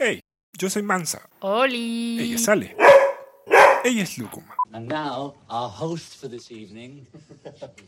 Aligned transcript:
Hey, 0.00 0.20
yo 0.60 0.70
soy 0.70 0.82
Mansa. 0.82 1.28
Oli. 1.40 2.20
Ella 2.20 2.38
sale. 2.38 2.76
Ella 3.84 4.02
es 4.02 4.16
Lúcuma. 4.16 4.54
And 4.72 4.86
now, 4.86 5.34
our 5.50 5.68
host 5.68 6.20
for 6.20 6.28
this 6.28 6.52
evening, 6.52 7.04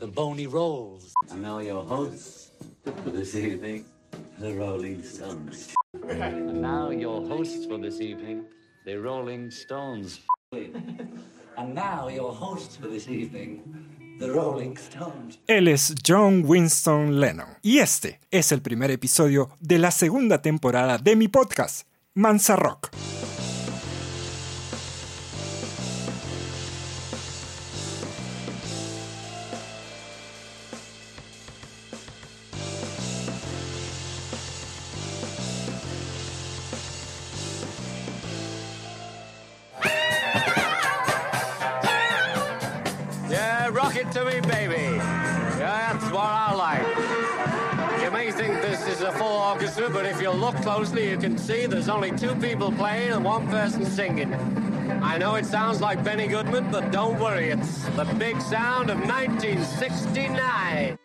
the 0.00 0.08
Boney 0.08 0.48
Rolls. 0.48 1.12
And 1.30 1.40
now, 1.40 1.60
your 1.60 1.84
hosts 1.84 2.50
for 3.04 3.12
this 3.12 3.36
evening, 3.36 3.84
the 4.40 4.52
Rolling 4.56 5.04
Stones. 5.04 5.72
And 6.08 6.60
now, 6.60 6.90
your 6.90 7.24
hosts 7.28 7.66
for 7.66 7.78
this 7.78 8.00
evening, 8.00 8.44
the 8.84 8.98
Rolling 9.00 9.52
Stones. 9.52 10.18
And 10.50 11.74
now, 11.76 12.08
your 12.08 12.34
hosts 12.34 12.76
for 12.76 12.88
this 12.88 13.08
evening, 13.08 13.62
the 14.18 14.32
Rolling 14.32 14.76
Stones. 14.76 15.38
Él 15.46 15.68
es 15.68 15.94
John 16.02 16.42
Winston 16.44 17.20
Lennon. 17.20 17.56
Y 17.62 17.78
este 17.78 18.18
es 18.32 18.50
el 18.50 18.62
primer 18.62 18.90
episodio 18.90 19.50
de 19.60 19.78
la 19.78 19.92
segunda 19.92 20.42
temporada 20.42 20.98
de 20.98 21.14
mi 21.14 21.28
podcast, 21.28 21.86
Mansa 22.14 22.56
Rock. 22.56 22.90
Closely, 50.74 51.10
you 51.10 51.18
can 51.18 51.36
see 51.36 51.66
there's 51.66 51.88
only 51.88 52.12
two 52.12 52.32
people 52.36 52.70
playing 52.70 53.10
and 53.10 53.24
one 53.24 53.44
person 53.48 53.84
singing. 53.84 54.32
I 55.02 55.18
know 55.18 55.34
it 55.34 55.44
sounds 55.44 55.80
like 55.80 56.04
Benny 56.04 56.28
Goodman, 56.28 56.70
but 56.70 56.92
don't 56.92 57.18
worry, 57.18 57.50
it's 57.50 57.84
the 57.96 58.04
big 58.20 58.40
sound 58.40 58.88
of 58.88 59.00
1969. 59.00 60.96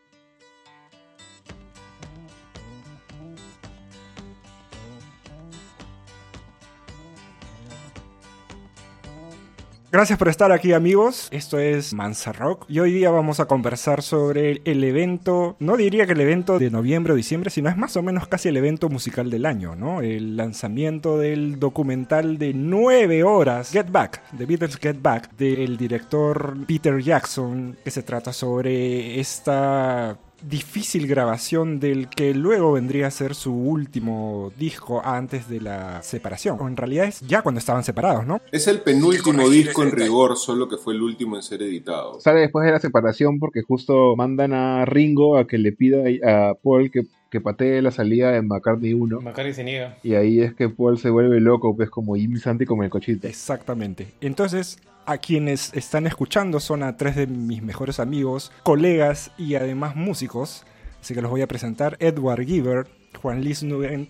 Gracias 9.95 10.19
por 10.19 10.27
estar 10.27 10.51
aquí 10.51 10.73
amigos, 10.73 11.29
esto 11.31 11.57
es 11.57 11.93
Mansa 11.93 12.33
Rock 12.33 12.65
y 12.67 12.79
hoy 12.79 12.91
día 12.91 13.11
vamos 13.11 13.39
a 13.39 13.45
conversar 13.45 14.01
sobre 14.01 14.61
el 14.65 14.83
evento, 14.83 15.55
no 15.59 15.77
diría 15.77 16.05
que 16.05 16.11
el 16.11 16.19
evento 16.19 16.59
de 16.59 16.69
noviembre 16.69 17.13
o 17.13 17.15
diciembre, 17.15 17.49
sino 17.49 17.69
es 17.69 17.77
más 17.77 17.95
o 17.95 18.03
menos 18.03 18.27
casi 18.27 18.49
el 18.49 18.57
evento 18.57 18.89
musical 18.89 19.29
del 19.29 19.45
año, 19.45 19.73
¿no? 19.77 20.01
El 20.01 20.35
lanzamiento 20.35 21.17
del 21.17 21.61
documental 21.61 22.37
de 22.37 22.53
nueve 22.53 23.23
horas, 23.23 23.71
Get 23.71 23.89
Back, 23.89 24.21
The 24.37 24.45
Beatles 24.45 24.75
Get 24.75 25.01
Back, 25.01 25.31
del 25.37 25.77
director 25.77 26.57
Peter 26.67 27.01
Jackson, 27.01 27.77
que 27.81 27.89
se 27.89 28.03
trata 28.03 28.33
sobre 28.33 29.17
esta 29.21 30.17
difícil 30.41 31.07
grabación 31.07 31.79
del 31.79 32.09
que 32.09 32.33
luego 32.33 32.73
vendría 32.73 33.07
a 33.07 33.11
ser 33.11 33.35
su 33.35 33.53
último 33.53 34.51
disco 34.57 35.01
antes 35.03 35.49
de 35.49 35.61
la 35.61 36.01
separación. 36.01 36.57
O 36.61 36.67
en 36.67 36.77
realidad 36.77 37.05
es 37.05 37.21
ya 37.21 37.41
cuando 37.41 37.59
estaban 37.59 37.83
separados, 37.83 38.25
¿no? 38.25 38.41
Es 38.51 38.67
el 38.67 38.81
penúltimo 38.81 39.49
disco 39.49 39.83
en 39.83 39.91
rigor, 39.91 40.37
solo 40.37 40.67
que 40.67 40.77
fue 40.77 40.93
el 40.93 41.01
último 41.01 41.35
en 41.35 41.43
ser 41.43 41.61
editado. 41.61 42.19
Sale 42.19 42.41
después 42.41 42.65
de 42.65 42.71
la 42.71 42.79
separación 42.79 43.39
porque 43.39 43.61
justo 43.61 44.15
mandan 44.15 44.53
a 44.53 44.85
Ringo 44.85 45.37
a 45.37 45.47
que 45.47 45.57
le 45.57 45.71
pida 45.71 46.03
a 46.23 46.53
Paul 46.55 46.91
que, 46.91 47.03
que 47.29 47.41
patee 47.41 47.81
la 47.81 47.91
salida 47.91 48.31
de 48.31 48.41
McCartney 48.41 48.93
1. 48.93 49.21
Macari 49.21 49.53
se 49.53 49.63
niega. 49.63 49.97
Y 50.03 50.15
ahí 50.15 50.41
es 50.41 50.53
que 50.53 50.69
Paul 50.69 50.97
se 50.97 51.09
vuelve 51.09 51.39
loco, 51.39 51.75
pues 51.75 51.89
como 51.89 52.15
Jimmy 52.15 52.39
Santi 52.39 52.65
como 52.65 52.83
el 52.83 52.89
cochito. 52.89 53.27
Exactamente. 53.27 54.07
Entonces, 54.21 54.79
a 55.05 55.17
quienes 55.17 55.73
están 55.73 56.07
escuchando 56.07 56.59
son 56.59 56.83
a 56.83 56.97
tres 56.97 57.15
de 57.15 57.27
mis 57.27 57.61
mejores 57.61 57.99
amigos, 57.99 58.51
colegas 58.63 59.31
y 59.37 59.55
además 59.55 59.95
músicos. 59.95 60.65
Así 61.01 61.13
que 61.13 61.21
los 61.21 61.31
voy 61.31 61.41
a 61.41 61.47
presentar. 61.47 61.97
Edward 61.99 62.45
Giver, 62.45 62.87
Juan 63.21 63.43
Luis 63.43 63.63
Nugent 63.63 64.09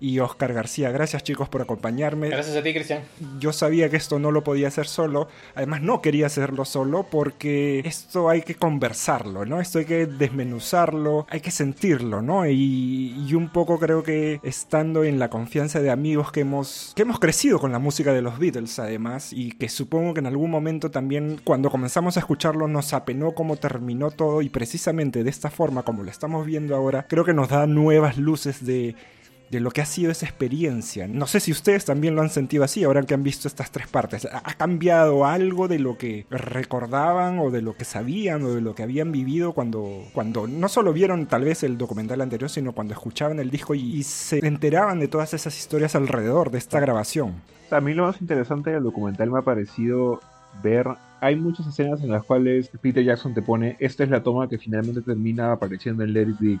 y 0.00 0.18
Oscar 0.20 0.52
García. 0.52 0.90
Gracias 0.90 1.22
chicos 1.22 1.48
por 1.48 1.62
acompañarme. 1.62 2.28
Gracias 2.28 2.56
a 2.56 2.62
ti, 2.62 2.72
Cristian. 2.72 3.02
Yo 3.38 3.52
sabía 3.52 3.88
que 3.88 3.96
esto 3.96 4.18
no 4.18 4.30
lo 4.30 4.44
podía 4.44 4.68
hacer 4.68 4.86
solo. 4.86 5.28
Además 5.54 5.82
no 5.82 6.02
quería 6.02 6.26
hacerlo 6.26 6.64
solo 6.64 7.06
porque 7.10 7.80
esto 7.80 8.28
hay 8.28 8.42
que 8.42 8.54
conversarlo, 8.54 9.44
¿no? 9.46 9.60
Esto 9.60 9.78
hay 9.78 9.84
que 9.84 10.06
desmenuzarlo, 10.06 11.26
hay 11.30 11.40
que 11.40 11.50
sentirlo, 11.50 12.22
¿no? 12.22 12.46
Y, 12.46 13.14
y 13.26 13.34
un 13.34 13.48
poco 13.50 13.78
creo 13.78 14.02
que 14.02 14.40
estando 14.42 15.04
en 15.04 15.18
la 15.18 15.30
confianza 15.30 15.80
de 15.80 15.90
amigos 15.90 16.32
que 16.32 16.40
hemos, 16.40 16.92
que 16.94 17.02
hemos 17.02 17.18
crecido 17.18 17.58
con 17.58 17.72
la 17.72 17.78
música 17.78 18.12
de 18.12 18.22
los 18.22 18.38
Beatles 18.38 18.78
además 18.78 19.32
y 19.32 19.52
que 19.52 19.68
supongo 19.68 20.14
que 20.14 20.20
en 20.20 20.26
algún 20.26 20.50
momento 20.50 20.90
también 20.90 21.40
cuando 21.42 21.70
comenzamos 21.70 22.16
a 22.16 22.20
escucharlo 22.20 22.68
nos 22.68 22.92
apenó 22.92 23.32
cómo 23.32 23.56
terminó 23.56 24.10
todo 24.10 24.42
y 24.42 24.48
precisamente 24.48 25.24
de 25.24 25.30
esta 25.30 25.50
forma 25.50 25.82
como 25.82 26.02
lo 26.02 26.10
estamos 26.10 26.46
viendo 26.46 26.74
ahora 26.74 27.06
creo 27.08 27.24
que 27.24 27.34
nos 27.34 27.48
da 27.48 27.66
nuevas 27.66 28.18
luces 28.18 28.64
de 28.64 28.94
de 29.50 29.60
lo 29.60 29.70
que 29.70 29.80
ha 29.80 29.86
sido 29.86 30.10
esa 30.10 30.26
experiencia. 30.26 31.06
No 31.08 31.26
sé 31.26 31.40
si 31.40 31.52
ustedes 31.52 31.84
también 31.84 32.14
lo 32.14 32.22
han 32.22 32.30
sentido 32.30 32.64
así, 32.64 32.84
ahora 32.84 33.02
que 33.02 33.14
han 33.14 33.22
visto 33.22 33.48
estas 33.48 33.70
tres 33.70 33.86
partes. 33.86 34.26
¿Ha 34.30 34.54
cambiado 34.54 35.24
algo 35.24 35.68
de 35.68 35.78
lo 35.78 35.96
que 35.98 36.26
recordaban 36.30 37.38
o 37.38 37.50
de 37.50 37.62
lo 37.62 37.76
que 37.76 37.84
sabían 37.84 38.42
o 38.44 38.54
de 38.54 38.60
lo 38.60 38.74
que 38.74 38.82
habían 38.82 39.12
vivido 39.12 39.52
cuando, 39.52 40.04
cuando 40.12 40.46
no 40.46 40.68
solo 40.68 40.92
vieron 40.92 41.26
tal 41.26 41.44
vez 41.44 41.62
el 41.62 41.78
documental 41.78 42.20
anterior, 42.20 42.50
sino 42.50 42.72
cuando 42.72 42.94
escuchaban 42.94 43.38
el 43.38 43.50
disco 43.50 43.74
y, 43.74 43.80
y 43.80 44.02
se 44.02 44.44
enteraban 44.46 45.00
de 45.00 45.08
todas 45.08 45.34
esas 45.34 45.56
historias 45.56 45.94
alrededor 45.94 46.50
de 46.50 46.58
esta 46.58 46.80
grabación? 46.80 47.34
A 47.70 47.80
mí 47.80 47.94
lo 47.94 48.06
más 48.06 48.20
interesante 48.20 48.70
del 48.70 48.82
documental 48.82 49.30
me 49.30 49.38
ha 49.38 49.42
parecido 49.42 50.20
ver... 50.62 50.86
Hay 51.18 51.34
muchas 51.34 51.66
escenas 51.66 52.02
en 52.02 52.10
las 52.10 52.24
cuales 52.24 52.70
Peter 52.82 53.02
Jackson 53.02 53.32
te 53.32 53.40
pone, 53.40 53.78
esta 53.80 54.04
es 54.04 54.10
la 54.10 54.22
toma 54.22 54.50
que 54.50 54.58
finalmente 54.58 55.00
termina 55.00 55.50
apareciendo 55.50 56.04
en 56.04 56.12
Let 56.12 56.28
It 56.28 56.38
Be. 56.38 56.60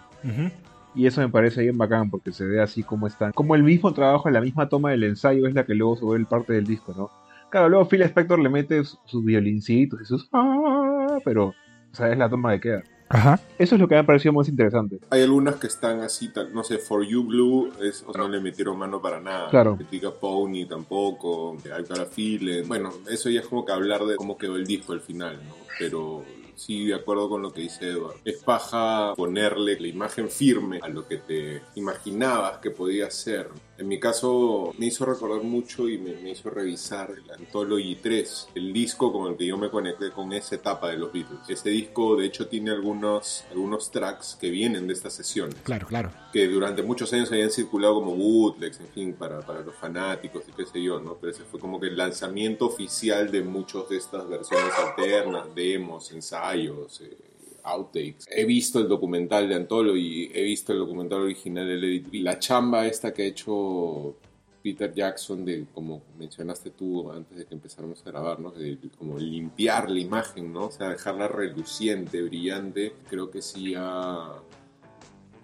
Y 0.96 1.06
eso 1.06 1.20
me 1.20 1.28
parece 1.28 1.62
bien 1.62 1.76
bacán 1.76 2.10
porque 2.10 2.32
se 2.32 2.44
ve 2.44 2.60
así 2.60 2.82
como 2.82 3.06
están. 3.06 3.32
Como 3.32 3.54
el 3.54 3.62
mismo 3.62 3.92
trabajo, 3.92 4.30
la 4.30 4.40
misma 4.40 4.68
toma 4.68 4.90
del 4.90 5.04
ensayo 5.04 5.46
es 5.46 5.54
la 5.54 5.64
que 5.66 5.74
luego 5.74 5.96
se 5.96 6.04
vuelve 6.04 6.24
parte 6.26 6.54
del 6.54 6.66
disco, 6.66 6.94
¿no? 6.96 7.10
Claro, 7.50 7.68
luego 7.68 7.86
Phil 7.88 8.02
Spector 8.02 8.38
le 8.40 8.48
mete 8.48 8.82
sus, 8.82 9.24
violincitos 9.24 10.00
y 10.00 10.04
sus... 10.06 10.28
"Ah", 10.32 11.18
pero, 11.24 11.48
o 11.48 11.54
sea, 11.94 12.10
es 12.10 12.18
la 12.18 12.28
toma 12.28 12.52
que 12.54 12.60
queda. 12.60 12.82
Ajá. 13.08 13.38
Eso 13.58 13.76
es 13.76 13.80
lo 13.80 13.86
que 13.86 13.94
me 13.94 14.00
ha 14.00 14.06
parecido 14.06 14.32
más 14.32 14.48
interesante. 14.48 14.98
Hay 15.10 15.22
algunas 15.22 15.56
que 15.56 15.68
están 15.68 16.00
así, 16.00 16.32
tal- 16.32 16.52
no 16.52 16.64
sé, 16.64 16.78
For 16.78 17.06
You 17.06 17.22
Blue, 17.24 17.70
es, 17.80 18.02
o 18.04 18.12
sea, 18.12 18.22
no 18.22 18.28
le 18.28 18.40
metieron 18.40 18.76
mano 18.78 19.00
para 19.00 19.20
nada. 19.20 19.48
Claro. 19.50 19.76
Critica 19.76 20.10
Pony 20.10 20.66
tampoco, 20.68 21.56
I 21.64 21.82
Got 21.88 21.98
a 22.00 22.06
Feeling. 22.06 22.66
Bueno, 22.66 22.90
eso 23.08 23.30
ya 23.30 23.40
es 23.40 23.46
como 23.46 23.64
que 23.64 23.72
hablar 23.72 24.04
de 24.06 24.16
cómo 24.16 24.36
quedó 24.36 24.56
el 24.56 24.66
disco 24.66 24.92
al 24.92 25.00
final, 25.02 25.36
¿no? 25.46 25.54
Pero 25.78 26.24
sí, 26.56 26.86
de 26.86 26.94
acuerdo 26.94 27.28
con 27.28 27.42
lo 27.42 27.52
que 27.52 27.62
dice 27.62 27.90
Edward. 27.90 28.16
Es 28.24 28.42
paja 28.42 29.14
ponerle 29.14 29.78
la 29.78 29.86
imagen 29.86 30.28
firme 30.28 30.80
a 30.82 30.88
lo 30.88 31.06
que 31.06 31.18
te 31.18 31.62
imaginabas 31.74 32.58
que 32.58 32.70
podía 32.70 33.10
ser. 33.10 33.48
En 33.78 33.88
mi 33.88 34.00
caso, 34.00 34.72
me 34.78 34.86
hizo 34.86 35.04
recordar 35.04 35.42
mucho 35.42 35.88
y 35.88 35.98
me, 35.98 36.14
me 36.14 36.30
hizo 36.30 36.50
revisar 36.50 37.10
el 37.10 37.30
Anthology 37.30 37.96
3, 37.96 38.48
el 38.54 38.72
disco 38.72 39.12
con 39.12 39.30
el 39.30 39.36
que 39.36 39.46
yo 39.46 39.56
me 39.58 39.70
conecté 39.70 40.10
con 40.10 40.32
esa 40.32 40.54
etapa 40.54 40.88
de 40.90 40.96
los 40.96 41.12
Beatles. 41.12 41.40
Ese 41.48 41.70
disco, 41.70 42.16
de 42.16 42.26
hecho, 42.26 42.48
tiene 42.48 42.70
algunos, 42.70 43.44
algunos 43.50 43.90
tracks 43.90 44.36
que 44.40 44.50
vienen 44.50 44.86
de 44.86 44.94
estas 44.94 45.12
sesiones 45.12 45.56
Claro, 45.62 45.86
claro. 45.86 46.10
que 46.32 46.46
durante 46.48 46.82
muchos 46.82 47.12
años 47.12 47.30
habían 47.30 47.50
circulado 47.50 47.94
como 47.94 48.14
bootlegs, 48.14 48.80
en 48.80 48.88
fin, 48.88 49.12
para, 49.14 49.40
para 49.40 49.60
los 49.60 49.74
fanáticos 49.74 50.44
y 50.48 50.52
qué 50.52 50.64
sé 50.64 50.82
yo, 50.82 51.00
¿no? 51.00 51.14
Pero 51.20 51.32
ese 51.32 51.44
fue 51.44 51.60
como 51.60 51.80
que 51.80 51.88
el 51.88 51.96
lanzamiento 51.96 52.66
oficial 52.66 53.30
de 53.30 53.42
muchos 53.42 53.88
de 53.88 53.96
estas 53.96 54.28
versiones 54.28 54.72
alternas, 54.78 55.54
demos, 55.54 56.10
ensayos, 56.12 57.00
eh, 57.02 57.16
outtakes. 57.66 58.26
He 58.30 58.44
visto 58.44 58.78
el 58.78 58.88
documental 58.88 59.48
de 59.48 59.54
Anthology, 59.56 60.30
he 60.34 60.42
visto 60.42 60.72
el 60.72 60.78
documental 60.78 61.22
original 61.22 61.66
de 61.80 61.94
It 61.94 62.10
Be. 62.10 62.20
La 62.20 62.38
chamba 62.38 62.86
esta 62.86 63.12
que 63.12 63.22
ha 63.22 63.26
hecho 63.26 64.16
Peter 64.62 64.92
Jackson 64.92 65.44
de, 65.44 65.66
como 65.74 66.02
mencionaste 66.18 66.70
tú 66.70 67.10
antes 67.12 67.38
de 67.38 67.44
que 67.46 67.54
empezáramos 67.54 68.00
a 68.04 68.10
grabar, 68.10 68.40
¿no? 68.40 68.50
De, 68.50 68.78
como 68.98 69.18
limpiar 69.18 69.90
la 69.90 70.00
imagen, 70.00 70.52
¿no? 70.52 70.66
O 70.66 70.70
sea, 70.70 70.88
dejarla 70.90 71.28
reluciente, 71.28 72.22
brillante. 72.22 72.92
Creo 73.08 73.30
que 73.30 73.42
sí 73.42 73.74
ha 73.76 74.32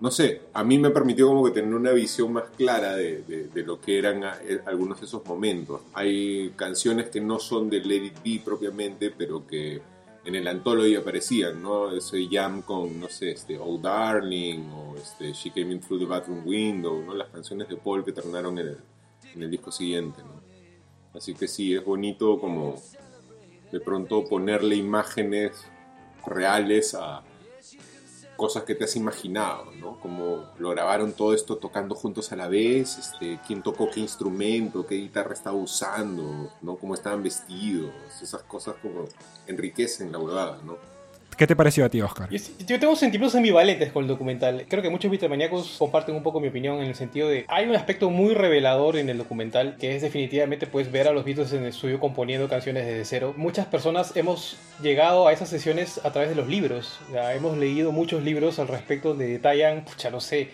no 0.01 0.11
sé, 0.11 0.41
a 0.53 0.65
mí 0.65 0.79
me 0.79 0.91
permitió 0.91 1.29
como 1.29 1.45
que 1.45 1.53
tener 1.53 1.73
una 1.73 1.93
visión 1.93 2.33
más 2.33 2.51
clara 2.57 2.97
de, 2.97 3.23
de- 3.23 3.47
de 3.47 3.63
lo 3.63 3.81
que 3.81 3.99
eran 3.99 4.25
eh, 4.25 4.59
algunos 4.67 4.99
de 4.99 5.07
esos 5.07 5.25
momentos. 5.25 5.81
Hay 5.95 6.51
canciones 6.57 7.09
que 7.09 7.21
no 7.21 7.39
son 7.39 7.71
de 7.71 7.77
It 7.77 8.15
Be 8.25 8.43
propiamente, 8.45 9.11
pero 9.17 9.47
que 9.47 9.81
en 10.25 10.35
el 10.35 10.47
Anthology 10.47 10.95
aparecían, 10.95 11.63
¿no? 11.63 11.93
Ese 11.93 12.29
jam 12.31 12.63
con, 12.63 13.01
no 13.01 13.09
sé, 13.09 13.33
este, 13.33 13.59
Oh 13.59 13.79
Darling, 13.79 14.71
o 14.71 14.97
este, 14.97 15.33
She 15.33 15.51
Came 15.51 15.73
In 15.73 15.81
Through 15.81 16.01
the 16.01 16.07
Bathroom 16.07 16.47
Window, 16.47 17.03
¿no? 17.03 17.15
Las 17.15 17.29
canciones 17.29 17.69
de 17.69 17.77
Paul 17.77 18.05
que 18.05 18.13
terminaron 18.13 18.59
en 18.59 18.77
en 19.35 19.43
el 19.43 19.51
disco 19.51 19.73
siguiente, 19.73 20.23
¿no? 20.23 20.43
Así 21.15 21.35
que 21.35 21.49
sí, 21.49 21.75
es 21.75 21.85
bonito 21.85 22.39
como 22.41 22.77
de 23.71 23.81
pronto 23.81 24.27
ponerle 24.29 24.77
imágenes 24.77 25.67
reales 26.27 26.95
a, 26.95 27.23
cosas 28.37 28.65
que 28.65 28.75
te 28.75 28.85
has 28.85 28.97
imaginado, 28.97 29.71
¿no? 29.73 29.99
Como 30.01 30.45
lo 30.59 30.71
grabaron 30.71 31.13
todo 31.13 31.35
esto 31.35 31.57
tocando 31.59 31.95
juntos 31.95 32.33
a 32.33 32.37
la 32.37 32.49
vez, 32.49 32.99
este, 32.99 33.41
quién 33.47 33.63
tocó 33.63 33.91
qué 33.91 34.01
instrumento, 34.01 34.87
qué 34.87 34.97
guitarra 34.97 35.33
estaba 35.33 35.57
usando, 35.57 36.51
¿no? 36.61 36.77
Cómo 36.77 36.95
estaban 36.95 37.23
vestidos, 37.23 37.93
esas 38.21 38.43
cosas 38.43 38.77
como 38.83 39.05
enriquecen 39.47 40.13
la 40.13 40.19
huevada, 40.19 40.59
¿no? 40.65 40.92
¿Qué 41.37 41.47
te 41.47 41.57
pareció 41.57 41.85
a 41.85 41.89
ti, 41.89 42.01
Oscar? 42.01 42.29
Yo, 42.31 42.79
tengo 42.79 42.95
sentimientos 42.97 43.35
ambivalentes 43.35 43.93
con 43.93 44.05
el 44.05 44.09
documental. 44.09 44.67
Creo 44.69 44.83
que 44.83 44.91
muchos 44.91 45.11
vitamaniacos 45.11 45.77
comparten 45.79 46.15
un 46.15 46.23
poco 46.23 46.41
mi 46.41 46.49
opinión 46.49 46.81
en 46.81 46.89
el 46.89 46.95
sentido 46.95 47.29
de 47.29 47.45
hay 47.49 47.67
un 47.67 47.75
aspecto 47.75 48.11
muy 48.11 48.35
revelador 48.35 48.97
en 48.97 49.09
el 49.09 49.19
documental 49.19 49.77
que 49.79 49.97
es 49.97 50.03
definitivamente 50.03 50.67
pues 50.67 50.93
ver 50.93 51.09
a 51.09 51.13
los 51.13 51.25
Beatles 51.25 51.53
en 51.53 51.63
el 51.63 51.69
estudio 51.69 51.99
componiendo 52.01 52.49
canciones 52.49 52.87
desde 52.87 53.05
cero. 53.05 53.35
Muchas 53.37 53.67
personas 53.67 54.17
hemos 54.17 54.57
llegado 54.83 55.27
a 55.27 55.33
esas 55.33 55.49
sesiones 55.49 56.01
a 56.05 56.13
través 56.13 56.31
de 56.31 56.37
los 56.37 56.49
libros. 56.49 57.01
Ya 57.13 57.35
hemos 57.35 57.57
leído 57.57 57.93
muchos 57.93 58.23
libros 58.23 58.59
al 58.59 58.69
respecto 58.69 59.11
donde 59.11 59.27
detallan, 59.27 59.85
pucha, 59.85 60.11
no 60.11 60.21
sé, 60.21 60.51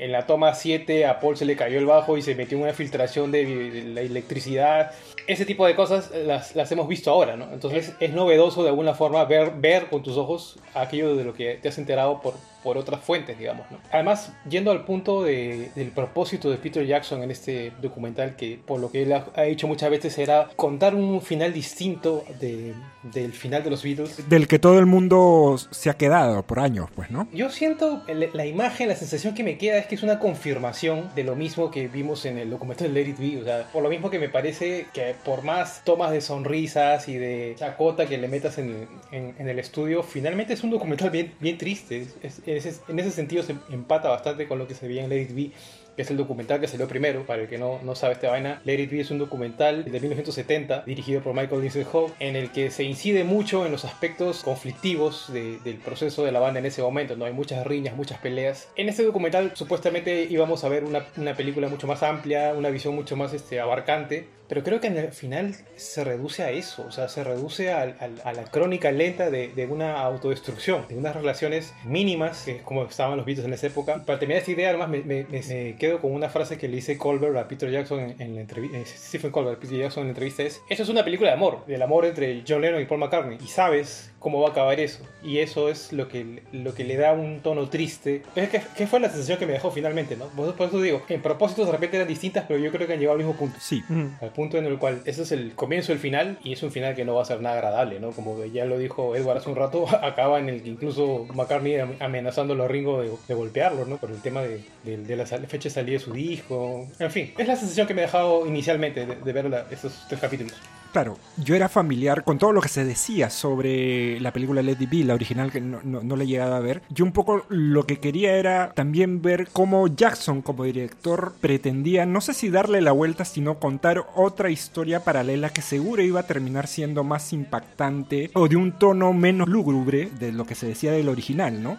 en 0.00 0.12
la 0.12 0.26
toma 0.26 0.54
7 0.54 1.04
a 1.04 1.20
Paul 1.20 1.36
se 1.36 1.44
le 1.44 1.56
cayó 1.56 1.78
el 1.78 1.84
bajo 1.84 2.16
y 2.16 2.22
se 2.22 2.34
metió 2.34 2.58
una 2.58 2.72
filtración 2.72 3.30
de, 3.30 3.84
la 3.94 4.00
electricidad. 4.00 4.92
Ese 5.26 5.44
tipo 5.44 5.66
de 5.66 5.76
cosas 5.76 6.10
las, 6.10 6.56
las, 6.56 6.72
hemos 6.72 6.88
visto 6.88 7.10
ahora, 7.10 7.36
¿no? 7.36 7.52
Entonces 7.52 7.92
es 8.00 8.12
novedoso 8.12 8.62
de 8.62 8.70
alguna 8.70 8.94
forma 8.94 9.22
ver, 9.24 9.52
ver 9.56 9.86
con 9.86 10.02
tus 10.02 10.16
ojos 10.16 10.58
aquello 10.74 11.14
de 11.16 11.24
lo 11.24 11.34
que 11.34 11.56
te 11.60 11.68
has 11.68 11.76
enterado 11.76 12.22
por, 12.22 12.34
por 12.62 12.78
otras 12.78 13.00
fuentes, 13.00 13.38
digamos, 13.38 13.70
¿no? 13.70 13.78
Además, 13.92 14.32
yendo 14.48 14.70
al 14.70 14.84
punto 14.84 15.22
de, 15.22 15.70
del 15.74 15.88
propósito 15.90 16.50
de 16.50 16.56
Peter 16.56 16.84
Jackson 16.86 17.22
en 17.22 17.30
este 17.30 17.72
documental, 17.80 18.36
que 18.36 18.58
por 18.64 18.80
lo 18.80 18.90
que 18.90 19.02
él 19.02 19.12
ha, 19.12 19.26
ha 19.34 19.42
dicho 19.42 19.66
muchas 19.66 19.90
veces 19.90 20.18
era 20.18 20.48
contar 20.56 20.94
un 20.94 21.20
final 21.22 21.52
distinto 21.52 22.24
de, 22.40 22.74
del 23.02 23.32
final 23.32 23.62
de 23.62 23.70
los 23.70 23.82
Beatles. 23.82 24.28
Del 24.28 24.46
que 24.48 24.58
todo 24.58 24.78
el 24.78 24.86
mundo 24.86 25.56
se 25.70 25.90
ha 25.90 25.94
quedado 25.94 26.42
por 26.42 26.60
años, 26.60 26.88
pues, 26.94 27.10
¿no? 27.10 27.28
Yo 27.32 27.50
siento 27.50 28.02
la 28.08 28.46
imagen, 28.46 28.88
la 28.88 28.96
sensación 28.96 29.34
que 29.34 29.42
me 29.42 29.58
queda 29.58 29.78
es 29.78 29.86
que 29.86 29.94
es 29.94 30.02
una 30.02 30.18
confirmación 30.18 31.10
de 31.14 31.24
lo 31.24 31.36
mismo 31.36 31.70
que 31.70 31.88
vimos 31.88 32.24
en 32.26 32.38
el 32.38 32.50
documental 32.50 32.92
de 32.92 33.04
Let 33.04 33.10
It 33.10 33.18
Be, 33.18 33.40
o 33.40 33.44
sea, 33.44 33.68
por 33.72 33.82
lo 33.82 33.88
mismo 33.88 34.10
que 34.10 34.18
me 34.18 34.28
parece 34.28 34.86
que 34.92 35.14
por 35.24 35.42
más 35.42 35.82
tomas 35.84 36.12
de 36.12 36.20
sonrisas 36.20 37.08
y 37.08 37.16
de 37.16 37.54
chacota 37.58 38.06
que 38.06 38.18
le 38.18 38.28
metas 38.28 38.58
en, 38.58 38.86
en, 39.12 39.34
en 39.38 39.48
el 39.48 39.58
estudio, 39.58 40.02
finalmente 40.02 40.54
es 40.54 40.62
un 40.62 40.70
documental 40.70 41.10
bien, 41.10 41.32
bien 41.40 41.58
triste. 41.58 42.00
Es, 42.00 42.16
es, 42.22 42.42
en 42.50 42.98
ese 42.98 43.10
sentido 43.10 43.42
se 43.42 43.56
empata 43.70 44.08
bastante 44.08 44.46
con 44.46 44.58
lo 44.58 44.66
que 44.66 44.74
se 44.74 44.86
veía 44.86 45.04
en 45.04 45.10
Let 45.10 45.22
It 45.22 45.34
Be 45.34 45.50
que 45.96 46.02
es 46.02 46.10
el 46.10 46.16
documental 46.16 46.60
que 46.60 46.68
salió 46.68 46.88
primero, 46.88 47.26
para 47.26 47.42
el 47.42 47.48
que 47.48 47.58
no, 47.58 47.80
no 47.82 47.94
sabe 47.94 48.14
esta 48.14 48.30
vaina. 48.30 48.60
Let 48.64 48.80
It 48.80 48.90
Be 48.90 49.00
es 49.00 49.10
un 49.10 49.18
documental 49.18 49.84
de 49.84 50.00
1970 50.00 50.84
dirigido 50.86 51.22
por 51.22 51.34
Michael 51.34 51.60
Lindsay 51.60 51.84
Howe, 51.90 52.12
en 52.20 52.36
el 52.36 52.50
que 52.50 52.70
se 52.70 52.84
incide 52.84 53.24
mucho 53.24 53.66
en 53.66 53.72
los 53.72 53.84
aspectos 53.84 54.42
conflictivos 54.42 55.32
de, 55.32 55.58
del 55.60 55.76
proceso 55.76 56.24
de 56.24 56.32
la 56.32 56.40
banda 56.40 56.60
en 56.60 56.66
ese 56.66 56.82
momento. 56.82 57.16
¿no? 57.16 57.24
Hay 57.24 57.32
muchas 57.32 57.66
riñas, 57.66 57.96
muchas 57.96 58.18
peleas. 58.18 58.68
En 58.76 58.88
este 58.88 59.02
documental 59.04 59.52
supuestamente 59.54 60.24
íbamos 60.24 60.64
a 60.64 60.68
ver 60.68 60.84
una, 60.84 61.06
una 61.16 61.34
película 61.34 61.68
mucho 61.68 61.86
más 61.86 62.02
amplia, 62.02 62.54
una 62.54 62.70
visión 62.70 62.94
mucho 62.94 63.16
más 63.16 63.32
este, 63.32 63.60
abarcante, 63.60 64.28
pero 64.50 64.64
creo 64.64 64.80
que 64.80 64.88
en 64.88 64.96
el 64.96 65.12
final 65.12 65.54
se 65.76 66.02
reduce 66.02 66.42
a 66.42 66.50
eso, 66.50 66.84
o 66.84 66.90
sea, 66.90 67.08
se 67.08 67.22
reduce 67.22 67.70
a, 67.70 67.86
la 67.86 68.44
crónica 68.50 68.90
lenta 68.90 69.30
de, 69.30 69.68
una 69.70 70.00
autodestrucción, 70.00 70.88
de 70.88 70.96
unas 70.96 71.14
relaciones 71.14 71.72
mínimas, 71.84 72.42
que 72.42 72.58
como 72.58 72.82
estaban 72.82 73.16
los 73.16 73.24
Beatles 73.24 73.46
en 73.46 73.52
esa 73.52 73.68
época. 73.68 74.04
Para 74.04 74.18
terminar 74.18 74.40
esta 74.40 74.50
idea, 74.50 74.70
además 74.70 74.88
me, 74.88 75.76
quedo 75.78 76.00
con 76.00 76.12
una 76.12 76.28
frase 76.28 76.58
que 76.58 76.66
le 76.66 76.76
dice 76.76 76.98
Colbert 76.98 77.36
a 77.36 77.46
Peter 77.46 77.70
Jackson 77.70 78.00
en, 78.00 78.20
en 78.20 78.34
la 78.34 78.40
entrevista, 78.40 78.76
eh, 78.76 78.84
Stephen 78.84 79.30
Colbert 79.30 79.58
a 79.58 79.60
Peter 79.60 79.78
Jackson 79.78 80.00
en 80.00 80.08
la 80.08 80.10
entrevista 80.10 80.42
es, 80.42 80.60
eso 80.68 80.82
es 80.82 80.88
una 80.88 81.04
película 81.04 81.30
de 81.30 81.36
amor, 81.36 81.64
del 81.66 81.80
amor 81.80 82.06
entre 82.06 82.42
John 82.46 82.60
Lennon 82.60 82.82
y 82.82 82.86
Paul 82.86 82.98
McCartney, 82.98 83.38
y 83.40 83.46
sabes 83.46 84.09
cómo 84.20 84.40
va 84.40 84.48
a 84.48 84.50
acabar 84.52 84.78
eso, 84.78 85.02
y 85.24 85.38
eso 85.38 85.68
es 85.68 85.92
lo 85.92 86.06
que, 86.06 86.42
lo 86.52 86.74
que 86.74 86.84
le 86.84 86.96
da 86.96 87.12
un 87.12 87.40
tono 87.40 87.68
triste. 87.68 88.22
Es 88.36 88.50
que, 88.50 88.60
que 88.76 88.86
fue 88.86 89.00
la 89.00 89.08
sensación 89.08 89.38
que 89.38 89.46
me 89.46 89.54
dejó 89.54 89.70
finalmente, 89.70 90.16
¿no? 90.16 90.26
Por 90.26 90.68
eso 90.68 90.80
digo, 90.80 91.02
en 91.08 91.22
propósitos 91.22 91.66
de 91.66 91.72
repente 91.72 91.96
eran 91.96 92.06
distintas, 92.06 92.44
pero 92.46 92.60
yo 92.60 92.70
creo 92.70 92.86
que 92.86 92.92
han 92.92 92.98
llegado 92.98 93.14
al 93.14 93.24
mismo 93.24 93.34
punto. 93.34 93.58
Sí. 93.58 93.82
Al 94.20 94.30
punto 94.30 94.58
en 94.58 94.66
el 94.66 94.78
cual 94.78 95.00
ese 95.06 95.22
es 95.22 95.32
el 95.32 95.54
comienzo 95.54 95.92
del 95.92 95.98
final 95.98 96.38
y 96.44 96.52
es 96.52 96.62
un 96.62 96.70
final 96.70 96.94
que 96.94 97.04
no 97.04 97.14
va 97.14 97.22
a 97.22 97.24
ser 97.24 97.40
nada 97.40 97.56
agradable, 97.56 97.98
¿no? 97.98 98.10
Como 98.10 98.44
ya 98.44 98.66
lo 98.66 98.78
dijo 98.78 99.16
Edward 99.16 99.38
hace 99.38 99.48
un 99.48 99.56
rato, 99.56 99.86
acaba 100.02 100.38
en 100.38 100.50
el 100.50 100.62
que 100.62 100.68
incluso 100.68 101.26
McCartney 101.34 101.78
amenazando 101.98 102.60
a 102.62 102.68
Ringo 102.68 103.00
de, 103.00 103.10
de 103.26 103.34
golpearlo, 103.34 103.86
¿no? 103.86 103.96
Por 103.96 104.10
el 104.10 104.20
tema 104.20 104.42
de, 104.42 104.62
de, 104.84 104.98
de, 104.98 105.16
la 105.16 105.24
fecha 105.24 105.64
de 105.64 105.70
salida 105.70 105.94
de 105.94 106.04
su 106.04 106.12
disco. 106.12 106.86
En 106.98 107.10
fin, 107.10 107.32
es 107.38 107.48
la 107.48 107.56
sensación 107.56 107.86
que 107.86 107.94
me 107.94 108.02
ha 108.02 108.04
dejado 108.04 108.46
inicialmente 108.46 109.06
de, 109.06 109.16
de 109.16 109.32
ver 109.32 109.48
la, 109.48 109.66
estos 109.70 110.04
tres 110.08 110.20
capítulos. 110.20 110.54
Claro, 110.92 111.18
yo 111.36 111.54
era 111.54 111.68
familiar 111.68 112.24
con 112.24 112.38
todo 112.38 112.52
lo 112.52 112.60
que 112.60 112.68
se 112.68 112.84
decía 112.84 113.30
sobre 113.30 114.18
la 114.20 114.32
película 114.32 114.60
It 114.60 114.90
Be, 114.90 115.04
la 115.04 115.14
original 115.14 115.52
que 115.52 115.60
no, 115.60 115.80
no, 115.84 116.02
no 116.02 116.16
le 116.16 116.24
he 116.24 116.26
llegado 116.26 116.54
a 116.54 116.60
ver. 116.60 116.82
Yo 116.90 117.04
un 117.04 117.12
poco 117.12 117.44
lo 117.48 117.86
que 117.86 118.00
quería 118.00 118.32
era 118.34 118.72
también 118.72 119.22
ver 119.22 119.48
cómo 119.52 119.86
Jackson 119.86 120.42
como 120.42 120.64
director 120.64 121.34
pretendía, 121.40 122.06
no 122.06 122.20
sé 122.20 122.34
si 122.34 122.50
darle 122.50 122.80
la 122.80 122.92
vuelta, 122.92 123.24
sino 123.24 123.60
contar 123.60 124.04
otra 124.16 124.50
historia 124.50 125.04
paralela 125.04 125.50
que 125.50 125.62
seguro 125.62 126.02
iba 126.02 126.20
a 126.20 126.26
terminar 126.26 126.66
siendo 126.66 127.04
más 127.04 127.32
impactante 127.32 128.30
o 128.34 128.48
de 128.48 128.56
un 128.56 128.72
tono 128.72 129.12
menos 129.12 129.48
lúgubre 129.48 130.10
de 130.18 130.32
lo 130.32 130.44
que 130.44 130.56
se 130.56 130.66
decía 130.66 130.90
del 130.90 131.08
original, 131.08 131.62
¿no? 131.62 131.78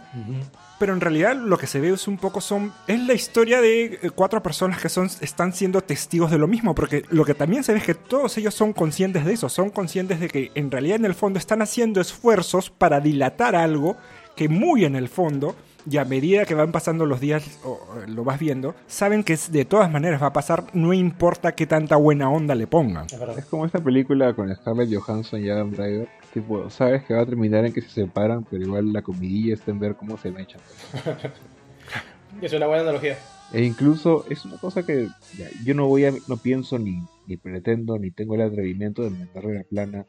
Pero 0.81 0.94
en 0.95 1.00
realidad 1.00 1.36
lo 1.36 1.60
que 1.60 1.68
se 1.68 1.80
ve 1.80 1.89
es 1.89 2.07
un 2.07 2.18
poco 2.18 2.42
son 2.42 2.74
es 2.88 3.00
la 3.01 3.13
historia 3.13 3.62
de 3.62 4.12
cuatro 4.16 4.42
personas 4.42 4.81
que 4.81 4.89
son 4.89 5.12
están 5.22 5.54
siendo 5.54 5.81
testigos 5.81 6.31
de 6.31 6.39
lo 6.39 6.48
mismo 6.48 6.74
porque 6.74 7.06
lo 7.12 7.24
que 7.24 7.36
también 7.36 7.63
se 7.63 7.72
ve 7.72 7.78
es 7.78 7.86
que 7.86 7.94
todos 7.94 8.36
ellos 8.39 8.56
son 8.56 8.74
conscientes 8.74 9.24
de 9.24 9.33
eso 9.33 9.48
son 9.48 9.69
conscientes 9.69 10.19
de 10.19 10.28
que 10.28 10.50
en 10.56 10.72
realidad 10.72 10.95
en 10.95 11.06
el 11.06 11.13
fondo 11.13 11.38
están 11.38 11.62
haciendo 11.62 12.01
esfuerzos 12.01 12.72
para 12.72 13.00
dilatar 13.00 13.56
algo 13.56 13.95
que 14.36 14.50
muy 14.50 14.83
en 14.83 14.95
el 14.95 15.07
fondo 15.07 15.56
y 15.89 15.98
a 15.98 16.06
medida 16.06 16.45
que 16.45 16.56
van 16.56 16.72
pasando 16.72 17.06
los 17.06 17.19
días 17.19 17.60
o 17.63 17.80
lo 18.07 18.24
vas 18.24 18.39
viendo, 18.39 18.75
saben 18.88 19.24
que 19.24 19.38
de 19.50 19.66
todas 19.66 19.92
maneras 19.92 20.22
va 20.22 20.28
a 20.28 20.33
pasar, 20.33 20.66
no 20.74 20.94
importa 20.94 21.54
qué 21.54 21.66
tanta 21.66 21.95
buena 21.95 22.30
onda 22.30 22.56
le 22.56 22.68
pongan. 22.68 23.07
Es 23.38 23.45
como 23.45 23.66
esta 23.66 23.80
película 23.80 24.33
con 24.33 24.54
Scarlett 24.54 24.94
Johansson 24.94 25.44
y 25.44 25.50
Adam 25.50 25.72
Driver, 25.72 26.07
tipo, 26.33 26.69
sabes 26.69 27.04
que 27.04 27.13
va 27.13 27.22
a 27.22 27.25
terminar 27.25 27.66
en 27.66 27.74
que 27.74 27.81
se 27.81 27.89
separan, 27.89 28.45
pero 28.50 28.63
igual 28.63 28.94
la 28.94 29.01
comidilla 29.01 29.54
está 29.54 29.72
en 29.72 29.80
ver 29.80 29.95
cómo 29.95 30.18
se 30.18 30.31
mechan. 30.31 30.62
es 32.42 32.54
una 32.54 32.68
buena 32.68 32.83
analogía. 32.83 33.18
E 33.54 33.63
incluso 33.63 34.25
es 34.30 34.45
una 34.45 34.57
cosa 34.57 34.86
que 34.86 35.10
ya, 35.38 35.48
yo 35.66 35.74
no 35.74 35.88
voy 35.88 36.06
a, 36.06 36.13
no 36.28 36.38
pienso 36.38 36.80
ni, 36.80 37.04
ni 37.28 37.36
pretendo, 37.36 37.98
ni 37.98 38.12
tengo 38.12 38.36
el 38.36 38.42
atrevimiento 38.42 39.04
de 39.04 39.10
meterle 39.10 39.56
la 39.56 39.63
plana 39.63 40.06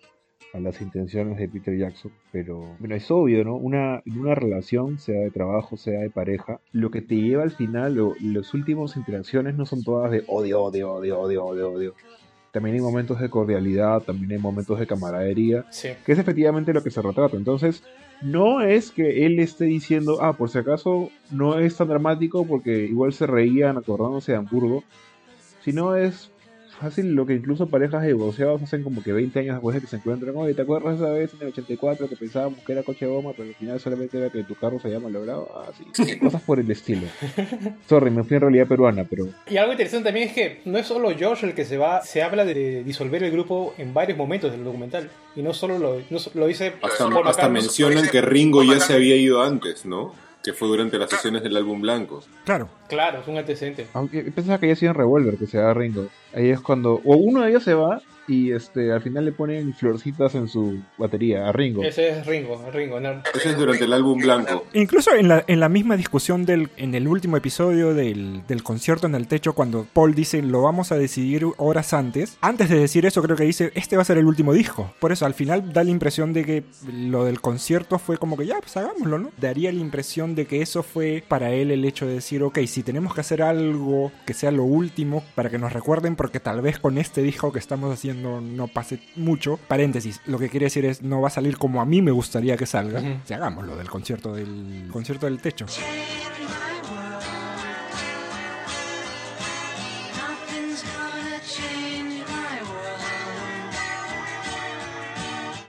a 0.52 0.60
las 0.60 0.80
intenciones 0.80 1.38
de 1.38 1.48
Peter 1.48 1.76
Jackson, 1.76 2.12
pero 2.30 2.76
bueno, 2.78 2.94
es 2.94 3.10
obvio, 3.10 3.42
¿no? 3.44 3.56
Una, 3.56 4.02
una 4.06 4.34
relación, 4.34 4.98
sea 4.98 5.20
de 5.20 5.30
trabajo, 5.30 5.76
sea 5.76 6.00
de 6.00 6.10
pareja, 6.10 6.60
lo 6.72 6.90
que 6.90 7.00
te 7.00 7.16
lleva 7.16 7.42
al 7.42 7.52
final, 7.52 7.98
o 8.00 8.14
las 8.20 8.52
últimas 8.52 8.96
interacciones 8.96 9.54
no 9.54 9.64
son 9.64 9.82
todas 9.82 10.10
de 10.10 10.24
odio, 10.26 10.62
odio, 10.62 10.92
odio, 10.92 11.20
odio, 11.20 11.44
odio, 11.44 11.70
odio. 11.70 11.94
También 12.50 12.76
hay 12.76 12.82
momentos 12.82 13.18
de 13.18 13.30
cordialidad, 13.30 14.02
también 14.02 14.32
hay 14.32 14.38
momentos 14.38 14.78
de 14.78 14.86
camaradería, 14.86 15.64
sí. 15.70 15.88
que 16.04 16.12
es 16.12 16.18
efectivamente 16.18 16.74
lo 16.74 16.82
que 16.82 16.90
se 16.90 17.00
retrata. 17.00 17.36
Entonces, 17.38 17.82
no 18.20 18.60
es 18.60 18.90
que 18.90 19.24
él 19.24 19.38
esté 19.38 19.64
diciendo, 19.64 20.18
ah, 20.20 20.34
por 20.34 20.50
si 20.50 20.58
acaso 20.58 21.08
no 21.30 21.58
es 21.58 21.76
tan 21.76 21.88
dramático 21.88 22.46
porque 22.46 22.84
igual 22.84 23.14
se 23.14 23.26
reían 23.26 23.78
acordándose 23.78 24.32
de 24.32 24.38
Hamburgo, 24.38 24.84
sino 25.62 25.96
es 25.96 26.31
fácil 26.82 27.14
lo 27.14 27.26
que 27.26 27.34
incluso 27.34 27.68
parejas 27.68 28.04
divorciados 28.04 28.62
hacen 28.62 28.82
como 28.82 29.02
que 29.02 29.12
20 29.12 29.38
años 29.38 29.54
después 29.54 29.74
de 29.74 29.80
que 29.80 29.86
se 29.86 29.96
encuentran. 29.96 30.36
Oye, 30.36 30.54
¿te 30.54 30.62
acuerdas 30.62 30.96
esa 30.96 31.10
vez 31.10 31.32
en 31.34 31.42
el 31.42 31.48
84 31.48 32.08
que 32.08 32.16
pensábamos 32.16 32.58
que 32.60 32.72
era 32.72 32.82
coche 32.82 33.06
de 33.06 33.12
goma, 33.12 33.30
pero 33.36 33.48
al 33.48 33.54
final 33.54 33.80
solamente 33.80 34.18
era 34.18 34.30
que 34.30 34.42
tu 34.44 34.54
carro 34.54 34.80
se 34.80 34.88
había 34.88 35.00
malogrado? 35.00 35.48
Ah, 35.54 35.70
sí. 35.76 36.18
Cosas 36.20 36.42
por 36.42 36.58
el 36.58 36.70
estilo. 36.70 37.06
Sorry, 37.88 38.10
me 38.10 38.24
fui 38.24 38.36
en 38.36 38.42
realidad 38.42 38.66
peruana, 38.66 39.04
pero... 39.08 39.28
Y 39.48 39.56
algo 39.56 39.72
interesante 39.72 40.06
también 40.06 40.28
es 40.28 40.34
que 40.34 40.60
no 40.64 40.78
es 40.78 40.86
solo 40.86 41.10
George 41.16 41.46
el 41.46 41.54
que 41.54 41.64
se 41.64 41.78
va, 41.78 42.02
se 42.02 42.22
habla 42.22 42.44
de 42.44 42.84
disolver 42.84 43.22
el 43.22 43.30
grupo 43.30 43.74
en 43.78 43.94
varios 43.94 44.18
momentos 44.18 44.50
del 44.50 44.64
documental. 44.64 45.10
Y 45.34 45.42
no 45.42 45.54
solo 45.54 45.78
lo, 45.78 45.98
no, 46.10 46.18
lo 46.34 46.46
dice... 46.46 46.74
Hasta, 46.82 47.08
hasta 47.24 47.48
mencionan 47.48 48.08
que 48.08 48.20
Ringo 48.20 48.62
ya 48.62 48.80
se 48.80 48.94
había 48.94 49.16
ido 49.16 49.42
antes, 49.42 49.86
¿no? 49.86 50.12
Que 50.42 50.52
fue 50.52 50.68
durante 50.68 50.98
las 50.98 51.10
sesiones 51.10 51.42
del 51.42 51.56
álbum 51.56 51.80
blanco. 51.80 52.22
Claro. 52.44 52.68
Claro, 52.88 53.20
es 53.20 53.28
un 53.28 53.38
antecedente. 53.38 53.86
Aunque 53.94 54.22
pensaba 54.24 54.58
que 54.58 54.66
había 54.66 54.76
sido 54.76 54.90
en 54.92 54.98
Revolver 54.98 55.36
que 55.36 55.46
se 55.46 55.58
va 55.58 55.72
Ringo. 55.74 56.08
Ahí 56.34 56.50
es 56.50 56.60
cuando. 56.60 57.00
O 57.04 57.16
uno 57.16 57.42
de 57.42 57.50
ellos 57.50 57.62
se 57.62 57.74
va 57.74 58.02
y 58.32 58.52
este 58.52 58.92
al 58.92 59.02
final 59.02 59.26
le 59.26 59.32
ponen 59.32 59.74
florcitas 59.74 60.34
en 60.34 60.48
su 60.48 60.80
batería 60.96 61.48
a 61.48 61.52
Ringo. 61.52 61.82
Ese 61.82 62.08
es 62.08 62.26
Ringo, 62.26 62.58
Ringo. 62.72 62.98
No. 62.98 63.22
Ese 63.34 63.50
es 63.50 63.58
durante 63.58 63.84
el 63.84 63.92
álbum 63.92 64.18
blanco. 64.18 64.64
Incluso 64.72 65.14
en 65.14 65.28
la, 65.28 65.44
en 65.46 65.60
la 65.60 65.68
misma 65.68 65.96
discusión 65.96 66.46
del 66.46 66.70
en 66.76 66.94
el 66.94 67.06
último 67.06 67.36
episodio 67.36 67.92
del, 67.92 68.46
del 68.46 68.62
concierto 68.62 69.06
en 69.06 69.14
el 69.14 69.28
techo 69.28 69.52
cuando 69.52 69.86
Paul 69.92 70.14
dice 70.14 70.40
lo 70.40 70.62
vamos 70.62 70.92
a 70.92 70.96
decidir 70.96 71.46
horas 71.58 71.92
antes, 71.92 72.38
antes 72.40 72.70
de 72.70 72.78
decir 72.78 73.04
eso 73.04 73.22
creo 73.22 73.36
que 73.36 73.44
dice 73.44 73.70
este 73.74 73.96
va 73.96 74.02
a 74.02 74.06
ser 74.06 74.18
el 74.18 74.26
último 74.26 74.54
disco. 74.54 74.94
Por 74.98 75.12
eso 75.12 75.26
al 75.26 75.34
final 75.34 75.72
da 75.72 75.84
la 75.84 75.90
impresión 75.90 76.32
de 76.32 76.44
que 76.44 76.64
lo 76.90 77.24
del 77.24 77.40
concierto 77.40 77.98
fue 77.98 78.16
como 78.16 78.36
que 78.36 78.46
ya, 78.46 78.60
pues 78.60 78.76
hagámoslo, 78.76 79.18
¿no? 79.18 79.30
Daría 79.38 79.70
la 79.72 79.80
impresión 79.80 80.34
de 80.34 80.46
que 80.46 80.62
eso 80.62 80.82
fue 80.82 81.22
para 81.26 81.52
él 81.52 81.70
el 81.70 81.84
hecho 81.84 82.06
de 82.06 82.14
decir, 82.14 82.42
ok, 82.42 82.60
si 82.66 82.82
tenemos 82.82 83.14
que 83.14 83.20
hacer 83.20 83.42
algo 83.42 84.10
que 84.24 84.32
sea 84.32 84.50
lo 84.50 84.64
último 84.64 85.22
para 85.34 85.50
que 85.50 85.58
nos 85.58 85.72
recuerden 85.72 86.16
porque 86.16 86.40
tal 86.40 86.62
vez 86.62 86.78
con 86.78 86.96
este 86.96 87.22
disco 87.22 87.52
que 87.52 87.58
estamos 87.58 87.92
haciendo 87.92 88.21
no, 88.22 88.40
no 88.40 88.68
pase 88.68 89.00
mucho. 89.16 89.58
Paréntesis, 89.68 90.20
lo 90.26 90.38
que 90.38 90.48
quiere 90.48 90.66
decir 90.66 90.84
es 90.84 91.02
no 91.02 91.20
va 91.20 91.28
a 91.28 91.30
salir 91.30 91.58
como 91.58 91.80
a 91.80 91.84
mí 91.84 92.00
me 92.00 92.10
gustaría 92.10 92.56
que 92.56 92.66
salga. 92.66 93.00
Ujú. 93.00 93.20
Si 93.24 93.34
hagamos 93.34 93.66
lo 93.66 93.76
del 93.76 93.90
concierto 93.90 94.34
del 94.34 94.88
concierto 94.90 95.26
del 95.26 95.40
techo. 95.40 95.66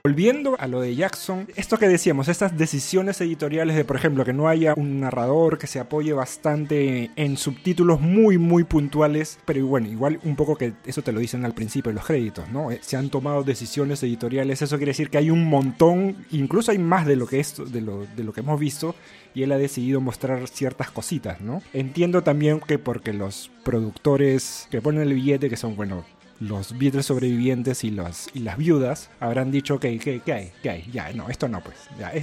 Volviendo 0.06 0.58
a 0.60 0.68
lo 0.68 0.82
de 0.82 0.98
Jackson, 0.98 1.48
esto 1.56 1.78
que 1.78 1.88
decíamos, 1.88 2.28
estas 2.28 2.58
decisiones 2.58 3.22
editoriales 3.22 3.78
de, 3.78 3.86
por 3.86 3.96
ejemplo, 3.96 4.26
que 4.26 4.34
no 4.34 4.50
haya 4.50 4.74
un 4.76 5.00
narrador 5.00 5.58
que 5.58 5.66
se 5.66 5.80
apoye 5.80 6.12
bastante 6.12 7.10
en 7.16 7.38
subtítulos 7.38 8.02
muy, 8.02 8.38
muy 8.38 8.66
puntuales, 8.66 9.40
pero 9.46 9.66
bueno, 9.66 9.88
igual 9.88 10.20
un 10.26 10.36
poco 10.36 10.58
que 10.58 10.74
eso 10.86 11.04
te 11.04 11.14
lo 11.14 11.22
dicen 11.22 11.46
al 11.46 11.54
principio 11.54 11.90
de 11.90 11.96
los 11.96 12.06
créditos, 12.06 12.50
¿no? 12.50 12.70
Eh, 12.70 12.80
Se 12.82 12.98
han 12.98 13.10
tomado 13.10 13.46
decisiones 13.46 14.04
editoriales, 14.04 14.62
eso 14.62 14.76
quiere 14.76 14.90
decir 14.90 15.10
que 15.10 15.20
hay 15.20 15.30
un 15.30 15.46
montón, 15.46 16.26
incluso 16.32 16.72
hay 16.72 16.80
más 16.80 17.06
de 17.06 17.16
lo 17.16 17.26
que, 17.26 17.40
esto, 17.40 17.64
de 17.64 17.80
lo, 17.80 18.06
de 18.06 18.26
lo 18.26 18.34
que 18.34 18.42
hemos 18.42 18.60
visto, 18.60 18.96
y 19.34 19.44
él 19.44 19.54
ha 19.54 19.58
decidido 19.58 20.02
mostrar 20.02 20.50
ciertas 20.50 20.92
cositas, 20.92 21.40
¿no? 21.40 21.62
Entiendo 21.72 22.24
también 22.24 22.60
que 22.60 22.78
porque 22.78 23.14
los 23.14 23.52
productores 23.64 24.68
que 24.70 24.82
ponen 24.82 25.04
el 25.04 25.14
billete, 25.14 25.50
que 25.50 25.56
son, 25.56 25.78
bueno, 25.78 26.04
los 26.40 26.78
Beatles 26.78 27.06
sobrevivientes 27.06 27.84
y, 27.84 27.92
los, 27.92 28.30
y 28.34 28.40
las 28.40 28.58
viudas 28.58 29.10
habrán 29.20 29.52
dicho, 29.52 29.76
ok, 29.76 29.86
¿qué, 30.02 30.22
hay? 30.34 30.52
¿Qué 30.62 30.70
hay? 30.70 30.90
Ya, 30.92 31.12
no, 31.14 31.30
esto 31.30 31.48
no, 31.48 31.62
pues. 31.62 31.76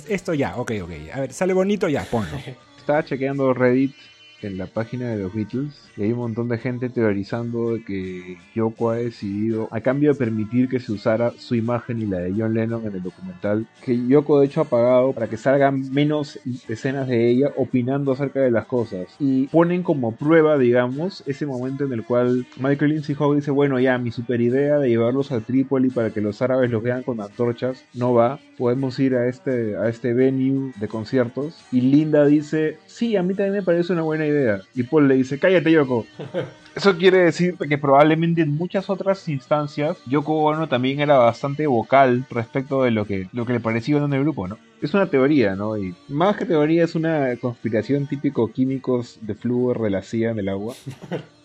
Esto 0.09 0.35
ya, 0.35 0.57
ok, 0.57 0.73
ok. 0.83 0.91
A 1.15 1.21
ver, 1.21 1.33
sale 1.33 1.53
bonito, 1.53 1.89
ya, 1.89 2.05
ponlo. 2.05 2.37
Estaba 2.79 3.05
chequeando 3.05 3.55
Reddit 3.55 3.95
en 4.43 4.59
la 4.59 4.67
página 4.67 5.09
de 5.09 5.19
los 5.19 5.35
Beatles 5.35 5.91
y 5.97 6.03
hay 6.03 6.13
un 6.13 6.19
montón 6.19 6.49
de 6.49 6.59
gente 6.59 6.89
teorizando 6.89 7.73
de 7.73 7.85
que 7.85 8.39
Yoko 8.55 8.91
ha 8.91 8.97
decidido, 8.97 9.69
a 9.71 9.81
cambio 9.81 10.13
de 10.13 10.19
permitir 10.19 10.69
que 10.69 10.81
se 10.81 10.93
usara 10.93 11.33
su 11.37 11.55
imagen 11.55 12.01
y 12.01 12.07
la 12.07 12.19
de 12.19 12.33
John 12.37 12.55
Lennon 12.55 12.87
en 12.87 12.95
el 12.95 13.03
documental, 13.03 13.67
que 13.85 14.07
Yoko 14.07 14.41
de 14.41 14.47
hecho 14.47 14.63
ha 14.63 14.65
pagado 14.65 15.13
para 15.13 15.29
que 15.29 15.37
salgan 15.37 15.91
menos 15.93 16.39
escenas 16.69 17.09
de 17.09 17.31
ella 17.31 17.51
opinando 17.57 18.13
acerca 18.13 18.41
de 18.41 18.51
las 18.51 18.67
cosas. 18.67 19.07
Y 19.19 19.47
ponen 19.49 19.83
como 19.83 20.13
prueba, 20.13 20.59
digamos, 20.59 21.23
ese 21.27 21.47
momento 21.47 21.85
en 21.85 21.93
el 21.93 22.05
cual 22.05 22.47
Michael 22.59 22.93
Lindsay 22.93 23.17
Hogg 23.19 23.37
dice, 23.37 23.51
bueno, 23.51 23.79
ya, 23.79 23.99
mi 23.99 24.11
super 24.11 24.41
idea 24.41 24.79
de 24.79 24.89
llevarlos 24.89 25.33
a 25.33 25.41
Trípoli 25.41 25.91
para 25.91 26.11
que 26.11 26.21
los 26.21 26.41
árabes 26.43 26.71
los 26.71 26.83
vean 26.83 27.03
con 27.03 27.21
antorchas 27.21 27.85
no 27.95 28.15
va. 28.15 28.39
Podemos 28.61 28.99
ir 28.99 29.15
a 29.15 29.27
este, 29.27 29.75
a 29.79 29.89
este 29.89 30.13
venue 30.13 30.75
de 30.77 30.87
conciertos. 30.87 31.57
Y 31.73 31.81
Linda 31.81 32.27
dice, 32.27 32.77
sí, 32.85 33.17
a 33.17 33.23
mí 33.23 33.33
también 33.33 33.55
me 33.55 33.63
parece 33.63 33.95
una 33.95 34.03
buena 34.03 34.27
idea. 34.27 34.61
Y 34.75 34.83
Paul 34.83 35.09
le 35.09 35.15
dice, 35.15 35.39
cállate 35.39 35.73
Yoko. 35.73 36.05
Eso 36.77 36.99
quiere 36.99 37.21
decir 37.21 37.57
que 37.57 37.79
probablemente 37.79 38.43
en 38.43 38.55
muchas 38.55 38.91
otras 38.91 39.27
instancias 39.31 39.97
Yoko 40.05 40.45
Ono 40.45 40.69
también 40.69 41.01
era 41.01 41.17
bastante 41.17 41.67
vocal 41.67 42.27
respecto 42.29 42.83
de 42.83 42.91
lo 42.91 43.07
que, 43.07 43.29
lo 43.33 43.47
que 43.47 43.55
le 43.55 43.61
parecía 43.61 43.97
en 43.97 44.13
el 44.13 44.21
grupo, 44.21 44.47
¿no? 44.47 44.59
Es 44.83 44.93
una 44.93 45.07
teoría, 45.07 45.57
¿no? 45.57 45.79
Y 45.79 45.95
más 46.09 46.37
que 46.37 46.45
teoría 46.45 46.85
es 46.85 46.95
una 46.95 47.35
conspiración 47.37 48.07
típico 48.09 48.53
químicos 48.53 49.21
de 49.23 49.35
flúor 49.35 49.81
de 49.81 49.89
la 49.89 50.03
CIA 50.03 50.33
en 50.33 50.39
el 50.39 50.51
agua. 50.51 50.75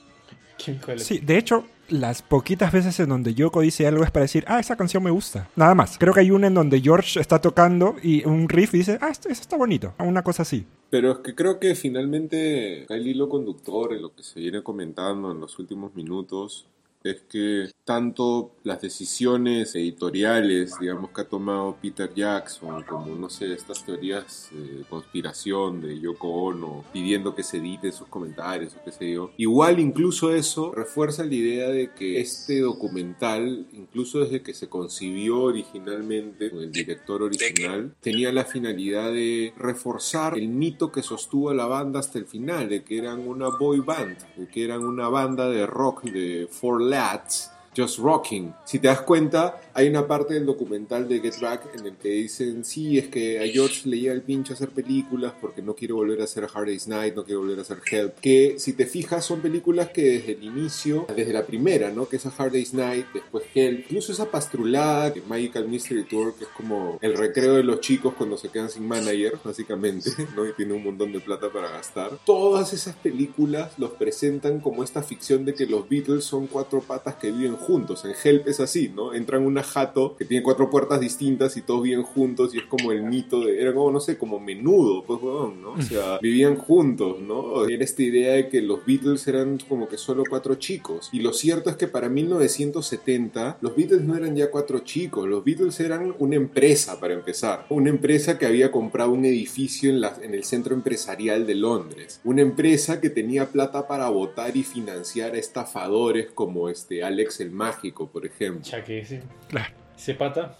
Sí, 0.98 1.20
de 1.20 1.38
hecho, 1.38 1.66
las 1.90 2.22
poquitas 2.22 2.72
veces 2.72 3.00
en 3.00 3.10
donde 3.10 3.34
Yoko 3.34 3.62
dice 3.62 3.86
algo 3.88 4.04
es 4.04 4.12
para 4.12 4.24
decir, 4.24 4.44
ah, 4.48 4.60
esa 4.60 4.76
canción 4.76 5.04
me 5.04 5.12
gusta. 5.12 5.50
Nada 5.56 5.76
más. 5.76 5.98
Creo 5.98 6.14
que 6.14 6.22
hay 6.22 6.32
una 6.32 6.48
en 6.48 6.54
donde 6.54 6.82
George 6.82 7.20
está 7.20 7.40
tocando 7.40 7.96
y 8.02 8.26
un 8.26 8.50
riff 8.50 8.74
y 8.74 8.80
dice, 8.80 8.98
ah, 9.02 9.10
esto, 9.10 9.30
eso 9.30 9.42
está 9.42 9.58
bonito. 9.58 9.94
Una 10.00 10.24
cosa 10.24 10.44
así. 10.44 10.66
Pero 10.90 11.12
es 11.12 11.18
que 11.20 11.36
creo 11.36 11.60
que 11.60 11.76
finalmente 11.76 12.86
el 12.94 13.08
hilo 13.08 13.30
conductor 13.30 13.94
en 13.94 14.02
lo 14.02 14.14
que 14.14 14.24
se 14.24 14.40
viene 14.40 14.64
comentando 14.64 15.32
en 15.32 15.40
los 15.40 15.60
últimos 15.60 15.94
minutos 15.96 16.68
es 17.06 17.22
que 17.30 17.70
tanto 17.84 18.56
las 18.64 18.82
decisiones 18.82 19.76
editoriales, 19.76 20.74
digamos, 20.80 21.12
que 21.12 21.22
ha 21.22 21.30
tomado 21.30 21.78
Peter 21.80 22.12
Jackson, 22.14 22.84
como, 22.84 23.16
no 23.16 23.30
sé, 23.30 23.54
estas 23.54 23.86
teorías 23.86 24.50
de 24.52 24.84
conspiración 24.90 25.82
de 25.82 26.00
Yoko 26.00 26.28
Ono, 26.28 26.84
pidiendo 26.92 27.36
que 27.36 27.44
se 27.44 27.58
editen 27.58 27.94
sus 27.94 28.08
comentarios 28.08 28.76
o 28.76 28.84
qué 28.84 28.92
sé 28.92 29.12
yo, 29.12 29.30
igual 29.38 29.80
incluso 29.80 30.34
eso 30.34 30.72
refuerza 30.72 31.24
la 31.24 31.36
idea 31.36 31.70
de 31.70 31.92
que 31.92 32.20
este 32.20 32.62
documental, 32.62 33.68
incluso 33.74 34.22
desde 34.22 34.42
que 34.42 34.56
se 34.56 34.68
concibió 34.68 35.44
originalmente 35.44 36.50
con 36.50 36.64
el 36.64 36.72
director 36.72 37.22
original, 37.22 37.94
tenía 38.02 38.32
la 38.34 38.46
finalidad 38.46 39.12
de 39.12 39.54
reforzar 39.58 40.40
el 40.40 40.48
mito 40.48 40.92
que 40.92 41.04
sostuvo 41.04 41.52
a 41.52 41.54
la 41.54 41.68
banda 41.68 42.00
hasta 42.00 42.18
el 42.18 42.26
final, 42.26 42.68
de 42.68 42.84
que 42.84 42.98
eran 42.98 43.28
una 43.28 43.50
boy 43.50 43.82
band, 43.82 44.18
de 44.38 44.48
que 44.48 44.64
eran 44.64 44.84
una 44.84 45.08
banda 45.08 45.48
de 45.48 45.68
rock 45.68 46.04
de 46.06 46.48
four 46.50 46.82
lads 46.96 47.50
Just 47.76 48.00
Rocking. 48.00 48.54
Si 48.64 48.80
te 48.80 48.88
das 48.88 49.02
cuenta, 49.02 49.62
hay 49.74 49.90
una 49.90 50.08
parte 50.08 50.36
del 50.36 50.46
documental 50.46 51.08
de 51.08 51.20
Get 51.20 51.40
Back 51.42 51.76
en 51.78 51.86
el 51.86 51.98
que 51.98 52.10
dicen, 52.10 52.64
sí, 52.64 52.98
es 52.98 53.08
que 53.10 53.40
a 53.40 53.48
George 53.52 53.90
le 53.90 54.00
llega 54.00 54.14
el 54.14 54.22
pincho 54.22 54.54
hacer 54.54 54.70
películas 54.70 55.34
porque 55.40 55.62
no 55.62 55.76
quiere 55.76 55.94
volver 55.94 56.22
a 56.22 56.24
hacer 56.24 56.48
Hard 56.52 56.68
Day's 56.68 56.88
Night, 56.88 57.16
no 57.16 57.24
quiere 57.24 57.38
volver 57.38 57.60
a 57.60 57.62
hacer 57.64 57.80
Help. 57.90 58.20
Que 58.20 58.56
si 58.58 58.74
te 58.74 58.86
fijas 58.86 59.26
son 59.26 59.42
películas 59.42 59.90
que 59.90 60.04
desde 60.04 60.34
el 60.34 60.44
inicio, 60.44 61.06
desde 61.14 61.34
la 61.34 61.46
primera, 61.46 61.92
¿no? 61.92 62.08
Que 62.08 62.16
es 62.16 62.26
a 62.26 62.34
Hard 62.38 62.54
Day's 62.54 62.74
Night, 62.74 63.08
después 63.14 63.44
Help, 63.54 63.80
incluso 63.80 64.12
esa 64.12 64.32
pastrulada 64.32 65.14
Magical 65.28 65.68
Mystery 65.68 66.06
Tour, 66.06 66.36
que 66.36 66.46
es 66.46 66.50
como 66.52 66.98
el 67.02 67.18
recreo 67.18 67.56
de 67.56 67.64
los 67.64 67.82
chicos 67.82 68.14
cuando 68.18 68.38
se 68.38 68.50
quedan 68.50 68.70
sin 68.70 68.88
manager, 68.88 69.38
básicamente, 69.44 70.10
¿no? 70.36 70.48
Y 70.48 70.54
tiene 70.54 70.74
un 70.74 70.84
montón 70.84 71.12
de 71.12 71.20
plata 71.20 71.50
para 71.52 71.70
gastar. 71.70 72.18
Todas 72.26 72.72
esas 72.74 72.96
películas 72.96 73.74
los 73.78 73.92
presentan 73.92 74.60
como 74.62 74.84
esta 74.84 75.04
ficción 75.04 75.44
de 75.44 75.54
que 75.54 75.66
los 75.66 75.90
Beatles 75.90 76.24
son 76.24 76.48
cuatro 76.48 76.80
patas 76.82 77.16
que 77.16 77.32
viven 77.32 77.56
juntos. 77.56 77.65
En 78.06 78.14
Help 78.24 78.48
es 78.48 78.60
así, 78.60 78.92
¿no? 78.94 79.14
Entran 79.14 79.42
en 79.42 79.48
una 79.48 79.64
jato 79.64 80.16
que 80.18 80.26
tiene 80.26 80.44
cuatro 80.44 80.70
puertas 80.70 81.00
distintas 81.00 81.58
y 81.58 81.62
todos 81.62 81.84
viven 81.84 82.04
juntos 82.04 82.54
y 82.54 82.60
es 82.60 82.66
como 82.66 82.92
el 82.92 83.04
mito 83.04 83.42
de... 83.42 83.62
Era 83.62 83.74
como, 83.74 83.92
no 83.92 84.00
sé, 84.00 84.18
como 84.18 84.40
menudo, 84.40 85.04
pues, 85.06 85.22
weón, 85.22 85.62
¿no? 85.62 85.72
O 85.74 85.82
sea, 85.82 86.20
vivían 86.22 86.56
juntos, 86.56 87.20
¿no? 87.22 87.66
Era 87.68 87.84
esta 87.84 88.04
idea 88.04 88.34
de 88.34 88.50
que 88.50 88.62
los 88.62 88.86
Beatles 88.86 89.28
eran 89.28 89.58
como 89.68 89.88
que 89.88 89.98
solo 89.98 90.24
cuatro 90.30 90.56
chicos. 90.56 91.10
Y 91.12 91.20
lo 91.20 91.34
cierto 91.34 91.70
es 91.70 91.76
que 91.76 91.88
para 91.88 92.10
1970 92.10 93.58
los 93.62 93.76
Beatles 93.76 94.02
no 94.02 94.16
eran 94.16 94.36
ya 94.36 94.52
cuatro 94.52 94.80
chicos, 94.80 95.28
los 95.28 95.44
Beatles 95.44 95.80
eran 95.80 96.16
una 96.20 96.36
empresa 96.36 97.00
para 97.00 97.14
empezar. 97.14 97.66
Una 97.70 97.90
empresa 97.90 98.38
que 98.38 98.46
había 98.46 98.72
comprado 98.72 99.12
un 99.12 99.26
edificio 99.26 99.90
en, 99.90 100.02
la- 100.02 100.18
en 100.22 100.34
el 100.34 100.44
centro 100.44 100.74
empresarial 100.76 101.46
de 101.48 101.56
Londres. 101.56 102.20
Una 102.24 102.42
empresa 102.42 103.02
que 103.02 103.10
tenía 103.10 103.48
plata 103.48 103.88
para 103.88 104.10
votar 104.10 104.56
y 104.56 104.64
financiar 104.64 105.34
a 105.34 105.38
estafadores 105.38 106.28
como 106.34 106.70
este 106.70 107.04
Alex 107.04 107.40
el 107.40 107.52
Mágico, 107.56 108.10
por 108.10 108.26
ejemplo. 108.26 108.64
Ya 108.64 108.84
que 108.84 109.04
sí. 109.06 109.20
Claro. 109.48 109.74
Se 109.96 110.14
pata. 110.14 110.56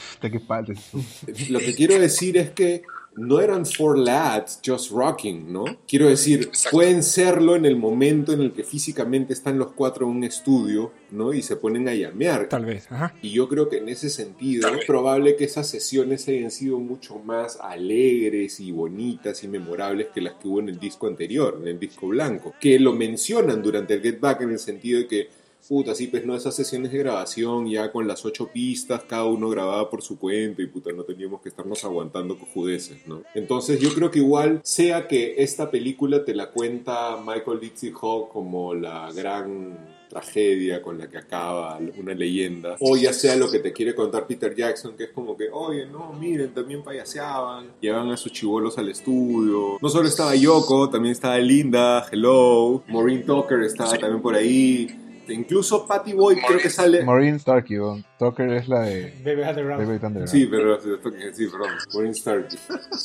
Lo 1.50 1.60
que 1.60 1.76
quiero 1.76 2.00
decir 2.00 2.38
es 2.38 2.52
que 2.52 2.84
no 3.18 3.40
eran 3.40 3.66
four 3.66 3.98
lads 3.98 4.60
just 4.66 4.92
rocking, 4.92 5.52
¿no? 5.52 5.64
Quiero 5.88 6.10
decir, 6.10 6.52
pueden 6.72 7.02
serlo 7.02 7.56
en 7.56 7.66
el 7.66 7.78
momento 7.78 8.34
en 8.34 8.42
el 8.42 8.52
que 8.52 8.64
físicamente 8.64 9.34
están 9.34 9.58
los 9.58 9.72
cuatro 9.72 10.06
en 10.06 10.18
un 10.18 10.24
estudio, 10.24 10.92
¿no? 11.12 11.34
Y 11.34 11.42
se 11.42 11.56
ponen 11.56 11.88
a 11.88 11.94
llamear. 11.94 12.50
Tal 12.50 12.66
vez. 12.66 12.92
Ajá. 12.92 13.14
Y 13.22 13.32
yo 13.32 13.48
creo 13.48 13.70
que 13.70 13.78
en 13.78 13.90
ese 13.90 14.10
sentido 14.10 14.68
es 14.70 14.86
probable 14.86 15.36
que 15.38 15.46
esas 15.46 15.68
sesiones 15.68 16.28
hayan 16.28 16.52
sido 16.52 16.80
mucho 16.80 17.20
más 17.20 17.58
alegres 17.62 18.60
y 18.60 18.72
bonitas 18.72 19.44
y 19.44 19.48
memorables 19.48 20.08
que 20.14 20.22
las 20.22 20.34
que 20.34 20.48
hubo 20.48 20.60
en 20.60 20.70
el 20.70 20.80
disco 20.80 21.08
anterior, 21.08 21.58
en 21.62 21.70
el 21.70 21.80
disco 21.80 22.08
blanco. 22.08 22.54
Que 22.60 22.80
lo 22.80 22.94
mencionan 22.94 23.62
durante 23.62 23.94
el 23.94 24.02
Get 24.02 24.20
Back 24.20 24.42
en 24.42 24.52
el 24.52 24.60
sentido 24.60 25.00
de 25.00 25.08
que, 25.08 25.30
puta, 25.68 25.96
sí, 25.96 26.08
pues 26.08 26.26
no, 26.26 26.36
esas 26.36 26.56
sesiones 26.56 26.92
de 26.92 27.00
grabación 27.00 27.68
ya 27.68 27.92
con 27.92 28.08
las 28.08 28.26
ocho 28.26 28.48
pistas, 28.48 29.04
cada 29.04 29.26
uno 29.26 29.50
grababa 29.50 29.90
por 29.90 30.02
su 30.02 30.18
cuenta 30.18 30.62
y 30.62 30.68
puta, 30.68 30.92
no 30.92 31.04
teníamos 31.04 31.42
que 31.42 31.50
estarnos 31.50 31.84
aguantando 31.84 32.38
cojudeces, 32.38 33.08
¿no? 33.08 33.24
Entonces 33.34 33.80
yo 33.80 33.94
creo 33.94 34.12
que 34.12 34.20
igual, 34.20 34.62
sea 34.64 35.08
que 35.08 35.36
esta 35.38 35.72
película 35.72 36.24
te 36.24 36.36
la 36.36 36.52
cuenta 36.52 37.18
Michael 37.18 37.60
Dixie 37.60 37.94
Hawk 37.94 38.30
como 38.32 38.74
la 38.74 39.12
gran 39.12 39.96
tragedia 40.10 40.82
con 40.82 40.98
la 40.98 41.10
que 41.10 41.18
acaba 41.18 41.80
una 41.98 42.14
leyenda, 42.14 42.78
o 42.80 42.96
ya 42.96 43.12
sea 43.12 43.36
lo 43.36 43.52
que 43.52 43.60
te 43.60 43.74
quiere 43.74 43.94
contar 43.94 44.28
Peter 44.28 44.56
Jackson, 44.56 44.96
que 44.96 45.06
es 45.06 45.10
como 45.10 45.36
que, 45.36 45.50
oye, 45.52 45.86
no, 45.88 46.14
miren, 46.14 46.54
también 46.54 46.84
payaseaban, 46.84 47.72
llevan 47.82 48.12
a 48.12 48.18
sus 48.18 48.32
chivolos 48.32 48.78
al 48.78 48.90
estudio. 48.90 49.78
No 49.82 49.90
solo 49.90 50.08
estaba 50.08 50.36
Yoko, 50.36 50.90
también 50.90 51.12
estaba 51.12 51.38
Linda, 51.40 52.06
Hello, 52.10 52.84
Maureen 52.88 53.26
Tucker 53.26 53.62
estaba 53.64 53.98
también 53.98 54.22
por 54.22 54.36
ahí. 54.36 55.05
Incluso 55.30 55.86
Patty 55.88 56.14
Boyd 56.14 56.38
creo 56.46 56.60
que 56.60 56.70
sale. 56.70 57.04
Maureen 57.04 57.40
Starkey, 57.40 57.80
weón. 57.80 58.06
Tucker 58.18 58.50
es 58.52 58.68
la 58.68 58.82
de 58.82 59.14
Bebe 59.24 59.48
Underground. 59.48 59.86
David 59.86 60.04
Underground. 60.06 60.28
Sí, 60.28 60.48
pero 60.50 60.80
sí, 60.82 61.48
perdón, 61.48 61.70
Maureen 61.94 62.16
Starkey. 62.16 62.60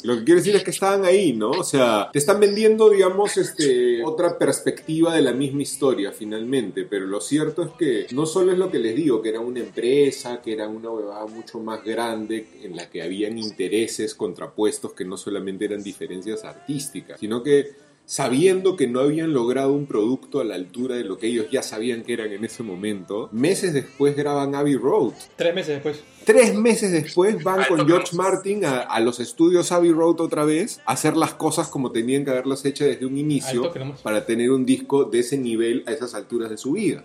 Lo 0.05 0.19
que 0.19 0.25
quiero 0.25 0.41
decir 0.41 0.57
es 0.57 0.65
que 0.65 0.71
estaban 0.71 1.05
ahí, 1.05 1.33
¿no? 1.33 1.51
O 1.51 1.65
sea, 1.65 2.11
te 2.13 2.19
están 2.19 2.39
vendiendo, 2.39 2.91
digamos, 2.91 3.37
este, 3.37 4.05
otra 4.05 4.39
perspectiva 4.39 5.15
de 5.15 5.23
la 5.23 5.33
misma 5.33 5.63
historia 5.63 6.13
finalmente, 6.13 6.85
pero 6.85 7.07
lo 7.07 7.21
cierto 7.21 7.63
es 7.63 7.71
que 7.71 8.07
no 8.15 8.27
solo 8.27 8.53
es 8.53 8.59
lo 8.59 8.71
que 8.71 8.79
les 8.79 8.95
digo, 8.95 9.21
que 9.21 9.31
era 9.31 9.41
una 9.41 9.61
empresa, 9.61 10.41
que 10.41 10.53
era 10.53 10.69
una 10.69 10.91
huevada 10.91 11.27
mucho 11.27 11.59
más 11.61 11.85
grande 11.85 12.47
en 12.63 12.77
la 12.77 12.89
que 12.89 13.03
habían 13.03 13.39
intereses 13.39 14.15
contrapuestos 14.15 14.93
que 14.93 15.05
no 15.05 15.17
solamente 15.17 15.65
eran 15.65 15.83
diferencias 15.83 16.45
artísticas, 16.45 17.19
sino 17.19 17.43
que 17.43 17.90
sabiendo 18.11 18.75
que 18.75 18.89
no 18.89 18.99
habían 18.99 19.33
logrado 19.33 19.73
un 19.73 19.87
producto 19.87 20.41
a 20.41 20.45
la 20.45 20.57
altura 20.57 20.97
de 20.97 21.05
lo 21.05 21.17
que 21.17 21.29
ellos 21.29 21.47
ya 21.53 21.63
sabían 21.63 22.03
que 22.03 22.13
eran 22.13 22.33
en 22.33 22.45
ese 22.45 22.65
momento, 22.65 23.29
meses 23.31 23.73
después 23.73 24.17
graban 24.17 24.57
Abbey 24.57 24.75
Road. 24.75 25.13
Tres 25.37 25.55
meses 25.55 25.75
después. 25.75 26.03
Tres 26.25 26.53
meses 26.57 26.91
después 26.91 27.41
van 27.45 27.67
con 27.69 27.87
George 27.87 28.17
Martin 28.17 28.65
a, 28.65 28.81
a 28.81 28.99
los 28.99 29.21
estudios 29.21 29.71
Abbey 29.71 29.93
Road 29.93 30.21
otra 30.23 30.45
vez 30.45 30.81
a 30.87 30.95
hacer 30.95 31.17
las 31.17 31.35
cosas 31.35 31.69
como 31.69 31.93
tenían 31.93 32.25
que 32.25 32.33
haberlas 32.33 32.65
hecho 32.65 32.85
desde 32.85 33.07
un 33.07 33.17
inicio 33.17 33.73
para 34.03 34.27
tener 34.27 34.51
un 34.51 34.67
disco 34.67 35.05
de 35.05 35.21
ese 35.21 35.39
nivel 35.39 35.85
a 35.87 35.93
esas 35.93 36.13
alturas 36.17 36.51
de 36.51 36.57
su 36.59 36.73
vida. 36.73 37.05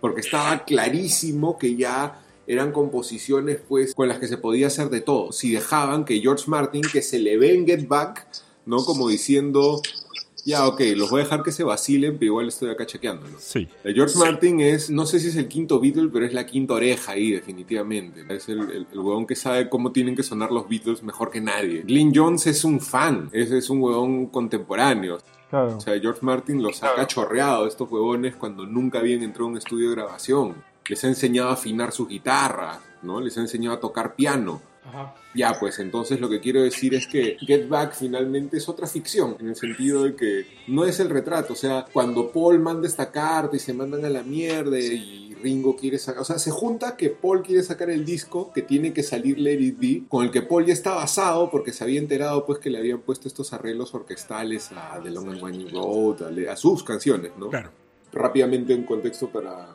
Porque 0.00 0.20
estaba 0.20 0.64
clarísimo 0.64 1.58
que 1.58 1.74
ya 1.74 2.22
eran 2.46 2.70
composiciones 2.70 3.58
pues 3.68 3.96
con 3.96 4.06
las 4.06 4.20
que 4.20 4.28
se 4.28 4.38
podía 4.38 4.68
hacer 4.68 4.90
de 4.90 5.00
todo. 5.00 5.32
Si 5.32 5.50
dejaban 5.50 6.04
que 6.04 6.20
George 6.20 6.44
Martin, 6.46 6.82
que 6.82 7.02
se 7.02 7.18
le 7.18 7.36
ve 7.36 7.52
en 7.52 7.66
Get 7.66 7.88
Back, 7.88 8.28
¿no? 8.66 8.84
Como 8.84 9.08
diciendo, 9.08 9.80
ya 10.44 10.66
ok, 10.66 10.80
los 10.96 11.10
voy 11.10 11.20
a 11.20 11.24
dejar 11.24 11.42
que 11.42 11.52
se 11.52 11.64
vacilen, 11.64 12.14
pero 12.18 12.26
igual 12.26 12.48
estoy 12.48 12.70
acá 12.70 12.86
chequeándolo. 12.86 13.36
Sí. 13.38 13.68
El 13.82 13.94
George 13.94 14.18
Martin 14.18 14.60
es, 14.60 14.90
no 14.90 15.06
sé 15.06 15.18
si 15.20 15.28
es 15.28 15.36
el 15.36 15.48
quinto 15.48 15.80
Beatle, 15.80 16.10
pero 16.12 16.26
es 16.26 16.32
la 16.32 16.46
quinta 16.46 16.74
oreja 16.74 17.12
ahí, 17.12 17.30
definitivamente. 17.32 18.24
Es 18.28 18.48
el, 18.48 18.60
el, 18.60 18.86
el 18.92 18.98
huevón 18.98 19.26
que 19.26 19.34
sabe 19.34 19.68
cómo 19.68 19.92
tienen 19.92 20.14
que 20.14 20.22
sonar 20.22 20.52
los 20.52 20.68
Beatles 20.68 21.02
mejor 21.02 21.30
que 21.30 21.40
nadie. 21.40 21.82
Glyn 21.82 22.12
Jones 22.14 22.46
es 22.46 22.64
un 22.64 22.80
fan, 22.80 23.30
es, 23.32 23.50
es 23.50 23.70
un 23.70 23.80
huevón 23.82 24.26
contemporáneo. 24.26 25.18
Claro. 25.50 25.76
O 25.76 25.80
sea, 25.80 25.98
George 26.00 26.20
Martin 26.22 26.62
los 26.62 26.82
ha 26.82 26.94
cachorreado 26.94 27.66
estos 27.66 27.90
huevones 27.90 28.34
cuando 28.34 28.66
nunca 28.66 28.98
habían 28.98 29.22
entrado 29.22 29.46
a 29.46 29.50
un 29.52 29.56
estudio 29.56 29.88
de 29.88 29.94
grabación. 29.94 30.54
Les 30.88 31.02
ha 31.04 31.08
enseñado 31.08 31.50
a 31.50 31.54
afinar 31.54 31.92
sus 31.92 32.08
guitarras, 32.08 32.78
¿no? 33.02 33.20
Les 33.20 33.38
ha 33.38 33.40
enseñado 33.40 33.76
a 33.76 33.80
tocar 33.80 34.14
piano. 34.14 34.60
Ajá. 34.94 35.14
Ya, 35.34 35.56
pues 35.58 35.80
entonces 35.80 36.20
lo 36.20 36.28
que 36.28 36.40
quiero 36.40 36.62
decir 36.62 36.94
es 36.94 37.08
que 37.08 37.36
Get 37.40 37.68
Back 37.68 37.94
finalmente 37.94 38.58
es 38.58 38.68
otra 38.68 38.86
ficción, 38.86 39.36
en 39.40 39.48
el 39.48 39.56
sentido 39.56 40.04
de 40.04 40.14
que 40.14 40.46
no 40.68 40.84
es 40.84 41.00
el 41.00 41.10
retrato. 41.10 41.54
O 41.54 41.56
sea, 41.56 41.84
cuando 41.92 42.30
Paul 42.30 42.60
manda 42.60 42.86
esta 42.86 43.10
carta 43.10 43.56
y 43.56 43.58
se 43.58 43.72
mandan 43.72 44.04
a 44.04 44.08
la 44.08 44.22
mierda 44.22 44.78
y 44.78 45.34
Ringo 45.42 45.74
quiere 45.76 45.98
sacar. 45.98 46.22
O 46.22 46.24
sea, 46.24 46.38
se 46.38 46.50
junta 46.50 46.96
que 46.96 47.10
Paul 47.10 47.42
quiere 47.42 47.62
sacar 47.62 47.90
el 47.90 48.04
disco 48.04 48.52
que 48.52 48.62
tiene 48.62 48.92
que 48.92 49.02
salir 49.02 49.38
Let 49.38 49.60
It 49.60 49.78
Be, 49.78 50.02
con 50.08 50.24
el 50.24 50.30
que 50.30 50.42
Paul 50.42 50.64
ya 50.66 50.72
está 50.72 50.94
basado 50.94 51.50
porque 51.50 51.72
se 51.72 51.82
había 51.82 51.98
enterado 51.98 52.46
pues 52.46 52.60
que 52.60 52.70
le 52.70 52.78
habían 52.78 53.00
puesto 53.00 53.26
estos 53.26 53.52
arreglos 53.52 53.92
orquestales 53.94 54.70
a 54.72 55.00
The 55.02 55.10
Long 55.10 55.30
and 55.30 55.42
Winding 55.42 55.70
Road, 55.70 56.22
a, 56.22 56.52
a 56.52 56.56
sus 56.56 56.84
canciones, 56.84 57.32
¿no? 57.36 57.50
Claro. 57.50 57.70
rápidamente 58.12 58.74
un 58.74 58.84
contexto 58.84 59.28
para 59.28 59.74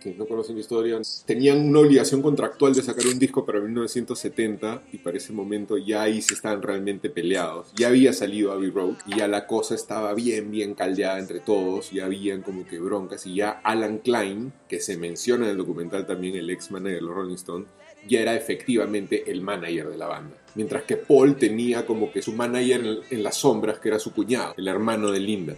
quienes 0.00 0.18
no 0.18 0.26
conocen 0.26 0.56
la 0.56 0.60
historia, 0.60 1.00
tenían 1.24 1.68
una 1.68 1.80
obligación 1.80 2.22
contractual 2.22 2.74
de 2.74 2.82
sacar 2.82 3.06
un 3.06 3.18
disco 3.18 3.44
para 3.44 3.60
1970 3.60 4.82
y 4.92 4.98
para 4.98 5.16
ese 5.16 5.32
momento 5.32 5.76
ya 5.76 6.02
ahí 6.02 6.22
se 6.22 6.34
estaban 6.34 6.62
realmente 6.62 7.10
peleados. 7.10 7.72
Ya 7.76 7.88
había 7.88 8.12
salido 8.12 8.52
Abbey 8.52 8.70
Road 8.70 8.96
y 9.06 9.18
ya 9.18 9.28
la 9.28 9.46
cosa 9.46 9.74
estaba 9.74 10.14
bien, 10.14 10.50
bien 10.50 10.74
caldeada 10.74 11.18
entre 11.18 11.40
todos, 11.40 11.90
ya 11.90 12.06
habían 12.06 12.42
como 12.42 12.66
que 12.66 12.78
broncas 12.78 13.26
y 13.26 13.34
ya 13.36 13.60
Alan 13.62 13.98
Klein, 13.98 14.52
que 14.68 14.80
se 14.80 14.96
menciona 14.96 15.44
en 15.46 15.52
el 15.52 15.56
documental 15.58 16.06
también, 16.06 16.36
el 16.36 16.50
ex 16.50 16.70
manager 16.70 16.96
de 16.96 17.02
los 17.02 17.14
Rolling 17.14 17.34
Stones, 17.34 17.68
ya 18.06 18.20
era 18.20 18.34
efectivamente 18.34 19.30
el 19.30 19.40
manager 19.42 19.88
de 19.88 19.98
la 19.98 20.06
banda. 20.06 20.36
Mientras 20.54 20.84
que 20.84 20.96
Paul 20.96 21.36
tenía 21.36 21.84
como 21.84 22.10
que 22.10 22.22
su 22.22 22.32
manager 22.32 22.84
en, 22.84 22.98
en 23.10 23.22
las 23.22 23.36
sombras, 23.36 23.78
que 23.78 23.88
era 23.88 23.98
su 23.98 24.12
cuñado, 24.12 24.54
el 24.56 24.68
hermano 24.68 25.10
de 25.10 25.20
Linda 25.20 25.56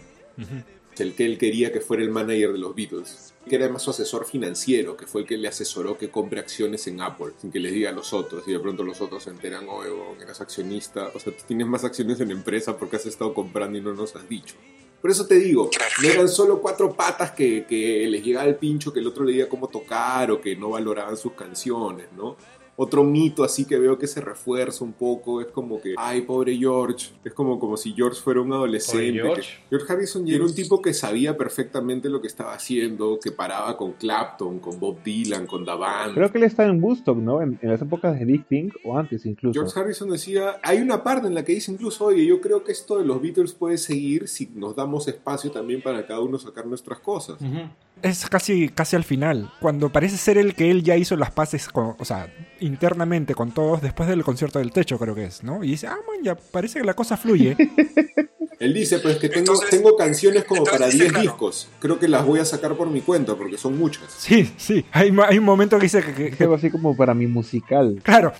el 1.01 1.15
que 1.15 1.25
él 1.25 1.37
quería 1.37 1.71
que 1.73 1.81
fuera 1.81 2.03
el 2.03 2.09
manager 2.09 2.53
de 2.53 2.59
los 2.59 2.75
Beatles, 2.75 3.33
que 3.47 3.55
era 3.55 3.65
además 3.65 3.81
su 3.81 3.89
asesor 3.89 4.25
financiero, 4.25 4.95
que 4.95 5.05
fue 5.05 5.21
el 5.21 5.27
que 5.27 5.37
le 5.37 5.47
asesoró 5.47 5.97
que 5.97 6.09
compre 6.09 6.39
acciones 6.39 6.87
en 6.87 7.01
Apple, 7.01 7.33
sin 7.39 7.51
que 7.51 7.59
les 7.59 7.73
diga 7.73 7.89
a 7.89 7.93
los 7.93 8.13
otros, 8.13 8.47
y 8.47 8.51
de 8.53 8.59
pronto 8.59 8.83
los 8.83 9.01
otros 9.01 9.23
se 9.23 9.31
enteran, 9.31 9.67
oye, 9.67 9.91
huevón, 9.91 10.21
eras 10.21 10.39
accionista, 10.39 11.11
o 11.13 11.19
sea, 11.19 11.35
tú 11.35 11.43
tienes 11.47 11.67
más 11.67 11.83
acciones 11.83 12.19
en 12.21 12.31
empresa 12.31 12.77
porque 12.77 12.95
has 12.95 13.05
estado 13.05 13.33
comprando 13.33 13.77
y 13.77 13.81
no 13.81 13.93
nos 13.93 14.15
has 14.15 14.29
dicho. 14.29 14.55
Por 15.01 15.09
eso 15.09 15.25
te 15.25 15.35
digo, 15.35 15.69
no 16.03 16.07
eran 16.07 16.29
solo 16.29 16.61
cuatro 16.61 16.93
patas 16.93 17.31
que, 17.31 17.65
que 17.65 18.07
les 18.07 18.23
llegaba 18.23 18.47
el 18.47 18.55
pincho, 18.55 18.93
que 18.93 18.99
el 18.99 19.07
otro 19.07 19.23
le 19.23 19.33
diga 19.33 19.49
cómo 19.49 19.67
tocar 19.67 20.29
o 20.29 20.39
que 20.39 20.55
no 20.55 20.69
valoraban 20.69 21.17
sus 21.17 21.33
canciones, 21.33 22.05
¿no? 22.15 22.37
Otro 22.83 23.03
mito 23.03 23.43
así 23.43 23.65
que 23.65 23.77
veo 23.77 23.97
que 23.99 24.07
se 24.07 24.21
refuerza 24.21 24.83
un 24.83 24.93
poco 24.93 25.39
es 25.39 25.47
como 25.47 25.79
que, 25.79 25.93
ay, 25.97 26.21
pobre 26.21 26.57
George. 26.57 27.09
Es 27.23 27.31
como, 27.33 27.59
como 27.59 27.77
si 27.77 27.93
George 27.93 28.19
fuera 28.19 28.41
un 28.41 28.51
adolescente. 28.53 29.11
George. 29.21 29.41
que- 29.41 29.67
George 29.69 29.93
Harrison 29.93 30.25
ya 30.25 30.35
era 30.35 30.45
un 30.45 30.55
tipo 30.55 30.81
que 30.81 30.93
sabía 30.93 31.37
perfectamente 31.37 32.09
lo 32.09 32.19
que 32.21 32.27
estaba 32.27 32.53
haciendo, 32.53 33.19
que 33.23 33.31
paraba 33.31 33.77
con 33.77 33.91
Clapton, 33.93 34.57
con 34.59 34.79
Bob 34.79 35.03
Dylan, 35.03 35.45
con 35.45 35.63
Band. 35.63 36.15
Creo 36.15 36.31
que 36.31 36.37
él 36.39 36.43
está 36.45 36.65
en 36.65 36.83
Woodstock, 36.83 37.17
¿no? 37.17 37.41
En, 37.41 37.59
en 37.61 37.69
las 37.69 37.81
épocas 37.81 38.17
de 38.17 38.25
Big 38.25 38.45
Pink 38.45 38.73
o 38.83 38.97
antes 38.97 39.25
incluso. 39.27 39.53
George 39.53 39.79
Harrison 39.79 40.09
decía, 40.09 40.55
hay 40.63 40.79
una 40.79 41.03
parte 41.03 41.27
en 41.27 41.35
la 41.35 41.45
que 41.45 41.53
dice 41.53 41.71
incluso, 41.71 42.05
oye, 42.05 42.25
yo 42.25 42.41
creo 42.41 42.63
que 42.63 42.71
esto 42.71 42.97
de 42.97 43.05
los 43.05 43.21
Beatles 43.21 43.53
puede 43.53 43.77
seguir 43.77 44.27
si 44.27 44.49
nos 44.55 44.75
damos 44.75 45.07
espacio 45.07 45.51
también 45.51 45.83
para 45.83 46.05
cada 46.07 46.19
uno 46.21 46.39
sacar 46.39 46.65
nuestras 46.65 46.99
cosas. 46.99 47.39
Ujú. 47.41 47.69
Es 48.03 48.27
casi, 48.29 48.69
casi 48.69 48.95
al 48.95 49.03
final, 49.03 49.51
cuando 49.59 49.89
parece 49.89 50.17
ser 50.17 50.37
el 50.37 50.55
que 50.55 50.71
él 50.71 50.83
ya 50.83 50.97
hizo 50.97 51.15
las 51.15 51.31
paces, 51.31 51.67
con, 51.69 51.95
o 51.99 52.05
sea, 52.05 52.33
internamente 52.59 53.35
con 53.35 53.51
todos 53.51 53.81
después 53.81 54.09
del 54.09 54.23
concierto 54.23 54.59
del 54.59 54.71
techo, 54.71 54.97
creo 54.97 55.13
que 55.15 55.25
es, 55.25 55.43
¿no? 55.43 55.63
Y 55.63 55.71
dice, 55.71 55.87
ah, 55.87 55.97
man, 56.07 56.23
ya 56.23 56.35
parece 56.35 56.79
que 56.79 56.85
la 56.85 56.93
cosa 56.95 57.15
fluye. 57.17 57.55
Él 58.59 58.75
dice, 58.75 58.99
pues 58.99 59.17
que 59.17 59.27
tengo, 59.27 59.39
Entonces- 59.53 59.69
tengo 59.71 59.95
canciones 59.97 60.43
como 60.43 60.63
para 60.63 60.85
dice, 60.85 60.97
10 60.99 61.09
claro. 61.13 61.23
discos. 61.23 61.67
Creo 61.79 61.97
que 61.97 62.07
las 62.07 62.23
voy 62.25 62.39
a 62.39 62.45
sacar 62.45 62.75
por 62.77 62.87
mi 62.91 63.01
cuenta 63.01 63.35
porque 63.35 63.57
son 63.57 63.75
muchas. 63.77 64.03
sí, 64.17 64.53
sí. 64.57 64.85
Hay, 64.91 65.11
hay 65.27 65.39
un 65.39 65.45
momento 65.45 65.77
que 65.79 65.83
dice 65.83 66.03
que, 66.03 66.29
que- 66.29 66.43
así 66.55 66.69
como 66.69 66.95
para 66.95 67.15
mi 67.15 67.25
musical. 67.25 67.99
Claro, 68.03 68.33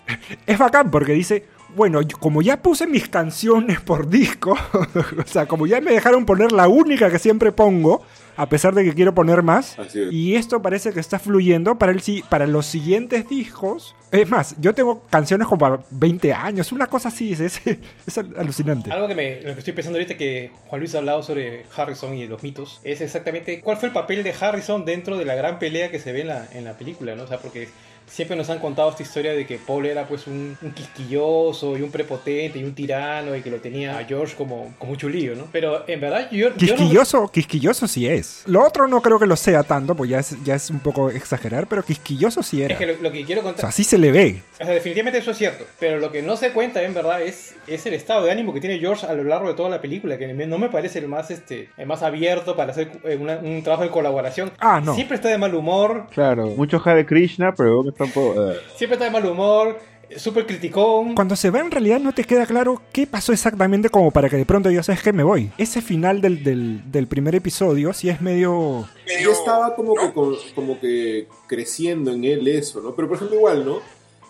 es 0.45 0.59
bacán 0.59 0.91
porque 0.91 1.13
dice, 1.13 1.45
bueno, 1.75 2.01
como 2.19 2.43
ya 2.43 2.61
puse 2.61 2.85
mis 2.85 3.09
canciones 3.09 3.81
por 3.81 4.09
disco, 4.09 4.55
o 4.73 5.25
sea, 5.27 5.47
como 5.47 5.65
ya 5.65 5.81
me 5.81 5.91
dejaron 5.91 6.25
poner 6.27 6.51
la 6.51 6.67
única 6.67 7.09
que 7.09 7.17
siempre 7.17 7.51
pongo, 7.51 8.03
a 8.37 8.47
pesar 8.47 8.73
de 8.73 8.83
que 8.83 8.93
quiero 8.93 9.13
poner 9.13 9.41
más, 9.43 9.77
Así 9.79 10.01
es. 10.01 10.11
y 10.13 10.35
esto 10.35 10.61
parece 10.61 10.91
que 10.93 10.99
está 10.99 11.19
fluyendo 11.19 11.77
para, 11.77 11.91
el, 11.91 12.01
si- 12.01 12.23
para 12.23 12.47
los 12.47 12.65
siguientes 12.65 13.27
discos. 13.29 13.95
Es 14.11 14.29
más, 14.29 14.55
yo 14.59 14.73
tengo 14.73 15.03
canciones 15.09 15.47
como 15.47 15.59
para 15.59 15.79
20 15.91 16.33
años, 16.33 16.71
una 16.73 16.87
cosa 16.87 17.07
así, 17.07 17.31
es, 17.31 17.39
es, 17.39 17.61
es 18.05 18.17
alucinante. 18.17 18.91
Algo 18.91 19.07
que, 19.07 19.15
me, 19.15 19.35
lo 19.41 19.53
que 19.53 19.59
estoy 19.59 19.73
pensando 19.73 19.97
ahorita 19.99 20.17
que 20.17 20.51
Juan 20.67 20.79
Luis 20.81 20.93
ha 20.95 20.97
hablado 20.97 21.23
sobre 21.23 21.65
Harrison 21.75 22.13
y 22.15 22.27
los 22.27 22.43
mitos 22.43 22.81
es 22.83 22.99
exactamente 23.01 23.61
cuál 23.61 23.77
fue 23.77 23.87
el 23.87 23.93
papel 23.93 24.23
de 24.23 24.33
Harrison 24.37 24.83
dentro 24.83 25.17
de 25.17 25.23
la 25.25 25.35
gran 25.35 25.59
pelea 25.59 25.89
que 25.91 25.99
se 25.99 26.11
ve 26.11 26.21
en 26.21 26.27
la, 26.27 26.45
en 26.53 26.65
la 26.65 26.73
película, 26.73 27.15
¿no? 27.15 27.23
O 27.23 27.27
sea, 27.27 27.37
porque 27.37 27.69
siempre 28.11 28.35
nos 28.35 28.49
han 28.49 28.59
contado 28.59 28.89
esta 28.89 29.03
historia 29.03 29.31
de 29.33 29.45
que 29.47 29.57
Paul 29.57 29.85
era 29.85 30.05
pues 30.07 30.27
un, 30.27 30.57
un 30.61 30.71
quisquilloso 30.71 31.77
y 31.77 31.81
un 31.81 31.91
prepotente 31.91 32.59
y 32.59 32.63
un 32.63 32.73
tirano 32.75 33.35
y 33.35 33.41
que 33.41 33.49
lo 33.49 33.57
tenía 33.57 33.97
a 33.97 34.03
George 34.03 34.35
como, 34.35 34.73
como 34.77 34.91
un 34.91 34.97
chulillo, 34.97 35.35
¿no? 35.35 35.47
Pero 35.51 35.83
en 35.87 35.99
verdad 36.01 36.29
yo, 36.31 36.49
yo 36.49 36.49
no- 36.49 36.55
Quisquilloso, 36.57 37.27
quisquilloso 37.31 37.87
sí 37.87 38.07
es. 38.07 38.43
Lo 38.45 38.65
otro 38.65 38.87
no 38.87 39.01
creo 39.01 39.17
que 39.19 39.25
lo 39.25 39.35
sea 39.35 39.63
tanto, 39.63 39.95
pues 39.95 40.09
ya 40.09 40.19
es, 40.19 40.35
ya 40.43 40.55
es 40.55 40.69
un 40.69 40.79
poco 40.79 41.09
exagerar, 41.09 41.67
pero 41.67 41.83
quisquilloso 41.83 42.43
sí 42.43 42.61
era. 42.61 42.73
es 42.73 42.79
que 42.79 42.85
lo, 42.87 42.93
lo 43.01 43.11
que 43.11 43.23
quiero 43.25 43.41
O 43.41 43.43
contar... 43.45 43.61
sea, 43.61 43.69
así 43.69 43.83
se 43.83 43.97
le 43.97 44.11
ve. 44.11 44.41
O 44.53 44.57
sea, 44.57 44.67
definitivamente 44.67 45.19
eso 45.19 45.31
es 45.31 45.37
cierto. 45.37 45.65
Pero 45.79 45.99
lo 45.99 46.11
que 46.11 46.21
no 46.21 46.35
se 46.37 46.51
cuenta, 46.51 46.83
en 46.83 46.93
verdad, 46.93 47.21
es, 47.21 47.55
es 47.67 47.85
el 47.85 47.93
estado 47.93 48.25
de 48.25 48.31
ánimo 48.31 48.53
que 48.53 48.59
tiene 48.59 48.77
George 48.79 49.05
a 49.07 49.13
lo 49.13 49.23
largo 49.23 49.47
de 49.47 49.53
toda 49.55 49.69
la 49.69 49.81
película, 49.81 50.17
que 50.17 50.27
no 50.31 50.57
me 50.57 50.69
parece 50.69 50.99
el 50.99 51.07
más, 51.07 51.31
este, 51.31 51.69
el 51.77 51.87
más 51.87 52.03
abierto 52.03 52.55
para 52.55 52.71
hacer 52.71 52.91
eh, 53.03 53.17
una- 53.19 53.37
un 53.37 53.63
trabajo 53.63 53.83
de 53.83 53.89
colaboración. 53.89 54.51
Ah, 54.59 54.81
no. 54.83 54.93
Siempre 54.95 55.15
está 55.15 55.29
de 55.29 55.37
mal 55.37 55.55
humor, 55.55 56.07
Claro, 56.11 56.47
mucho 56.47 56.81
Hare 56.83 57.05
Krishna, 57.05 57.53
pero 57.55 57.83
eh, 58.05 58.57
siempre 58.75 58.95
está 58.95 59.05
de 59.05 59.11
mal 59.11 59.25
humor, 59.25 59.79
súper 60.17 60.45
criticón. 60.45 61.15
Cuando 61.15 61.35
se 61.35 61.49
ve 61.49 61.59
en 61.59 61.71
realidad 61.71 61.99
no 61.99 62.13
te 62.13 62.23
queda 62.23 62.45
claro 62.45 62.81
qué 62.91 63.07
pasó 63.07 63.33
exactamente 63.33 63.89
como 63.89 64.11
para 64.11 64.29
que 64.29 64.37
de 64.37 64.45
pronto 64.45 64.69
yo 64.69 64.83
sabes 64.83 65.01
que 65.01 65.13
me 65.13 65.23
voy. 65.23 65.51
Ese 65.57 65.81
final 65.81 66.21
del, 66.21 66.43
del, 66.43 66.91
del 66.91 67.07
primer 67.07 67.35
episodio 67.35 67.93
sí 67.93 68.09
es 68.09 68.21
medio... 68.21 68.87
ya 69.07 69.31
estaba 69.31 69.75
como 69.75 69.95
que, 69.95 70.13
como, 70.13 70.35
como 70.55 70.79
que 70.79 71.27
creciendo 71.47 72.11
en 72.11 72.25
él 72.25 72.47
eso, 72.47 72.81
¿no? 72.81 72.95
Pero 72.95 73.07
por 73.07 73.17
ejemplo 73.17 73.37
igual, 73.37 73.65
¿no? 73.65 73.79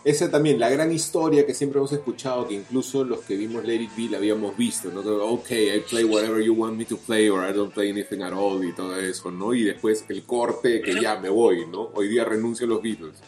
Esa 0.03 0.31
también, 0.31 0.59
la 0.59 0.67
gran 0.69 0.91
historia 0.91 1.45
que 1.45 1.53
siempre 1.53 1.77
hemos 1.77 1.91
escuchado, 1.91 2.47
que 2.47 2.55
incluso 2.55 3.03
los 3.03 3.19
que 3.19 3.35
vimos 3.35 3.63
Let 3.63 3.81
It 3.81 3.91
Be 3.95 4.09
la 4.09 4.17
habíamos 4.17 4.57
visto, 4.57 4.89
¿no? 4.91 5.01
Ok, 5.25 5.51
I 5.51 5.79
play 5.87 6.03
whatever 6.03 6.41
you 6.43 6.53
want 6.55 6.75
me 6.75 6.85
to 6.85 6.97
play 6.97 7.29
or 7.29 7.47
I 7.47 7.53
don't 7.53 7.71
play 7.71 7.91
anything 7.91 8.21
at 8.23 8.33
all 8.33 8.63
y 8.65 8.73
todo 8.73 8.97
eso, 8.99 9.29
¿no? 9.29 9.53
Y 9.53 9.63
después 9.63 10.03
el 10.09 10.23
corte 10.23 10.81
que 10.81 10.99
ya 10.99 11.19
me 11.19 11.29
voy, 11.29 11.67
¿no? 11.67 11.91
Hoy 11.93 12.07
día 12.07 12.25
renuncio 12.25 12.65
a 12.65 12.69
los 12.69 12.81
Beatles. 12.81 13.21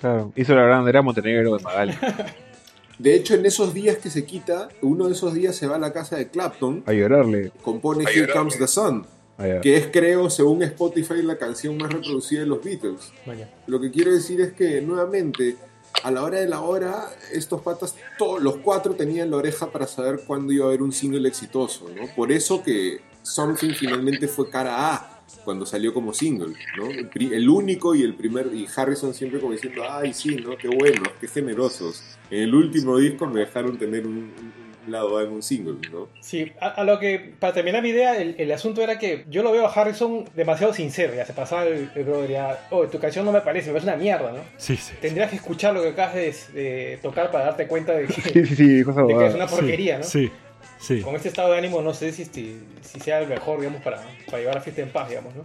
claro, 0.00 0.32
hizo 0.34 0.54
la 0.54 0.62
gran 0.62 0.88
era 0.88 1.02
Montenegro 1.02 1.56
de 1.56 1.62
Magali. 1.62 1.92
De 2.98 3.14
hecho, 3.14 3.34
en 3.34 3.44
esos 3.44 3.74
días 3.74 3.96
que 3.96 4.08
se 4.08 4.24
quita, 4.24 4.68
uno 4.80 5.08
de 5.08 5.14
esos 5.14 5.34
días 5.34 5.56
se 5.56 5.66
va 5.66 5.76
a 5.76 5.78
la 5.80 5.92
casa 5.92 6.16
de 6.16 6.28
Clapton, 6.28 6.84
A 6.86 6.92
llorarle. 6.92 7.50
compone 7.60 8.04
A 8.06 8.08
Here 8.08 8.20
llorarle. 8.20 8.38
Comes 8.38 8.58
the 8.58 8.68
Sun, 8.68 9.04
Allá. 9.36 9.60
que 9.60 9.76
es, 9.76 9.88
creo, 9.92 10.30
según 10.30 10.62
Spotify, 10.62 11.20
la 11.22 11.36
canción 11.36 11.76
más 11.76 11.92
reproducida 11.92 12.40
de 12.40 12.46
los 12.46 12.62
Beatles. 12.62 13.12
Vaya. 13.26 13.50
Lo 13.66 13.80
que 13.80 13.90
quiero 13.90 14.12
decir 14.12 14.40
es 14.40 14.52
que, 14.52 14.80
nuevamente, 14.80 15.56
a 16.04 16.10
la 16.10 16.22
hora 16.22 16.38
de 16.38 16.46
la 16.46 16.60
hora, 16.60 17.08
estos 17.32 17.62
patas, 17.62 17.96
todos 18.18 18.42
los 18.42 18.58
cuatro 18.58 18.94
tenían 18.94 19.30
la 19.30 19.38
oreja 19.38 19.72
para 19.72 19.86
saber 19.86 20.20
cuándo 20.26 20.52
iba 20.52 20.66
a 20.66 20.68
haber 20.68 20.82
un 20.82 20.92
single 20.92 21.26
exitoso, 21.26 21.88
¿no? 21.96 22.06
Por 22.14 22.30
eso 22.30 22.62
que 22.62 23.00
Something 23.22 23.72
finalmente 23.72 24.28
fue 24.28 24.50
cara 24.50 24.94
A 24.94 25.22
cuando 25.46 25.64
salió 25.64 25.94
como 25.94 26.12
single, 26.12 26.54
¿no? 26.76 26.90
El, 26.90 27.48
único 27.48 27.94
y 27.94 28.02
el 28.02 28.14
primer, 28.14 28.54
y 28.54 28.66
Harrison 28.76 29.14
siempre 29.14 29.40
como 29.40 29.52
diciendo, 29.52 29.82
ay, 29.88 30.12
sí, 30.12 30.36
¿no? 30.36 30.58
Qué 30.58 30.68
buenos, 30.68 31.08
qué 31.18 31.26
generosos. 31.26 32.02
En 32.30 32.42
el 32.42 32.54
último 32.54 32.98
disco 32.98 33.26
me 33.26 33.40
dejaron 33.40 33.78
tener 33.78 34.06
un- 34.06 34.30
un 34.38 34.63
lado 34.88 35.18
A 35.18 35.22
en 35.22 35.30
un 35.30 35.42
single, 35.42 35.76
¿no? 35.92 36.08
Sí, 36.20 36.52
a, 36.60 36.68
a 36.68 36.84
lo 36.84 36.98
que, 36.98 37.34
para 37.38 37.52
terminar 37.52 37.82
mi 37.82 37.90
idea, 37.90 38.16
el, 38.16 38.34
el 38.38 38.52
asunto 38.52 38.82
era 38.82 38.98
que 38.98 39.24
yo 39.28 39.42
lo 39.42 39.52
veo 39.52 39.66
a 39.66 39.72
Harrison 39.72 40.24
demasiado 40.34 40.72
sincero, 40.74 41.14
ya 41.14 41.24
se 41.26 41.32
pasaba 41.32 41.64
el, 41.64 41.90
el 41.94 42.04
brother, 42.04 42.30
ya, 42.30 42.66
oh, 42.70 42.86
tu 42.86 42.98
canción 42.98 43.24
no 43.24 43.32
me 43.32 43.40
parece, 43.40 43.68
me 43.68 43.74
parece 43.74 43.90
una 43.90 43.96
mierda, 44.02 44.32
¿no? 44.32 44.40
Sí, 44.56 44.76
sí. 44.76 44.92
Tendrías 45.00 45.30
que 45.30 45.36
escuchar 45.36 45.74
lo 45.74 45.82
que 45.82 45.88
acabas 45.90 46.14
de, 46.14 46.34
de 46.52 46.98
tocar 47.02 47.30
para 47.30 47.46
darte 47.46 47.66
cuenta 47.66 47.92
de 47.92 48.06
que, 48.06 48.12
Sí, 48.22 48.46
sí, 48.46 48.56
sí, 48.56 48.82
de 48.82 48.84
que 49.18 49.26
es 49.26 49.34
una 49.34 49.46
porquería, 49.46 49.98
¿no? 49.98 50.04
Sí, 50.04 50.30
sí. 50.78 51.00
Con 51.00 51.14
este 51.16 51.28
estado 51.28 51.52
de 51.52 51.58
ánimo 51.58 51.80
no 51.82 51.94
sé 51.94 52.12
si, 52.12 52.22
este- 52.22 52.56
si 52.82 53.00
sea 53.00 53.20
el 53.20 53.28
mejor, 53.28 53.58
digamos, 53.60 53.82
para, 53.82 54.02
para 54.26 54.38
llevar 54.38 54.58
a 54.58 54.60
fiesta 54.60 54.82
en 54.82 54.90
paz, 54.90 55.08
digamos, 55.08 55.34
¿no? 55.34 55.42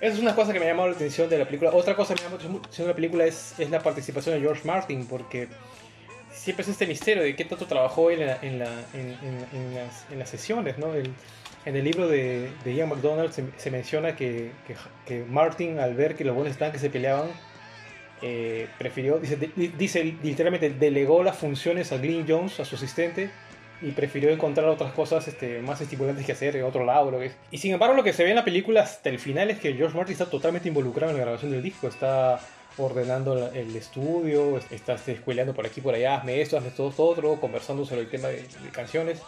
Esa 0.00 0.14
es 0.14 0.20
una 0.20 0.34
cosa 0.34 0.52
que 0.52 0.58
me 0.58 0.64
ha 0.66 0.68
llamado 0.70 0.88
la 0.88 0.96
atención 0.96 1.28
de 1.30 1.38
la 1.38 1.44
película. 1.44 1.70
Otra 1.72 1.94
cosa 1.94 2.14
que 2.14 2.22
me 2.22 2.26
ha 2.26 2.30
llamado 2.30 2.48
la 2.50 2.58
atención 2.58 2.86
de 2.88 2.92
la 2.92 2.96
película 2.96 3.24
es, 3.24 3.54
es 3.60 3.70
la 3.70 3.78
participación 3.80 4.34
de 4.34 4.40
George 4.40 4.62
Martin, 4.66 5.06
porque 5.06 5.46
siempre 6.42 6.62
es 6.62 6.68
este 6.68 6.86
misterio 6.86 7.22
de 7.22 7.36
qué 7.36 7.44
tanto 7.44 7.66
trabajó 7.66 8.10
él 8.10 8.20
en, 8.22 8.26
la- 8.26 8.38
en, 8.42 8.58
la- 8.58 8.84
en- 8.94 9.16
en- 9.22 9.46
en 9.52 9.74
las, 9.74 10.06
en 10.10 10.18
las 10.18 10.28
sesiones, 10.28 10.76
¿no? 10.78 10.94
El- 10.94 11.12
en 11.64 11.76
el 11.76 11.84
libro 11.84 12.08
de, 12.08 12.50
Ian 12.66 12.88
McDonald 12.88 13.30
se, 13.32 13.44
se 13.56 13.70
menciona 13.70 14.16
que, 14.16 14.50
que, 15.06 15.24
Martin, 15.28 15.78
al 15.78 15.94
ver 15.94 16.16
que 16.16 16.24
los 16.24 16.34
buenos 16.34 16.50
estaban 16.52 16.72
que 16.72 16.80
se 16.80 16.90
peleaban, 16.90 17.28
eh, 18.20 18.66
prefirió, 18.78 19.18
dice, 19.18 19.36
di- 19.36 19.68
dice 19.78 20.16
literalmente, 20.22 20.70
delegó 20.70 21.22
las 21.22 21.36
funciones 21.36 21.92
a 21.92 21.98
Glyn 21.98 22.24
Jones, 22.28 22.58
a 22.60 22.64
su 22.64 22.74
asistente, 22.74 23.30
y 23.80 23.90
prefirió 23.92 24.30
encontrar 24.30 24.66
otras 24.68 24.92
cosas 24.92 25.26
este, 25.26 25.60
más 25.60 25.80
estimulantes 25.80 26.24
que 26.24 26.32
hacer 26.32 26.54
en 26.56 26.62
otro 26.64 26.84
lado. 26.84 27.10
Lo 27.10 27.18
que 27.18 27.26
es. 27.26 27.36
Y 27.50 27.58
sin 27.58 27.72
embargo, 27.72 27.94
lo 27.96 28.04
que 28.04 28.12
se 28.12 28.22
ve 28.22 28.30
en 28.30 28.36
la 28.36 28.44
película 28.44 28.82
hasta 28.82 29.08
el 29.08 29.18
final 29.18 29.50
es 29.50 29.58
que 29.58 29.72
George 29.74 29.96
Martin 29.96 30.12
está 30.12 30.26
totalmente 30.30 30.68
involucrado 30.68 31.10
en 31.10 31.16
la 31.18 31.22
grabación 31.24 31.50
del 31.50 31.62
disco. 31.62 31.88
Está 31.88 32.38
ordenando 32.78 33.50
el 33.52 33.74
estudio, 33.76 34.58
está 34.70 34.94
este, 34.94 35.12
escueleando 35.12 35.54
por 35.54 35.66
aquí 35.66 35.80
por 35.80 35.94
allá, 35.94 36.16
hazme 36.16 36.40
esto, 36.40 36.56
hazme 36.56 36.70
todo 36.70 36.90
esto 36.90 37.04
otro, 37.04 37.40
conversando 37.40 37.84
sobre 37.84 38.02
el 38.02 38.10
tema 38.10 38.28
de, 38.28 38.36
de 38.42 38.68
canciones. 38.72 39.18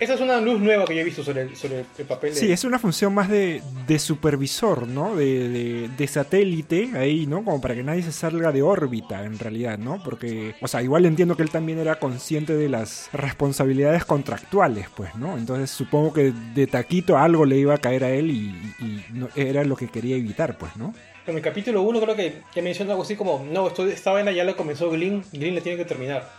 Esa 0.00 0.14
es 0.14 0.20
una 0.20 0.40
luz 0.40 0.60
nueva 0.60 0.84
que 0.86 0.94
yo 0.96 1.02
he 1.02 1.04
visto 1.04 1.22
sobre 1.22 1.42
el, 1.42 1.54
sobre 1.56 1.84
el 1.96 2.04
papel 2.04 2.34
de... 2.34 2.40
Sí, 2.40 2.50
es 2.50 2.64
una 2.64 2.80
función 2.80 3.14
más 3.14 3.28
de, 3.28 3.62
de 3.86 3.98
supervisor, 4.00 4.88
¿no? 4.88 5.14
De, 5.14 5.48
de- 5.48 5.88
de 5.88 6.06
satélite 6.08 6.90
ahí, 6.96 7.26
¿no? 7.28 7.44
Como 7.44 7.60
para 7.60 7.76
que 7.76 7.84
nadie 7.84 8.02
se 8.02 8.10
salga 8.10 8.50
de 8.50 8.60
órbita, 8.60 9.24
en 9.24 9.38
realidad, 9.38 9.78
¿no? 9.78 10.02
Porque, 10.02 10.56
o 10.60 10.66
sea, 10.66 10.82
igual 10.82 11.06
entiendo 11.06 11.36
que 11.36 11.44
él 11.44 11.50
también 11.50 11.78
era 11.78 12.00
consciente 12.00 12.56
de 12.56 12.68
las 12.68 13.08
responsabilidades 13.12 14.04
contractuales, 14.04 14.88
pues, 14.96 15.14
¿no? 15.14 15.38
Entonces 15.38 15.70
supongo 15.70 16.12
que 16.12 16.32
de 16.32 16.66
taquito 16.66 17.16
algo 17.16 17.44
le 17.44 17.56
iba 17.58 17.74
a 17.74 17.78
caer 17.78 18.02
a 18.02 18.10
él 18.10 18.32
y, 18.32 18.48
y 18.84 19.04
no- 19.12 19.28
era 19.36 19.62
lo 19.62 19.76
que 19.76 19.86
quería 19.86 20.16
evitar, 20.16 20.58
pues, 20.58 20.74
¿no? 20.74 20.92
En 21.26 21.36
el 21.36 21.42
capítulo 21.42 21.80
1 21.82 22.00
creo 22.00 22.16
que 22.16 22.42
ya 22.54 22.62
menciona 22.62 22.92
algo 22.92 23.02
así 23.02 23.16
como, 23.16 23.46
no, 23.50 23.68
esto, 23.68 23.86
esta 23.86 24.12
vaina 24.12 24.30
ya 24.30 24.44
lo 24.44 24.54
comenzó 24.56 24.90
Glyn, 24.90 25.24
Glyn 25.32 25.54
la 25.54 25.62
tiene 25.62 25.78
que 25.78 25.86
terminar. 25.86 26.30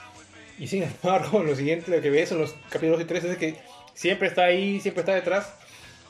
Y 0.59 0.67
sin 0.67 0.83
embargo, 1.03 1.41
lo 1.41 1.55
siguiente, 1.55 1.89
lo 1.89 2.01
que 2.01 2.09
ves 2.09 2.31
en 2.31 2.39
los 2.39 2.55
capítulos 2.69 2.99
2 2.99 3.05
y 3.05 3.07
3 3.07 3.23
es 3.25 3.37
que 3.37 3.55
siempre 3.95 4.27
está 4.27 4.43
ahí, 4.43 4.79
siempre 4.79 5.01
está 5.01 5.15
detrás. 5.15 5.53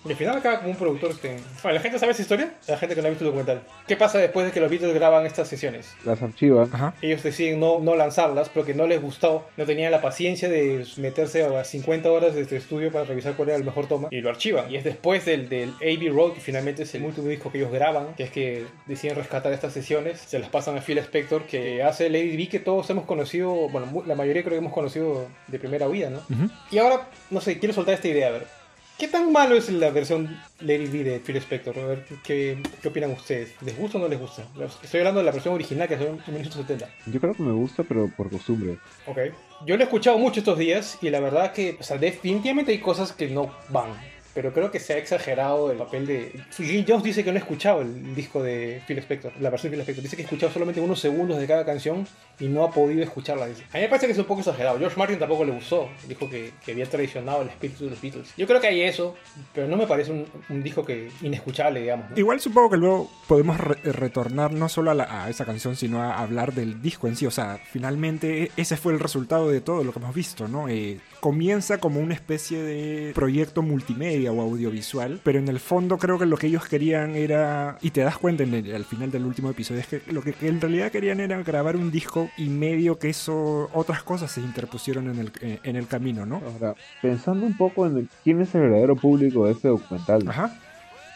Y 0.05 0.11
al 0.11 0.15
final 0.15 0.37
acaba 0.37 0.59
como 0.59 0.69
un 0.69 0.77
productor. 0.77 1.11
Este... 1.11 1.37
Bueno, 1.63 1.75
¿La 1.75 1.81
gente 1.81 1.99
sabe 1.99 2.11
esa 2.11 2.21
historia? 2.21 2.53
La 2.67 2.77
gente 2.77 2.95
que 2.95 3.01
no 3.01 3.07
ha 3.07 3.09
visto 3.09 3.23
el 3.23 3.31
documental. 3.31 3.61
¿Qué 3.87 3.97
pasa 3.97 4.19
después 4.19 4.45
de 4.45 4.51
que 4.51 4.59
los 4.59 4.69
Beatles 4.69 4.93
graban 4.93 5.25
estas 5.25 5.47
sesiones? 5.47 5.93
Las 6.05 6.21
archivan. 6.21 6.69
Ajá. 6.71 6.93
Ellos 7.01 7.23
deciden 7.23 7.59
no, 7.59 7.79
no 7.79 7.95
lanzarlas 7.95 8.49
porque 8.49 8.73
no 8.73 8.87
les 8.87 9.01
gustó, 9.01 9.47
no 9.57 9.65
tenían 9.65 9.91
la 9.91 10.01
paciencia 10.01 10.47
de 10.49 10.85
meterse 10.97 11.43
a 11.43 11.49
las 11.49 11.67
50 11.69 12.11
horas 12.11 12.35
de 12.35 12.41
este 12.41 12.57
estudio 12.57 12.91
para 12.91 13.05
revisar 13.05 13.33
cuál 13.35 13.49
era 13.49 13.57
el 13.57 13.63
mejor 13.63 13.87
toma 13.87 14.07
y 14.11 14.21
lo 14.21 14.29
archivan. 14.29 14.71
Y 14.71 14.77
es 14.77 14.83
después 14.83 15.25
del, 15.25 15.49
del 15.49 15.69
AB 15.81 16.13
Road, 16.13 16.33
que 16.33 16.41
finalmente 16.41 16.83
es 16.83 16.95
el 16.95 17.03
último 17.03 17.27
disco 17.27 17.51
que 17.51 17.57
ellos 17.57 17.71
graban, 17.71 18.13
que 18.15 18.23
es 18.23 18.31
que 18.31 18.65
deciden 18.85 19.15
rescatar 19.15 19.51
estas 19.53 19.73
sesiones, 19.73 20.19
se 20.19 20.39
las 20.39 20.49
pasan 20.49 20.77
a 20.77 20.81
Phil 20.81 20.97
Spector, 20.99 21.43
que 21.45 21.83
hace 21.83 22.09
Lady 22.09 22.37
B 22.37 22.47
que 22.47 22.59
todos 22.59 22.89
hemos 22.89 23.05
conocido, 23.05 23.69
bueno, 23.69 24.03
la 24.05 24.15
mayoría 24.15 24.43
creo 24.43 24.53
que 24.53 24.59
hemos 24.59 24.73
conocido 24.73 25.27
de 25.47 25.59
primera 25.59 25.87
oída, 25.87 26.09
¿no? 26.09 26.17
Ujú. 26.17 26.49
Y 26.71 26.77
ahora, 26.77 27.07
no 27.29 27.41
sé, 27.41 27.59
quiero 27.59 27.73
soltar 27.73 27.95
esta 27.95 28.07
idea, 28.07 28.27
a 28.27 28.31
ver. 28.31 28.64
¿Qué 28.97 29.09
tan 29.09 29.33
malo 29.33 29.55
es 29.55 29.69
la 29.69 29.89
versión 29.89 30.39
Lady 30.61 30.87
B 30.87 31.03
de 31.03 31.19
Phil 31.19 31.35
Spector? 31.35 31.77
A 31.79 31.85
ver, 31.85 32.05
¿qué, 32.23 32.57
qué 32.81 32.87
opinan 32.87 33.11
ustedes? 33.11 33.53
¿Les 33.61 33.77
gusta 33.77 33.97
o 33.97 34.01
no 34.01 34.07
les 34.07 34.17
gusta? 34.17 34.47
Estoy 34.83 35.01
hablando 35.01 35.19
de 35.19 35.25
la 35.25 35.33
versión 35.33 35.53
original 35.53 35.85
que 35.85 35.95
es 35.95 36.01
en 36.01 36.13
1970. 36.13 36.89
Yo 37.07 37.19
creo 37.19 37.33
que 37.33 37.43
me 37.43 37.51
gusta, 37.51 37.83
pero 37.83 38.09
por 38.15 38.29
costumbre. 38.29 38.77
Ok. 39.05 39.17
Yo 39.65 39.75
lo 39.75 39.81
he 39.81 39.83
escuchado 39.83 40.17
mucho 40.17 40.39
estos 40.39 40.57
días 40.57 40.97
y 41.01 41.09
la 41.09 41.19
verdad 41.19 41.51
que, 41.51 41.75
o 41.77 41.83
sea, 41.83 41.97
definitivamente 41.97 42.71
hay 42.71 42.79
cosas 42.79 43.11
que 43.11 43.27
no 43.27 43.53
van. 43.69 43.91
Pero 44.35 44.53
creo 44.53 44.69
que 44.69 44.79
se 44.79 44.93
ha 44.93 44.97
exagerado 44.97 45.71
el 45.71 45.77
papel 45.77 46.05
de... 46.05 46.31
Jim 46.57 46.85
Jones 46.87 47.03
dice 47.03 47.23
que 47.23 47.31
no 47.31 47.37
ha 47.37 47.39
escuchado 47.39 47.81
el 47.81 48.13
disco 48.13 48.43
de 48.43 48.81
Phil 48.85 48.97
Spector, 48.99 49.31
la 49.39 49.49
versión 49.49 49.71
de 49.71 49.77
Phil 49.77 49.81
Spector. 49.83 50.03
Dice 50.03 50.15
que 50.17 50.21
ha 50.23 50.25
escuchado 50.25 50.51
solamente 50.51 50.81
unos 50.81 50.99
segundos 50.99 51.39
de 51.39 51.47
cada 51.47 51.65
canción 51.65 52.05
y 52.39 52.47
no 52.47 52.65
ha 52.65 52.69
podido 52.71 53.01
escucharla. 53.01 53.47
dice. 53.47 53.63
A 53.71 53.77
mí 53.77 53.83
me 53.83 53.87
parece 53.87 54.07
que 54.07 54.11
es 54.11 54.19
un 54.19 54.25
poco 54.25 54.41
exagerado. 54.41 54.77
George 54.77 54.97
Martin 54.99 55.17
tampoco 55.19 55.45
le 55.45 55.53
gustó. 55.53 55.89
Dijo 56.07 56.29
que, 56.29 56.51
que 56.65 56.73
había 56.73 56.85
traicionado 56.85 57.43
el 57.43 57.47
espíritu 57.47 57.85
de 57.85 57.91
los 57.91 58.01
Beatles. 58.01 58.33
Yo 58.37 58.45
creo 58.45 58.59
que 58.59 58.67
hay 58.67 58.81
eso, 58.81 59.15
pero 59.53 59.67
no 59.69 59.77
me 59.77 59.87
parece 59.87 60.11
un, 60.11 60.25
un 60.49 60.61
disco 60.61 60.85
que 60.85 61.09
inescuchable, 61.21 61.79
digamos. 61.81 62.09
¿no? 62.11 62.17
Igual 62.19 62.41
supongo 62.41 62.71
que 62.71 62.77
luego 62.77 63.09
podemos 63.29 63.57
re- 63.57 63.79
retornar 63.91 64.51
no 64.51 64.67
solo 64.67 64.91
a, 64.91 64.95
la- 64.95 65.23
a 65.25 65.29
esa 65.29 65.45
canción, 65.45 65.77
sino 65.77 66.01
a 66.03 66.19
hablar 66.19 66.53
del 66.53 66.81
disco 66.81 67.07
en 67.07 67.15
sí. 67.15 67.25
O 67.25 67.31
sea, 67.31 67.57
finalmente 67.71 68.43
e- 68.43 68.51
ese 68.57 68.75
fue 68.75 68.91
el 68.91 68.99
resultado 68.99 69.49
de 69.49 69.61
todo 69.61 69.83
lo 69.85 69.93
que 69.93 69.99
hemos 69.99 70.13
visto, 70.13 70.47
¿no? 70.49 70.67
Eh, 70.67 70.99
comienza 71.21 71.79
como 71.79 72.01
una 72.01 72.13
especie 72.13 72.61
de 72.61 73.13
proyecto 73.13 73.61
multimedia 73.61 74.24
o 74.31 74.41
audiovisual, 74.41 75.19
pero 75.23 75.39
en 75.39 75.47
el 75.47 75.59
fondo 75.59 75.97
creo 75.97 76.17
que 76.19 76.25
lo 76.25 76.37
que 76.37 76.47
ellos 76.47 76.67
querían 76.67 77.15
era, 77.15 77.77
y 77.81 77.91
te 77.91 78.01
das 78.01 78.17
cuenta 78.17 78.43
en 78.43 78.53
el- 78.53 78.75
al 78.75 78.85
final 78.85 79.11
del 79.11 79.25
último 79.25 79.49
episodio, 79.49 79.81
es 79.81 79.87
que 79.87 80.01
lo 80.11 80.21
que, 80.21 80.33
que 80.33 80.47
en 80.47 80.59
realidad 80.61 80.91
querían 80.91 81.19
era 81.19 81.41
grabar 81.43 81.75
un 81.75 81.91
disco 81.91 82.29
y 82.37 82.49
medio 82.49 82.97
que 82.99 83.09
eso, 83.09 83.69
otras 83.73 84.03
cosas 84.03 84.31
se 84.31 84.41
interpusieron 84.41 85.09
en 85.09 85.19
el, 85.19 85.31
eh, 85.41 85.59
en 85.63 85.75
el 85.75 85.87
camino, 85.87 86.25
¿no? 86.25 86.41
Ahora, 86.45 86.75
pensando 87.01 87.45
un 87.45 87.55
poco 87.57 87.85
en 87.85 88.09
quién 88.23 88.41
es 88.41 88.53
el 88.55 88.61
verdadero 88.61 88.95
público 88.95 89.45
de 89.45 89.53
este 89.53 89.67
documental, 89.67 90.27
Ajá. 90.27 90.55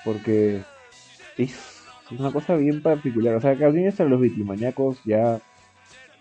porque 0.04 0.62
es 1.38 1.56
una 2.12 2.32
cosa 2.32 2.56
bien 2.56 2.82
particular. 2.82 3.36
O 3.36 3.42
sea, 3.42 3.56
que 3.56 3.66
alguien 3.66 3.94
a 3.98 4.04
los 4.04 4.20
bitlomaniacos 4.22 4.98
ya, 5.06 5.40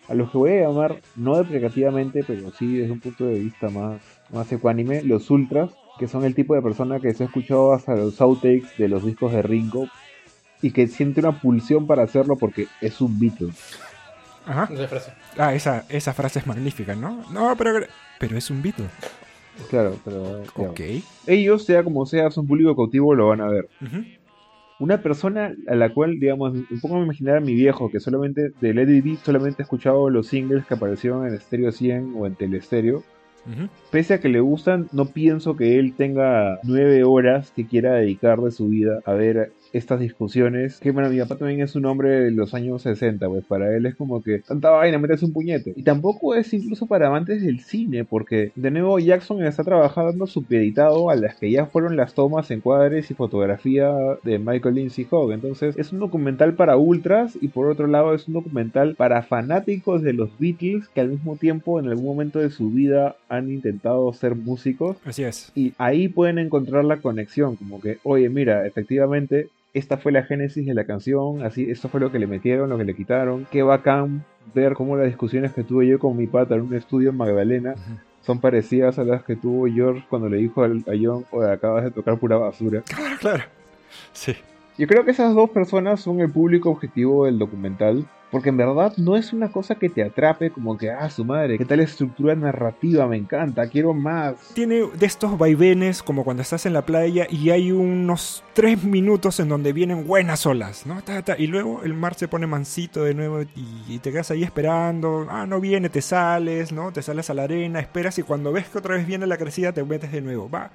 a 0.09 0.15
los 0.15 0.31
que 0.31 0.39
voy 0.39 0.53
a 0.53 0.63
llamar, 0.69 1.01
no 1.17 1.37
deprecativamente, 1.37 2.25
pero 2.27 2.51
sí 2.53 2.77
desde 2.77 2.93
un 2.93 3.01
punto 3.01 3.27
de 3.27 3.39
vista 3.39 3.69
más, 3.69 4.01
más 4.33 4.51
ecuánime, 4.53 5.03
los 5.03 5.31
ultras, 5.31 5.71
que 5.99 6.09
son 6.09 6.25
el 6.25 6.35
tipo 6.35 6.55
de 6.55 6.63
persona 6.63 7.01
que 7.01 7.13
se 7.13 7.25
ha 7.25 7.27
escuchado 7.27 7.73
hasta 7.73 7.95
los 7.95 8.21
outtakes 8.21 8.77
de 8.79 8.89
los 8.89 9.05
discos 9.05 9.33
de 9.33 9.43
Ringo 9.43 9.89
y 10.63 10.71
que 10.71 10.87
siente 10.89 11.21
una 11.21 11.41
pulsión 11.41 11.87
para 11.87 12.03
hacerlo 12.03 12.37
porque 12.37 12.67
es 12.81 13.01
un 13.01 13.19
Beatle. 13.19 13.51
Ajá. 14.47 14.67
Frase. 14.67 15.13
Ah, 15.37 15.55
esa, 15.55 15.85
esa 15.89 16.15
frase 16.15 16.39
es 16.39 16.47
magnífica, 16.47 16.95
¿no? 16.95 17.23
No, 17.31 17.55
pero, 17.57 17.81
pero 18.19 18.37
es 18.37 18.51
un 18.51 18.63
Beatle. 18.63 18.87
Claro, 19.69 19.97
pero 20.05 20.43
claro. 20.55 20.71
Ok. 20.71 20.81
ellos, 21.27 21.65
sea 21.65 21.83
como 21.83 22.07
sea, 22.07 22.31
son 22.31 22.47
público 22.47 22.75
cautivo, 22.75 23.15
lo 23.15 23.29
van 23.29 23.41
a 23.41 23.49
ver. 23.49 23.69
Una 24.79 25.03
persona 25.03 25.55
a 25.67 25.75
la 25.75 25.93
cual, 25.93 26.21
digamos, 26.21 26.53
un 26.53 26.81
poco 26.81 26.95
me 26.95 27.05
imaginar 27.05 27.39
a 27.39 27.41
mi 27.41 27.55
viejo, 27.55 27.91
que 27.91 27.99
solamente 27.99 28.53
de 28.61 28.75
Lady 28.75 29.01
B 29.01 29.19
solamente 29.23 29.63
ha 29.63 29.65
escuchado 29.65 30.09
los 30.09 30.29
singles 30.29 30.65
que 30.67 30.75
aparecieron 30.75 31.27
en 31.27 31.39
Stereo 31.41 31.73
100 31.73 32.15
o 32.17 32.27
en 32.27 32.37
Telestereo. 32.37 33.03
Pese 33.91 34.15
a 34.15 34.21
que 34.21 34.29
le 34.29 34.41
gustan, 34.41 34.89
no 34.93 35.07
pienso 35.07 35.57
que 35.57 35.79
él 35.79 35.95
tenga 35.97 36.59
nueve 36.65 37.05
horas 37.05 37.51
que 37.51 37.67
quiera 37.67 37.95
dedicar 37.95 38.41
de 38.41 38.51
su 38.51 38.69
vida 38.69 39.01
a 39.05 39.13
ver 39.13 39.53
estas 39.79 40.01
discusiones. 40.01 40.79
Que 40.81 40.91
bueno, 40.91 41.09
mi 41.11 41.19
papá 41.19 41.37
también 41.37 41.61
es 41.63 41.75
un 41.75 41.87
hombre 41.87 42.11
de 42.21 42.31
los 42.31 42.55
años 42.55 42.83
60, 42.83 43.27
pues 43.29 43.45
para 43.45 43.75
él 43.77 43.87
es 43.87 43.95
como 43.95 44.23
que 44.23 44.41
tanta 44.41 44.71
vaina, 44.71 44.99
metes 44.99 45.23
un 45.23 45.33
puñete. 45.33 45.73
Y 45.77 45.83
tampoco 45.83 46.35
es 46.35 46.53
incluso 46.53 46.87
para 46.87 47.09
amantes 47.09 47.43
del 47.43 47.61
cine, 47.61 48.05
porque 48.05 48.53
de 48.55 48.71
nuevo 48.71 48.99
Jackson 48.99 49.43
está 49.45 49.65
trabajando 49.65 50.27
supeditado 50.27 51.11
a 51.11 51.17
las 51.17 51.37
que 51.37 51.51
ya 51.51 51.67
fueron 51.67 51.97
las 51.97 52.15
tomas, 52.15 52.51
encuadres 52.51 53.11
y 53.11 53.15
fotografía 53.15 53.91
de 54.25 54.39
Michael 54.39 54.75
Lindsay 54.75 55.07
Hogg. 55.11 55.33
Entonces 55.33 55.77
es 55.77 55.93
un 55.93 55.99
documental 56.01 56.55
para 56.55 56.77
ultras 56.77 57.37
y 57.41 57.49
por 57.49 57.69
otro 57.69 57.87
lado 57.87 58.15
es 58.15 58.29
un 58.29 58.35
documental 58.35 58.95
para 58.97 59.23
fanáticos 59.23 60.03
de 60.03 60.13
los 60.13 60.31
Beatles 60.39 60.89
que 60.89 61.01
al 61.01 61.09
mismo 61.09 61.37
tiempo 61.37 61.79
en 61.81 61.89
algún 61.89 62.05
momento 62.05 62.39
de 62.39 62.51
su 62.51 62.71
vida 62.71 63.17
han 63.29 63.51
intentado 63.51 64.13
ser 64.13 64.35
músicos 64.35 64.97
Así 65.05 65.23
es. 65.25 65.53
y 65.55 65.73
ahí 65.79 66.09
pueden 66.09 66.39
encontrar 66.39 66.85
la 66.85 66.99
conexión, 66.99 67.57
como 67.57 67.81
que, 67.81 67.99
oye, 68.03 68.29
mira, 68.29 68.67
efectivamente, 68.67 69.49
esta 69.75 69.99
fue 69.99 70.13
la 70.13 70.23
génesis 70.25 70.67
de 70.67 70.75
la 70.75 70.85
canción, 70.85 71.43
así, 71.43 71.71
esto 71.71 71.89
fue 71.89 72.01
lo 72.01 72.11
que 72.11 72.19
le 72.19 72.27
metieron, 72.27 72.69
lo 72.71 72.79
que 72.79 72.85
le 72.85 72.95
quitaron, 72.95 73.47
qué 73.51 73.63
bacán 73.63 74.25
ver 74.55 74.75
cómo 74.75 74.97
las 74.97 75.07
discusiones 75.07 75.53
que 75.53 75.63
tuve 75.63 75.87
yo 75.87 75.99
con 75.99 76.17
mi 76.17 76.27
pata 76.27 76.55
en 76.55 76.63
un 76.63 76.75
estudio 76.75 77.11
en 77.11 77.17
Magdalena 77.17 77.75
son 78.23 78.41
parecidas 78.41 78.99
a 78.99 79.05
las 79.05 79.23
que 79.25 79.37
tuvo 79.37 79.67
George 79.67 80.05
cuando 80.09 80.29
le 80.29 80.39
dijo 80.39 80.63
al- 80.63 80.85
a 80.89 80.93
John, 81.01 81.25
oye, 81.31 81.51
acabas 81.51 81.85
de 81.85 81.91
tocar 81.91 82.19
pura 82.19 82.37
basura. 82.37 82.83
Claro, 82.83 83.17
claro. 83.21 83.45
Sí. 84.13 84.35
Yo 84.77 84.87
creo 84.87 85.05
que 85.05 85.11
esas 85.13 85.35
dos 85.35 85.51
personas 85.51 86.01
son 86.01 86.21
el 86.21 86.31
público 86.31 86.71
objetivo 86.71 87.25
del 87.27 87.39
documental. 87.39 88.05
Porque 88.31 88.51
en 88.51 88.59
verdad 88.59 88.93
no 88.99 89.17
es 89.17 89.33
una 89.33 89.51
cosa 89.51 89.77
que 89.77 89.89
te 89.89 90.03
atrape 90.03 90.51
como 90.51 90.77
que, 90.77 90.91
ah, 90.91 91.09
su 91.09 91.25
madre, 91.25 91.57
qué 91.57 91.65
tal 91.65 91.81
estructura 91.81 92.35
narrativa, 92.35 93.07
me 93.07 93.17
encanta, 93.17 93.69
quiero 93.69 93.95
más. 93.95 94.35
Tiene 94.55 94.83
de 94.87 95.07
estos 95.07 95.39
vaivenes 95.39 96.03
como 96.03 96.25
cuando 96.25 96.43
estás 96.43 96.67
en 96.67 96.75
la 96.75 96.85
playa 96.85 97.27
y 97.31 97.51
hay 97.51 97.73
unos 97.73 98.45
tres 98.53 98.85
minutos 98.85 99.41
en 99.41 99.49
donde 99.49 99.73
vienen 99.73 100.07
buenas 100.07 100.45
olas, 100.45 100.85
¿no? 100.85 101.01
Ta, 101.03 101.23
y 101.39 101.47
luego 101.47 101.83
el 101.85 101.95
mar 101.95 102.15
se 102.15 102.29
pone 102.29 102.47
mansito 102.47 103.03
de 103.03 103.15
nuevo 103.15 103.43
y, 103.43 103.49
y 103.89 103.99
te 103.99 104.13
quedas 104.13 104.31
ahí 104.31 104.43
esperando. 104.43 105.27
Ah, 105.31 105.47
no 105.47 105.61
viene, 105.61 105.89
te 105.89 106.03
sales, 106.03 106.73
¿no? 106.73 106.93
Te 106.93 107.03
sales 107.03 107.31
a 107.31 107.35
la 107.35 107.45
arena, 107.45 107.81
esperas 107.81 108.19
y 108.19 108.23
cuando 108.23 108.53
ves 108.53 108.69
que 108.69 108.79
otra 108.79 108.97
vez 108.97 109.07
viene 109.07 109.27
la 109.27 109.39
crecida 109.39 109.73
te 109.73 109.83
metes 109.85 110.13
de 110.13 110.21
nuevo. 110.21 110.51
Va, 110.51 110.71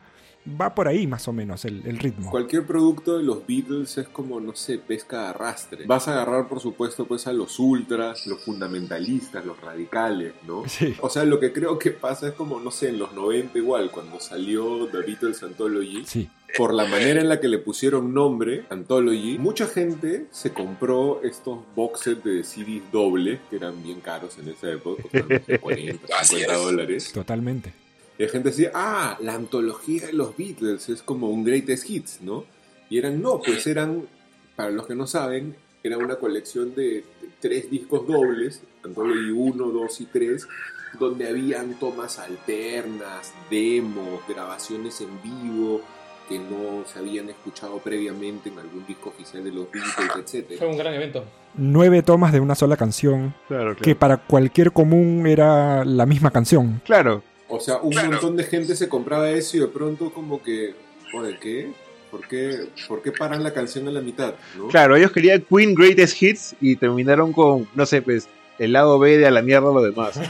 va 0.60 0.76
por 0.76 0.88
ahí 0.88 1.08
más 1.08 1.28
o 1.28 1.34
menos 1.34 1.64
el, 1.66 1.86
el 1.86 1.98
ritmo. 2.00 2.30
Cualquier 2.32 2.66
producto 2.66 3.18
de 3.18 3.24
los 3.24 3.46
Beatles 3.48 3.98
es 3.98 4.08
como, 4.08 4.40
no 4.40 4.54
sé, 4.56 4.78
pesca 4.78 5.22
de 5.24 5.28
arrastre. 5.30 5.86
Vas 5.86 6.08
a 6.08 6.14
agarrar, 6.14 6.48
por 6.50 6.60
supuesto, 6.60 7.06
pues 7.06 7.28
a 7.28 7.34
los 7.34 7.60
ultras, 7.60 8.28
los 8.28 8.42
fundamentalistas, 8.44 9.46
los 9.46 9.60
radicales, 9.62 10.34
¿no? 10.48 10.64
Sí. 10.68 10.96
O 11.02 11.10
sea, 11.10 11.24
lo 11.24 11.40
que 11.40 11.54
creo 11.54 11.80
que 11.80 11.92
pasa 11.92 12.28
es 12.28 12.34
como, 12.34 12.60
no 12.60 12.72
sé, 12.72 12.90
en 12.90 13.00
los 13.00 13.14
90 13.14 13.58
igual, 13.58 13.90
cuando 13.92 14.20
salió 14.20 14.88
The 14.88 15.00
Beatles 15.00 15.44
Anthology, 15.44 16.04
Sí. 16.06 16.30
por 16.58 16.74
la 16.74 16.86
manera 16.86 17.22
en 17.22 17.30
la 17.30 17.40
que 17.40 17.48
le 17.48 17.58
pusieron 17.60 18.14
nombre, 18.14 18.66
Anthology, 18.70 19.38
mucha 19.40 19.66
gente 19.66 20.28
se 20.32 20.52
compró 20.54 21.22
estos 21.24 21.60
box 21.76 22.02
sets 22.02 22.24
de 22.24 22.44
CDs 22.44 22.84
doble, 22.92 23.40
que 23.50 23.56
eran 23.56 23.82
bien 23.82 24.02
caros 24.02 24.38
en 24.38 24.50
esa 24.50 24.70
época, 24.72 25.02
costaban, 25.04 25.30
no 25.30 25.46
sé, 25.46 25.60
40, 25.60 26.24
50 26.24 26.54
dólares. 26.58 27.12
Totalmente. 27.14 27.74
Y 28.18 28.24
la 28.24 28.30
gente 28.30 28.50
decía, 28.50 28.72
ah, 28.74 29.18
la 29.22 29.34
antología 29.34 30.08
de 30.08 30.14
los 30.14 30.38
Beatles 30.38 30.90
es 30.90 31.02
como 31.02 31.30
un 31.30 31.44
greatest 31.44 31.90
hits, 31.90 32.22
¿no? 32.22 32.46
Y 32.90 33.00
eran, 33.00 33.22
no, 33.22 33.40
pues 33.40 33.66
eran, 33.66 34.06
para 34.56 34.70
los 34.70 34.86
que 34.86 34.96
no 34.96 35.08
saben, 35.08 35.56
era 35.84 35.98
una 35.98 36.16
colección 36.16 36.76
de, 36.76 37.04
tres 37.44 37.70
discos 37.70 38.08
dobles, 38.08 38.62
Anthology 38.86 39.32
1, 39.32 39.66
2 39.66 40.02
y 40.02 40.06
3, 40.06 40.48
donde 40.98 41.28
habían 41.28 41.74
tomas 41.78 42.18
alternas, 42.18 43.34
demos, 43.50 44.26
grabaciones 44.30 45.02
en 45.02 45.22
vivo 45.22 45.82
que 46.30 46.40
no 46.40 46.86
se 46.86 47.00
habían 47.00 47.30
escuchado 47.30 47.80
previamente 47.80 48.48
en 48.48 48.60
algún 48.60 48.86
disco 48.86 49.10
oficial 49.10 49.44
de 49.44 49.52
los 49.52 49.68
Beatles, 49.70 50.34
etc. 50.34 50.58
Fue 50.58 50.68
un 50.68 50.78
gran 50.78 50.94
evento. 50.94 51.26
Nueve 51.56 52.02
tomas 52.02 52.32
de 52.32 52.40
una 52.40 52.56
sola 52.56 52.78
canción, 52.78 53.36
Claro, 53.50 53.76
que 53.76 53.94
para 53.94 54.18
cualquier 54.18 54.72
común 54.72 55.28
era 55.28 55.84
la 55.84 56.06
misma 56.06 56.32
canción. 56.32 56.82
Claro, 56.86 57.24
sea, 57.64 57.78
un 57.78 57.96
montón 57.96 58.36
de 58.36 58.44
gente 58.44 58.76
se 58.76 58.90
compraba 58.90 59.30
eso 59.32 59.58
y 59.58 59.62
de 59.62 59.68
pronto 59.68 60.12
como 60.12 60.42
que, 60.42 60.76
oye, 61.14 61.38
¿qué? 61.40 61.72
¿Por 62.12 62.28
qué, 62.28 62.68
¿Por 62.88 63.02
qué 63.02 63.12
paran 63.12 63.42
la 63.42 63.54
canción 63.54 63.88
a 63.88 63.92
la 63.92 64.02
mitad? 64.02 64.36
¿no? 64.56 64.68
claro, 64.68 64.96
ellos 64.96 65.12
querían 65.12 65.42
Queen 65.42 65.74
Greatest 65.74 66.22
Hits 66.22 66.56
y 66.62 66.76
terminaron 66.76 67.34
con, 67.34 67.68
no 67.74 67.86
sé, 67.86 68.02
pues, 68.02 68.28
el 68.60 68.74
lado 68.74 69.00
B 69.00 69.18
de 69.18 69.26
a 69.26 69.32
la 69.32 69.42
mierda 69.42 69.72
lo 69.72 69.82
demás. 69.82 70.20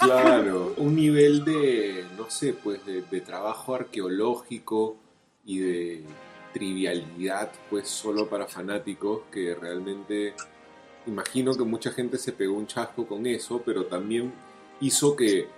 Claro, 0.00 0.74
un 0.76 0.94
nivel 0.94 1.44
de, 1.44 2.04
no 2.16 2.30
sé, 2.30 2.52
pues 2.52 2.84
de, 2.86 3.02
de 3.02 3.20
trabajo 3.20 3.74
arqueológico 3.74 4.96
y 5.44 5.58
de 5.58 6.02
trivialidad, 6.52 7.50
pues 7.68 7.88
solo 7.88 8.28
para 8.28 8.46
fanáticos, 8.46 9.22
que 9.32 9.56
realmente 9.60 10.34
imagino 11.06 11.54
que 11.54 11.64
mucha 11.64 11.90
gente 11.90 12.18
se 12.18 12.32
pegó 12.32 12.54
un 12.54 12.66
chasco 12.66 13.06
con 13.06 13.26
eso, 13.26 13.62
pero 13.64 13.86
también 13.86 14.32
hizo 14.80 15.16
que 15.16 15.48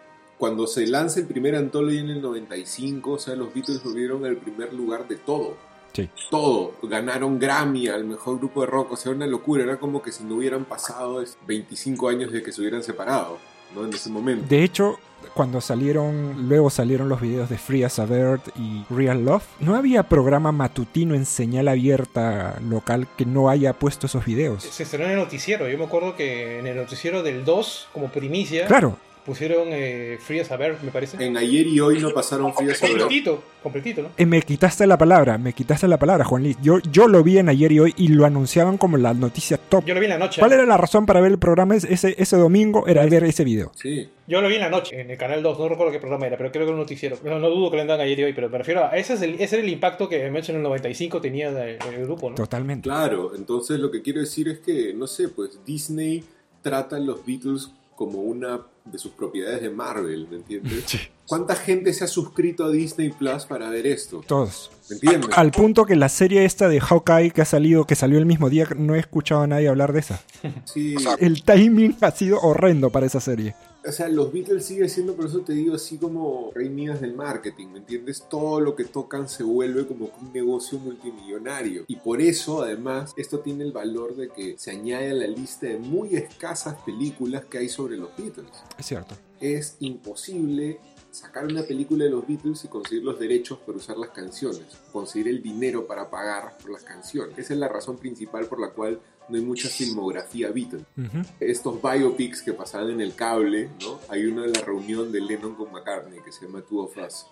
cuando 0.40 0.66
se 0.66 0.87
lance 0.87 1.20
el 1.20 1.26
primer 1.26 1.55
Anthology 1.55 1.98
en 1.98 2.09
el 2.09 2.22
95, 2.22 3.12
o 3.12 3.18
sea, 3.18 3.37
los 3.37 3.53
Beatles 3.53 3.85
volvieron 3.85 4.24
al 4.24 4.38
primer 4.38 4.72
lugar 4.72 5.07
de 5.07 5.16
todo. 5.16 5.55
Sí. 5.92 6.09
Todo, 6.31 6.72
ganaron 6.83 7.38
Grammy 7.38 7.88
al 7.88 8.05
mejor 8.05 8.38
grupo 8.38 8.62
de 8.62 8.68
rock, 8.68 8.92
o 8.92 8.96
sea, 8.96 9.12
una 9.12 9.26
locura, 9.26 9.64
era 9.64 9.79
como 9.79 10.00
que 10.00 10.12
si 10.12 10.24
no 10.24 10.37
hubieran 10.37 10.64
pasado 10.64 11.20
es, 11.20 11.37
25 11.46 12.09
años 12.09 12.33
de 12.33 12.42
que 12.42 12.53
se 12.53 12.62
hubieran 12.62 12.83
separado, 12.83 13.37
¿no? 13.74 13.85
En 13.85 13.92
ese 13.92 14.09
momento. 14.09 14.46
De 14.48 14.64
hecho, 14.64 14.98
cuando 15.35 15.61
salieron, 15.61 16.48
luego 16.48 16.70
salieron 16.70 17.11
los 17.11 17.20
videos 17.20 17.50
de 17.50 17.59
Free 17.59 17.85
as 17.85 17.98
a 17.98 18.07
Bird 18.07 18.40
y 18.57 18.87
Real 18.88 19.22
Love, 19.22 19.44
no 19.61 19.74
había 19.74 20.05
programa 20.05 20.53
matutino 20.53 21.14
en 21.14 21.26
señal 21.26 21.68
abierta 21.68 22.59
local 22.66 23.07
que 23.18 23.26
no 23.26 23.50
haya 23.50 23.74
puesto 23.74 24.07
esos 24.07 24.24
videos. 24.24 24.62
Se 24.62 24.85
estrenó 24.85 25.05
en 25.05 25.11
el 25.11 25.18
noticiero. 25.18 25.68
Yo 25.68 25.76
me 25.76 25.85
acuerdo 25.85 26.16
que 26.16 26.61
en 26.61 26.66
el 26.66 26.76
noticiero 26.76 27.22
del 27.22 27.44
2, 27.44 27.88
como 27.92 28.11
primicia, 28.11 28.66
Claro, 28.66 28.96
pusieron 29.30 29.68
eh, 29.70 30.18
Free 30.20 30.40
as 30.40 30.50
a 30.50 30.56
Bird, 30.56 30.80
me 30.82 30.90
parece. 30.90 31.24
En 31.24 31.36
ayer 31.36 31.66
y 31.66 31.78
hoy 31.78 32.00
no 32.00 32.10
pasaron 32.10 32.52
Free 32.52 32.70
as 32.70 32.82
a 32.82 32.86
Bird. 32.86 32.98
Completito, 32.98 33.42
completito, 33.62 34.02
¿no? 34.02 34.08
eh, 34.16 34.26
me 34.26 34.42
quitaste 34.42 34.86
la 34.86 34.98
palabra, 34.98 35.38
me 35.38 35.52
quitaste 35.52 35.86
la 35.86 35.98
palabra, 35.98 36.24
Juan 36.24 36.42
Luis. 36.42 36.56
Yo, 36.60 36.78
yo 36.90 37.06
lo 37.06 37.22
vi 37.22 37.38
en 37.38 37.48
ayer 37.48 37.70
y 37.70 37.78
hoy 37.80 37.94
y 37.96 38.08
lo 38.08 38.26
anunciaban 38.26 38.76
como 38.76 38.96
la 38.96 39.14
noticia 39.14 39.56
top. 39.56 39.84
Yo 39.86 39.94
lo 39.94 40.00
vi 40.00 40.06
en 40.06 40.10
la 40.10 40.18
noche. 40.18 40.40
¿Cuál 40.40 40.52
era 40.52 40.66
la 40.66 40.76
razón 40.76 41.06
para 41.06 41.20
ver 41.20 41.30
el 41.30 41.38
programa 41.38 41.76
ese, 41.76 42.14
ese 42.18 42.36
domingo? 42.36 42.86
Era 42.88 43.06
ver 43.06 43.22
ese 43.24 43.44
video. 43.44 43.70
Sí. 43.76 44.08
Yo 44.26 44.40
lo 44.40 44.48
vi 44.48 44.54
en 44.56 44.60
la 44.60 44.68
noche, 44.70 45.00
en 45.00 45.10
el 45.10 45.18
canal 45.18 45.42
2, 45.42 45.58
no 45.58 45.68
recuerdo 45.68 45.92
qué 45.92 45.98
programa 45.98 46.26
era, 46.26 46.36
pero 46.36 46.50
creo 46.52 46.62
que 46.64 46.68
era 46.68 46.72
un 46.74 46.78
noticiero. 46.80 47.16
No, 47.24 47.38
no 47.40 47.48
dudo 47.50 47.70
que 47.70 47.76
lo 47.76 47.82
andan 47.82 48.00
ayer 48.00 48.18
y 48.20 48.24
hoy, 48.24 48.32
pero 48.32 48.48
me 48.48 48.58
refiero 48.58 48.84
a 48.84 48.96
ese, 48.96 49.14
es 49.14 49.22
el, 49.22 49.34
ese 49.40 49.56
era 49.56 49.64
el 49.64 49.70
impacto 49.72 50.08
que 50.08 50.30
me 50.30 50.38
hecho 50.38 50.52
en 50.52 50.58
el 50.58 50.62
95 50.62 51.20
tenía 51.20 51.50
de- 51.52 51.78
el 51.78 52.04
grupo, 52.04 52.30
¿no? 52.30 52.36
Totalmente. 52.36 52.88
Claro, 52.88 53.32
entonces 53.34 53.80
lo 53.80 53.90
que 53.90 54.02
quiero 54.02 54.20
decir 54.20 54.48
es 54.48 54.58
que, 54.60 54.92
no 54.94 55.06
sé, 55.08 55.28
pues 55.30 55.58
Disney 55.66 56.22
trata 56.62 56.94
a 56.96 57.00
los 57.00 57.26
Beatles 57.26 57.70
como 58.00 58.20
una 58.20 58.62
de 58.86 58.96
sus 58.96 59.12
propiedades 59.12 59.60
de 59.60 59.68
Marvel, 59.68 60.26
¿me 60.30 60.36
entiendes? 60.36 60.84
Sí. 60.86 60.98
¿Cuánta 61.26 61.54
gente 61.54 61.92
se 61.92 62.04
ha 62.04 62.06
suscrito 62.06 62.64
a 62.64 62.70
Disney 62.70 63.10
Plus 63.10 63.44
para 63.44 63.68
ver 63.68 63.86
esto? 63.86 64.22
Todos. 64.26 64.70
¿Me 64.88 64.94
entiendes? 64.94 65.30
Al 65.36 65.50
punto 65.50 65.84
que 65.84 65.96
la 65.96 66.08
serie 66.08 66.46
esta 66.46 66.70
de 66.70 66.80
Hawkeye 66.80 67.30
que 67.30 67.42
ha 67.42 67.44
salido, 67.44 67.86
que 67.86 67.96
salió 67.96 68.18
el 68.18 68.24
mismo 68.24 68.48
día, 68.48 68.66
no 68.74 68.94
he 68.94 68.98
escuchado 68.98 69.42
a 69.42 69.46
nadie 69.46 69.68
hablar 69.68 69.92
de 69.92 70.00
esa. 70.00 70.22
Sí, 70.64 70.94
El 71.18 71.42
timing 71.42 71.98
ha 72.00 72.10
sido 72.12 72.40
horrendo 72.40 72.88
para 72.88 73.04
esa 73.04 73.20
serie. 73.20 73.54
O 73.86 73.92
sea, 73.92 74.08
los 74.08 74.32
Beatles 74.32 74.64
siguen 74.64 74.88
siendo, 74.88 75.14
por 75.14 75.26
eso 75.26 75.40
te 75.40 75.52
digo, 75.52 75.74
así 75.74 75.96
como 75.96 76.50
rey 76.54 76.68
Midas 76.68 77.00
del 77.00 77.14
marketing, 77.14 77.68
¿me 77.68 77.78
entiendes? 77.78 78.24
Todo 78.28 78.60
lo 78.60 78.76
que 78.76 78.84
tocan 78.84 79.28
se 79.28 79.42
vuelve 79.42 79.86
como 79.86 80.10
un 80.20 80.32
negocio 80.32 80.78
multimillonario. 80.78 81.84
Y 81.86 81.96
por 81.96 82.20
eso, 82.20 82.62
además, 82.62 83.12
esto 83.16 83.40
tiene 83.40 83.64
el 83.64 83.72
valor 83.72 84.16
de 84.16 84.28
que 84.28 84.56
se 84.58 84.70
añade 84.70 85.10
a 85.10 85.14
la 85.14 85.26
lista 85.26 85.66
de 85.66 85.78
muy 85.78 86.14
escasas 86.14 86.76
películas 86.84 87.44
que 87.46 87.58
hay 87.58 87.68
sobre 87.68 87.96
los 87.96 88.10
Beatles. 88.16 88.50
Es 88.78 88.86
cierto. 88.86 89.14
es 89.40 89.76
imposible 89.80 90.78
sacar 91.11 91.44
una 91.44 91.62
película 91.62 92.05
de 92.05 92.11
los 92.11 92.27
Beatles 92.27 92.64
y 92.64 92.68
conseguir 92.68 93.05
los 93.05 93.18
derechos 93.18 93.59
para 93.59 93.79
usar 93.79 93.96
las 93.96 94.11
canciones, 94.11 94.66
conseguir 94.92 95.29
el 95.29 95.42
dinero 95.42 95.87
para 95.87 96.11
pagar 96.11 96.57
por 96.59 96.70
las 96.70 96.83
canciones. 96.83 97.37
Esa 97.38 97.55
es 97.55 97.59
la 97.59 97.68
razón 97.68 97.99
principal 97.99 98.46
por 98.46 98.61
la 98.61 98.70
cual 98.70 99.01
no 99.29 99.37
hay 99.37 99.42
mucha 99.42 99.68
filmografía 99.68 100.51
Beatles. 100.51 100.85
Ujú. 100.96 101.23
Estos 101.38 101.81
biopics 101.83 102.42
que 102.42 102.53
pasaban 102.53 102.90
en 102.90 103.01
el 103.01 103.14
cable, 103.14 103.70
¿no? 103.83 104.01
Hay 104.09 104.27
uno 104.27 104.42
de 104.42 104.49
la 104.49 104.61
reunión 104.61 105.12
de 105.12 105.20
Lennon 105.20 105.55
con 105.55 105.73
McCartney 105.73 106.20
que 106.20 106.33
se 106.33 106.46
llama 106.46 106.62
Two 106.62 106.85
of 106.85 106.96
Us, 106.96 107.27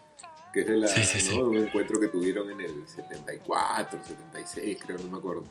que 0.52 0.60
es 0.60 0.66
de, 0.66 0.76
la, 0.76 0.88
¿no? 0.88 1.50
de 1.50 1.58
un 1.58 1.66
encuentro 1.66 2.00
que 2.00 2.08
tuvieron 2.08 2.50
en 2.50 2.60
el 2.60 2.86
74, 2.86 4.00
76, 4.04 4.78
creo, 4.84 4.98
no 4.98 5.10
me 5.10 5.18
acuerdo. 5.18 5.44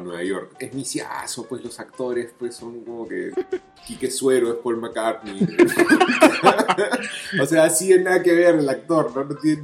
Nueva 0.00 0.22
York. 0.22 0.56
Es 0.58 0.74
misiazo, 0.74 1.46
pues 1.46 1.64
los 1.64 1.78
actores 1.78 2.32
pues 2.38 2.56
son 2.56 2.84
como 2.84 3.06
que 3.06 3.30
Quique 3.86 4.10
Suero 4.10 4.52
es 4.52 4.56
Paul 4.56 4.78
McCartney. 4.78 5.46
o 7.40 7.46
sea, 7.46 7.64
así 7.64 7.92
es 7.92 8.02
nada 8.02 8.22
que 8.22 8.34
ver 8.34 8.56
el 8.56 8.68
actor, 8.68 9.14
¿no? 9.14 9.24
No 9.24 9.36
tiene 9.36 9.62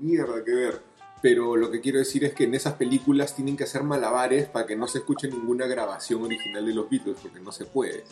mierda 0.00 0.44
que 0.44 0.54
ver. 0.54 0.82
Pero 1.22 1.56
lo 1.56 1.70
que 1.70 1.80
quiero 1.80 1.98
decir 1.98 2.22
es 2.24 2.34
que 2.34 2.44
en 2.44 2.54
esas 2.54 2.74
películas 2.74 3.34
tienen 3.34 3.56
que 3.56 3.64
hacer 3.64 3.82
malabares 3.82 4.46
para 4.46 4.66
que 4.66 4.76
no 4.76 4.86
se 4.86 4.98
escuche 4.98 5.26
ninguna 5.26 5.66
grabación 5.66 6.22
original 6.22 6.66
de 6.66 6.74
los 6.74 6.90
Beatles, 6.90 7.16
porque 7.22 7.40
no 7.40 7.50
se 7.50 7.64
puede. 7.64 8.04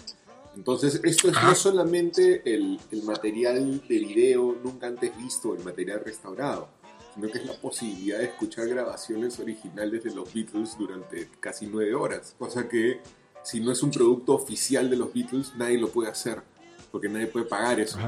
Entonces, 0.57 1.01
esto 1.05 1.29
es 1.29 1.35
no 1.43 1.55
solamente 1.55 2.43
el, 2.45 2.79
el 2.91 3.03
material 3.03 3.83
de 3.87 3.99
video 3.99 4.57
nunca 4.63 4.87
antes 4.87 5.15
visto, 5.17 5.55
el 5.55 5.63
material 5.63 6.03
restaurado, 6.05 6.69
sino 7.15 7.29
que 7.29 7.39
es 7.39 7.47
la 7.47 7.55
posibilidad 7.55 8.19
de 8.19 8.25
escuchar 8.25 8.69
grabaciones 8.69 9.39
originales 9.39 10.05
de 10.05 10.15
los 10.15 10.33
Beatles 10.33 10.77
durante 10.79 11.29
casi 11.41 11.67
nueve 11.67 11.95
horas. 11.95 12.35
Cosa 12.39 12.69
que, 12.69 13.01
si 13.43 13.61
no 13.61 13.73
es 13.73 13.83
un 13.83 13.91
producto 13.91 14.35
oficial 14.35 14.89
de 14.89 14.97
los 14.97 15.13
Beatles, 15.13 15.53
nadie 15.57 15.79
lo 15.79 15.89
puede 15.89 16.11
hacer, 16.11 16.43
porque 16.91 17.09
nadie 17.09 17.27
puede 17.27 17.47
pagar 17.47 17.81
eso. 17.81 17.99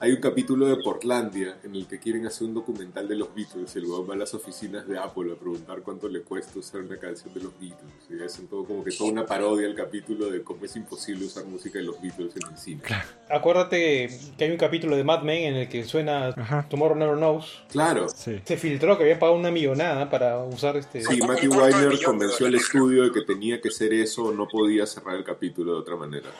Hay 0.00 0.12
un 0.12 0.20
capítulo 0.20 0.68
de 0.68 0.76
Portlandia 0.76 1.56
en 1.64 1.74
el 1.74 1.88
que 1.88 1.98
quieren 1.98 2.24
hacer 2.24 2.46
un 2.46 2.54
documental 2.54 3.08
de 3.08 3.16
los 3.16 3.34
Beatles. 3.34 3.74
El 3.74 3.86
weón 3.86 4.08
va 4.08 4.14
a 4.14 4.16
las 4.16 4.32
oficinas 4.32 4.86
de 4.86 4.96
Apple 4.96 5.32
a 5.32 5.34
preguntar 5.34 5.82
cuánto 5.82 6.08
le 6.08 6.20
cuesta 6.20 6.56
usar 6.56 6.82
una 6.82 6.96
canción 6.98 7.34
de 7.34 7.40
los 7.40 7.52
Beatles. 7.58 7.92
Y 8.08 8.22
hacen 8.22 8.46
todo 8.46 8.64
como 8.64 8.84
que 8.84 8.92
toda 8.92 9.10
una 9.10 9.26
parodia 9.26 9.66
al 9.66 9.74
capítulo 9.74 10.30
de 10.30 10.44
cómo 10.44 10.64
es 10.64 10.76
imposible 10.76 11.26
usar 11.26 11.46
música 11.46 11.80
de 11.80 11.84
los 11.86 12.00
Beatles 12.00 12.32
en 12.36 12.48
el 12.48 12.56
cine. 12.56 12.82
Acuérdate 13.28 14.08
que 14.38 14.44
hay 14.44 14.52
un 14.52 14.56
capítulo 14.56 14.96
de 14.96 15.02
Mad 15.02 15.22
Men 15.22 15.54
en 15.54 15.56
el 15.56 15.68
que 15.68 15.82
suena 15.82 16.28
Ajá. 16.28 16.68
Tomorrow 16.70 16.96
Never 16.96 17.16
Knows. 17.16 17.64
Claro. 17.68 18.08
Sí. 18.08 18.40
Se 18.44 18.56
filtró 18.56 18.96
que 18.96 19.02
había 19.02 19.18
pagado 19.18 19.36
una 19.36 19.50
millonada 19.50 20.08
para 20.08 20.38
usar 20.44 20.76
este... 20.76 21.02
Sí, 21.02 21.18
Matthew 21.20 21.58
Weiner 21.58 22.00
convenció 22.04 22.46
al 22.46 22.54
estudio 22.54 23.02
de 23.02 23.10
que 23.10 23.22
tenía 23.22 23.60
que 23.60 23.72
ser 23.72 23.92
eso, 23.92 24.32
no 24.32 24.46
podía 24.46 24.86
cerrar 24.86 25.16
el 25.16 25.24
capítulo 25.24 25.72
de 25.72 25.78
otra 25.80 25.96
manera. 25.96 26.30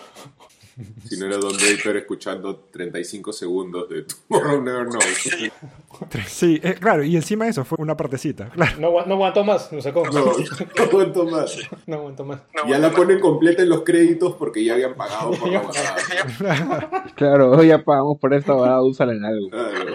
Si 1.08 1.18
no 1.18 1.26
era 1.26 1.38
Don 1.38 1.56
Draper 1.56 1.96
escuchando 1.96 2.56
35 2.70 3.32
segundos 3.32 3.88
de 3.88 4.04
Tomorrow 4.04 4.62
Never 4.64 4.86
Knows. 4.86 5.04
Sí, 6.28 6.60
eh, 6.62 6.74
claro, 6.78 7.02
y 7.02 7.16
encima 7.16 7.48
eso 7.48 7.64
fue 7.64 7.78
una 7.80 7.96
partecita. 7.96 8.50
Claro. 8.50 8.78
No, 8.78 9.06
no 9.06 9.14
aguantó 9.14 9.42
más, 9.42 9.72
nos 9.72 9.82
sacó. 9.82 10.04
No, 10.06 10.26
no 10.26 10.84
aguanto 10.84 11.24
más. 11.24 11.58
No 11.86 11.96
aguantó 11.96 12.24
más. 12.24 12.40
Ya 12.68 12.78
la 12.78 12.90
ponen 12.92 13.18
completa 13.18 13.62
en 13.62 13.70
los 13.70 13.82
créditos 13.82 14.34
porque 14.34 14.62
ya 14.64 14.74
habían 14.74 14.94
pagado 14.94 15.32
por 15.32 15.50
la. 16.42 17.04
Claro, 17.16 17.50
hoy 17.52 17.68
ya 17.68 17.82
pagamos 17.82 18.18
por 18.18 18.32
esta 18.34 18.52
bajada, 18.52 18.82
úsala 18.82 19.12
en 19.12 19.24
algo. 19.24 19.50
Claro. 19.50 19.92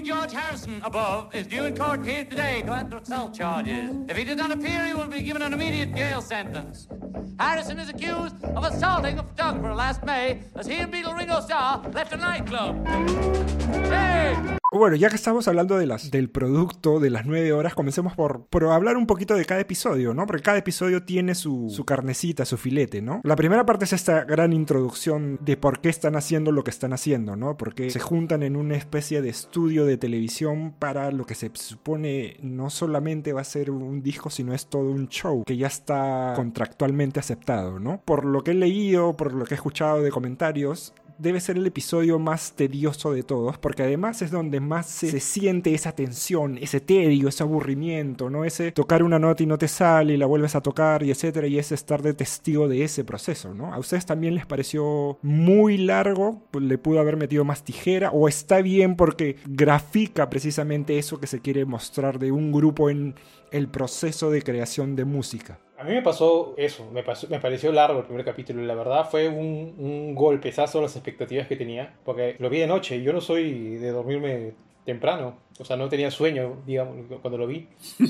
George 0.00 0.32
Harrison 0.32 0.80
above 0.84 1.34
is 1.34 1.46
due 1.46 1.64
in 1.64 1.76
court 1.76 2.04
here 2.04 2.24
today 2.24 2.62
to 2.62 2.72
answer 2.72 2.98
assault 2.98 3.34
charges. 3.34 3.90
If 4.08 4.16
he 4.16 4.24
does 4.24 4.36
not 4.36 4.50
appear, 4.50 4.86
he 4.86 4.94
will 4.94 5.08
be 5.08 5.22
given 5.22 5.42
an 5.42 5.52
immediate 5.52 5.94
jail 5.94 6.20
sentence. 6.20 6.88
Harrison 7.38 7.78
is 7.78 7.88
accused 7.88 8.42
of 8.44 8.64
assaulting 8.64 9.18
a 9.18 9.22
photographer 9.22 9.74
last 9.74 10.04
May 10.04 10.42
as 10.54 10.66
he 10.66 10.76
and 10.76 10.92
Beatle 10.92 11.16
Ringo 11.16 11.40
Starr 11.40 11.82
left 11.92 12.12
a 12.12 12.16
nightclub. 12.16 12.86
Hey! 13.90 14.56
Bueno, 14.72 14.96
ya 14.96 15.08
que 15.08 15.16
estamos 15.16 15.48
hablando 15.48 15.78
de 15.78 15.86
las, 15.86 16.10
del 16.10 16.28
producto 16.28 17.00
de 17.00 17.08
las 17.08 17.24
nueve 17.24 17.52
horas, 17.52 17.74
comencemos 17.74 18.14
por, 18.14 18.46
por 18.46 18.64
hablar 18.64 18.98
un 18.98 19.06
poquito 19.06 19.34
de 19.34 19.46
cada 19.46 19.60
episodio, 19.60 20.12
¿no? 20.12 20.26
Porque 20.26 20.42
cada 20.42 20.58
episodio 20.58 21.04
tiene 21.04 21.34
su, 21.34 21.70
su 21.70 21.86
carnecita, 21.86 22.44
su 22.44 22.58
filete, 22.58 23.00
¿no? 23.00 23.22
La 23.24 23.36
primera 23.36 23.64
parte 23.64 23.86
es 23.86 23.94
esta 23.94 24.24
gran 24.24 24.52
introducción 24.52 25.38
de 25.40 25.56
por 25.56 25.80
qué 25.80 25.88
están 25.88 26.14
haciendo 26.14 26.52
lo 26.52 26.62
que 26.62 26.70
están 26.70 26.92
haciendo, 26.92 27.36
¿no? 27.36 27.56
Porque 27.56 27.88
se 27.90 28.00
juntan 28.00 28.42
en 28.42 28.54
una 28.54 28.76
especie 28.76 29.22
de 29.22 29.30
estudio 29.30 29.85
de 29.86 29.96
televisión 29.96 30.74
para 30.78 31.10
lo 31.10 31.24
que 31.24 31.34
se 31.34 31.50
supone 31.54 32.36
no 32.42 32.70
solamente 32.70 33.32
va 33.32 33.40
a 33.40 33.44
ser 33.44 33.70
un 33.70 34.02
disco, 34.02 34.30
sino 34.30 34.54
es 34.54 34.66
todo 34.66 34.90
un 34.90 35.08
show 35.08 35.44
que 35.44 35.56
ya 35.56 35.66
está 35.66 36.32
contractualmente 36.36 37.20
aceptado, 37.20 37.78
¿no? 37.78 38.00
Por 38.04 38.24
lo 38.24 38.42
que 38.42 38.52
he 38.52 38.54
leído, 38.54 39.16
por 39.16 39.32
lo 39.32 39.44
que 39.44 39.54
he 39.54 39.56
escuchado 39.56 40.02
de 40.02 40.10
comentarios, 40.10 40.92
debe 41.18 41.40
ser 41.40 41.56
el 41.56 41.66
episodio 41.66 42.18
más 42.18 42.52
tedioso 42.52 43.12
de 43.12 43.22
todos, 43.22 43.58
porque 43.58 43.82
además 43.82 44.22
es 44.22 44.30
donde 44.30 44.60
más 44.60 44.86
se, 44.86 45.10
se 45.10 45.20
siente 45.20 45.74
esa 45.74 45.92
tensión, 45.92 46.58
ese 46.58 46.80
tedio, 46.80 47.28
ese 47.28 47.42
aburrimiento, 47.42 48.30
¿no? 48.30 48.44
Ese 48.44 48.72
tocar 48.72 49.02
una 49.02 49.18
nota 49.18 49.42
y 49.42 49.46
no 49.46 49.58
te 49.58 49.68
sale 49.68 50.14
y 50.14 50.16
la 50.16 50.26
vuelves 50.26 50.54
a 50.54 50.60
tocar 50.60 51.02
y 51.02 51.10
etcétera, 51.10 51.46
y 51.46 51.58
ese 51.58 51.74
estar 51.74 52.02
de 52.02 52.14
testigo 52.14 52.68
de 52.68 52.84
ese 52.84 53.04
proceso, 53.04 53.54
¿no? 53.54 53.72
¿A 53.72 53.78
ustedes 53.78 54.06
también 54.06 54.34
les 54.34 54.46
pareció 54.46 55.18
muy 55.22 55.78
largo? 55.78 56.42
¿Le 56.58 56.78
pudo 56.78 57.00
haber 57.00 57.16
metido 57.16 57.44
más 57.44 57.64
tijera? 57.64 58.10
¿O 58.10 58.28
está 58.28 58.60
bien 58.60 58.96
porque 58.96 59.36
grafica 59.46 60.28
precisamente 60.30 60.98
eso 60.98 61.18
que 61.20 61.26
se 61.26 61.40
quiere 61.40 61.64
mostrar 61.64 62.18
de 62.18 62.32
un 62.32 62.52
grupo 62.52 62.90
en 62.90 63.14
el 63.50 63.68
proceso 63.68 64.30
de 64.30 64.42
creación 64.42 64.96
de 64.96 65.04
música? 65.04 65.58
A 65.78 65.84
mí 65.84 65.92
me 65.92 66.02
pasó 66.02 66.54
eso, 66.56 66.88
me, 66.92 67.02
pasó- 67.02 67.28
me 67.28 67.38
pareció 67.38 67.70
largo 67.70 67.98
el 68.00 68.06
primer 68.06 68.24
capítulo 68.24 68.62
y 68.62 68.66
la 68.66 68.74
verdad 68.74 69.08
fue 69.10 69.28
un, 69.28 69.74
un 69.78 70.14
golpezazo 70.14 70.78
a 70.78 70.82
las 70.82 70.96
expectativas 70.96 71.46
que 71.46 71.56
tenía, 71.56 71.94
porque 72.04 72.36
lo 72.38 72.48
vi 72.48 72.58
de 72.60 72.66
noche 72.66 72.96
y 72.96 73.02
yo 73.02 73.12
no 73.12 73.20
soy 73.20 73.76
de 73.76 73.90
dormirme 73.90 74.52
temprano, 74.86 75.36
o 75.58 75.64
sea, 75.64 75.76
no 75.76 75.88
tenía 75.88 76.10
sueño, 76.10 76.62
digamos, 76.64 76.94
cuando 77.20 77.36
lo 77.36 77.46
vi. 77.46 77.68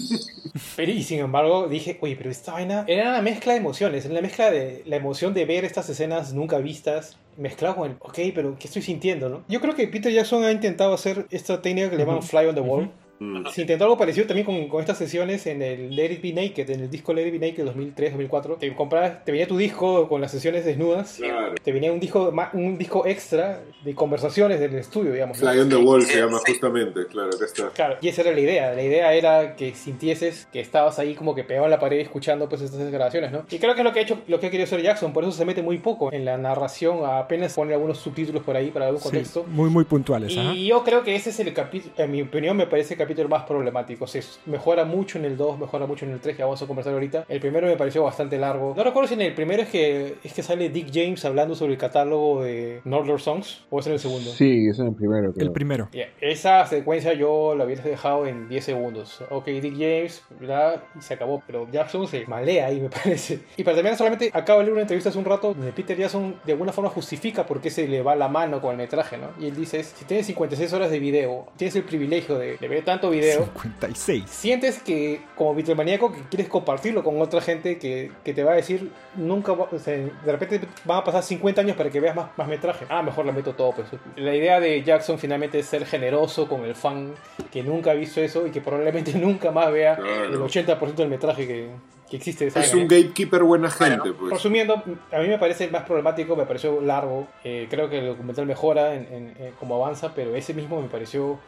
Pero, 0.76 0.92
y 0.92 1.02
sin 1.02 1.20
embargo 1.20 1.68
dije, 1.68 1.98
oye, 2.00 2.16
pero 2.16 2.30
esta 2.30 2.52
vaina 2.52 2.84
era 2.86 3.10
una 3.10 3.22
mezcla 3.22 3.52
de 3.52 3.58
emociones, 3.58 4.04
era 4.04 4.12
una 4.12 4.20
mezcla 4.22 4.50
de 4.50 4.82
la 4.86 4.96
emoción 4.96 5.34
de 5.34 5.44
ver 5.44 5.64
estas 5.64 5.88
escenas 5.88 6.32
nunca 6.34 6.58
vistas, 6.58 7.18
mezclado 7.36 7.76
con 7.76 7.90
el, 7.90 7.96
ok, 8.00 8.18
pero 8.34 8.56
¿qué 8.58 8.66
estoy 8.68 8.82
sintiendo, 8.82 9.28
no? 9.28 9.42
Yo 9.48 9.60
creo 9.60 9.74
que 9.74 9.86
Peter 9.88 10.12
Jackson 10.12 10.44
ha 10.44 10.52
intentado 10.52 10.94
hacer 10.94 11.26
esta 11.30 11.60
técnica 11.62 11.90
que 11.90 11.96
le 11.96 12.04
llaman 12.04 12.22
Fly 12.22 12.46
on 12.46 12.54
the 12.54 12.60
Wall. 12.60 12.90
Mm. 13.18 13.46
Se 13.48 13.62
intentó 13.62 13.84
algo 13.84 13.96
parecido 13.96 14.26
también 14.26 14.44
con, 14.44 14.68
con 14.68 14.80
estas 14.80 14.98
sesiones 14.98 15.46
en 15.46 15.62
el 15.62 15.94
Let 15.96 16.12
It 16.12 16.22
Be 16.22 16.32
Naked, 16.32 16.68
en 16.70 16.80
el 16.80 16.90
disco 16.90 17.12
Let 17.14 17.28
It 17.28 17.40
Be 17.40 17.46
Naked 17.50 17.64
2003-2004. 17.66 18.58
Te 18.58 18.74
comprabas, 18.74 19.24
te 19.24 19.32
venía 19.32 19.46
tu 19.46 19.56
disco 19.56 20.08
con 20.08 20.20
las 20.20 20.30
sesiones 20.30 20.64
desnudas, 20.64 21.16
Claro. 21.16 21.54
te 21.62 21.72
venía 21.72 21.92
un 21.92 22.00
disco, 22.00 22.32
un 22.52 22.78
disco 22.78 23.06
extra 23.06 23.60
de 23.84 23.94
conversaciones 23.94 24.60
del 24.60 24.74
estudio, 24.74 25.12
digamos. 25.12 25.40
¿no? 25.40 25.50
Fly 25.50 25.60
on 25.60 25.68
the 25.68 25.76
Wall 25.76 26.02
se 26.02 26.18
llama 26.18 26.38
justamente, 26.46 27.06
claro, 27.06 27.30
acá 27.34 27.44
está. 27.44 27.68
Claro, 27.70 27.96
y 28.00 28.08
esa 28.08 28.22
era 28.22 28.32
la 28.32 28.40
idea. 28.40 28.72
La 28.74 28.82
idea 28.82 29.12
era 29.14 29.56
que 29.56 29.74
sintieses 29.74 30.46
que 30.52 30.60
estabas 30.60 30.98
ahí 30.98 31.14
como 31.14 31.34
que 31.34 31.44
pegado 31.44 31.66
a 31.66 31.68
la 31.68 31.78
pared 31.80 31.98
escuchando 32.00 32.48
pues 32.48 32.60
estas 32.62 32.90
grabaciones, 32.90 33.32
¿no? 33.32 33.46
Y 33.50 33.58
creo 33.58 33.74
que 33.74 33.80
es 33.80 33.84
lo 33.84 33.92
que 33.92 34.00
ha 34.00 34.02
hecho, 34.02 34.18
lo 34.28 34.40
que 34.40 34.46
ha 34.46 34.50
querido 34.50 34.64
hacer 34.64 34.82
Jackson, 34.82 35.12
por 35.12 35.24
eso 35.24 35.32
se 35.32 35.44
mete 35.44 35.62
muy 35.62 35.78
poco 35.78 36.12
en 36.12 36.24
la 36.24 36.36
narración, 36.36 37.00
apenas 37.04 37.54
pone 37.54 37.72
algunos 37.72 37.98
subtítulos 37.98 38.42
por 38.42 38.56
ahí 38.56 38.70
para 38.70 38.86
algún 38.86 39.00
Sí, 39.00 39.08
contexto. 39.08 39.44
muy, 39.48 39.70
muy 39.70 39.84
puntuales, 39.84 40.36
ajá. 40.36 40.52
Y 40.54 40.66
yo 40.66 40.82
creo 40.84 41.02
que 41.02 41.14
ese 41.14 41.30
es 41.30 41.40
el 41.40 41.52
capítulo, 41.52 41.92
en 41.96 42.10
mi 42.10 42.22
opinión, 42.22 42.56
me 42.56 42.66
parece 42.66 42.94
el 42.94 42.98
capítulo 43.06 43.28
más 43.28 43.44
problemático. 43.44 44.06
Se 44.06 44.20
mejora 44.46 44.84
mucho 44.84 45.18
en 45.18 45.24
el 45.26 45.36
2, 45.36 45.60
mejora 45.60 45.86
mucho 45.86 46.04
en 46.04 46.10
el 46.12 46.20
3, 46.20 46.36
que 46.36 46.42
vamos 46.42 46.60
a 46.60 46.66
conversar 46.66 46.92
ahorita. 46.92 47.24
El 47.28 47.40
primero 47.40 47.68
me 47.68 47.76
pareció 47.76 48.02
bastante 48.02 48.36
largo. 48.36 48.74
No 48.76 48.82
recuerdo 48.82 49.06
si 49.06 49.14
en 49.14 49.20
el 49.22 49.34
primero 49.34 49.62
es 49.62 49.68
que, 49.68 50.16
es 50.24 50.32
que 50.32 50.42
sale 50.42 50.68
Dick 50.70 50.88
James 50.92 51.24
hablando 51.24 51.54
sobre 51.54 51.72
el 51.72 51.78
catálogo 51.78 52.42
de 52.42 52.80
Northern 52.84 53.18
Songs, 53.20 53.64
o 53.70 53.78
es 53.78 53.86
en 53.86 53.92
el 53.92 53.98
segundo. 54.00 54.30
Sí, 54.30 54.66
es 54.68 54.78
el 54.80 54.92
primero. 54.94 55.32
creo. 55.32 55.46
El 55.46 55.52
primero. 55.52 55.88
Esa 56.20 56.66
secuencia 56.66 57.12
yo 57.12 57.54
la 57.54 57.64
hubiera 57.64 57.84
dejado 57.84 58.26
en 58.26 58.48
10 58.48 58.64
segundos. 58.64 59.22
Ok, 59.30 59.46
Dick 59.46 59.74
James, 59.74 60.24
¿verdad? 60.40 60.82
Y 60.98 61.02
se 61.02 61.14
acabó. 61.14 61.42
Pero 61.46 61.70
Jackson 61.70 62.08
se 62.08 62.26
malea 62.26 62.66
ahí, 62.66 62.80
me 62.80 62.90
parece. 62.90 63.40
Y 63.56 63.62
para 63.62 63.76
terminar, 63.76 63.96
solamente 63.96 64.30
acabo 64.32 64.58
de 64.58 64.64
leer 64.64 64.72
una 64.72 64.82
entrevista 64.82 65.10
hace 65.10 65.18
un 65.18 65.24
rato 65.24 65.54
donde 65.54 65.72
Peter 65.72 65.96
Jackson 65.96 66.34
de 66.44 66.52
alguna 66.52 66.72
forma 66.72 66.90
justifica 66.90 67.46
por 67.46 67.60
qué 67.60 67.70
se 67.70 67.86
le 67.86 68.02
va 68.02 68.16
la 68.16 68.28
mano 68.28 68.60
con 68.60 68.72
el 68.72 68.76
metraje, 68.78 69.16
¿no? 69.16 69.28
Y 69.40 69.46
él 69.46 69.56
dice, 69.56 69.82
si 69.84 70.04
tienes 70.04 70.26
56 70.26 70.72
horas 70.72 70.90
de 70.90 70.98
video, 70.98 71.46
tienes 71.56 71.76
el 71.76 71.84
privilegio 71.84 72.38
de, 72.38 72.56
de 72.56 72.68
ver 72.68 72.84
tanto 73.00 73.10
video, 73.10 73.44
56. 73.62 74.24
sientes 74.28 74.82
que 74.82 75.20
como 75.34 75.54
vitromaníaco 75.54 76.12
que 76.12 76.20
quieres 76.30 76.48
compartirlo 76.48 77.02
con 77.04 77.20
otra 77.20 77.40
gente 77.40 77.78
que, 77.78 78.10
que 78.24 78.32
te 78.34 78.42
va 78.44 78.52
a 78.52 78.56
decir 78.56 78.90
nunca 79.14 79.52
va- 79.52 79.68
o 79.70 79.78
sea, 79.78 79.94
de 79.96 80.32
repente 80.32 80.60
van 80.84 80.98
a 80.98 81.04
pasar 81.04 81.22
50 81.22 81.60
años 81.60 81.76
para 81.76 81.90
que 81.90 82.00
veas 82.00 82.14
más, 82.16 82.28
más 82.36 82.48
metraje 82.48 82.86
ah 82.88 83.02
mejor 83.02 83.24
la 83.26 83.32
meto 83.32 83.54
todo 83.54 83.72
pues 83.72 83.88
la 84.16 84.34
idea 84.34 84.60
de 84.60 84.82
Jackson 84.82 85.18
finalmente 85.18 85.58
es 85.58 85.66
ser 85.66 85.84
generoso 85.86 86.48
con 86.48 86.64
el 86.64 86.74
fan 86.74 87.14
que 87.52 87.62
nunca 87.62 87.90
ha 87.92 87.94
visto 87.94 88.20
eso 88.20 88.46
y 88.46 88.50
que 88.50 88.60
probablemente 88.60 89.12
nunca 89.18 89.50
más 89.50 89.70
vea 89.72 89.96
Claro. 89.96 90.24
el 90.24 90.38
80% 90.40 90.94
del 90.94 91.08
metraje 91.08 91.46
que, 91.46 91.68
que 92.10 92.16
existe 92.16 92.46
Es 92.46 92.72
un 92.74 92.86
gatekeeper 92.86 93.42
buena 93.42 93.68
gente, 93.70 94.12
pues. 94.12 94.32
Resumiendo, 94.32 94.74
a 95.12 95.18
mí 95.18 95.26
me 95.28 95.38
parece 95.38 95.68
más 95.68 95.82
problemático, 95.82 96.36
me 96.36 96.44
pareció 96.46 96.80
largo. 96.80 97.26
eh, 97.42 97.66
creo 97.68 97.88
que 97.90 97.98
el 97.98 98.06
documental 98.06 98.46
mejora 98.46 98.94
en, 98.94 99.02
en- 99.12 99.34
en 99.46 99.52
cómo 99.58 99.74
avanza, 99.76 100.12
pero 100.14 100.34
ese 100.36 100.54
mismo 100.54 100.80
me 100.80 100.88
pareció 100.88 101.38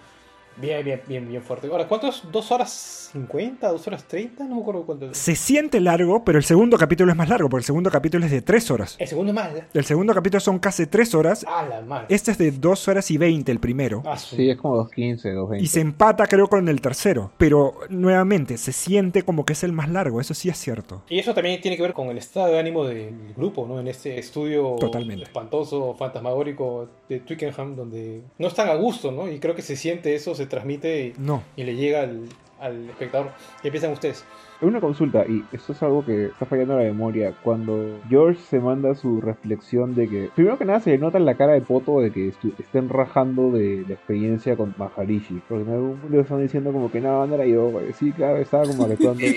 bien, 0.60 0.84
bien, 0.84 1.02
bien, 1.06 1.28
bien 1.28 1.42
fuerte. 1.42 1.66
Ahora, 1.68 1.86
¿cuántos? 1.88 2.24
¿Dos 2.30 2.50
horas 2.52 3.10
50? 3.12 3.68
¿Dos 3.68 3.86
horas 3.86 4.04
30? 4.04 4.44
No 4.44 4.56
me 4.56 4.60
acuerdo 4.62 4.84
cuánto. 4.84 5.14
Se 5.14 5.34
siente 5.34 5.80
largo, 5.80 6.24
pero 6.24 6.38
el 6.38 6.44
segundo 6.44 6.76
capítulo 6.76 7.10
es 7.10 7.16
más 7.16 7.28
largo, 7.28 7.48
porque 7.48 7.62
el 7.62 7.66
segundo 7.66 7.90
capítulo 7.90 8.24
es 8.26 8.30
de 8.30 8.42
3 8.42 8.70
horas. 8.70 8.96
El 8.98 9.08
segundo 9.08 9.30
es 9.30 9.34
más. 9.34 9.50
El 9.72 9.84
segundo 9.84 10.14
capítulo 10.14 10.40
son 10.40 10.58
casi 10.58 10.86
3 10.86 11.14
horas. 11.14 11.46
Ah, 11.48 11.66
la 11.68 11.80
madre. 11.82 12.06
Este 12.10 12.32
es 12.32 12.38
de 12.38 12.50
2 12.50 12.88
horas 12.88 13.10
y 13.10 13.16
20 13.18 13.50
el 13.52 13.60
primero. 13.60 14.02
Ah, 14.04 14.16
Sí, 14.18 14.50
es 14.50 14.56
como 14.58 14.76
2.15, 14.84 15.22
2.20. 15.34 15.60
Y 15.62 15.66
se 15.68 15.80
empata 15.80 16.26
creo 16.26 16.48
con 16.48 16.68
el 16.68 16.80
tercero. 16.80 17.30
Pero 17.38 17.74
nuevamente, 17.88 18.58
se 18.58 18.72
siente 18.72 19.22
como 19.22 19.44
que 19.46 19.52
es 19.54 19.62
el 19.64 19.72
más 19.72 19.88
largo, 19.88 20.20
eso 20.20 20.34
sí 20.34 20.48
es 20.48 20.58
cierto. 20.58 21.02
Y 21.08 21.18
eso 21.18 21.32
también 21.34 21.60
tiene 21.60 21.76
que 21.76 21.82
ver 21.82 21.92
con 21.94 22.08
el 22.08 22.18
estado 22.18 22.48
de 22.48 22.58
ánimo 22.58 22.84
del 22.84 23.32
grupo, 23.36 23.66
¿no? 23.66 23.80
En 23.80 23.88
este 23.88 24.18
estudio 24.18 24.76
Totalmente. 24.78 25.24
espantoso, 25.24 25.94
fantasmagórico 25.94 26.88
de 27.08 27.20
Twickenham, 27.20 27.76
donde 27.76 28.22
no 28.38 28.48
están 28.48 28.68
a 28.68 28.74
gusto, 28.74 29.12
¿no? 29.12 29.30
Y 29.30 29.38
creo 29.38 29.54
que 29.54 29.62
se 29.62 29.76
siente 29.76 30.14
eso, 30.14 30.34
se 30.34 30.46
transmite 30.48 31.06
y, 31.06 31.14
No. 31.18 31.42
y 31.56 31.64
le 31.64 31.76
llega 31.76 32.02
al, 32.02 32.22
al 32.60 32.88
espectador. 32.90 33.28
Y 33.62 33.68
empiezan 33.68 33.92
ustedes. 33.92 34.24
Una 34.60 34.80
consulta, 34.80 35.24
y 35.28 35.44
esto 35.52 35.72
es 35.72 35.80
algo 35.84 36.04
que 36.04 36.26
está 36.26 36.44
fallando 36.44 36.76
la 36.76 36.82
memoria. 36.82 37.32
Cuando 37.44 38.00
George 38.08 38.40
se 38.50 38.58
manda 38.58 38.96
su 38.96 39.20
reflexión 39.20 39.94
de 39.94 40.08
que, 40.08 40.30
primero 40.34 40.58
que 40.58 40.64
nada, 40.64 40.80
se 40.80 40.90
le 40.90 40.98
nota 40.98 41.16
en 41.16 41.26
la 41.26 41.34
cara 41.36 41.52
de 41.52 41.60
Poto 41.60 42.00
de 42.00 42.10
que 42.10 42.32
estén 42.58 42.88
rajando 42.88 43.52
de 43.52 43.84
la 43.86 43.94
experiencia 43.94 44.56
con 44.56 44.74
Maharishi. 44.76 45.40
Porque 45.48 45.62
en 45.62 45.70
algún 45.74 45.96
punto 45.98 46.16
le 46.16 46.22
están 46.22 46.42
diciendo 46.42 46.72
como 46.72 46.90
que 46.90 47.00
no, 47.00 47.24
no 47.28 47.34
era 47.36 47.46
yo. 47.46 47.68
güey. 47.70 47.92
Sí, 47.92 48.10
claro, 48.10 48.38
estaba 48.38 48.64
como 48.64 48.84
actuando. 48.84 49.22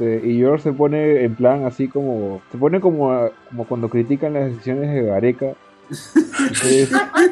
Y 0.00 0.38
George 0.38 0.64
se 0.64 0.72
pone 0.72 1.22
en 1.22 1.36
plan 1.36 1.64
así 1.66 1.86
como. 1.86 2.42
Se 2.50 2.58
pone 2.58 2.80
como, 2.80 3.12
a- 3.12 3.30
como 3.48 3.64
cuando 3.64 3.88
critican 3.88 4.32
las 4.34 4.46
decisiones 4.50 4.92
de 4.92 5.02
Gareca. 5.04 5.54
Entonces, 6.40 6.90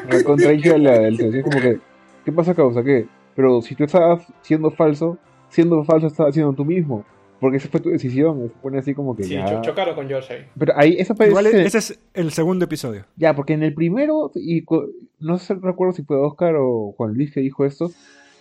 me 0.09 0.23
contradice 0.23 0.77
la 0.79 0.97
del 0.99 1.19
es 1.19 1.43
como 1.43 1.59
que. 1.59 1.79
¿Qué 2.25 2.31
pasa, 2.31 2.53
causa? 2.53 2.83
¿Qué? 2.83 3.07
Pero 3.35 3.61
si 3.61 3.75
tú 3.75 3.83
estabas 3.83 4.25
siendo 4.41 4.71
falso, 4.71 5.17
siendo 5.49 5.83
falso 5.83 6.07
estabas 6.07 6.33
siendo 6.33 6.53
tú 6.53 6.65
mismo. 6.65 7.03
Porque 7.39 7.57
esa 7.57 7.67
fue 7.67 7.81
tu 7.81 7.89
decisión. 7.89 8.41
Se 8.47 8.61
pone 8.61 8.77
así 8.77 8.93
como 8.93 9.15
que 9.17 9.23
Sí, 9.23 9.33
ya. 9.33 9.45
cho- 9.45 9.61
chocaron 9.61 9.95
con 9.95 10.07
George 10.07 10.33
ahí. 10.33 10.45
Pero 10.57 10.73
ahí, 10.77 10.95
esa 10.97 11.13
parece. 11.13 11.31
Igual 11.31 11.45
ese 11.47 11.77
es 11.77 11.99
el 12.13 12.31
segundo 12.31 12.63
episodio. 12.65 13.05
Ya, 13.17 13.35
porque 13.35 13.51
en 13.53 13.63
el 13.63 13.73
primero, 13.73 14.31
y 14.35 14.63
no 15.19 15.37
sé, 15.39 15.55
recuerdo 15.55 15.93
si 15.93 16.03
fue 16.03 16.15
Oscar 16.17 16.55
o 16.57 16.93
Juan 16.95 17.13
Luis 17.15 17.33
que 17.33 17.41
dijo 17.41 17.65
esto, 17.65 17.91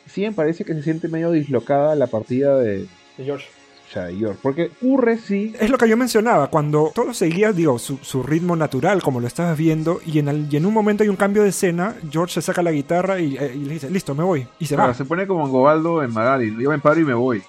sí 0.06 0.20
me 0.22 0.30
parece 0.32 0.64
que 0.64 0.74
se 0.74 0.82
siente 0.84 1.08
medio 1.08 1.32
dislocada 1.32 1.96
la 1.96 2.06
partida 2.06 2.56
de, 2.58 2.86
De 3.16 3.24
George. 3.24 3.48
Sea. 3.92 4.09
Porque 4.42 4.70
Urre 4.81 5.18
sí, 5.18 5.55
Es 5.61 5.70
lo 5.70 5.78
que 5.78 5.88
yo 5.88 5.96
mencionaba, 5.96 6.48
cuando 6.48 6.92
todo 6.94 7.12
seguía, 7.14 7.52
digo, 7.52 7.78
su, 7.78 7.98
su 7.98 8.22
ritmo 8.22 8.57
natural, 8.57 9.02
como 9.02 9.20
lo 9.20 9.26
estabas 9.26 9.57
viendo, 9.59 10.00
y 10.07 10.18
en, 10.18 10.28
el- 10.28 10.48
y 10.50 10.57
en 10.57 10.66
un 10.66 10.72
momento 10.74 11.02
hay 11.02 11.09
un 11.09 11.16
cambio 11.16 11.42
de 11.42 11.50
escena, 11.50 11.94
George 12.11 12.35
se 12.35 12.42
saca 12.42 12.62
la 12.62 12.72
guitarra 12.72 13.20
y, 13.20 13.37
eh, 13.37 13.52
y 13.55 13.59
le 13.64 13.74
dice, 13.74 13.90
listo, 13.90 14.14
me 14.14 14.24
voy. 14.24 14.46
Y 14.59 14.66
se 14.66 14.76
va. 14.76 14.92
se 14.94 15.05
pone 15.05 15.26
como 15.26 15.44
en 15.44 15.50
Gobaldo 15.52 16.02
en 16.02 16.12
Magali, 16.12 16.55
yo 16.59 16.70
me 16.70 16.78
paro 16.78 17.00
y 17.00 17.05
me 17.05 17.14
voy. 17.14 17.42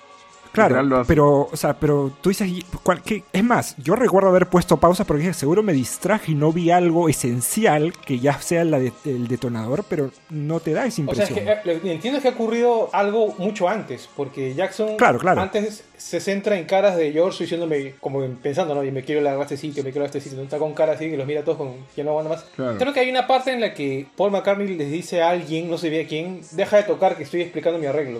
Claro, 0.54 1.04
pero, 1.08 1.50
o 1.52 1.58
sea, 1.58 1.74
pero 1.74 2.12
tú 2.22 2.30
dices, 2.30 2.48
"¿Y 2.48 2.64
cuál- 2.84 3.02
qué?". 3.02 3.24
es 3.34 3.44
más, 3.44 3.76
yo 3.78 3.96
recuerdo 3.96 4.30
haber 4.30 4.48
puesto 4.48 4.78
pausa 4.78 5.04
porque 5.04 5.22
dije, 5.24 5.34
seguro 5.34 5.64
me 5.64 5.74
distraje 5.74 6.32
y 6.32 6.36
no 6.36 6.54
vi 6.54 6.70
algo 6.72 7.10
esencial 7.10 7.92
que 8.06 8.20
ya 8.20 8.40
sea 8.40 8.64
la 8.64 8.80
de- 8.80 8.94
el 9.06 9.28
detonador, 9.28 9.84
pero 9.90 10.12
no 10.30 10.60
te 10.60 10.72
da 10.74 10.86
esa 10.86 11.02
O 11.08 11.14
sea, 11.16 11.24
es 11.26 11.30
impresión. 11.32 11.60
que 11.64 11.72
eh, 11.72 11.94
entiendo 11.94 12.22
que 12.22 12.28
ha 12.28 12.32
ocurrido 12.32 12.90
algo 12.94 13.34
mucho 13.40 13.68
antes, 13.68 14.08
porque 14.16 14.54
Jackson 14.54 14.96
Claro, 14.98 15.18
claro. 15.20 15.42
antes 15.42 15.84
se 15.98 16.20
centra 16.20 16.58
en 16.58 16.66
caras 16.66 16.98
de 16.98 17.12
George 17.12 17.44
diciéndome, 17.46 17.96
como 18.00 18.24
pensando, 18.42 18.76
¿no? 18.76 18.84
Y 18.84 18.92
me 18.92 19.04
quiero 19.04 19.22
largar 19.22 19.40
a 19.42 19.44
este 19.44 19.58
sitio, 19.58 19.84
me 19.84 19.92
quiero 19.92 20.04
a 20.04 20.08
este 20.08 20.22
sitio, 20.22 20.42
está 20.42 20.60
con 20.60 20.74
cara 20.74 20.94
así 20.94 21.10
que 21.10 21.18
los 21.18 21.26
mira 21.26 21.42
a 21.42 21.44
todos 21.44 21.58
con 21.58 21.74
que 21.96 22.04
no 22.04 22.12
aguanta 22.12 22.30
más. 22.30 22.44
Claro. 22.56 22.78
Creo 22.78 22.94
que 22.94 23.00
hay 23.00 23.10
una 23.10 23.26
parte 23.26 23.52
en 23.52 23.62
la 23.62 23.74
que 23.74 24.06
Paul 24.16 24.32
McCartney 24.32 24.68
les 24.78 24.92
dice 24.92 25.22
a 25.22 25.30
alguien, 25.32 25.70
no 25.70 25.78
sé 25.78 25.90
bien 25.90 26.06
a 26.06 26.10
quién, 26.10 26.42
deja 26.52 26.78
de 26.78 26.84
tocar 26.84 27.16
que 27.18 27.24
estoy 27.24 27.42
explicando 27.42 27.80
mi 27.80 27.86
arreglo. 27.88 28.20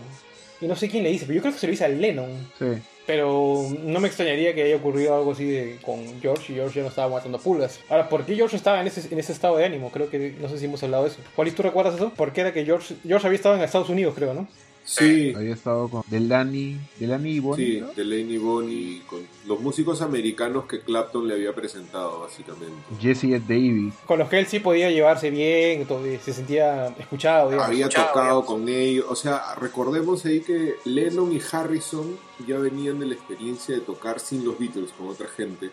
Y 0.62 0.68
no 0.68 0.76
sé 0.76 0.90
quién 0.90 1.04
le 1.04 1.10
dice, 1.10 1.26
pero 1.26 1.36
yo 1.36 1.42
creo 1.42 1.54
que 1.54 1.60
se 1.60 1.68
lo 1.68 1.72
dice 1.72 1.86
a 1.86 1.90
Lennon. 1.90 2.30
Sí. 2.58 2.66
Pero 3.06 3.68
no 3.84 4.00
me 4.00 4.08
extrañaría 4.08 4.56
que 4.56 4.64
haya 4.64 4.78
ocurrido 4.78 5.14
algo 5.16 5.34
así 5.34 5.46
de, 5.46 5.78
con 5.82 6.22
George 6.22 6.54
y 6.54 6.56
George 6.56 6.76
ya 6.76 6.84
no 6.84 6.88
estaba 6.88 7.08
aguantando 7.08 7.38
pulgas. 7.38 7.82
Ahora, 7.90 8.08
¿por 8.08 8.26
qué 8.26 8.36
George 8.36 8.56
estaba 8.56 8.80
en 8.80 8.88
ese, 8.88 9.12
en 9.12 9.20
ese 9.20 9.34
estado 9.34 9.58
de 9.58 9.66
ánimo? 9.66 9.92
Creo 9.92 10.10
que 10.10 10.36
no 10.40 10.48
sé 10.48 10.58
si 10.58 10.66
hemos 10.66 10.82
hablado 10.84 11.04
de 11.04 11.10
eso. 11.10 11.20
Juanis, 11.36 11.54
¿tú 11.54 11.64
recuerdas 11.64 11.96
eso? 11.96 12.14
¿Por 12.14 12.32
qué 12.32 12.42
era 12.42 12.54
que 12.54 12.64
George, 12.64 12.96
George 13.06 13.28
había 13.28 13.36
estado 13.36 13.56
en 13.56 13.62
Estados 13.62 13.90
Unidos, 13.90 14.14
creo, 14.16 14.34
no? 14.34 14.48
Sí, 14.86 15.34
Había 15.36 15.54
estado 15.54 15.88
con 15.88 16.04
Delany, 16.08 16.78
Delany 17.00 17.30
y 17.30 17.40
Bonnie, 17.40 17.66
sí, 17.76 17.82
¿no? 17.82 17.94
Delaney 17.94 18.38
Bonnie, 18.38 19.02
con 19.08 19.20
los 19.48 19.60
músicos 19.62 20.02
americanos 20.02 20.66
que 20.66 20.82
Clapton 20.82 21.28
le 21.28 21.36
había 21.36 21.54
presentado, 21.56 22.20
básicamente. 22.20 22.74
Jesse 23.00 23.24
Ed 23.26 23.44
Davis. 23.48 23.94
Con 24.06 24.20
los 24.20 24.30
que 24.30 24.40
él 24.40 24.46
sí 24.46 24.60
podía 24.60 24.92
llevarse 24.92 25.30
bien, 25.32 25.84
y 25.84 26.18
se 26.18 26.34
sentía 26.34 26.88
escuchado, 27.00 27.50
digamos. 27.50 27.70
Había 27.70 27.86
Escuchado, 27.86 28.08
tocado 28.08 28.42
digamos. 28.42 28.46
con 28.46 28.70
ellos, 28.70 29.06
o 29.10 29.16
sea, 29.16 29.56
recordemos 29.60 30.26
ahí 30.26 30.42
que 30.42 30.76
Lennon 30.86 31.32
y 31.32 31.40
Harrison 31.52 32.18
ya 32.46 32.58
venían 32.58 33.00
de 33.00 33.06
la 33.06 33.14
experiencia 33.14 33.76
de 33.76 33.82
tocar 33.82 34.20
sin 34.20 34.44
los 34.44 34.60
Beatles, 34.60 34.92
con 34.98 35.08
otra 35.08 35.28
gente, 35.28 35.72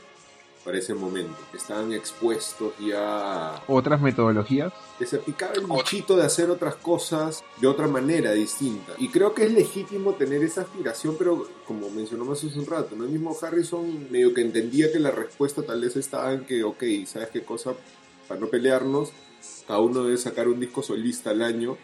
para 0.71 0.79
ese 0.79 0.95
momento. 0.95 1.37
Estaban 1.53 1.93
expuestos 1.93 2.73
ya 2.79 3.55
a 3.57 3.63
Otras 3.67 4.01
metodologías. 4.01 4.73
que 5.01 5.05
se 5.05 5.19
picaba 5.19 5.55
el 5.55 5.67
bichito 5.67 6.17
de 6.17 6.23
hacer 6.23 6.49
otras 6.49 6.77
cosas 6.77 7.43
de 7.61 7.67
otra 7.67 7.89
manera 7.89 8.31
distinta. 8.31 8.93
Y 8.97 9.09
creo 9.09 9.35
que 9.35 9.47
es 9.47 9.53
legítimo 9.53 10.13
tener 10.13 10.45
esa 10.45 10.61
aspiración, 10.61 11.17
pero 11.19 11.49
como 11.67 11.91
mencionamos 11.91 12.45
hace 12.45 12.57
un 12.57 12.67
rato, 12.67 12.95
¿no? 12.95 13.03
el 13.03 13.11
mismo 13.11 13.37
Harrison 13.43 14.07
medio 14.13 14.33
que 14.33 14.43
entendía 14.43 14.93
que 14.93 15.01
la 15.01 15.11
respuesta 15.11 15.63
tal 15.63 15.81
vez 15.81 15.97
estaba 15.97 16.33
en 16.35 16.45
que, 16.45 16.63
ok, 16.63 16.85
¿sabes 17.05 17.31
qué 17.31 17.43
cosa? 17.43 17.73
Para 18.29 18.41
no 18.41 18.47
pelearnos, 18.47 19.11
cada 19.67 19.81
uno 19.81 20.05
debe 20.05 20.19
sacar 20.19 20.47
un 20.47 20.61
disco 20.61 20.85
solista 20.85 21.31
al 21.31 21.43
año 21.43 21.79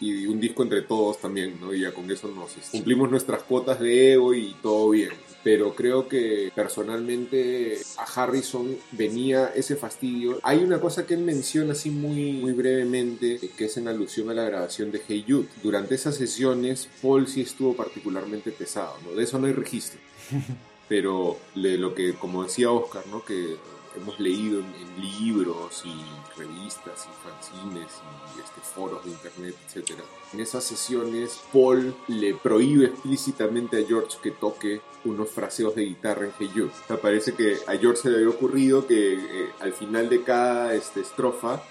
y 0.00 0.26
un 0.26 0.40
disco 0.40 0.62
entre 0.62 0.82
todos 0.82 1.20
también, 1.20 1.58
¿no? 1.60 1.72
Y 1.72 1.80
ya 1.80 1.92
con 1.92 2.10
eso 2.10 2.28
nos 2.28 2.52
cumplimos 2.70 3.10
nuestras 3.10 3.42
cuotas 3.42 3.80
de 3.80 4.14
ego 4.14 4.34
y 4.34 4.54
todo 4.62 4.90
bien. 4.90 5.10
Pero 5.42 5.74
creo 5.74 6.08
que 6.08 6.50
personalmente 6.54 7.78
a 7.98 8.04
Harrison 8.04 8.76
venía 8.92 9.52
ese 9.54 9.76
fastidio. 9.76 10.38
Hay 10.42 10.58
una 10.64 10.80
cosa 10.80 11.06
que 11.06 11.14
él 11.14 11.20
menciona 11.20 11.72
así 11.72 11.90
muy, 11.90 12.32
muy 12.32 12.52
brevemente, 12.52 13.38
que 13.56 13.66
es 13.66 13.76
en 13.76 13.88
alusión 13.88 14.30
a 14.30 14.34
la 14.34 14.44
grabación 14.44 14.90
de 14.90 15.02
Hey 15.06 15.24
Jude. 15.28 15.48
Durante 15.62 15.94
esas 15.96 16.16
sesiones, 16.16 16.88
Paul 17.02 17.28
sí 17.28 17.42
estuvo 17.42 17.74
particularmente 17.74 18.52
pesado, 18.52 18.96
¿no? 19.04 19.12
De 19.14 19.24
eso 19.24 19.38
no 19.38 19.46
hay 19.46 19.52
registro. 19.52 20.00
Pero 20.88 21.38
de 21.54 21.78
lo 21.78 21.94
que, 21.94 22.14
como 22.14 22.44
decía 22.44 22.70
Oscar, 22.70 23.06
¿no? 23.08 23.24
Que 23.24 23.56
hemos 23.96 24.18
leído 24.18 24.60
en, 24.60 24.66
en 24.66 25.00
libros 25.00 25.82
y 25.84 25.94
revistas 26.38 27.06
y 27.06 27.24
fanzines 27.24 27.92
y 28.36 28.40
este, 28.40 28.60
foros 28.60 29.04
de 29.04 29.10
internet, 29.10 29.54
etcétera. 29.66 30.02
En 30.32 30.40
esas 30.40 30.64
sesiones, 30.64 31.40
Paul 31.52 31.94
le 32.08 32.34
prohíbe 32.34 32.86
explícitamente 32.86 33.82
a 33.82 33.86
George 33.86 34.18
que 34.22 34.30
toque 34.30 34.80
unos 35.04 35.30
fraseos 35.30 35.74
de 35.74 35.84
guitarra 35.84 36.26
en 36.26 36.32
Hey 36.38 36.50
Jude. 36.52 36.70
O 36.84 36.86
sea, 36.86 36.96
parece 37.00 37.34
que 37.34 37.58
a 37.66 37.76
George 37.76 38.02
se 38.02 38.10
le 38.10 38.16
había 38.16 38.30
ocurrido 38.30 38.86
que 38.86 39.14
eh, 39.14 39.50
al 39.60 39.72
final 39.72 40.08
de 40.08 40.22
cada 40.22 40.74
este, 40.74 41.00
estrofa, 41.00 41.62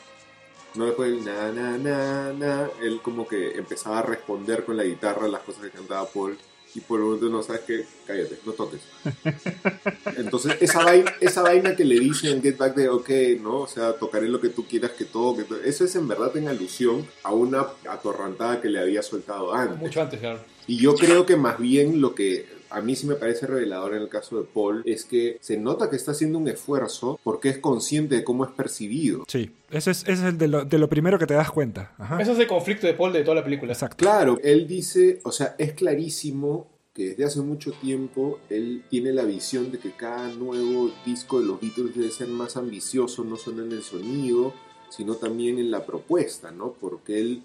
no 0.75 0.85
después 0.85 1.11
del 1.11 1.25
na 1.25 1.51
na 1.51 1.77
na 1.77 2.33
na, 2.33 2.69
él 2.81 2.99
como 3.01 3.27
que 3.27 3.57
empezaba 3.57 3.99
a 3.99 4.03
responder 4.03 4.65
con 4.65 4.77
la 4.77 4.83
guitarra 4.83 5.27
las 5.27 5.41
cosas 5.41 5.63
que 5.63 5.69
cantaba 5.69 6.07
Paul. 6.07 6.37
Y 6.75 6.79
por 6.81 6.99
un 6.99 7.05
momento 7.05 7.29
no 7.29 7.43
sabes 7.43 7.61
qué, 7.67 7.85
cállate, 8.07 8.39
no 8.45 8.53
toques. 8.53 8.81
Entonces, 10.17 10.57
esa 10.59 10.83
vaina, 10.83 11.13
esa 11.21 11.41
vaina 11.43 11.75
que 11.75 11.85
le 11.85 11.99
dicen 11.99 12.31
en 12.31 12.41
Get 12.41 12.57
Back 12.57 12.75
de, 12.75 12.89
ok, 12.89 13.09
¿no? 13.41 13.59
O 13.59 13.67
sea, 13.67 13.93
tocaré 13.93 14.27
lo 14.27 14.41
que 14.41 14.49
tú 14.49 14.65
quieras 14.65 14.91
que 14.91 15.05
toque. 15.05 15.45
Eso 15.65 15.85
es 15.85 15.95
en 15.95 16.07
verdad 16.07 16.35
en 16.35 16.47
alusión 16.47 17.07
a 17.21 17.31
una 17.31 17.67
atorrantada 17.87 18.59
que 18.59 18.69
le 18.69 18.79
había 18.79 19.03
soltado 19.03 19.53
antes. 19.53 19.77
Mucho 19.77 20.01
antes, 20.01 20.19
claro. 20.19 20.39
Y 20.65 20.77
yo 20.77 20.95
creo 20.95 21.25
que 21.25 21.35
más 21.35 21.59
bien 21.59 22.01
lo 22.01 22.15
que 22.15 22.47
a 22.73 22.81
mí 22.81 22.95
sí 22.95 23.05
me 23.05 23.15
parece 23.15 23.45
revelador 23.45 23.93
en 23.93 24.01
el 24.01 24.09
caso 24.09 24.39
de 24.39 24.45
Paul 24.45 24.81
es 24.85 25.05
que 25.05 25.37
se 25.41 25.57
nota 25.57 25.89
que 25.89 25.95
está 25.95 26.11
haciendo 26.11 26.39
un 26.39 26.47
esfuerzo 26.47 27.19
porque 27.23 27.49
es 27.49 27.59
consciente 27.59 28.15
de 28.15 28.23
cómo 28.23 28.45
es 28.45 28.51
percibido. 28.51 29.23
Sí, 29.27 29.51
eso 29.69 29.91
es, 29.91 30.03
eso 30.07 30.27
es 30.27 30.37
de, 30.37 30.47
lo, 30.47 30.65
de 30.65 30.77
lo 30.77 30.89
primero 30.89 31.19
que 31.19 31.27
te 31.27 31.35
das 31.35 31.51
cuenta. 31.51 31.93
Ajá. 31.97 32.21
Ese 32.21 32.31
es 32.31 32.39
el 32.39 32.47
conflicto 32.47 32.87
de 32.87 32.93
Paul 32.93 33.13
de 33.13 33.23
toda 33.23 33.35
la 33.35 33.43
película. 33.43 33.73
Exacto. 33.73 33.97
Claro, 33.97 34.39
él 34.43 34.67
dice, 34.67 35.19
o 35.23 35.31
sea, 35.31 35.55
es 35.57 35.73
clarísimo 35.73 36.67
que 36.93 37.09
desde 37.09 37.25
hace 37.25 37.41
mucho 37.41 37.71
tiempo 37.73 38.39
él 38.49 38.83
tiene 38.89 39.11
la 39.13 39.23
visión 39.23 39.71
de 39.71 39.79
que 39.79 39.91
cada 39.91 40.29
nuevo 40.33 40.91
disco 41.05 41.39
de 41.39 41.45
los 41.45 41.61
Beatles 41.61 41.95
debe 41.95 42.11
ser 42.11 42.27
más 42.27 42.57
ambicioso, 42.57 43.23
no 43.23 43.35
solo 43.35 43.63
en 43.63 43.71
el 43.71 43.83
sonido, 43.83 44.53
sino 44.89 45.15
también 45.15 45.57
en 45.57 45.71
la 45.71 45.85
propuesta, 45.85 46.51
¿no? 46.51 46.73
Porque 46.79 47.19
él 47.19 47.43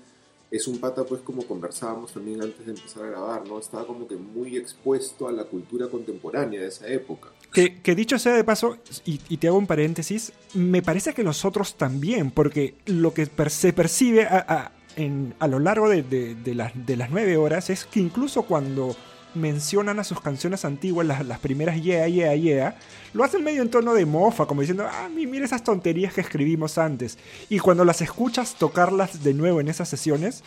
es 0.51 0.67
un 0.67 0.79
pata, 0.79 1.05
pues 1.05 1.21
como 1.21 1.43
conversábamos 1.47 2.13
también 2.13 2.41
antes 2.43 2.65
de 2.65 2.73
empezar 2.73 3.05
a 3.05 3.09
grabar, 3.09 3.47
¿no? 3.47 3.59
Estaba 3.59 3.87
como 3.87 4.09
que 4.09 4.17
muy 4.17 4.57
expuesto 4.57 5.29
a 5.29 5.33
la 5.33 5.45
cultura 5.45 5.89
contemporánea 5.89 6.61
de 6.61 6.69
esa 6.69 6.89
época. 6.89 7.29
Que, 7.53 7.81
dicho 7.95 8.19
sea 8.19 8.35
de 8.35 8.45
paso, 8.45 8.77
y, 9.05 9.19
te 9.37 9.49
hago 9.49 9.59
un 9.59 9.67
paréntesis, 9.67 10.33
me 10.55 10.81
parece 10.83 11.13
que 11.13 11.23
los 11.23 11.45
otros 11.45 11.75
también, 11.77 12.31
porque 12.31 12.75
lo 12.87 13.13
que 13.13 13.27
per- 13.27 13.51
se 13.51 13.73
percibe 13.73 14.25
a, 14.25 14.45
a- 14.49 14.73
en- 14.97 15.35
a 15.39 15.47
lo 15.49 15.59
largo 15.59 15.89
de- 16.03 16.03
de 16.35 16.55
las, 16.55 16.73
de 16.87 16.97
las 16.97 17.11
nueve 17.11 17.37
horas 17.37 17.69
es 17.71 17.85
que 17.85 18.01
incluso 18.01 18.43
cuando 18.43 18.97
mencionan 19.39 19.99
a 19.99 20.05
sus 20.05 20.21
canciones 20.21 20.65
antiguas, 20.67 21.07
las, 21.07 21.25
las 21.27 21.39
primeras 21.39 21.81
Yeah, 21.83 22.07
Yeah, 22.09 22.35
Yeah, 22.35 22.79
lo 23.15 23.25
hacen 23.25 23.43
medio 23.43 23.63
en 23.63 23.71
tono 23.71 23.95
de 23.95 24.05
mofa, 24.05 24.45
como 24.47 24.61
diciendo, 24.61 24.87
ah, 24.91 25.09
mi- 25.09 25.27
mira 25.27 25.45
esas 25.47 25.65
tonterías 25.65 26.13
que 26.13 26.21
escribimos 26.21 26.77
antes. 26.77 27.17
Y 27.49 27.59
cuando 27.61 27.85
las 27.85 28.03
escuchas 28.03 28.57
tocarlas 28.59 29.23
de 29.25 29.33
nuevo 29.35 29.61
en 29.61 29.69
esas 29.69 29.89
sesiones, 29.89 30.43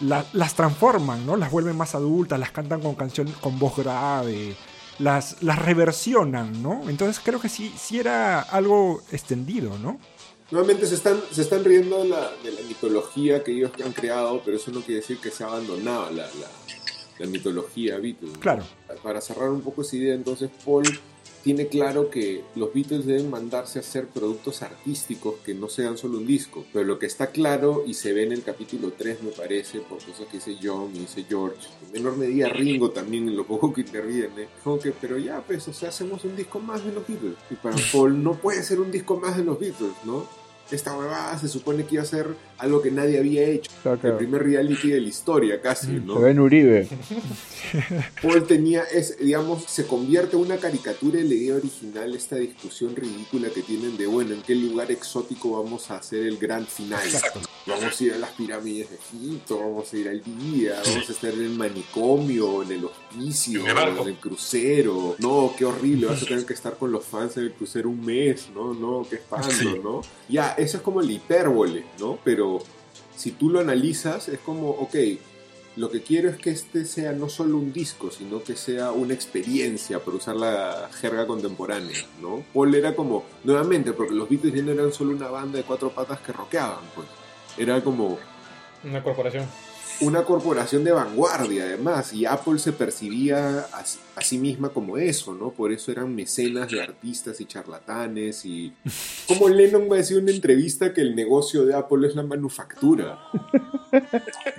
la- 0.00 0.24
las 0.32 0.54
transforman, 0.54 1.26
¿no? 1.26 1.36
Las 1.36 1.50
vuelven 1.50 1.76
más 1.76 1.94
adultas, 1.94 2.38
las 2.40 2.52
cantan 2.52 2.80
con 2.80 2.94
canción 2.94 3.30
con 3.40 3.58
voz 3.58 3.76
grave, 3.76 4.54
las, 4.98 5.42
las 5.42 5.58
reversionan, 5.58 6.62
¿no? 6.62 6.88
Entonces 6.88 7.20
creo 7.24 7.40
que 7.40 7.48
sí, 7.48 7.74
sí 7.78 7.98
era 7.98 8.40
algo 8.40 9.02
extendido, 9.12 9.76
¿no? 9.78 9.98
Nuevamente 10.50 10.86
se 10.86 10.94
están, 10.94 11.20
se 11.30 11.42
están 11.42 11.62
riendo 11.62 12.02
de 12.02 12.08
la, 12.08 12.30
de 12.42 12.52
la 12.52 12.60
mitología 12.66 13.44
que 13.44 13.52
ellos 13.52 13.70
han 13.84 13.92
creado, 13.92 14.40
pero 14.44 14.56
eso 14.56 14.70
no 14.70 14.80
quiere 14.80 15.00
decir 15.02 15.18
que 15.18 15.30
se 15.30 15.44
la, 15.44 16.10
la, 16.10 16.46
la 17.18 17.26
mitología 17.26 17.98
Beatles. 17.98 18.38
Claro. 18.38 18.64
Para 19.02 19.20
cerrar 19.20 19.50
un 19.50 19.60
poco 19.60 19.82
esa 19.82 19.96
idea, 19.96 20.14
entonces 20.14 20.50
Paul 20.64 20.86
tiene 21.42 21.68
claro 21.68 22.10
que 22.10 22.44
los 22.56 22.74
Beatles 22.74 23.06
deben 23.06 23.30
mandarse 23.30 23.78
a 23.78 23.82
hacer 23.82 24.06
productos 24.08 24.62
artísticos 24.62 25.36
que 25.44 25.54
no 25.54 25.68
sean 25.68 25.96
solo 25.96 26.18
un 26.18 26.26
disco. 26.26 26.64
Pero 26.72 26.84
lo 26.84 26.98
que 26.98 27.06
está 27.06 27.28
claro 27.28 27.84
y 27.86 27.94
se 27.94 28.12
ve 28.12 28.24
en 28.24 28.32
el 28.32 28.42
capítulo 28.42 28.92
3, 28.96 29.22
me 29.22 29.30
parece, 29.30 29.80
por 29.80 29.98
cosas 29.98 30.26
que 30.30 30.38
dice 30.38 30.56
John 30.62 30.90
y 30.94 31.00
dice 31.00 31.24
George, 31.28 31.66
en 31.86 31.92
menor 31.92 32.16
medida 32.16 32.48
Ringo 32.48 32.90
también, 32.90 33.28
en 33.28 33.36
lo 33.36 33.46
poco 33.46 33.72
que 33.72 33.82
interviene, 33.82 34.48
como 34.64 34.78
que, 34.78 34.92
pero 34.92 35.16
ya, 35.16 35.40
pues, 35.40 35.66
o 35.68 35.72
sea, 35.72 35.90
hacemos 35.90 36.24
un 36.24 36.36
disco 36.36 36.58
más 36.58 36.84
de 36.84 36.92
los 36.92 37.06
Beatles. 37.06 37.36
Y 37.50 37.54
para 37.54 37.76
Paul 37.92 38.22
no 38.22 38.34
puede 38.34 38.62
ser 38.62 38.80
un 38.80 38.90
disco 38.90 39.18
más 39.18 39.36
de 39.36 39.44
los 39.44 39.58
Beatles, 39.58 39.92
¿no? 40.04 40.26
Esta 40.70 40.96
huevada 40.98 41.38
se 41.38 41.48
supone 41.48 41.86
que 41.86 41.94
iba 41.94 42.02
a 42.02 42.06
ser 42.06 42.34
algo 42.58 42.82
que 42.82 42.90
nadie 42.90 43.18
había 43.18 43.44
hecho. 43.44 43.70
El 44.02 44.14
primer 44.16 44.42
reality 44.42 44.90
de 44.90 45.00
la 45.00 45.08
historia, 45.08 45.60
casi, 45.60 45.92
¿no? 45.92 46.14
Se 46.16 46.20
ve 46.24 46.30
en 46.30 46.40
Uribe. 46.40 46.88
Paul 48.22 48.46
tenía, 48.46 48.82
es, 48.84 49.18
digamos, 49.18 49.64
se 49.64 49.86
convierte 49.86 50.36
en 50.36 50.42
una 50.42 50.56
caricatura 50.56 51.18
de 51.18 51.24
la 51.24 51.34
idea 51.34 51.56
original, 51.56 52.14
esta 52.14 52.36
discusión 52.36 52.96
ridícula 52.96 53.48
que 53.50 53.62
tienen 53.62 53.96
de, 53.96 54.06
bueno, 54.06 54.34
¿en 54.34 54.42
qué 54.42 54.54
lugar 54.54 54.90
exótico 54.90 55.62
vamos 55.62 55.90
a 55.90 55.96
hacer 55.96 56.24
el 56.26 56.38
gran 56.38 56.66
final? 56.66 57.00
Vamos 57.66 58.00
a 58.00 58.04
ir 58.04 58.12
a 58.14 58.18
las 58.18 58.30
pirámides 58.30 58.88
de 58.90 58.96
Egipto, 58.96 59.58
vamos 59.58 59.92
a 59.92 59.96
ir 59.96 60.08
al 60.08 60.22
día, 60.24 60.80
vamos 60.84 61.08
a 61.08 61.12
estar 61.12 61.32
en 61.32 61.42
el 61.42 61.50
manicomio, 61.50 62.62
en 62.62 62.72
el 62.72 62.84
hospicio, 62.86 63.60
En 63.60 63.68
el 63.68 63.74
barco. 63.74 64.02
en 64.02 64.08
el 64.08 64.16
crucero. 64.16 65.16
No, 65.18 65.52
qué 65.56 65.64
horrible, 65.64 66.06
vas 66.06 66.22
a 66.22 66.26
tener 66.26 66.46
que 66.46 66.54
estar 66.54 66.76
con 66.76 66.90
los 66.90 67.04
fans 67.04 67.36
en 67.36 67.44
el 67.44 67.52
crucero 67.52 67.90
un 67.90 68.04
mes, 68.04 68.48
¿no? 68.54 68.74
No, 68.74 69.06
qué 69.08 69.16
espanto, 69.16 69.48
¿no? 69.82 70.00
Ya, 70.28 70.52
eso 70.52 70.78
es 70.78 70.82
como 70.82 71.02
la 71.02 71.12
hipérbole, 71.12 71.84
¿no? 71.98 72.18
Pero 72.24 72.47
si 73.16 73.32
tú 73.32 73.50
lo 73.50 73.60
analizas, 73.60 74.28
es 74.28 74.38
como, 74.38 74.70
ok, 74.70 74.94
lo 75.76 75.90
que 75.90 76.02
quiero 76.02 76.28
es 76.28 76.36
que 76.36 76.50
este 76.50 76.84
sea 76.84 77.12
no 77.12 77.28
solo 77.28 77.56
un 77.56 77.72
disco, 77.72 78.10
sino 78.10 78.42
que 78.42 78.56
sea 78.56 78.90
una 78.90 79.14
experiencia, 79.14 80.00
por 80.00 80.14
usar 80.14 80.34
la 80.34 80.90
jerga 81.00 81.26
contemporánea, 81.26 81.96
¿no? 82.20 82.42
Paul 82.52 82.74
era 82.74 82.94
como, 82.96 83.24
nuevamente, 83.44 83.92
porque 83.92 84.14
los 84.14 84.28
Beatles 84.28 84.54
ya 84.54 84.62
no 84.62 84.72
eran 84.72 84.92
solo 84.92 85.12
una 85.14 85.28
banda 85.28 85.58
de 85.58 85.64
cuatro 85.64 85.90
patas 85.90 86.20
que 86.20 86.32
rockeaban, 86.32 86.84
pues. 86.94 87.06
Era 87.56 87.82
como, 87.82 88.18
Una 88.84 89.02
corporación. 89.02 89.46
Una 90.00 90.24
corporación 90.24 90.84
de 90.84 90.92
vanguardia 90.92 91.64
además 91.64 92.12
y 92.12 92.24
Apple 92.24 92.58
se 92.58 92.72
percibía 92.72 93.66
a, 93.72 94.22
sí 94.22 94.38
misma 94.38 94.68
como 94.68 94.96
eso, 94.96 95.34
¿no? 95.34 95.50
Por 95.50 95.72
eso 95.72 95.90
eran 95.90 96.14
mecenas 96.14 96.70
de 96.70 96.82
artistas 96.82 97.40
y 97.40 97.46
charlatanes 97.46 98.44
y 98.44 98.72
como 99.26 99.48
Lennon 99.48 99.88
va 99.90 99.94
a 99.94 99.98
decir 99.98 100.18
en 100.18 100.24
una 100.24 100.32
entrevista 100.32 100.92
que 100.92 101.00
el 101.00 101.14
negocio 101.14 101.64
de 101.64 101.74
Apple 101.74 102.06
es 102.06 102.14
la 102.14 102.22
manufactura. 102.22 103.18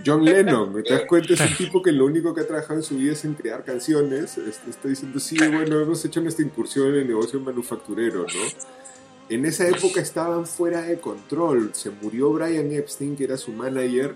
John 0.06 0.26
Lennon, 0.26 0.84
¿te 0.84 0.94
das 0.94 1.04
cuenta? 1.08 1.34
Es 1.34 1.42
un 1.42 1.56
tipo 1.58 1.82
que 1.82 1.92
lo 1.92 2.06
único 2.06 2.34
que 2.34 2.42
ha 2.42 2.48
trabajado 2.48 2.80
en 2.80 2.84
su 2.84 2.98
vida 2.98 3.14
es 3.14 3.24
en 3.26 3.34
crear 3.34 3.64
canciones. 3.64 4.38
Este, 4.38 4.70
Está 4.70 4.88
diciendo, 4.88 5.20
sí, 5.20 5.38
bueno, 5.38 5.80
hemos 5.80 6.04
hecho 6.06 6.22
nuestra 6.22 6.46
incursión 6.46 6.90
en 6.90 6.96
el 6.96 7.08
negocio 7.08 7.40
manufacturero, 7.40 8.22
¿no? 8.22 8.80
En 9.30 9.46
esa 9.46 9.68
época 9.68 10.02
estaban 10.02 10.48
fuera 10.48 10.82
de 10.82 11.00
control. 11.00 11.72
Se 11.74 11.92
murió 11.92 12.32
Brian 12.32 12.72
Epstein, 12.72 13.16
que 13.16 13.26
era 13.26 13.38
su 13.38 13.52
manager, 13.52 14.16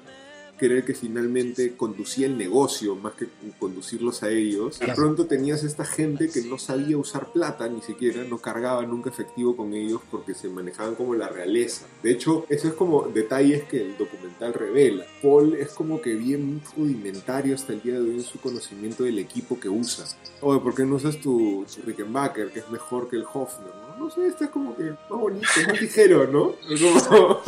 que 0.60 0.68
era 0.68 0.76
el 0.76 0.86
que 0.86 0.94
finalmente 0.94 1.76
conducía 1.76 2.28
el 2.28 2.38
negocio 2.38 2.96
más 2.96 3.14
que 3.14 3.28
conducirlos 3.60 4.24
a 4.24 4.30
ellos. 4.30 4.80
De 4.80 4.94
pronto 4.94 5.26
tenías 5.26 5.64
esta 5.64 5.84
gente 5.86 6.30
que 6.30 6.42
no 6.44 6.58
sabía 6.60 6.98
usar 6.98 7.32
plata 7.32 7.68
ni 7.68 7.82
siquiera, 7.82 8.24
no 8.24 8.38
cargaba 8.38 8.86
nunca 8.86 9.10
efectivo 9.10 9.56
con 9.58 9.74
ellos 9.74 10.02
porque 10.12 10.34
se 10.34 10.48
manejaban 10.50 10.96
como 10.96 11.16
la 11.16 11.28
realeza. 11.28 11.86
De 12.04 12.12
hecho, 12.12 12.46
eso 12.50 12.68
es 12.68 12.74
como 12.76 13.04
detalles 13.08 13.64
que 13.64 13.82
el 13.82 13.98
documental 13.98 14.54
revela. 14.54 15.06
Paul 15.22 15.56
es 15.56 15.70
como 15.70 16.02
que 16.02 16.14
bien 16.16 16.62
rudimentario 16.78 17.56
hasta 17.56 17.74
el 17.74 17.82
día 17.82 17.96
de 17.96 18.02
hoy 18.02 18.12
en 18.16 18.24
su 18.24 18.40
conocimiento 18.40 19.04
del 19.04 19.20
equipo 19.20 19.60
que 19.60 19.70
usa. 19.70 20.06
Oye, 20.42 20.60
¿por 20.60 20.76
qué 20.76 20.86
no 20.86 20.96
usas 20.96 21.18
tu, 21.20 21.66
tu 21.74 21.82
Rickenbacker, 21.86 22.52
que 22.52 22.60
es 22.60 22.70
mejor 22.70 23.10
que 23.10 23.16
el 23.16 23.26
Hoffner? 23.34 23.70
No, 23.98 24.06
no 24.06 24.10
sé, 24.12 24.28
este 24.28 24.46
es 24.46 24.50
como 24.52 24.76
que 24.76 24.84
más 24.84 24.98
bonito, 25.10 25.48
más 25.68 25.82
ligero, 25.82 26.28
¿no? 26.28 26.54
Como- 27.10 27.42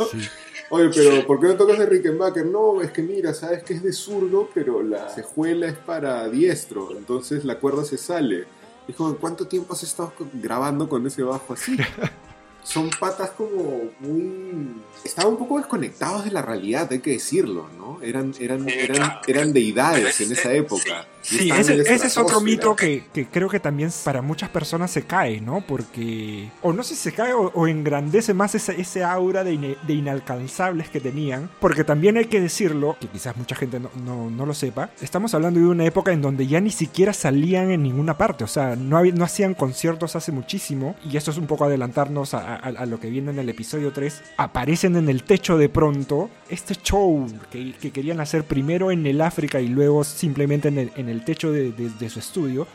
Oye, 0.70 0.90
pero 0.94 1.26
¿por 1.26 1.40
qué 1.40 1.46
no 1.46 1.56
tocas 1.56 1.78
de 1.78 1.86
Rickenbacker? 1.86 2.46
No, 2.46 2.80
es 2.80 2.90
que 2.90 3.02
mira, 3.02 3.32
sabes 3.34 3.62
que 3.62 3.74
es 3.74 3.82
de 3.82 3.92
zurdo, 3.92 4.48
pero 4.52 4.82
la 4.82 5.08
cejuela 5.08 5.66
es 5.66 5.76
para 5.76 6.28
diestro, 6.28 6.96
entonces 6.96 7.44
la 7.44 7.58
cuerda 7.58 7.84
se 7.84 7.98
sale. 7.98 8.44
Dijo, 8.86 9.16
¿cuánto 9.20 9.46
tiempo 9.46 9.74
has 9.74 9.82
estado 9.82 10.12
grabando 10.34 10.88
con 10.88 11.06
ese 11.06 11.22
bajo 11.22 11.54
así? 11.54 11.76
Son 12.66 12.90
patas 12.98 13.30
como 13.30 13.90
muy... 14.00 14.74
Estaban 15.04 15.32
un 15.34 15.38
poco 15.38 15.58
desconectados 15.58 16.24
de 16.24 16.32
la 16.32 16.42
realidad, 16.42 16.88
hay 16.90 16.98
que 16.98 17.12
decirlo, 17.12 17.68
¿no? 17.78 18.02
Eran, 18.02 18.34
eran, 18.40 18.68
eran, 18.68 19.12
eran 19.28 19.52
deidades 19.52 20.20
en 20.20 20.32
es- 20.32 20.38
esa 20.40 20.52
época. 20.52 21.06
Sí, 21.22 21.50
ese, 21.50 21.80
ese 21.80 22.06
es 22.06 22.18
otro 22.18 22.40
mito 22.40 22.76
que, 22.76 23.04
que 23.12 23.26
creo 23.26 23.48
que 23.48 23.58
también 23.58 23.90
para 24.04 24.22
muchas 24.22 24.48
personas 24.48 24.92
se 24.92 25.02
cae, 25.02 25.40
¿no? 25.40 25.60
Porque, 25.60 26.50
o 26.62 26.72
no 26.72 26.84
sé 26.84 26.94
si 26.94 27.02
se 27.02 27.12
cae 27.12 27.32
o, 27.32 27.50
o 27.52 27.66
engrandece 27.66 28.32
más 28.32 28.54
esa, 28.54 28.72
ese 28.72 29.02
aura 29.02 29.42
de, 29.42 29.54
ine- 29.54 29.76
de 29.86 29.92
inalcanzables 29.94 30.88
que 30.88 31.00
tenían. 31.00 31.50
Porque 31.60 31.82
también 31.82 32.16
hay 32.16 32.26
que 32.26 32.40
decirlo, 32.40 32.96
que 33.00 33.08
quizás 33.08 33.36
mucha 33.36 33.56
gente 33.56 33.80
no, 33.80 33.90
no- 34.04 34.30
no 34.30 34.46
lo 34.46 34.54
sepa, 34.54 34.90
estamos 35.00 35.34
hablando 35.34 35.58
de 35.58 35.66
una 35.66 35.84
época 35.84 36.12
en 36.12 36.22
donde 36.22 36.46
ya 36.46 36.60
ni 36.60 36.70
siquiera 36.70 37.12
salían 37.12 37.70
en 37.72 37.82
ninguna 37.82 38.16
parte, 38.16 38.44
o 38.44 38.48
sea, 38.48 38.76
no, 38.76 38.96
había- 38.96 39.12
no 39.12 39.24
hacían 39.24 39.54
conciertos 39.54 40.14
hace 40.16 40.30
muchísimo. 40.32 40.94
Y 41.04 41.16
esto 41.16 41.32
es 41.32 41.38
un 41.38 41.46
poco 41.48 41.64
adelantarnos 41.64 42.34
a, 42.34 42.55
a- 42.56 42.86
lo 42.86 42.98
que 43.00 43.10
viene 43.10 43.30
en 43.30 43.38
el 43.38 43.48
episodio 43.48 43.92
3. 43.92 44.22
Aparecen 44.36 44.96
en 44.96 45.08
el 45.08 45.22
techo 45.22 45.56
de 45.58 45.68
pronto 45.68 46.30
este 46.48 46.74
show 46.76 47.26
que, 47.50 47.72
que 47.74 47.90
querían 47.90 48.20
hacer 48.20 48.44
primero 48.44 48.90
en 48.90 49.06
el 49.06 49.20
África 49.20 49.60
y 49.60 49.68
luego 49.68 50.04
simplemente 50.04 50.68
en 50.68 50.78
el, 50.78 50.92
en 50.96 51.08
el 51.08 51.24
techo 51.24 51.52
de, 51.52 51.72
de- 51.72 51.90
de 51.90 52.10
su 52.10 52.18
estudio, 52.18 52.66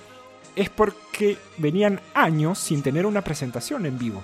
es 0.56 0.70
porque 0.70 1.38
venían 1.58 2.00
años 2.14 2.60
sin 2.60 2.82
tener 2.84 3.06
una 3.06 3.24
presentación 3.24 3.86
en 3.86 3.98
vivo. 3.98 4.24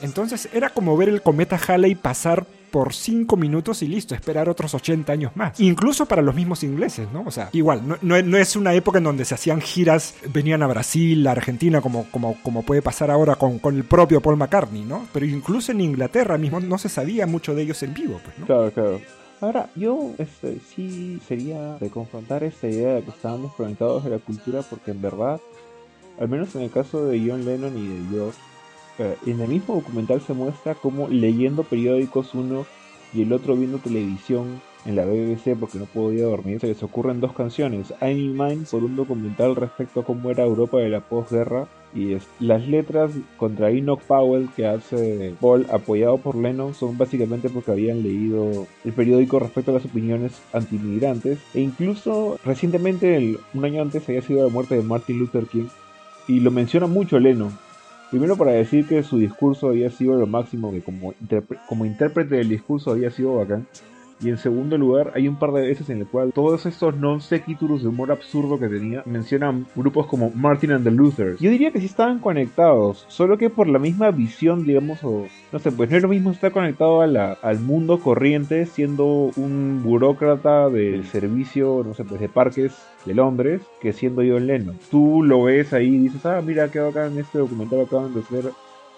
Entonces 0.00 0.48
era 0.52 0.70
como 0.70 0.96
ver 0.96 1.08
el 1.08 1.22
cometa 1.22 1.58
Halley 1.66 1.94
pasar 1.94 2.46
por 2.70 2.92
5 2.94 3.36
minutos 3.36 3.82
y 3.82 3.88
listo, 3.88 4.14
esperar 4.14 4.48
otros 4.48 4.74
80 4.74 5.12
años 5.12 5.32
más. 5.34 5.58
Incluso 5.60 6.06
para 6.06 6.22
los 6.22 6.34
mismos 6.34 6.62
ingleses, 6.62 7.08
¿no? 7.12 7.22
O 7.26 7.30
sea, 7.30 7.48
igual, 7.52 7.82
no, 7.86 7.96
no- 8.02 8.36
es 8.38 8.56
una 8.56 8.74
época 8.74 8.98
en 8.98 9.04
donde 9.04 9.24
se 9.24 9.34
hacían 9.34 9.60
giras, 9.60 10.14
venían 10.32 10.62
a 10.62 10.66
Brasil, 10.66 11.26
a 11.26 11.32
Argentina, 11.32 11.80
como, 11.80 12.04
como, 12.10 12.36
como 12.42 12.62
puede 12.62 12.82
pasar 12.82 13.10
ahora 13.10 13.36
con, 13.36 13.58
con 13.58 13.76
el 13.76 13.84
propio 13.84 14.20
Paul 14.20 14.36
McCartney, 14.36 14.84
¿no? 14.84 15.06
Pero 15.12 15.26
incluso 15.26 15.72
en 15.72 15.80
Inglaterra 15.80 16.38
mismo 16.38 16.60
no 16.60 16.78
se 16.78 16.88
sabía 16.88 17.26
mucho 17.26 17.54
de 17.54 17.62
ellos 17.62 17.82
en 17.82 17.94
vivo, 17.94 18.20
pues, 18.24 18.38
¿no? 18.38 18.46
Claro, 18.46 18.70
claro. 18.72 19.00
Ahora, 19.40 19.70
yo 19.76 20.10
este, 20.18 20.58
sí 20.74 21.20
sería 21.28 21.76
de 21.78 21.90
confrontar 21.90 22.42
esta 22.42 22.66
idea 22.66 22.94
de 22.94 23.02
que 23.02 23.10
estaban 23.10 23.42
desconectados 23.42 24.02
de 24.04 24.10
la 24.10 24.18
cultura 24.18 24.62
porque 24.68 24.90
en 24.90 25.00
verdad, 25.00 25.40
al 26.20 26.28
menos 26.28 26.54
en 26.56 26.62
el 26.62 26.70
caso 26.72 27.06
de 27.06 27.20
John 27.24 27.44
Lennon 27.44 27.76
y 27.78 27.86
de 27.86 28.04
George, 28.16 28.38
en 28.98 29.40
el 29.40 29.48
mismo 29.48 29.74
documental 29.74 30.20
se 30.20 30.34
muestra 30.34 30.74
como 30.74 31.08
leyendo 31.08 31.62
periódicos 31.62 32.34
uno 32.34 32.66
y 33.14 33.22
el 33.22 33.32
otro 33.32 33.56
viendo 33.56 33.78
televisión 33.78 34.60
en 34.84 34.96
la 34.96 35.04
BBC 35.04 35.56
porque 35.58 35.78
no 35.78 35.86
podía 35.86 36.24
dormir, 36.24 36.60
se 36.60 36.66
les 36.68 36.82
ocurren 36.82 37.20
dos 37.20 37.32
canciones, 37.32 37.92
I'm 38.00 38.18
in 38.18 38.36
Mine 38.36 38.64
por 38.70 38.84
un 38.84 38.96
documental 38.96 39.56
respecto 39.56 40.00
a 40.00 40.04
cómo 40.04 40.30
era 40.30 40.44
Europa 40.44 40.78
de 40.78 40.88
la 40.88 41.00
posguerra 41.00 41.66
y 41.94 42.12
es- 42.12 42.26
las 42.38 42.66
letras 42.68 43.10
contra 43.38 43.70
Enoch 43.70 44.00
Powell 44.02 44.48
que 44.54 44.66
hace 44.66 45.34
Paul 45.40 45.66
apoyado 45.72 46.18
por 46.18 46.36
Lennon 46.36 46.74
son 46.74 46.96
básicamente 46.98 47.48
porque 47.48 47.72
habían 47.72 48.02
leído 48.02 48.66
el 48.84 48.92
periódico 48.92 49.38
respecto 49.38 49.70
a 49.70 49.74
las 49.74 49.84
opiniones 49.86 50.40
antimigrantes 50.52 51.38
e 51.54 51.60
incluso 51.60 52.38
recientemente, 52.44 53.36
un 53.54 53.64
año 53.64 53.82
antes, 53.82 54.06
había 54.08 54.22
sido 54.22 54.44
la 54.46 54.52
muerte 54.52 54.74
de 54.76 54.82
Martin 54.82 55.18
Luther 55.18 55.46
King 55.46 55.68
y 56.28 56.40
lo 56.40 56.50
menciona 56.50 56.86
mucho 56.86 57.18
Lennon. 57.18 57.52
Primero 58.10 58.36
para 58.36 58.52
decir 58.52 58.86
que 58.86 59.02
su 59.02 59.18
discurso 59.18 59.68
había 59.68 59.90
sido 59.90 60.14
lo 60.16 60.26
máximo, 60.26 60.72
que 60.72 60.80
como, 60.80 61.14
como 61.68 61.84
intérprete 61.84 62.36
del 62.36 62.48
discurso 62.48 62.90
había 62.90 63.10
sido 63.10 63.36
bacán. 63.36 63.66
Y 64.20 64.30
en 64.30 64.38
segundo 64.38 64.76
lugar, 64.76 65.12
hay 65.14 65.28
un 65.28 65.36
par 65.36 65.52
de 65.52 65.60
veces 65.62 65.88
en 65.90 65.98
el 65.98 66.06
cual 66.06 66.32
todos 66.32 66.66
estos 66.66 66.96
non 66.96 67.20
sequituros 67.22 67.82
de 67.82 67.88
humor 67.88 68.10
absurdo 68.10 68.58
que 68.58 68.66
tenía 68.66 69.02
mencionan 69.06 69.66
grupos 69.78 70.06
como 70.10 70.30
Martin 70.34 70.72
and 70.72 70.82
the 70.82 70.90
Luthers. 70.90 71.38
Yo 71.38 71.50
diría 71.50 71.70
que 71.70 71.78
sí 71.78 71.86
estaban 71.86 72.18
conectados, 72.18 73.04
solo 73.06 73.38
que 73.38 73.48
por 73.48 73.68
la 73.68 73.78
misma 73.78 74.10
visión, 74.10 74.64
digamos, 74.64 75.04
o 75.04 75.26
no 75.52 75.58
sé, 75.60 75.70
pues 75.70 75.88
no 75.90 75.96
es 75.96 76.02
lo 76.02 76.08
mismo 76.08 76.32
estar 76.32 76.50
conectado 76.50 77.00
a 77.00 77.06
la- 77.06 77.38
al 77.42 77.60
mundo 77.60 78.00
corriente 78.00 78.66
siendo 78.66 79.30
un 79.36 79.82
burócrata 79.84 80.68
del 80.68 81.04
servicio, 81.06 81.84
no 81.86 81.94
sé, 81.94 82.02
pues 82.04 82.20
de 82.20 82.28
parques 82.28 82.74
de 83.06 83.14
Londres, 83.14 83.62
que 83.80 83.92
siendo 83.92 84.22
John 84.22 84.48
Lennon. 84.48 84.76
Tú 84.90 85.22
lo 85.22 85.44
ves 85.44 85.72
ahí 85.72 85.94
y 85.94 85.98
dices, 85.98 86.26
ah, 86.26 86.42
mira 86.44 86.70
qué 86.72 86.80
bacán 86.80 87.16
este 87.18 87.38
documental 87.38 87.82
acaban 87.82 88.12
de 88.14 88.20
hacer, 88.20 88.50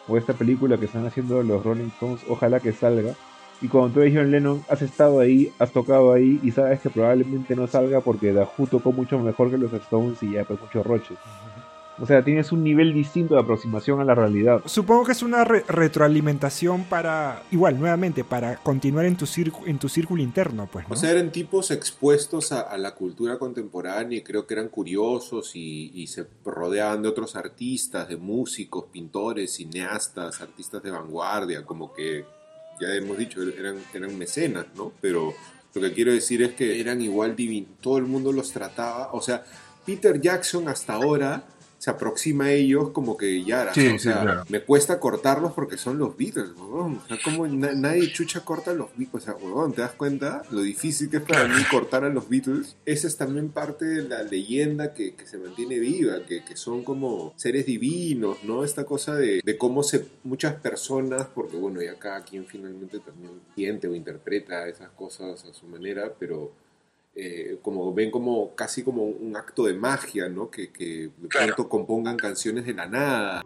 o 0.09 0.17
esta 0.17 0.33
película 0.33 0.79
que 0.79 0.87
están 0.87 1.07
haciendo 1.07 1.43
los 1.43 1.63
Rolling 1.63 1.89
Stones, 1.89 2.21
ojalá 2.27 2.59
que 2.59 2.73
salga. 2.73 3.13
Y 3.63 3.69
cuando 3.69 3.91
tú 3.95 4.01
eres 4.01 4.15
John 4.17 4.31
Lennon, 4.31 4.65
has 4.69 4.81
estado 4.83 5.21
ahí, 5.21 5.53
has 5.59 5.71
tocado 5.71 6.13
ahí 6.13 6.41
y 6.43 6.51
sabes 6.51 6.81
que 6.81 6.89
probablemente 6.91 7.55
no 7.55 7.67
salga 7.67 8.01
porque 8.01 8.33
Who 8.33 8.67
tocó 8.67 8.93
mucho 8.93 9.19
mejor 9.19 9.51
que 9.51 9.59
los 9.59 9.73
Stones 9.73 10.23
y 10.23 10.33
ya 10.33 10.45
pues 10.45 10.61
muchos 10.61 10.87
roches. 10.87 11.19
O 12.03 12.07
sea, 12.07 12.25
tienes 12.25 12.51
un 12.51 12.65
nivel 12.65 12.95
distinto 12.95 13.35
de 13.35 13.41
aproximación 13.41 14.01
a 14.01 14.05
la 14.05 14.15
realidad. 14.15 14.63
Supongo 14.65 15.05
que 15.05 15.13
es 15.13 15.23
una 15.23 15.45
re- 15.45 15.67
retroalimentación 15.69 16.85
para, 16.85 17.43
igual, 17.51 17.79
nuevamente, 17.79 18.25
para 18.25 18.57
continuar 18.57 19.05
en 19.05 19.17
tu, 19.17 19.27
en 19.67 19.79
tu 19.79 19.91
círculo 19.91 20.23
interno, 20.23 20.67
pues, 20.73 20.89
¿no? 20.89 20.95
O 20.95 20.97
sea, 20.97 21.11
eran 21.11 21.31
tipos 21.31 21.71
expuestos 21.71 22.53
a, 22.53 22.63
a 22.63 22.79
la 22.79 22.95
cultura 22.95 23.39
contemporánea 23.39 24.17
y 24.17 24.23
creo 24.23 24.47
que 24.47 24.55
eran 24.55 24.69
curiosos 24.69 25.55
y, 25.55 25.91
y 25.95 26.07
se 26.07 26.27
rodeaban 26.43 27.03
de 27.03 27.11
otros 27.11 27.37
artistas, 27.37 28.09
de 28.09 28.17
músicos, 28.17 28.87
pintores, 28.91 29.53
cineastas, 29.53 30.41
artistas 30.41 30.83
de 30.83 30.91
vanguardia, 30.91 31.67
como 31.67 31.93
que 31.93 32.25
ya 32.81 32.95
hemos 32.95 33.19
dicho, 33.19 33.43
eran, 33.43 33.77
eran 33.95 34.17
mecenas, 34.17 34.67
¿no? 34.75 34.93
Pero 35.01 35.35
lo 35.75 35.81
que 35.81 35.93
quiero 35.93 36.13
decir 36.13 36.43
es 36.43 36.53
que 36.55 36.81
eran 36.81 37.01
igual 37.01 37.37
divinos, 37.37 37.71
todo 37.81 37.99
el 37.99 38.05
mundo 38.05 38.33
los 38.33 38.53
trataba, 38.53 39.13
o 39.13 39.21
sea, 39.21 39.45
Peter 39.85 40.21
Jackson 40.21 40.69
hasta 40.69 40.95
ahora 40.95 41.45
se 41.81 41.91
aproxima 41.91 42.45
a 42.45 42.53
ellos 42.53 42.91
como 42.91 43.17
que 43.17 43.43
ya 43.43 43.63
era, 43.63 43.73
Sí, 43.75 43.87
o 43.87 43.93
sí, 43.93 43.99
sea, 44.01 44.21
claro. 44.21 44.45
me 44.51 44.61
cuesta 44.63 45.01
cortarlos 45.01 45.53
porque 45.55 45.79
son 45.79 45.97
los 45.99 46.15
Beatles, 46.15 46.51
huevón. 46.57 47.01
O 47.03 47.09
sea, 47.09 47.17
como 47.25 47.47
na- 47.49 47.73
nadie 47.73 48.13
chucha 48.13 48.45
corta 48.45 48.73
a 48.73 48.75
los 48.75 48.91
Beatles, 48.99 49.23
o 49.23 49.27
sea, 49.27 49.35
huevón, 49.35 49.73
¿te 49.73 49.81
das 49.81 49.93
cuenta? 49.93 50.43
Lo 50.51 50.61
difícil 50.61 51.09
que 51.09 51.17
es 51.17 51.23
para 51.23 51.49
mí 51.49 51.55
cortar 51.71 52.05
a 52.05 52.11
los 52.11 52.29
Beatles. 52.29 52.77
Esa 52.85 53.07
es 53.09 53.17
también 53.17 53.49
parte 53.49 53.87
de 53.87 54.03
la 54.07 54.23
leyenda 54.23 54.93
que, 54.93 55.15
que 55.15 55.27
se 55.27 55.39
mantiene 55.39 55.79
viva, 55.79 56.21
que, 56.29 56.45
que 56.45 56.55
son 56.55 56.85
como 56.85 57.33
seres 57.37 57.65
divinos, 57.65 58.45
¿no? 58.45 58.63
Esta 58.63 58.85
cosa 58.85 59.15
de, 59.17 59.41
de 59.43 59.57
cómo 59.57 59.83
se, 59.83 60.05
muchas 60.23 60.57
personas, 60.57 61.29
porque 61.35 61.57
bueno, 61.57 61.81
ya 61.81 61.95
cada 61.99 62.23
quien 62.25 62.45
finalmente 62.45 62.99
también 62.99 63.33
siente 63.57 63.89
o 63.89 63.95
interpreta 63.95 64.69
esas 64.69 64.91
cosas 64.91 65.45
a 65.47 65.55
su 65.55 65.65
manera, 65.67 66.13
pero 66.19 66.53
eh, 67.15 67.59
como 67.63 67.93
ven 67.93 68.11
como 68.11 68.55
casi 68.55 68.83
como 68.83 69.03
un 69.05 69.37
acto 69.37 69.65
de 69.65 69.75
magia, 69.75 70.29
¿no? 70.29 70.51
Que, 70.51 70.71
que 70.71 71.11
de 71.17 71.29
Claro. 71.29 71.55
pronto 71.55 71.69
compongan 71.69 72.17
canciones 72.17 72.65
de 72.67 72.75
la 72.75 72.87
nada. 72.87 73.43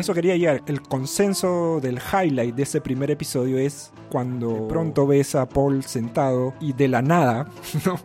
A 0.00 0.02
eso 0.02 0.14
quería 0.14 0.34
llegar. 0.34 0.62
El 0.66 0.80
consenso 0.80 1.78
del 1.82 1.98
highlight 1.98 2.54
de 2.54 2.62
ese 2.62 2.80
primer 2.80 3.10
episodio 3.10 3.58
es 3.58 3.92
cuando 4.08 4.48
de 4.48 4.60
pronto 4.62 5.06
ves 5.06 5.34
a 5.34 5.46
Paul 5.46 5.84
sentado 5.84 6.54
y 6.58 6.72
de 6.72 6.88
la 6.88 7.02
nada, 7.02 7.50
¿no? 7.84 8.00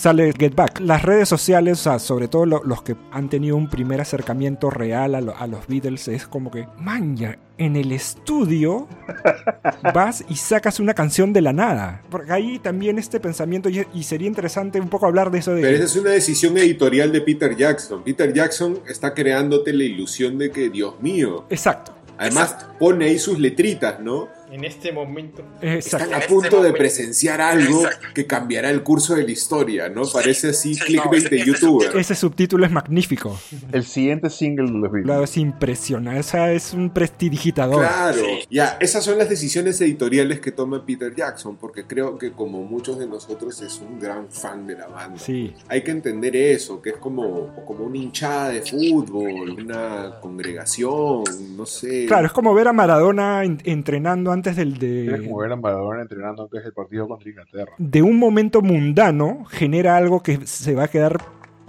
Sale 0.00 0.32
Get 0.32 0.54
Back. 0.54 0.80
Las 0.80 1.02
redes 1.02 1.28
sociales, 1.28 1.78
o 1.80 1.82
sea, 1.82 1.98
sobre 1.98 2.26
todo 2.26 2.46
lo- 2.46 2.62
los 2.64 2.80
que 2.82 2.96
han 3.12 3.28
tenido 3.28 3.54
un 3.54 3.68
primer 3.68 4.00
acercamiento 4.00 4.70
real 4.70 5.14
a, 5.14 5.20
lo- 5.20 5.36
a 5.36 5.46
los 5.46 5.66
Beatles, 5.66 6.08
es 6.08 6.26
como 6.26 6.50
que, 6.50 6.66
manja, 6.78 7.36
en 7.58 7.76
el 7.76 7.92
estudio 7.92 8.88
vas 9.94 10.24
y 10.26 10.36
sacas 10.36 10.80
una 10.80 10.94
canción 10.94 11.34
de 11.34 11.42
la 11.42 11.52
nada. 11.52 12.00
Porque 12.08 12.32
ahí 12.32 12.58
también 12.58 12.98
este 12.98 13.20
pensamiento, 13.20 13.68
y, 13.68 13.86
y 13.92 14.04
sería 14.04 14.26
interesante 14.26 14.80
un 14.80 14.88
poco 14.88 15.04
hablar 15.04 15.30
de 15.30 15.40
eso 15.40 15.52
de... 15.54 15.60
Pero 15.60 15.76
esa 15.76 15.84
es 15.84 15.96
una 15.96 16.10
decisión 16.12 16.56
editorial 16.56 17.12
de 17.12 17.20
Peter 17.20 17.54
Jackson. 17.54 18.02
Peter 18.02 18.32
Jackson 18.32 18.78
está 18.88 19.12
creándote 19.12 19.74
la 19.74 19.84
ilusión 19.84 20.38
de 20.38 20.50
que, 20.50 20.70
Dios 20.70 20.94
mío. 21.02 21.44
Exacto. 21.50 21.92
Además, 22.16 22.56
pone 22.78 23.04
ahí 23.06 23.18
sus 23.18 23.38
letritas, 23.38 24.00
¿no? 24.00 24.28
En 24.50 24.64
este 24.64 24.92
momento. 24.92 25.42
Exacto. 25.62 26.06
Están 26.06 26.22
a 26.22 26.26
punto 26.26 26.62
de 26.62 26.72
presenciar 26.72 27.40
algo 27.40 27.84
que 28.14 28.26
cambiará 28.26 28.70
el 28.70 28.82
curso 28.82 29.14
de 29.14 29.22
la 29.24 29.30
historia, 29.30 29.88
¿no? 29.88 30.02
Parece 30.12 30.48
así 30.50 30.76
clickbait 30.76 31.28
de 31.28 31.44
youtuber. 31.44 31.96
Ese 31.96 32.14
subtítulo 32.14 32.66
es 32.66 32.72
magnífico. 32.72 33.38
El 33.72 33.84
siguiente 33.84 34.28
single 34.28 34.66
de 34.66 34.72
los 34.72 34.82
Beatles. 34.90 35.04
Claro, 35.04 35.24
es 35.24 35.36
impresionante. 35.36 36.20
O 36.20 36.22
sea, 36.24 36.52
es 36.52 36.72
un 36.74 36.90
prestidigitador. 36.90 37.78
Claro, 37.78 38.22
ya, 38.50 38.76
esas 38.80 39.04
son 39.04 39.18
las 39.18 39.28
decisiones 39.28 39.80
editoriales 39.80 40.40
que 40.40 40.50
toma 40.52 40.84
Peter 40.84 41.14
Jackson, 41.14 41.56
porque 41.56 41.84
creo 41.86 42.18
que 42.18 42.32
como 42.32 42.62
muchos 42.64 42.98
de 42.98 43.06
nosotros 43.06 43.60
es 43.62 43.78
un 43.80 44.00
gran 44.00 44.30
fan 44.30 44.66
de 44.66 44.74
la 44.76 44.88
banda. 44.88 45.18
Sí. 45.18 45.54
Hay 45.68 45.82
que 45.82 45.92
entender 45.92 46.34
eso, 46.34 46.82
que 46.82 46.90
es 46.90 46.96
como, 46.96 47.54
como 47.66 47.84
una 47.84 47.98
hinchada 47.98 48.48
de 48.48 48.62
fútbol, 48.62 49.50
una 49.64 50.18
congregación, 50.20 51.22
no 51.56 51.66
sé. 51.66 52.06
Claro, 52.06 52.26
es 52.26 52.32
como 52.32 52.52
ver 52.54 52.68
a 52.68 52.72
Maradona 52.72 53.44
en- 53.44 53.60
entrenando 53.64 54.32
antes 54.32 54.39
del 54.42 54.78
Tienes 54.78 55.20
de, 55.20 55.26
como 55.26 55.38
ver 55.38 55.52
a 55.52 55.56
Maradona 55.56 56.02
entrenando 56.02 56.44
antes 56.44 56.62
del 56.62 56.72
partido 56.72 57.06
contra 57.08 57.28
Inglaterra. 57.28 57.72
de 57.78 58.02
un 58.02 58.18
momento 58.18 58.62
mundano, 58.62 59.44
genera 59.46 59.96
algo 59.96 60.22
que 60.22 60.46
se 60.46 60.74
va 60.74 60.84
a 60.84 60.88
quedar 60.88 61.18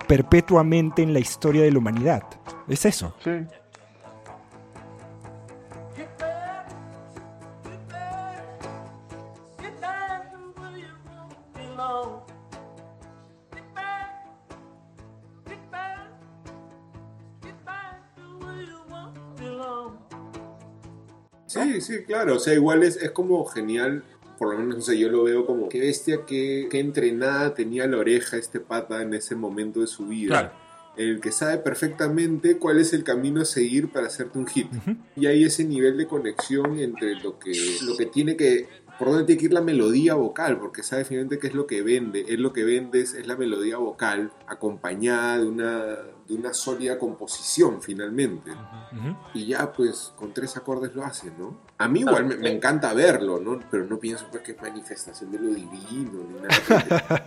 perpetuamente 0.08 1.02
en 1.02 1.14
la 1.14 1.20
historia 1.20 1.64
de 1.64 1.72
la 1.72 1.78
humanidad. 1.80 2.24
Es 2.68 2.86
eso. 2.86 3.16
Sí. 3.24 3.32
Sí, 21.54 21.82
sí, 21.82 22.04
claro. 22.04 22.36
O 22.36 22.40
sea, 22.40 22.54
igual 22.54 22.84
es, 22.84 22.98
es 22.98 23.12
como 23.12 23.46
genial. 23.46 24.04
Por 24.38 24.54
lo 24.54 24.60
menos, 24.60 24.78
o 24.78 24.82
sea, 24.82 24.96
yo 24.96 25.10
lo 25.10 25.24
veo 25.24 25.46
como 25.46 25.70
qué 25.70 25.80
bestia, 25.80 26.22
qué, 26.26 26.68
qué 26.72 26.80
entrenada 26.80 27.54
tenía 27.54 27.86
la 27.86 27.98
oreja 27.98 28.38
este 28.38 28.60
pata 28.60 29.02
en 29.02 29.14
ese 29.14 29.36
momento 29.36 29.82
de 29.82 29.88
su 29.88 30.08
vida. 30.08 30.30
Claro. 30.30 30.52
El 30.98 31.22
que 31.22 31.32
sabe 31.32 31.58
perfectamente 31.58 32.58
cuál 32.58 32.80
es 32.80 32.92
el 32.94 33.04
camino 33.04 33.42
a 33.42 33.46
seguir 33.46 33.92
para 33.92 34.08
hacerte 34.08 34.38
un 34.38 34.48
hit. 34.48 34.68
Y 35.16 35.26
hay 35.28 35.44
ese 35.44 35.64
nivel 35.64 35.98
de 35.98 36.08
conexión 36.08 36.80
entre 36.80 37.16
lo 37.16 37.40
que, 37.40 37.54
lo 37.84 37.96
que 37.96 38.06
tiene 38.08 38.36
que. 38.36 38.68
Por 39.00 39.10
dónde 39.10 39.24
tiene 39.26 39.40
que 39.40 39.46
ir 39.46 39.54
la 39.54 39.62
melodía 39.62 40.16
vocal, 40.16 40.60
porque 40.60 40.84
sabe 40.84 41.06
finalmente 41.06 41.40
qué 41.40 41.48
es 41.48 41.54
lo 41.54 41.66
que 41.66 41.82
vende. 41.82 42.26
Es 42.28 42.40
lo 42.40 42.52
que 42.52 42.64
vendes, 42.64 43.14
es 43.14 43.26
la 43.26 43.36
melodía 43.36 43.78
vocal, 43.78 44.32
acompañada 44.48 45.40
de 45.40 45.46
una, 45.46 45.98
de 46.32 46.38
una 46.38 46.54
sólida 46.54 46.98
composición, 46.98 47.82
finalmente. 47.82 48.52
Y 49.34 49.48
ya, 49.48 49.72
pues, 49.72 50.14
con 50.16 50.34
tres 50.34 50.56
acordes 50.56 50.96
lo 50.96 51.04
hace, 51.04 51.30
¿no? 51.38 51.58
A 51.78 51.88
mí 51.88 52.02
igual 52.02 52.26
me, 52.26 52.38
me 52.38 52.52
encanta 52.52 52.94
verlo, 52.94 53.40
¿no? 53.40 53.60
Pero 53.70 53.86
no 53.86 54.00
pienso 54.00 54.26
pues, 54.32 54.44
que 54.44 54.54
es 54.54 54.62
manifestación 54.62 55.32
de 55.32 55.40
lo 55.40 55.50
divino 55.50 56.24
ni 56.30 56.40
nada. 56.40 57.26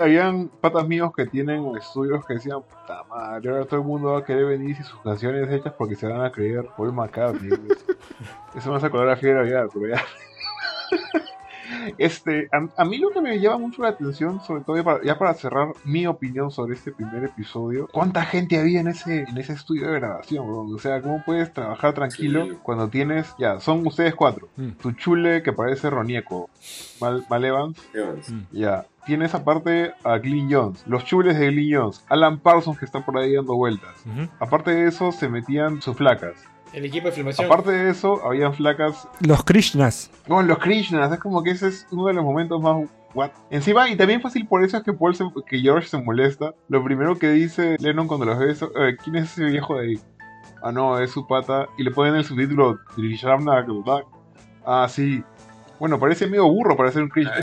Habían 0.00 0.48
patas 0.48 0.86
míos 0.86 1.10
que 1.16 1.24
tienen 1.26 1.74
estudios 1.76 2.26
que 2.26 2.34
decían, 2.34 2.60
puta 2.62 3.04
madre, 3.04 3.50
ahora 3.50 3.64
todo 3.64 3.80
el 3.80 3.86
mundo 3.86 4.12
va 4.12 4.18
a 4.18 4.24
querer 4.24 4.44
venir 4.44 4.76
y 4.78 4.82
sus 4.82 5.00
canciones 5.00 5.50
hechas 5.50 5.72
porque 5.78 5.94
se 5.94 6.06
van 6.06 6.20
a 6.20 6.30
creer 6.30 6.68
Paul 6.76 6.92
McCartney. 6.92 7.50
Eso 8.54 8.70
me 8.70 8.76
hace 8.76 8.86
acordar 8.86 9.10
a 9.10 9.16
Fiebre 9.16 9.48
pero 9.72 9.88
ya. 9.88 10.04
Este, 11.98 12.48
a, 12.52 12.82
a 12.82 12.84
mí 12.84 12.98
lo 12.98 13.10
que 13.10 13.20
me 13.20 13.38
llama 13.40 13.58
mucho 13.58 13.82
la 13.82 13.88
atención, 13.90 14.40
sobre 14.42 14.62
todo 14.62 14.76
ya 14.76 14.84
para, 14.84 15.02
ya 15.04 15.18
para 15.18 15.34
cerrar 15.34 15.68
mi 15.84 16.06
opinión 16.06 16.50
sobre 16.50 16.74
este 16.74 16.92
primer 16.92 17.24
episodio, 17.24 17.88
¿cuánta 17.92 18.24
gente 18.24 18.58
había 18.58 18.80
en 18.80 18.88
ese, 18.88 19.20
en 19.28 19.38
ese 19.38 19.52
estudio 19.54 19.88
de 19.90 20.00
grabación? 20.00 20.46
bro? 20.46 20.60
O 20.62 20.78
sea, 20.78 21.00
¿cómo 21.02 21.22
puedes 21.24 21.52
trabajar 21.52 21.92
tranquilo 21.94 22.46
Sí. 22.46 22.52
cuando 22.62 22.88
tienes, 22.88 23.34
ya, 23.38 23.60
son 23.60 23.86
ustedes 23.86 24.14
cuatro, 24.14 24.48
Mm. 24.56 24.70
tu 24.80 24.92
chule 24.92 25.42
que 25.42 25.52
parece 25.52 25.90
Ronieco, 25.90 26.48
Mal, 27.00 27.24
Mal 27.30 27.44
Evans, 27.44 27.78
Evans. 27.92 28.30
Mm. 28.30 28.40
ya, 28.52 28.86
tienes 29.06 29.34
aparte 29.34 29.92
a 30.02 30.18
Glyn 30.18 30.48
Jones, 30.50 30.82
los 30.86 31.04
chules 31.04 31.38
de 31.38 31.46
Glyn 31.50 31.76
Jones, 31.78 32.04
Alan 32.08 32.38
Parsons 32.38 32.78
que 32.78 32.84
están 32.84 33.04
por 33.04 33.18
ahí 33.18 33.34
dando 33.34 33.54
vueltas. 33.54 34.04
Aparte 34.38 34.70
de 34.74 34.88
eso, 34.88 35.12
se 35.12 35.28
metían 35.28 35.80
sus 35.82 35.96
flacas. 35.96 36.34
El 36.74 36.84
equipo 36.84 37.06
de 37.06 37.12
filmación. 37.12 37.46
Aparte 37.46 37.70
de 37.70 37.90
eso, 37.90 38.20
habían 38.26 38.52
flacas. 38.54 39.08
Los 39.20 39.44
Krishnas. 39.44 40.10
No, 40.26 40.42
los 40.42 40.58
Krishnas, 40.58 41.12
es 41.12 41.18
como 41.20 41.42
que 41.42 41.50
ese 41.52 41.68
es 41.68 41.86
uno 41.92 42.06
de 42.06 42.14
los 42.14 42.24
momentos 42.24 42.60
más. 42.60 42.88
What? 43.14 43.30
Encima, 43.50 43.88
y 43.88 43.96
también 43.96 44.20
fácil 44.20 44.46
por 44.48 44.64
eso 44.64 44.76
es 44.76 44.82
que 44.82 44.92
Paul 44.92 45.14
se- 45.14 45.24
que 45.46 45.60
George 45.60 45.86
se 45.88 45.98
molesta. 46.02 46.52
Lo 46.68 46.82
primero 46.82 47.16
que 47.16 47.30
dice 47.30 47.76
Lennon 47.78 48.08
cuando 48.08 48.26
los 48.26 48.38
ve 48.40 48.50
es: 48.50 48.60
"Eh, 48.62 48.96
¿Quién 49.02 49.14
es 49.16 49.30
ese 49.32 49.44
viejo 49.44 49.76
de 49.78 49.86
ahí? 49.86 50.00
Ah, 50.64 50.72
no, 50.72 50.98
es 50.98 51.12
su 51.12 51.24
pata. 51.28 51.68
Y 51.78 51.84
le 51.84 51.92
ponen 51.92 52.16
el 52.16 52.24
subtítulo. 52.24 52.78
Ah, 54.66 54.88
sí. 54.90 55.22
Bueno, 55.78 56.00
parece 56.00 56.26
medio 56.26 56.48
burro 56.48 56.76
para 56.76 56.90
ser 56.90 57.02
un 57.02 57.08
Krishna. 57.08 57.34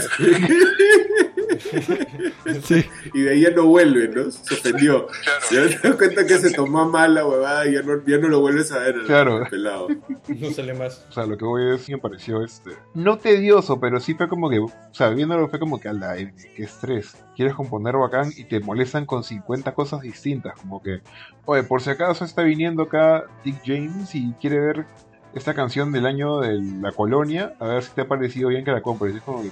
Sí. 2.63 2.85
Y 3.13 3.21
de 3.21 3.31
ahí 3.31 3.41
ya 3.41 3.51
no 3.51 3.65
vuelve, 3.65 4.07
¿no? 4.07 4.29
Se 4.31 4.53
ofendió. 4.53 5.07
Ya 5.51 5.67
te 5.67 5.87
das 5.87 5.95
cuenta 5.95 6.25
que 6.25 6.37
se 6.37 6.51
tomó 6.51 6.85
mal 6.85 7.13
la 7.13 7.25
huevada 7.25 7.67
y 7.67 7.73
ya 7.73 7.81
no, 7.81 8.03
ya 8.05 8.17
no 8.17 8.27
lo 8.27 8.39
vuelves 8.41 8.71
a 8.71 8.79
ver. 8.79 8.95
Claro. 9.05 9.43
pelado. 9.49 9.87
No 10.27 10.51
sale 10.51 10.73
más. 10.73 11.05
O 11.09 11.11
sea, 11.11 11.25
lo 11.25 11.37
que 11.37 11.45
voy 11.45 11.75
es, 11.75 11.81
sí 11.81 11.93
me 11.93 11.97
pareció 11.97 12.43
este. 12.43 12.71
No 12.93 13.17
tedioso, 13.17 13.79
pero 13.79 13.99
sí 13.99 14.13
fue 14.13 14.27
como 14.27 14.49
que. 14.49 14.59
O 14.59 14.71
sea, 14.91 15.09
viéndolo 15.09 15.47
fue 15.49 15.59
como 15.59 15.79
que 15.79 15.89
a 15.89 15.93
la 15.93 16.17
M, 16.17 16.33
qué 16.55 16.63
estrés. 16.63 17.15
Quieres 17.35 17.55
componer 17.55 17.95
bacán 17.95 18.31
y 18.35 18.43
te 18.45 18.59
molestan 18.59 19.05
con 19.05 19.23
50 19.23 19.73
cosas 19.73 20.01
distintas. 20.01 20.59
Como 20.59 20.81
que, 20.81 21.01
oye, 21.45 21.63
por 21.63 21.81
si 21.81 21.89
acaso 21.89 22.25
está 22.25 22.43
viniendo 22.43 22.83
acá 22.83 23.25
Dick 23.43 23.61
James 23.65 24.13
y 24.15 24.33
quiere 24.39 24.59
ver 24.59 24.85
esta 25.33 25.53
canción 25.53 25.91
del 25.91 26.05
año 26.05 26.39
de 26.39 26.59
la 26.81 26.91
colonia, 26.91 27.53
a 27.59 27.65
ver 27.67 27.83
si 27.83 27.91
te 27.91 28.01
ha 28.01 28.07
parecido 28.07 28.49
bien 28.49 28.65
que 28.65 28.71
la 28.71 28.81
compres. 28.81 29.15
Es 29.15 29.21
como 29.21 29.41
que. 29.41 29.49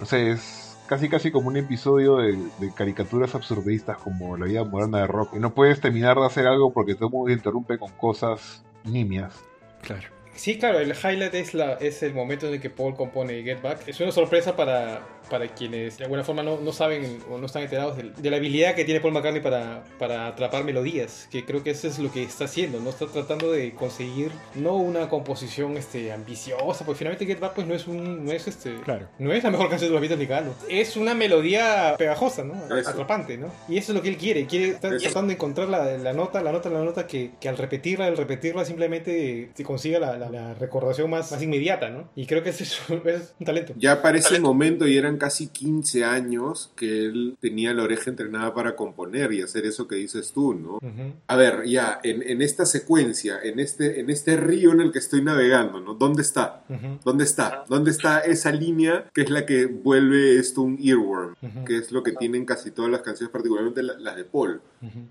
No 0.00 0.06
sé, 0.06 0.32
es. 0.32 0.65
Casi 0.86 1.08
casi 1.08 1.30
como 1.30 1.48
un 1.48 1.56
episodio 1.56 2.16
de, 2.16 2.38
de 2.58 2.72
caricaturas 2.72 3.34
absurdistas 3.34 3.98
como 3.98 4.36
la 4.36 4.46
vida 4.46 4.64
moderna 4.64 5.00
de 5.00 5.06
rock. 5.06 5.34
Y 5.36 5.38
no 5.38 5.54
puedes 5.54 5.80
terminar 5.80 6.16
de 6.16 6.26
hacer 6.26 6.46
algo 6.46 6.72
porque 6.72 6.94
todo 6.94 7.06
el 7.06 7.12
mundo 7.12 7.26
te 7.26 7.32
interrumpe 7.32 7.78
con 7.78 7.90
cosas 7.92 8.64
nimias. 8.84 9.34
Claro. 9.82 10.16
Sí, 10.36 10.58
claro, 10.58 10.78
el 10.78 10.90
highlight 10.90 11.34
es, 11.34 11.54
la, 11.54 11.74
es 11.74 12.02
el 12.02 12.12
momento 12.12 12.46
en 12.46 12.54
el 12.54 12.60
que 12.60 12.68
Paul 12.68 12.94
compone 12.94 13.42
Get 13.42 13.62
Back. 13.62 13.88
Es 13.88 13.98
una 14.00 14.12
sorpresa 14.12 14.54
para, 14.54 15.00
para 15.30 15.48
quienes 15.48 15.98
de 15.98 16.04
alguna 16.04 16.24
forma 16.24 16.42
no, 16.42 16.58
no 16.60 16.72
saben 16.72 17.18
o 17.30 17.38
no 17.38 17.46
están 17.46 17.62
enterados 17.62 17.96
de, 17.96 18.10
de 18.16 18.30
la 18.30 18.36
habilidad 18.36 18.74
que 18.74 18.84
tiene 18.84 19.00
Paul 19.00 19.12
McCartney 19.14 19.42
para, 19.42 19.84
para 19.98 20.26
atrapar 20.28 20.64
melodías, 20.64 21.28
que 21.30 21.44
creo 21.44 21.62
que 21.62 21.70
eso 21.70 21.88
es 21.88 21.98
lo 21.98 22.10
que 22.12 22.22
está 22.22 22.44
haciendo, 22.44 22.80
¿no? 22.80 22.90
Está 22.90 23.06
tratando 23.06 23.50
de 23.52 23.72
conseguir 23.74 24.30
no 24.54 24.76
una 24.76 25.08
composición 25.08 25.76
este, 25.76 26.12
ambiciosa, 26.12 26.84
porque 26.84 26.98
finalmente 26.98 27.26
Get 27.26 27.40
Back 27.40 27.54
pues 27.54 27.66
no 27.66 27.74
es 27.74 27.86
un, 27.86 28.24
no 28.24 28.32
es 28.32 28.46
este, 28.48 28.74
Claro. 28.84 29.08
no 29.18 29.32
es 29.32 29.42
la 29.44 29.50
mejor 29.50 29.68
canción 29.68 29.88
de 29.90 29.92
los 29.92 30.00
Beatles 30.00 30.18
ni 30.20 30.26
cagando. 30.26 30.54
Es 30.68 30.96
una 30.96 31.14
melodía 31.14 31.94
pegajosa, 31.98 32.44
¿no? 32.44 32.54
Eso. 32.76 32.90
Atrapante, 32.90 33.36
¿no? 33.38 33.50
Y 33.68 33.78
eso 33.78 33.92
es 33.92 33.96
lo 33.96 34.02
que 34.02 34.08
él 34.08 34.16
quiere. 34.16 34.46
Quiere 34.46 34.68
estar 34.70 34.92
Eso. 34.94 35.04
tratando 35.04 35.28
de 35.28 35.34
encontrar 35.34 35.68
la, 35.68 35.96
la 35.98 36.12
nota, 36.12 36.42
la 36.42 36.52
nota, 36.52 36.70
la 36.70 36.82
nota 36.84 37.06
que, 37.06 37.32
que 37.40 37.48
al 37.48 37.56
repetirla, 37.56 38.06
al 38.06 38.16
repetirla 38.16 38.64
simplemente 38.64 39.50
se 39.54 39.64
consiga 39.64 39.98
la, 39.98 40.16
la- 40.16 40.30
la 40.30 40.54
recordación 40.54 41.08
más, 41.10 41.30
más 41.32 41.42
inmediata, 41.42 41.88
¿no? 41.90 42.08
Y 42.16 42.26
creo 42.26 42.42
que 42.42 42.50
ese 42.50 42.64
es, 42.64 42.78
un- 42.88 43.02
es 43.08 43.34
un 43.38 43.46
talento. 43.46 43.72
Ya 43.76 44.02
para 44.02 44.18
ese 44.18 44.38
momento, 44.40 44.86
y 44.86 44.96
eran 44.96 45.15
casi 45.18 45.48
15 45.48 46.04
años 46.04 46.70
que 46.76 47.04
él 47.06 47.36
tenía 47.40 47.72
la 47.74 47.82
oreja 47.84 48.10
entrenada 48.10 48.54
para 48.54 48.76
componer 48.76 49.32
y 49.32 49.42
hacer 49.42 49.64
eso 49.66 49.86
que 49.88 49.96
dices 49.96 50.32
tú, 50.32 50.54
¿no? 50.54 50.74
Ujú. 50.76 51.12
A 51.26 51.36
ver, 51.36 51.64
ya, 51.66 52.00
en, 52.02 52.22
en 52.22 52.42
esta 52.42 52.66
secuencia, 52.66 53.38
en 53.42 53.58
este, 53.60 54.00
en 54.00 54.10
este 54.10 54.36
río 54.36 54.72
en 54.72 54.80
el 54.80 54.92
que 54.92 54.98
estoy 54.98 55.22
navegando, 55.22 55.80
¿no? 55.80 55.94
¿Dónde 55.94 56.22
está? 56.22 56.64
¿Dónde 57.04 57.24
está? 57.24 57.64
¿Dónde 57.68 57.90
está 57.90 58.20
esa 58.20 58.52
línea 58.52 59.10
que 59.14 59.22
es 59.22 59.30
la 59.30 59.46
que 59.46 59.66
vuelve 59.66 60.38
esto 60.38 60.62
un 60.62 60.78
earworm? 60.82 61.34
Que 61.64 61.78
es 61.78 61.92
lo 61.92 62.02
que 62.02 62.12
tienen 62.12 62.44
casi 62.44 62.70
todas 62.70 62.90
las 62.90 63.02
canciones, 63.02 63.30
particularmente 63.32 63.82
la- 63.82 63.98
las 63.98 64.16
de 64.16 64.24
Paul. 64.24 64.60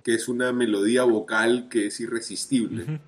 Que 0.04 0.14
es 0.14 0.28
una 0.28 0.52
melodía 0.54 1.04
vocal 1.04 1.68
que 1.70 1.88
es 1.88 2.00
irresistible. 2.00 3.00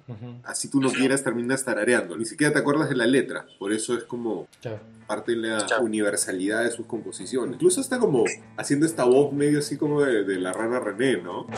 Así 0.43 0.69
tú 0.69 0.81
no 0.81 0.89
quieras, 0.91 1.23
terminas 1.23 1.63
tarareando. 1.63 2.17
Ni 2.17 2.25
siquiera 2.25 2.51
te 2.53 2.59
acuerdas 2.59 2.89
de 2.89 2.95
la 2.95 3.05
letra. 3.05 3.45
Por 3.59 3.71
eso 3.73 3.95
es 3.97 4.03
como 4.03 4.47
Claro. 4.61 4.79
parte 5.07 5.31
de 5.33 5.37
la 5.37 5.65
universalidad 5.81 6.63
de 6.63 6.71
sus 6.71 6.85
composiciones. 6.85 7.55
Incluso 7.55 7.79
está 7.81 7.99
como 7.99 8.25
haciendo 8.57 8.85
esta 8.85 9.05
voz 9.05 9.31
medio 9.33 9.59
así 9.59 9.77
como 9.77 10.01
de, 10.01 10.23
de 10.23 10.39
la 10.39 10.51
rana 10.53 10.79
René, 10.79 11.21
¿no? 11.21 11.47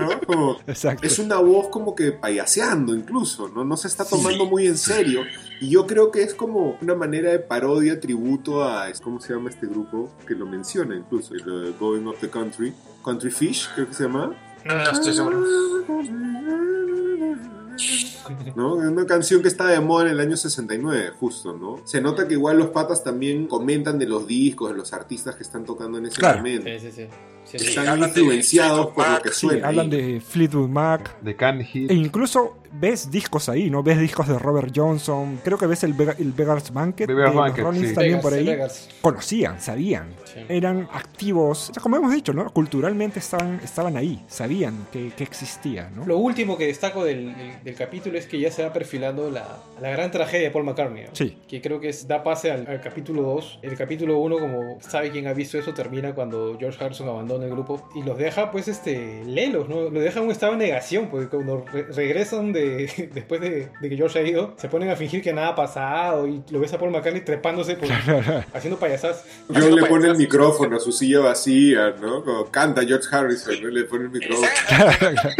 ¿No? 0.00 0.20
Como- 0.26 0.58
Exacto. 0.66 1.06
es 1.06 1.18
una 1.18 1.36
voz 1.38 1.68
como 1.68 1.94
que 1.94 2.12
payaseando 2.12 2.94
incluso, 2.94 3.48
¿no? 3.48 3.64
No 3.64 3.76
se 3.76 3.88
está 3.88 4.04
tomando 4.04 4.46
muy 4.46 4.66
en 4.66 4.76
serio. 4.78 5.22
Y 5.60 5.68
yo 5.70 5.86
creo 5.86 6.10
que 6.10 6.22
es 6.22 6.34
como 6.34 6.78
una 6.80 6.94
manera 6.94 7.30
de 7.30 7.38
parodia, 7.38 8.00
tributo 8.00 8.64
a, 8.64 8.86
¿cómo 9.02 9.20
se 9.20 9.34
llama 9.34 9.50
este 9.50 9.66
grupo? 9.66 10.10
Que 10.26 10.34
lo 10.34 10.46
menciona 10.46 10.96
incluso, 10.96 11.34
el 11.34 11.74
Going 11.78 12.06
of 12.06 12.18
the 12.20 12.28
Country. 12.30 12.72
Country 13.04 13.30
Fish, 13.30 13.68
creo 13.74 13.88
que 13.88 13.94
se 13.94 14.04
llama. 14.04 14.34
No 14.64 14.90
estoy 14.90 15.12
seguro. 15.14 15.40
¿no? 18.54 18.82
Es 18.82 18.88
una 18.88 19.06
canción 19.06 19.42
que 19.42 19.48
está 19.48 19.66
de 19.66 19.80
moda 19.80 20.04
en 20.06 20.12
el 20.12 20.20
año 20.20 20.36
69, 20.36 21.12
justo, 21.18 21.56
¿no? 21.56 21.80
Se 21.84 22.00
nota 22.00 22.28
que 22.28 22.34
igual 22.34 22.58
los 22.58 22.68
patas 22.68 23.02
también 23.02 23.46
comentan 23.46 23.98
de 23.98 24.06
los 24.06 24.26
discos, 24.26 24.70
de 24.70 24.76
los 24.76 24.92
artistas 24.92 25.34
que 25.36 25.42
están 25.42 25.64
tocando 25.64 25.98
en 25.98 26.06
ese 26.06 26.16
Claro. 26.18 26.38
momento. 26.38 26.66
Sí, 26.68 26.78
sí, 26.78 26.92
sí. 26.92 27.06
Sí, 27.50 27.58
sí. 27.58 27.66
Están 27.70 27.88
hablan 27.88 28.12
de 28.12 28.20
influenciados 28.20 28.86
por 28.88 29.04
lo 29.06 29.10
Mac, 29.12 29.22
que 29.22 29.28
Sí, 29.30 29.46
suena. 29.48 29.68
hablan 29.68 29.90
de 29.90 30.20
Fleetwood 30.20 30.68
Mac. 30.68 31.20
De 31.20 31.34
Can 31.36 31.62
Hit. 31.64 31.90
E 31.90 31.94
incluso 31.94 32.56
ves 32.72 33.10
discos 33.10 33.48
ahí, 33.48 33.68
¿no? 33.68 33.82
Ves 33.82 33.98
discos 33.98 34.28
de 34.28 34.38
Robert 34.38 34.72
Johnson. 34.74 35.40
Creo 35.42 35.58
que 35.58 35.66
ves 35.66 35.82
el, 35.82 35.94
Bega- 35.94 36.14
el 36.18 36.32
Beggar's 36.32 36.72
Banquet. 36.72 37.08
Beggar's 37.08 37.30
de 37.30 37.34
los 37.36 37.44
Banquet, 37.44 37.64
Rollins 37.64 37.88
sí. 37.88 37.94
también 37.94 38.12
Vegas, 38.18 38.22
por 38.22 38.32
ahí. 38.34 38.44
Vegas. 38.46 38.88
Conocían, 39.00 39.60
sabían. 39.60 40.14
Sí. 40.24 40.40
Eran 40.48 40.88
activos. 40.92 41.70
O 41.70 41.74
sea, 41.74 41.82
como 41.82 41.96
hemos 41.96 42.12
dicho, 42.12 42.32
¿no? 42.32 42.48
Culturalmente 42.52 43.18
estaban, 43.18 43.60
estaban 43.64 43.96
ahí. 43.96 44.22
Sabían 44.28 44.86
que, 44.92 45.10
que 45.10 45.24
existía, 45.24 45.90
¿no? 45.94 46.06
Lo 46.06 46.18
último 46.18 46.56
que 46.56 46.66
destaco 46.66 47.04
del, 47.04 47.36
del- 47.36 47.64
del 47.64 47.74
capítulo 47.74 48.16
es 48.18 48.26
que 48.26 48.38
ya 48.38 48.50
se 48.52 48.62
va 48.62 48.72
perfilando 48.72 49.30
la, 49.30 49.58
la 49.80 49.90
gran 49.90 50.10
tragedia 50.12 50.44
de 50.46 50.50
Paul 50.52 50.64
McCartney. 50.64 51.04
¿no? 51.04 51.10
Sí. 51.14 51.36
Que 51.48 51.60
creo 51.60 51.80
que 51.80 51.88
es- 51.88 52.06
da 52.06 52.22
pase 52.22 52.52
al, 52.52 52.66
al 52.68 52.80
capítulo 52.80 53.22
2. 53.22 53.58
El 53.62 53.76
capítulo 53.76 54.18
1, 54.18 54.38
como 54.38 54.78
sabe 54.80 55.10
quien 55.10 55.26
ha 55.26 55.32
visto 55.32 55.58
eso, 55.58 55.74
termina 55.74 56.14
cuando 56.14 56.56
George 56.58 56.82
Harrison 56.84 57.08
abandona 57.08 57.39
el 57.42 57.50
grupo 57.50 57.88
y 57.94 58.02
los 58.02 58.16
deja, 58.18 58.50
pues, 58.50 58.68
este, 58.68 59.24
lelos, 59.24 59.68
¿no? 59.68 59.90
Los 59.90 60.02
deja 60.02 60.18
en 60.20 60.26
un 60.26 60.30
estado 60.32 60.52
de 60.52 60.58
negación, 60.58 61.08
porque 61.10 61.28
cuando 61.28 61.64
re- 61.72 61.86
regresan 61.94 62.52
de, 62.52 63.10
después 63.14 63.40
de, 63.40 63.68
de 63.80 63.88
que 63.88 63.96
George 63.96 64.18
ha 64.18 64.22
ido, 64.22 64.54
se 64.56 64.68
ponen 64.68 64.90
a 64.90 64.96
fingir 64.96 65.22
que 65.22 65.32
nada 65.32 65.48
ha 65.48 65.54
pasado 65.54 66.26
y 66.26 66.42
lo 66.50 66.60
ves 66.60 66.72
a 66.74 66.78
Paul 66.78 66.90
McCartney 66.90 67.22
trepándose, 67.24 67.76
por, 67.76 67.88
haciendo 68.52 68.78
payasadas. 68.78 69.24
John 69.48 69.74
le 69.74 69.86
pone 69.86 70.08
el 70.08 70.16
micrófono 70.16 70.76
a 70.76 70.80
su 70.80 70.92
silla 70.92 71.20
vacía, 71.20 71.94
¿no? 72.00 72.24
Como 72.24 72.46
canta 72.46 72.82
George 72.84 73.08
Harrison, 73.14 73.54
¿no? 73.62 73.68
Le 73.68 73.84
pone 73.84 74.04
el 74.04 74.10
micrófono. 74.10 74.46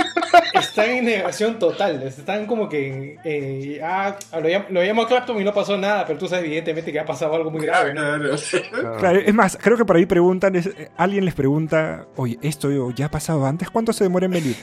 Están 0.54 0.90
en 0.90 1.04
negación 1.04 1.58
total, 1.58 2.02
están 2.02 2.46
como 2.46 2.68
que, 2.68 3.16
eh, 3.24 3.80
ah, 3.82 4.16
lo, 4.34 4.48
llam- 4.48 4.68
lo 4.68 4.82
llamo 4.82 5.02
a 5.02 5.08
Clapton 5.08 5.40
y 5.40 5.44
no 5.44 5.52
pasó 5.54 5.76
nada, 5.76 6.04
pero 6.06 6.18
tú 6.18 6.28
sabes 6.28 6.44
evidentemente 6.44 6.92
que 6.92 7.00
ha 7.00 7.04
pasado 7.04 7.34
algo 7.34 7.50
muy 7.50 7.64
grave, 7.64 7.94
¿no? 7.94 8.00
Claro. 8.00 8.96
Claro, 8.98 9.18
es 9.18 9.34
más, 9.34 9.58
creo 9.60 9.76
que 9.76 9.84
por 9.84 9.96
ahí 9.96 10.06
preguntan, 10.06 10.54
es- 10.56 10.66
eh, 10.66 10.90
alguien 10.96 11.24
les 11.24 11.34
pregunta, 11.34 11.89
oye, 12.16 12.38
¿esto 12.42 12.90
ya 12.90 13.06
ha 13.06 13.10
pasado 13.10 13.46
antes? 13.46 13.70
¿Cuánto 13.70 13.92
se 13.92 14.04
demora 14.04 14.26
en 14.26 14.32
venir? 14.32 14.56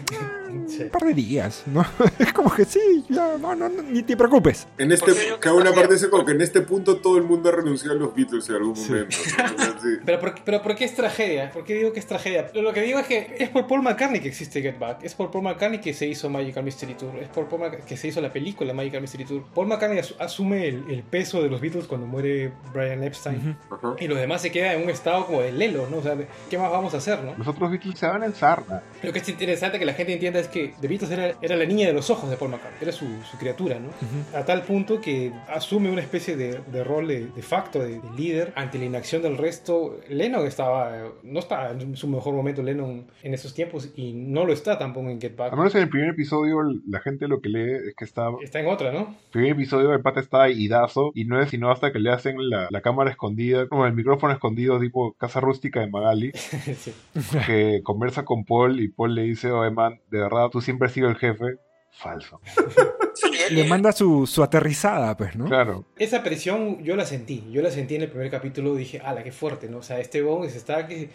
Sí. 0.67 0.83
Un 0.83 0.89
par 0.89 1.03
de 1.03 1.13
días, 1.13 1.63
¿no? 1.67 1.85
Es 2.19 2.33
como 2.33 2.53
que 2.53 2.65
sí, 2.65 3.03
ya, 3.09 3.37
no, 3.37 3.55
no, 3.55 3.69
no, 3.69 3.81
ni 3.83 4.01
te 4.03 4.15
preocupes. 4.17 4.67
En 4.77 4.91
este, 4.91 5.11
cada 5.39 5.55
una 5.55 5.71
parte 5.73 5.95
como 6.09 6.25
que 6.25 6.31
en 6.31 6.41
este 6.41 6.61
punto 6.61 6.97
todo 6.97 7.17
el 7.17 7.23
mundo 7.23 7.49
ha 7.49 7.51
renunciado 7.51 7.95
a 7.95 7.99
los 7.99 8.15
Beatles 8.15 8.49
en 8.49 8.55
algún 8.55 8.75
Sí. 8.75 8.89
momento. 8.89 9.17
Pero 10.05 10.19
por, 10.19 10.35
pero 10.43 10.61
¿por 10.61 10.75
qué 10.75 10.85
es 10.85 10.95
tragedia? 10.95 11.51
¿Por 11.51 11.63
qué 11.63 11.75
digo 11.75 11.93
que 11.93 11.99
es 11.99 12.07
tragedia? 12.07 12.49
Lo 12.53 12.73
que 12.73 12.81
digo 12.81 12.99
es 12.99 13.07
que 13.07 13.35
es 13.39 13.49
por 13.49 13.67
Paul 13.67 13.81
McCartney 13.83 14.19
que 14.19 14.27
existe 14.27 14.61
Get 14.61 14.77
Back. 14.79 14.99
Es 15.03 15.13
por 15.15 15.31
Paul 15.31 15.43
McCartney 15.43 15.79
que 15.79 15.93
se 15.93 16.07
hizo 16.07 16.29
Magical 16.29 16.63
Mystery 16.63 16.93
Tour. 16.95 17.15
Es 17.21 17.29
por 17.29 17.47
Paul 17.47 17.61
McCartney 17.61 17.87
que 17.87 17.97
se 17.97 18.07
hizo 18.07 18.19
la 18.21 18.31
película 18.31 18.73
Magical 18.73 19.01
Mystery 19.01 19.25
Tour. 19.25 19.43
Paul 19.53 19.67
McCartney 19.67 19.99
asu- 19.99 20.15
asume 20.19 20.67
el, 20.67 20.83
el 20.89 21.03
peso 21.03 21.41
de 21.41 21.49
los 21.49 21.61
Beatles 21.61 21.85
cuando 21.87 22.07
muere 22.07 22.51
Brian 22.73 23.03
Epstein. 23.03 23.57
Y 23.99 24.07
los 24.07 24.17
demás 24.17 24.41
se 24.41 24.51
quedan 24.51 24.77
en 24.77 24.83
un 24.83 24.89
estado 24.89 25.25
como 25.25 25.41
de 25.41 25.51
lelo, 25.51 25.87
¿no? 25.89 25.97
O 25.97 26.03
sea, 26.03 26.17
¿qué 26.49 26.57
más 26.57 26.71
vamos 26.71 26.93
a 26.93 26.97
hacer, 26.97 27.16
no? 27.23 27.35
Los 27.37 27.47
otros 27.47 27.69
Beatles 27.71 27.97
se 27.99 28.07
van 28.07 28.23
en 28.23 28.33
sarna. 28.33 28.81
Lo 29.03 29.13
que 29.13 29.19
es 29.19 29.29
interesante 29.29 29.79
que 29.79 29.85
la 29.85 29.93
gente 29.93 30.13
entienda 30.13 30.39
es 30.39 30.47
que 30.47 30.73
The 30.81 30.87
Beatles 30.87 31.11
era, 31.11 31.33
era 31.41 31.55
la 31.55 31.65
niña 31.65 31.87
de 31.87 31.93
los 31.93 32.09
ojos 32.09 32.29
de 32.29 32.37
Paul 32.37 32.51
McCartney, 32.51 32.79
era 32.81 32.91
su, 32.91 33.05
su 33.29 33.37
criatura, 33.37 33.79
¿no? 33.79 33.89
A 34.37 34.43
tal 34.45 34.63
punto 34.63 34.99
que 35.01 35.31
asume 35.47 35.89
una 35.89 36.01
especie 36.01 36.35
de, 36.35 36.59
de 36.71 36.83
rol 36.83 37.07
de, 37.07 37.27
de 37.27 37.41
facto, 37.41 37.79
de, 37.79 37.99
de 37.99 38.09
líder, 38.15 38.53
ante 38.55 38.77
la 38.77 38.85
inacción 38.85 39.21
del 39.21 39.37
resto. 39.37 39.99
Lennon 40.09 40.45
estaba, 40.45 41.11
no 41.23 41.39
estaba 41.39 41.71
en 41.71 41.95
su 41.95 42.07
mejor 42.07 42.33
momento, 42.33 42.61
Lennon, 42.63 43.07
en 43.23 43.33
esos 43.33 43.53
tiempos, 43.53 43.89
y 43.95 44.13
no 44.13 44.45
lo 44.45 44.53
está 44.53 44.77
tampoco 44.77 45.09
en 45.09 45.19
Get 45.21 45.35
Back. 45.35 45.51
Al 45.51 45.57
menos 45.57 45.75
en 45.75 45.81
el 45.83 45.89
primer 45.89 46.09
episodio, 46.09 46.57
la 46.87 46.99
gente 46.99 47.27
lo 47.27 47.41
que 47.41 47.49
lee 47.49 47.71
es 47.89 47.95
que 47.95 48.05
está. 48.05 48.27
El 48.27 48.43
Está 48.43 48.59
en 48.59 48.67
otra, 48.67 48.91
¿no? 48.91 49.15
primer 49.31 49.51
episodio, 49.51 49.93
el 49.93 50.01
pata 50.01 50.19
está 50.19 50.49
idazo. 50.49 51.11
Y 51.13 51.25
no 51.25 51.41
es 51.41 51.49
sino 51.49 51.71
hasta 51.71 51.91
que 51.91 51.99
le 51.99 52.11
hacen 52.11 52.35
la, 52.49 52.67
la 52.69 52.81
cámara 52.81 53.09
escondida, 53.09 53.67
como 53.67 53.85
el 53.85 53.93
micrófono 53.93 54.33
escondido, 54.33 54.79
tipo 54.79 55.13
casa 55.13 55.39
rústica 55.39 55.79
de 55.81 55.87
Magali, 55.89 56.31
Sí. 56.77 56.93
que 57.45 57.81
conversa 57.83 58.25
con 58.25 58.45
Paul. 58.45 58.79
Y 58.79 58.89
Paul 58.89 59.15
le 59.15 59.23
dice: 59.23 59.51
Oye, 59.51 59.71
man, 59.71 59.99
de 60.09 60.19
verdad, 60.19 60.49
tú 60.49 60.61
siempre 60.61 60.87
has 60.87 60.93
sido 60.93 61.09
el 61.09 61.15
jefe. 61.15 61.57
Falso. 61.91 62.41
Le 63.49 63.63
manda 63.63 63.91
su, 63.91 64.27
su 64.27 64.43
aterrizada, 64.43 65.17
pues, 65.17 65.35
¿no? 65.35 65.45
Claro. 65.45 65.85
Esa 65.97 66.21
presión 66.21 66.83
yo 66.83 66.95
la 66.95 67.05
sentí, 67.05 67.43
yo 67.49 67.61
la 67.63 67.71
sentí 67.71 67.95
en 67.95 68.03
el 68.03 68.09
primer 68.09 68.29
capítulo, 68.29 68.75
dije, 68.75 68.99
ala, 68.99 69.23
qué 69.23 69.31
fuerte, 69.31 69.67
¿no? 69.67 69.79
O 69.79 69.81
sea, 69.81 69.99
este 69.99 70.21
Bones 70.21 70.55
está 70.55 70.85
que 70.85 71.09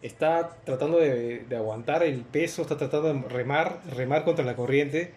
está 0.00 0.58
tratando 0.64 0.98
de, 0.98 1.44
de 1.48 1.56
aguantar 1.56 2.04
el 2.04 2.22
peso, 2.22 2.62
está 2.62 2.76
tratando 2.76 3.12
de 3.12 3.28
remar, 3.28 3.80
remar 3.96 4.22
contra 4.24 4.44
la 4.44 4.54
corriente 4.54 5.12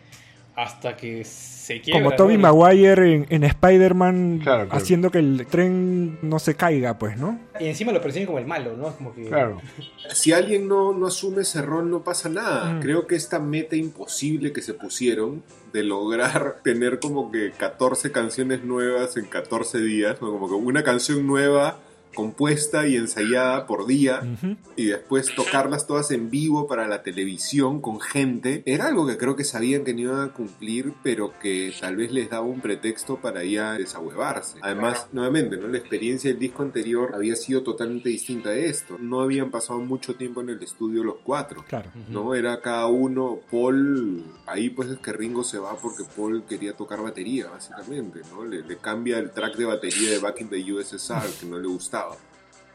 hasta 0.55 0.95
que 0.95 1.23
se 1.25 1.81
quiebra. 1.81 1.99
Como 1.99 2.09
¿no? 2.11 2.15
Toby 2.15 2.35
Y- 2.35 2.37
Maguire 2.37 3.13
en, 3.13 3.25
en 3.29 3.43
Spider-Man 3.43 4.39
Claro, 4.41 4.65
claro. 4.65 4.77
haciendo 4.81 5.11
que 5.11 5.19
el 5.19 5.45
tren 5.47 6.17
no 6.21 6.39
se 6.39 6.55
caiga, 6.55 6.97
pues, 6.97 7.17
¿no? 7.17 7.39
Y 7.59 7.65
encima 7.65 7.91
lo 7.91 8.01
perciben 8.01 8.25
como 8.27 8.39
el 8.39 8.45
malo, 8.45 8.75
¿no? 8.77 8.95
Como 8.95 9.13
que... 9.13 9.25
Claro. 9.25 9.61
Si 10.13 10.31
alguien 10.31 10.67
no, 10.67 10.93
no 10.93 11.07
asume 11.07 11.41
ese 11.41 11.63
rol, 11.63 11.89
no 11.89 12.03
pasa 12.03 12.29
nada. 12.29 12.73
Mm. 12.73 12.79
Creo 12.79 13.07
que 13.07 13.15
esta 13.15 13.39
meta 13.39 13.75
imposible 13.75 14.53
que 14.53 14.61
se 14.61 14.75
pusieron 14.75 15.43
de 15.73 15.83
lograr 15.83 16.57
tener 16.63 16.99
como 16.99 17.31
que 17.31 17.51
14 17.51 18.11
canciones 18.11 18.63
nuevas 18.63 19.17
en 19.17 19.25
14 19.25 19.79
días, 19.79 20.21
¿no? 20.21 20.31
como 20.31 20.47
que 20.47 20.53
una 20.53 20.83
canción 20.83 21.25
nueva 21.25 21.79
compuesta 22.16 22.88
y 22.88 22.95
ensayada 22.95 23.68
por 23.68 23.86
día 23.86 24.22
Ujú. 24.24 24.55
y 24.76 24.86
después 24.86 25.36
tocarlas 25.36 25.86
todas 25.86 26.09
en 26.11 26.32
vivo 26.32 26.68
para 26.68 26.88
la 26.88 27.03
televisión 27.03 27.82
con 27.82 27.99
gente, 28.01 28.63
era 28.66 28.88
algo 28.88 29.05
que 29.05 29.18
creo 29.18 29.36
que 29.36 29.43
sabían 29.43 29.84
que 29.84 29.93
no 29.93 29.99
iban 30.01 30.30
a 30.30 30.34
cumplir, 30.34 30.93
pero 31.03 31.34
que 31.39 31.74
tal 31.80 31.97
vez 31.97 32.11
les 32.11 32.30
daba 32.30 32.45
un 32.45 32.61
pretexto 32.61 33.18
para 33.18 33.43
ya 33.43 33.74
desahuevarse. 33.74 34.57
Además, 34.61 35.07
nuevamente, 35.11 35.57
¿no? 35.57 35.68
la 35.68 35.78
experiencia 35.78 36.32
del 36.32 36.39
disco 36.39 36.63
anterior 36.63 37.11
había 37.13 37.36
sido 37.36 37.61
totalmente 37.61 38.09
distinta 38.09 38.49
de 38.49 38.70
esto. 38.70 38.97
No 38.99 39.22
habían 39.22 39.51
pasado 39.51 39.80
mucho 39.80 40.16
tiempo 40.16 40.41
en 40.41 40.49
el 40.49 40.63
estudio 40.63 41.03
los 41.03 41.18
cuatro. 41.24 41.63
Claro. 41.68 41.91
¿no? 42.09 42.34
Era 42.34 42.61
cada 42.61 42.88
uno, 42.88 43.39
Paul, 43.51 44.24
ahí 44.47 44.70
pues 44.70 44.89
es 44.89 44.97
que 44.99 45.11
Ringo 45.13 45.43
se 45.43 45.59
va 45.59 45.76
porque 45.76 46.03
Paul 46.16 46.43
quería 46.47 46.74
tocar 46.74 47.01
batería, 47.01 47.49
básicamente, 47.49 48.22
¿no? 48.32 48.45
Le, 48.45 48.61
le 48.61 48.78
cambia 48.78 49.20
el 49.20 49.32
track 49.32 49.55
de 49.57 49.66
batería 49.66 50.11
de 50.11 50.20
Back 50.20 50.41
in 50.41 50.49
the 50.49 50.74
USSR, 50.74 51.28
que 51.39 51.45
no 51.45 51.59
le 51.59 51.68
gustaba, 51.68 52.04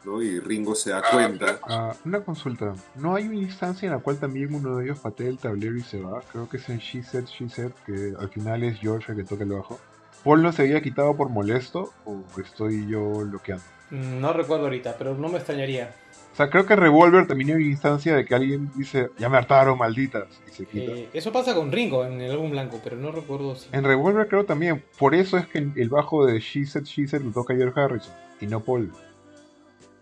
¿no? 0.05 0.23
Y 0.23 0.41
Ringo 0.41 0.75
se 0.75 0.91
da 0.91 1.03
cuenta. 1.11 1.59
Ah, 1.69 1.93
una 2.05 2.21
consulta. 2.25 2.75
¿No 2.97 3.15
hay 3.15 3.27
una 3.29 3.37
instancia 3.37 3.87
en 3.87 3.93
la 3.95 4.01
cual 4.01 4.19
también 4.19 4.55
uno 4.55 4.77
de 4.77 4.85
ellos 4.87 4.99
patea 4.99 5.29
el 5.29 5.39
tablero 5.39 5.77
y 5.77 5.83
se 5.83 6.01
va? 6.01 6.23
Creo 6.33 6.49
que 6.49 6.57
es 6.57 6.69
en 6.69 6.79
She 6.79 7.03
Said, 7.03 7.27
She 7.27 7.49
Said, 7.49 7.73
que 7.85 8.15
al 8.19 8.29
final 8.31 8.63
es 8.63 8.79
George 8.79 9.13
el 9.13 9.19
que 9.19 9.25
toca 9.25 9.45
el 9.45 9.51
bajo. 9.53 9.79
¿Paul 10.25 10.43
no 10.43 10.53
se 10.53 10.63
había 10.63 10.83
quitado 10.83 11.17
por 11.17 11.29
molesto 11.31 11.93
o 12.05 12.23
estoy 12.41 12.87
yo 12.87 13.03
bloqueando? 13.27 13.65
Mm, 13.91 14.21
No 14.21 14.33
recuerdo 14.33 14.65
ahorita, 14.65 14.97
pero 14.99 15.15
no 15.15 15.29
me 15.29 15.37
extrañaría. 15.39 15.95
O 16.33 16.37
sea, 16.37 16.49
creo 16.49 16.65
que 16.65 16.75
en 16.75 16.81
Revolver 16.81 17.27
también 17.27 17.51
hay 17.51 17.57
una 17.57 17.65
instancia 17.67 18.15
de 18.15 18.25
que 18.25 18.35
alguien 18.35 18.71
dice, 18.77 19.11
ya 19.19 19.29
me 19.29 19.37
hartaron, 19.37 19.77
malditas, 19.77 20.29
y 20.49 20.51
se 20.53 20.65
quita. 20.65 20.93
Eh, 20.93 21.09
eso 21.13 21.33
pasa 21.33 21.55
con 21.55 21.73
Ringo 21.73 22.05
en 22.05 22.21
el 22.21 22.31
álbum 22.31 22.51
blanco, 22.53 22.81
pero 22.85 22.97
no 22.97 23.11
recuerdo 23.11 23.57
si... 23.57 23.69
En 23.73 23.83
Revolver 23.85 24.29
creo 24.29 24.45
también, 24.45 24.83
por 24.99 25.15
eso 25.15 25.37
es 25.39 25.47
que 25.49 25.59
el 25.59 25.89
bajo 25.89 26.25
de 26.25 26.39
She 26.39 26.65
Said, 26.67 26.85
She 26.85 27.09
Said 27.09 27.23
lo 27.23 27.33
toca 27.33 27.55
George 27.55 27.79
Harrison 27.81 28.15
y 28.41 28.47
no 28.47 28.61
Paul. 28.61 28.93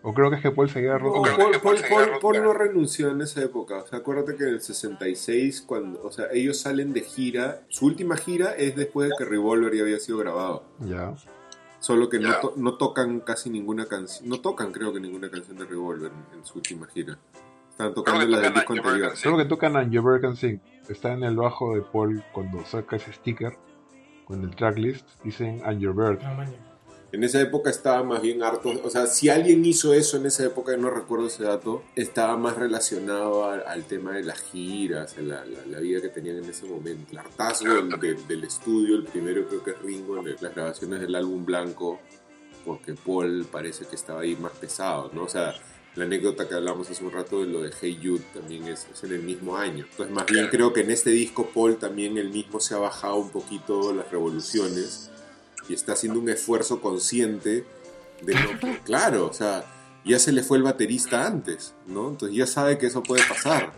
O 0.01 0.13
creo 0.13 0.29
que 0.29 0.37
es 0.37 0.41
que 0.41 0.51
Paul 0.51 0.69
se 0.69 0.79
había 0.79 0.97
roto. 0.97 1.17
No, 1.25 1.37
Paul, 1.37 1.51
Paul- 1.61 2.19
Paul 2.21 2.41
no 2.41 2.53
renunció 2.53 3.09
en 3.11 3.19
esa 3.21 3.41
época. 3.43 3.79
O 3.83 3.87
sea, 3.87 3.99
acuérdate 3.99 4.35
que 4.37 4.43
en 4.43 4.49
el 4.51 4.61
66, 4.61 5.61
cuando, 5.67 6.01
o 6.03 6.11
sea, 6.11 6.27
ellos 6.31 6.59
salen 6.61 6.93
de 6.93 7.01
gira, 7.01 7.61
su 7.67 7.85
última 7.85 8.15
gira 8.15 8.53
es 8.55 8.75
después 8.77 9.09
de 9.09 9.15
que 9.17 9.25
Revolver 9.25 9.73
ya 9.75 9.81
había 9.83 9.99
sido 9.99 10.17
grabado. 10.19 10.63
Ya. 10.79 11.13
Solo 11.79 12.09
que 12.09 12.19
no, 12.19 12.33
to- 12.39 12.53
no 12.57 12.75
tocan 12.75 13.19
casi 13.21 13.49
ninguna 13.49 13.85
canción, 13.87 14.27
no 14.29 14.39
tocan 14.39 14.71
creo 14.71 14.93
que 14.93 14.99
ninguna 14.99 15.29
canción 15.29 15.57
de 15.57 15.65
Revolver 15.65 16.11
en, 16.31 16.39
en 16.39 16.45
su 16.45 16.57
última 16.59 16.87
gira. 16.87 17.17
Estaban 17.71 17.93
tocando 17.93 18.25
la 18.25 18.37
del 18.39 18.47
tocan 18.47 18.53
disco 18.53 18.73
anterior. 18.73 19.13
Creo 19.21 19.37
que 19.37 19.45
tocan 19.45 19.75
And 19.77 19.91
Your 19.91 20.19
Can 20.21 20.35
Sing. 20.35 20.59
Está 20.89 21.13
en 21.13 21.23
el 21.23 21.35
bajo 21.37 21.75
de 21.75 21.81
Paul 21.81 22.23
cuando 22.33 22.65
saca 22.65 22.95
ese 22.97 23.11
sticker. 23.13 23.57
con 24.25 24.43
el 24.43 24.55
tracklist, 24.55 25.07
dicen 25.23 25.61
And 25.65 25.79
Your 25.79 25.95
Bird. 25.95 26.21
Maña. 26.21 26.51
En 27.11 27.23
esa 27.23 27.41
época 27.41 27.71
estaba 27.71 28.03
más 28.03 28.21
bien 28.21 28.43
harto, 28.43 28.71
o 28.83 28.89
sea, 28.91 29.07
si 29.07 29.29
alguien 29.29 29.65
hizo 29.65 29.93
eso 29.95 30.17
en 30.17 30.27
esa 30.27 30.45
época, 30.45 30.77
no 30.77 30.91
recuerdo 30.91 31.25
ese 31.25 31.43
dato, 31.43 31.81
estaba 31.95 32.37
más 32.37 32.55
relacionado 32.55 33.45
a- 33.45 33.55
al 33.55 33.85
tema 33.85 34.13
de 34.13 34.23
las 34.23 34.39
giras, 34.41 35.17
a 35.17 35.21
la, 35.21 35.43
la- 35.43 35.65
la 35.65 35.79
vida 35.79 36.01
que 36.01 36.09
tenían 36.09 36.37
en 36.37 36.45
ese 36.45 36.67
momento. 36.67 37.11
El 37.11 37.17
hartazgo 37.17 37.73
del, 37.73 37.89
del- 37.99 38.27
del 38.27 38.43
estudio, 38.43 38.95
el 38.95 39.05
primero 39.05 39.47
creo 39.47 39.63
que 39.63 39.71
es 39.71 39.81
Ringo, 39.81 40.19
en 40.19 40.35
las 40.39 40.53
grabaciones 40.53 41.01
del 41.01 41.15
álbum 41.15 41.43
Blanco, 41.45 41.99
porque 42.63 42.93
Paul 42.93 43.47
parece 43.51 43.85
que 43.87 43.95
estaba 43.95 44.21
ahí 44.21 44.35
más 44.35 44.51
pesado, 44.51 45.09
¿no? 45.11 45.23
O 45.23 45.29
sea, 45.29 45.55
la 45.95 46.03
anécdota 46.03 46.47
que 46.47 46.53
hablamos 46.53 46.91
hace 46.91 47.03
un 47.03 47.11
rato 47.11 47.41
de 47.41 47.47
lo 47.47 47.61
de 47.63 47.71
Hey 47.81 47.99
Jude 48.03 48.23
también 48.35 48.67
es, 48.67 48.85
es 48.93 49.03
en 49.03 49.13
el 49.13 49.23
mismo 49.23 49.57
año. 49.57 49.85
Entonces, 49.89 50.13
más 50.15 50.27
bien 50.27 50.47
creo 50.51 50.71
que 50.73 50.81
en 50.81 50.91
este 50.91 51.09
disco 51.09 51.49
Paul 51.51 51.77
también 51.77 52.19
él 52.19 52.29
mismo 52.29 52.59
se 52.59 52.75
ha 52.75 52.77
bajado 52.77 53.15
un 53.15 53.31
poquito 53.31 53.91
las 53.95 54.11
revoluciones 54.11 55.09
y 55.69 55.73
está 55.73 55.93
haciendo 55.93 56.19
un 56.19 56.29
esfuerzo 56.29 56.81
consciente 56.81 57.63
de 58.21 58.33
lo 58.33 58.59
que, 58.59 58.79
claro, 58.83 59.27
o 59.27 59.33
sea, 59.33 59.63
ya 60.03 60.19
se 60.19 60.31
le 60.31 60.43
fue 60.43 60.57
el 60.57 60.63
baterista 60.63 61.25
antes, 61.25 61.73
¿no? 61.87 62.09
Entonces 62.09 62.35
ya 62.37 62.47
sabe 62.47 62.77
que 62.77 62.87
eso 62.87 63.03
puede 63.03 63.23
pasar. 63.27 63.71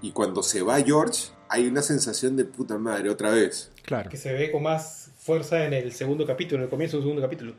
Y 0.00 0.12
cuando 0.12 0.42
se 0.42 0.62
va 0.62 0.80
George, 0.80 1.30
hay 1.48 1.66
una 1.66 1.82
sensación 1.82 2.36
de 2.36 2.44
puta 2.44 2.78
madre 2.78 3.10
otra 3.10 3.30
vez. 3.30 3.70
Claro. 3.84 4.08
Que 4.08 4.16
se 4.16 4.32
ve 4.32 4.50
con 4.50 4.62
más 4.62 5.10
fuerza 5.18 5.64
en 5.64 5.72
el 5.72 5.92
segundo 5.92 6.26
capítulo, 6.26 6.58
en 6.58 6.64
el 6.64 6.70
comienzo 6.70 6.96
del 6.96 7.04
segundo 7.04 7.22
capítulo. 7.22 7.54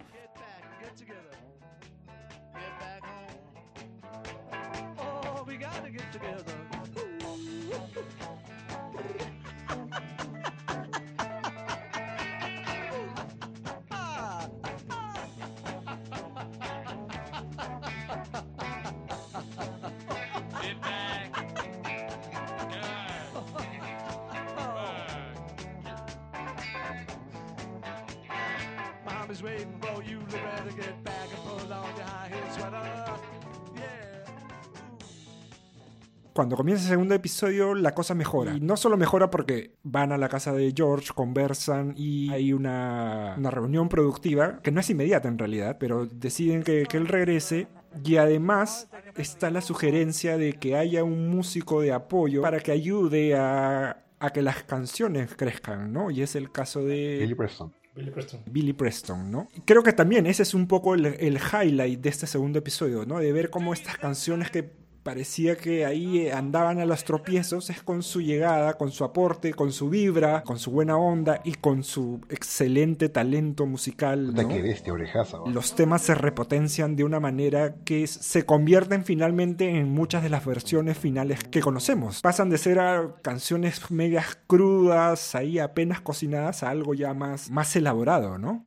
Cuando 36.43 36.57
comienza 36.57 36.83
el 36.83 36.89
segundo 36.89 37.15
episodio, 37.15 37.73
la 37.73 37.93
cosa 37.93 38.15
mejora. 38.15 38.53
Y 38.53 38.59
no 38.59 38.75
solo 38.75 38.97
mejora 38.97 39.29
porque 39.29 39.77
van 39.81 40.11
a 40.11 40.17
la 40.17 40.27
casa 40.27 40.51
de 40.51 40.73
George, 40.75 41.13
conversan 41.15 41.93
y 41.95 42.29
hay 42.31 42.51
una, 42.51 43.35
una 43.37 43.49
reunión 43.49 43.87
productiva, 43.87 44.59
que 44.61 44.69
no 44.69 44.81
es 44.81 44.89
inmediata 44.89 45.29
en 45.29 45.37
realidad, 45.37 45.77
pero 45.79 46.05
deciden 46.05 46.63
que, 46.63 46.83
que 46.83 46.97
él 46.97 47.07
regrese. 47.07 47.69
Y 48.03 48.17
además 48.17 48.89
está 49.15 49.51
la 49.51 49.61
sugerencia 49.61 50.37
de 50.37 50.51
que 50.51 50.75
haya 50.75 51.05
un 51.05 51.29
músico 51.29 51.79
de 51.79 51.93
apoyo 51.93 52.41
para 52.41 52.59
que 52.59 52.73
ayude 52.73 53.37
a, 53.37 54.03
a 54.19 54.29
que 54.31 54.41
las 54.41 54.63
canciones 54.63 55.33
crezcan, 55.37 55.93
¿no? 55.93 56.11
Y 56.11 56.23
es 56.23 56.35
el 56.35 56.51
caso 56.51 56.83
de... 56.83 57.19
Billy 57.21 57.35
Preston. 57.35 57.73
Billy 57.95 58.11
Preston. 58.11 58.41
Billy 58.47 58.73
Preston, 58.73 59.31
¿no? 59.31 59.47
Creo 59.63 59.81
que 59.81 59.93
también 59.93 60.25
ese 60.25 60.43
es 60.43 60.53
un 60.53 60.67
poco 60.67 60.95
el, 60.95 61.05
el 61.05 61.37
highlight 61.37 62.01
de 62.01 62.09
este 62.09 62.27
segundo 62.27 62.59
episodio, 62.59 63.05
¿no? 63.05 63.19
De 63.19 63.31
ver 63.31 63.49
cómo 63.49 63.71
estas 63.71 63.97
canciones 63.97 64.51
que 64.51 64.82
parecía 65.03 65.57
que 65.57 65.85
ahí 65.85 66.19
eh, 66.19 66.33
andaban 66.33 66.79
a 66.79 66.85
los 66.85 67.03
tropiezos 67.03 67.69
es 67.69 67.83
con 67.83 68.01
su 68.03 68.21
llegada, 68.21 68.73
con 68.73 68.91
su 68.91 69.03
aporte, 69.03 69.53
con 69.53 69.71
su 69.71 69.89
vibra, 69.89 70.43
con 70.43 70.57
su 70.57 70.71
buena 70.71 70.97
onda 70.97 71.41
y 71.43 71.53
con 71.53 71.83
su 71.83 72.21
excelente 72.29 73.09
talento 73.09 73.65
musical, 73.65 74.33
¿no? 74.33 74.47
que 74.47 74.61
bestia, 74.61 74.93
orejaza. 74.93 75.39
Los 75.45 75.75
temas 75.75 76.01
se 76.01 76.15
repotencian 76.15 76.95
de 76.95 77.03
una 77.03 77.19
manera 77.19 77.75
que 77.83 78.07
se 78.07 78.45
convierten 78.45 79.03
finalmente 79.03 79.69
en 79.69 79.89
muchas 79.89 80.23
de 80.23 80.29
las 80.29 80.45
versiones 80.45 80.97
finales 80.97 81.43
que 81.43 81.61
conocemos. 81.61 82.21
Pasan 82.21 82.49
de 82.49 82.57
ser 82.57 82.79
a 82.79 83.15
canciones 83.21 83.91
medias 83.91 84.37
crudas, 84.47 85.35
ahí 85.35 85.59
apenas 85.59 86.01
cocinadas, 86.01 86.63
a 86.63 86.69
algo 86.69 86.93
ya 86.93 87.13
más, 87.13 87.51
más 87.51 87.75
elaborado, 87.75 88.37
¿no? 88.37 88.65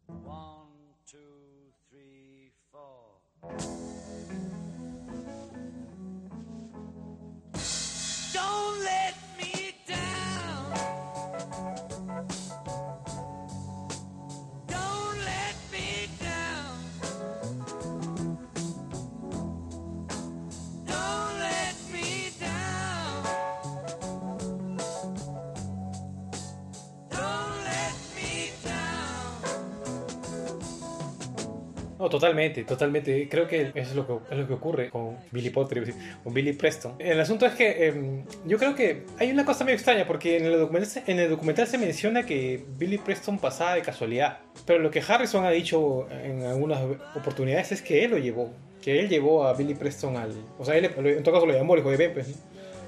No, 32.06 32.10
totalmente, 32.10 32.62
totalmente. 32.62 33.28
Creo 33.28 33.48
que 33.48 33.62
eso 33.74 33.90
es 33.90 33.94
lo 33.96 34.06
que, 34.06 34.32
es 34.32 34.38
lo 34.38 34.46
que 34.46 34.52
ocurre 34.54 34.90
con 34.90 35.16
Billy 35.32 35.50
Potter, 35.50 35.92
con 36.22 36.32
Billy 36.32 36.52
Preston. 36.52 36.94
El 37.00 37.18
asunto 37.20 37.46
es 37.46 37.54
que 37.54 37.88
em, 37.88 38.22
yo 38.44 38.58
creo 38.58 38.76
que 38.76 39.02
hay 39.18 39.30
una 39.32 39.44
cosa 39.44 39.64
medio 39.64 39.74
extraña, 39.74 40.06
porque 40.06 40.36
en 40.36 40.46
el, 40.46 40.52
documental, 40.58 40.88
se- 40.88 41.02
en 41.10 41.18
el 41.18 41.28
documental 41.30 41.66
se 41.66 41.78
menciona 41.78 42.22
que 42.24 42.64
Billy 42.78 42.98
Preston 42.98 43.38
pasaba 43.38 43.74
de 43.74 43.82
casualidad. 43.82 44.38
Pero 44.66 44.78
lo 44.78 44.90
que 44.92 45.02
Harrison 45.06 45.44
ha 45.44 45.50
dicho 45.50 46.06
en 46.10 46.44
algunas 46.44 46.80
oportunidades 47.16 47.72
es 47.72 47.82
que 47.82 48.04
él 48.04 48.12
lo 48.12 48.18
llevó. 48.18 48.52
Que 48.80 49.00
él 49.00 49.08
llevó 49.08 49.44
a 49.48 49.52
Billy 49.54 49.74
Preston 49.74 50.16
al... 50.16 50.30
O 50.60 50.64
sea, 50.64 50.76
él 50.76 50.84
en 50.96 51.22
todo 51.24 51.34
caso 51.34 51.46
lo 51.46 51.52
llamó, 51.54 51.74
le 51.74 51.82
dijo, 51.82 51.96
ven, 51.98 52.12
pues. 52.14 52.28
¿no? 52.28 52.34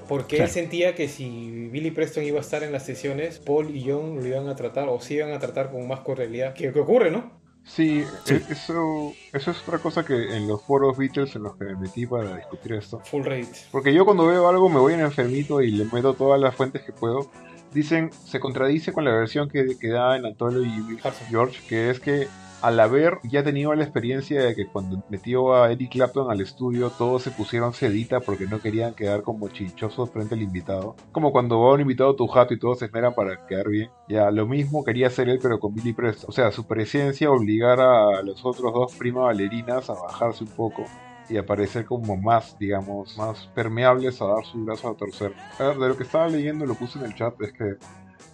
Porque 0.07 0.37
él 0.37 0.41
Claro. 0.43 0.53
sentía 0.53 0.95
que 0.95 1.07
si 1.07 1.67
Billy 1.71 1.91
Preston 1.91 2.23
iba 2.23 2.37
a 2.39 2.41
estar 2.41 2.63
en 2.63 2.71
las 2.71 2.83
sesiones, 2.83 3.37
Paul 3.37 3.75
y 3.75 3.83
John 3.87 4.15
lo 4.15 4.25
iban 4.25 4.47
a 4.47 4.55
tratar, 4.55 4.89
o 4.89 4.99
se 5.01 5.15
iban 5.15 5.33
a 5.33 5.39
tratar 5.39 5.69
con 5.71 5.87
más 5.87 5.99
cordialidad. 5.99 6.53
Que, 6.55 6.71
que 6.73 6.79
ocurre, 6.79 7.11
¿no? 7.11 7.38
Sí, 7.69 8.03
Sí. 8.25 8.33
e- 8.33 8.45
Eso, 8.51 9.13
eso 9.31 9.51
es 9.51 9.61
otra 9.61 9.77
cosa 9.77 10.03
que 10.03 10.35
en 10.35 10.47
los 10.47 10.61
foros 10.63 10.97
Beatles 10.97 11.35
en 11.35 11.43
los 11.43 11.55
que 11.55 11.65
me 11.65 11.75
metí 11.75 12.05
para 12.07 12.35
discutir 12.35 12.73
esto. 12.73 12.99
Full 13.05 13.23
rate. 13.23 13.47
Porque 13.71 13.93
yo 13.93 14.05
cuando 14.05 14.25
veo 14.25 14.49
algo 14.49 14.67
me 14.69 14.79
voy 14.79 14.95
en 14.95 15.01
enfermito 15.01 15.61
y 15.61 15.71
le 15.71 15.85
meto 15.85 16.13
todas 16.13 16.39
las 16.41 16.55
fuentes 16.55 16.81
que 16.83 16.91
puedo. 16.91 17.29
Dicen, 17.73 18.09
se 18.25 18.39
contradice 18.39 18.91
con 18.91 19.05
la 19.05 19.11
versión 19.13 19.47
que, 19.47 19.77
que 19.79 19.89
da 19.89 20.17
en 20.17 20.25
Antonio 20.25 20.63
y. 20.63 20.97
George, 21.29 21.59
que 21.69 21.91
es 21.91 21.99
que 21.99 22.27
al 22.61 22.79
haber 22.79 23.19
ya 23.23 23.43
tenido 23.43 23.73
la 23.73 23.83
experiencia 23.83 24.41
de 24.43 24.55
que 24.55 24.67
cuando 24.67 25.03
metió 25.09 25.53
a 25.53 25.71
Eric 25.71 25.91
Clapton 25.91 26.29
al 26.29 26.41
estudio 26.41 26.89
todos 26.89 27.23
se 27.23 27.31
pusieron 27.31 27.73
sedita 27.73 28.19
porque 28.19 28.45
no 28.45 28.59
querían 28.59 28.93
quedar 28.93 29.21
como 29.23 29.49
chichosos 29.49 30.09
frente 30.09 30.35
al 30.35 30.41
invitado. 30.41 30.95
Como 31.11 31.31
cuando 31.31 31.59
va 31.59 31.73
un 31.73 31.81
invitado 31.81 32.11
a 32.11 32.15
tu 32.15 32.27
jato 32.27 32.53
y 32.53 32.59
todos 32.59 32.79
se 32.79 32.85
esmeran 32.85 33.13
para 33.13 33.45
quedar 33.47 33.69
bien. 33.69 33.89
Ya, 34.07 34.29
lo 34.31 34.45
mismo 34.45 34.83
quería 34.83 35.07
hacer 35.07 35.29
él 35.29 35.39
pero 35.41 35.59
con 35.59 35.73
Billy 35.73 35.93
Preston. 35.93 36.29
O 36.29 36.31
sea, 36.31 36.51
su 36.51 36.67
presencia 36.67 37.31
obligar 37.31 37.79
a 37.79 38.21
los 38.23 38.43
otros 38.43 38.73
dos 38.73 38.95
primas 38.95 39.25
bailarinas 39.25 39.89
a 39.89 39.93
bajarse 39.93 40.43
un 40.43 40.49
poco 40.51 40.83
y 41.29 41.37
aparecer 41.37 41.85
como 41.85 42.17
más, 42.17 42.57
digamos, 42.57 43.17
más 43.17 43.47
permeables 43.53 44.21
a 44.21 44.25
dar 44.25 44.45
su 44.45 44.65
brazo 44.65 44.89
a 44.89 44.97
torcer. 44.97 45.33
De 45.59 45.87
lo 45.87 45.95
que 45.95 46.03
estaba 46.03 46.27
leyendo, 46.27 46.65
lo 46.65 46.73
puse 46.73 46.97
en 46.99 47.05
el 47.05 47.15
chat, 47.15 47.39
es 47.41 47.53
que 47.53 47.75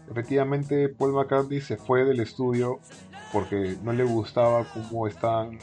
efectivamente 0.09 0.89
Paul 0.89 1.13
McCartney 1.13 1.59
se 1.59 1.77
fue 1.77 2.05
del 2.05 2.21
estudio 2.21 2.79
porque 3.35 3.75
no 3.83 3.91
le 3.91 4.05
gustaba 4.05 4.63
cómo 4.63 5.07
estaban 5.07 5.59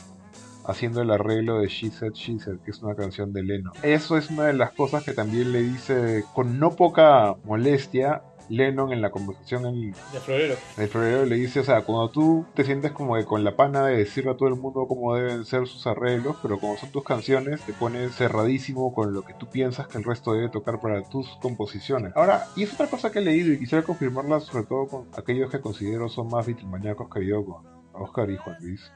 haciendo 0.66 1.00
el 1.00 1.10
arreglo 1.10 1.58
de 1.58 1.68
She 1.68 1.90
Said, 1.90 2.12
She 2.12 2.38
Said, 2.38 2.58
que 2.58 2.70
es 2.70 2.82
una 2.82 2.94
canción 2.94 3.32
de 3.32 3.42
Lennon. 3.42 3.72
Eso 3.82 4.18
es 4.18 4.28
una 4.28 4.44
de 4.44 4.52
las 4.52 4.72
cosas 4.72 5.04
que 5.04 5.14
también 5.14 5.52
le 5.52 5.62
dice 5.62 6.22
con 6.34 6.58
no 6.58 6.76
poca 6.76 7.34
molestia 7.44 8.20
Lennon 8.48 8.92
en 8.92 9.00
la 9.02 9.10
conversación 9.10 9.66
en, 9.66 9.92
De 9.92 10.20
florero. 10.20 10.54
el 10.76 10.88
febrero 10.88 11.24
le 11.24 11.36
dice, 11.36 11.60
o 11.60 11.64
sea, 11.64 11.82
cuando 11.82 12.10
tú 12.10 12.46
te 12.54 12.64
sientes 12.64 12.92
como 12.92 13.16
que 13.16 13.24
con 13.24 13.44
la 13.44 13.56
pana 13.56 13.86
de 13.86 13.96
decirle 13.96 14.32
a 14.32 14.36
todo 14.36 14.48
el 14.48 14.56
mundo 14.56 14.86
cómo 14.86 15.14
deben 15.14 15.44
ser 15.44 15.66
sus 15.66 15.86
arreglos, 15.86 16.36
pero 16.42 16.58
como 16.58 16.76
son 16.76 16.90
tus 16.90 17.04
canciones, 17.04 17.60
te 17.62 17.72
pones 17.72 18.14
cerradísimo 18.14 18.94
con 18.94 19.12
lo 19.12 19.22
que 19.22 19.34
tú 19.34 19.46
piensas 19.46 19.86
que 19.88 19.98
el 19.98 20.04
resto 20.04 20.32
debe 20.32 20.48
tocar 20.48 20.80
para 20.80 21.02
tus 21.08 21.28
composiciones. 21.40 22.12
Ahora, 22.16 22.46
y 22.56 22.62
es 22.62 22.72
otra 22.72 22.88
cosa 22.88 23.10
que 23.10 23.20
he 23.20 23.22
leído 23.22 23.52
y 23.52 23.58
quisiera 23.58 23.84
confirmarla 23.84 24.40
sobre 24.40 24.64
todo 24.64 24.86
con 24.86 25.08
aquellos 25.16 25.50
que 25.50 25.60
considero 25.60 26.08
son 26.08 26.28
más 26.28 26.46
Beatlemaníacos 26.46 27.08
que 27.08 27.26
yo, 27.26 27.44
con 27.44 27.66
Oscar 27.92 28.30
y 28.30 28.36
Juan 28.36 28.56
Luis. 28.60 28.92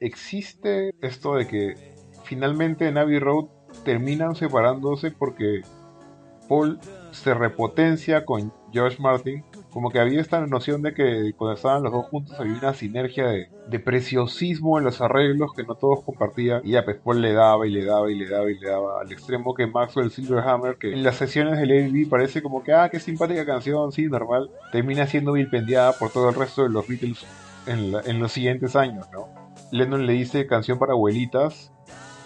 Existe 0.00 0.94
esto 1.02 1.34
de 1.34 1.46
que 1.46 1.94
finalmente 2.24 2.88
en 2.88 2.98
Abbey 2.98 3.18
Road 3.18 3.46
terminan 3.84 4.34
separándose 4.34 5.10
porque 5.10 5.62
Paul 6.48 6.80
se 7.12 7.34
repotencia 7.34 8.24
con 8.24 8.52
George 8.72 9.00
Martin 9.00 9.44
Como 9.70 9.90
que 9.90 9.98
había 9.98 10.20
esta 10.20 10.44
noción 10.46 10.82
de 10.82 10.94
que 10.94 11.32
cuando 11.36 11.54
estaban 11.54 11.82
los 11.82 11.92
dos 11.92 12.06
juntos 12.06 12.38
había 12.38 12.54
una 12.54 12.74
sinergia 12.74 13.26
de, 13.26 13.48
de 13.68 13.80
preciosismo 13.80 14.78
en 14.78 14.84
los 14.84 15.00
arreglos 15.00 15.52
que 15.54 15.62
no 15.62 15.74
todos 15.74 16.02
compartían. 16.04 16.60
Y 16.64 16.72
ya, 16.72 16.84
pues 16.84 17.18
le 17.18 17.32
daba 17.32 17.66
y 17.66 17.70
le 17.70 17.84
daba 17.84 18.10
y 18.10 18.14
le 18.16 18.28
daba 18.28 18.50
y 18.50 18.58
le 18.58 18.68
daba 18.68 19.00
al 19.00 19.12
extremo 19.12 19.54
que 19.54 19.66
Maxwell 19.66 20.10
Silverhammer, 20.10 20.76
que 20.76 20.92
en 20.92 21.02
las 21.02 21.16
sesiones 21.16 21.58
del 21.58 21.70
AV 21.70 22.08
parece 22.08 22.42
como 22.42 22.62
que, 22.62 22.72
ah, 22.72 22.88
qué 22.90 23.00
simpática 23.00 23.44
canción, 23.46 23.92
sí, 23.92 24.06
normal, 24.06 24.50
termina 24.72 25.06
siendo 25.06 25.32
vilpendiada 25.32 25.92
por 25.92 26.10
todo 26.10 26.28
el 26.28 26.34
resto 26.34 26.62
de 26.62 26.70
los 26.70 26.86
Beatles 26.86 27.24
en, 27.66 27.94
en 28.04 28.20
los 28.20 28.32
siguientes 28.32 28.76
años, 28.76 29.06
¿no? 29.12 29.28
Lennon 29.72 30.06
le 30.06 30.14
dice 30.14 30.46
canción 30.46 30.78
para 30.78 30.92
abuelitas 30.92 31.72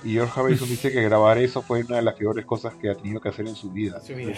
y 0.05 0.12
George 0.12 0.38
Harrison 0.38 0.68
dice 0.68 0.92
que 0.92 1.02
grabar 1.02 1.38
eso 1.38 1.62
fue 1.62 1.82
una 1.82 1.96
de 1.96 2.02
las 2.02 2.14
peores 2.14 2.44
cosas 2.44 2.74
que 2.74 2.90
ha 2.90 2.94
tenido 2.94 3.20
que 3.20 3.30
hacer 3.30 3.46
en 3.48 3.57
su 3.57 3.70
vida. 3.70 4.00
Su 4.00 4.14
vida. 4.14 4.34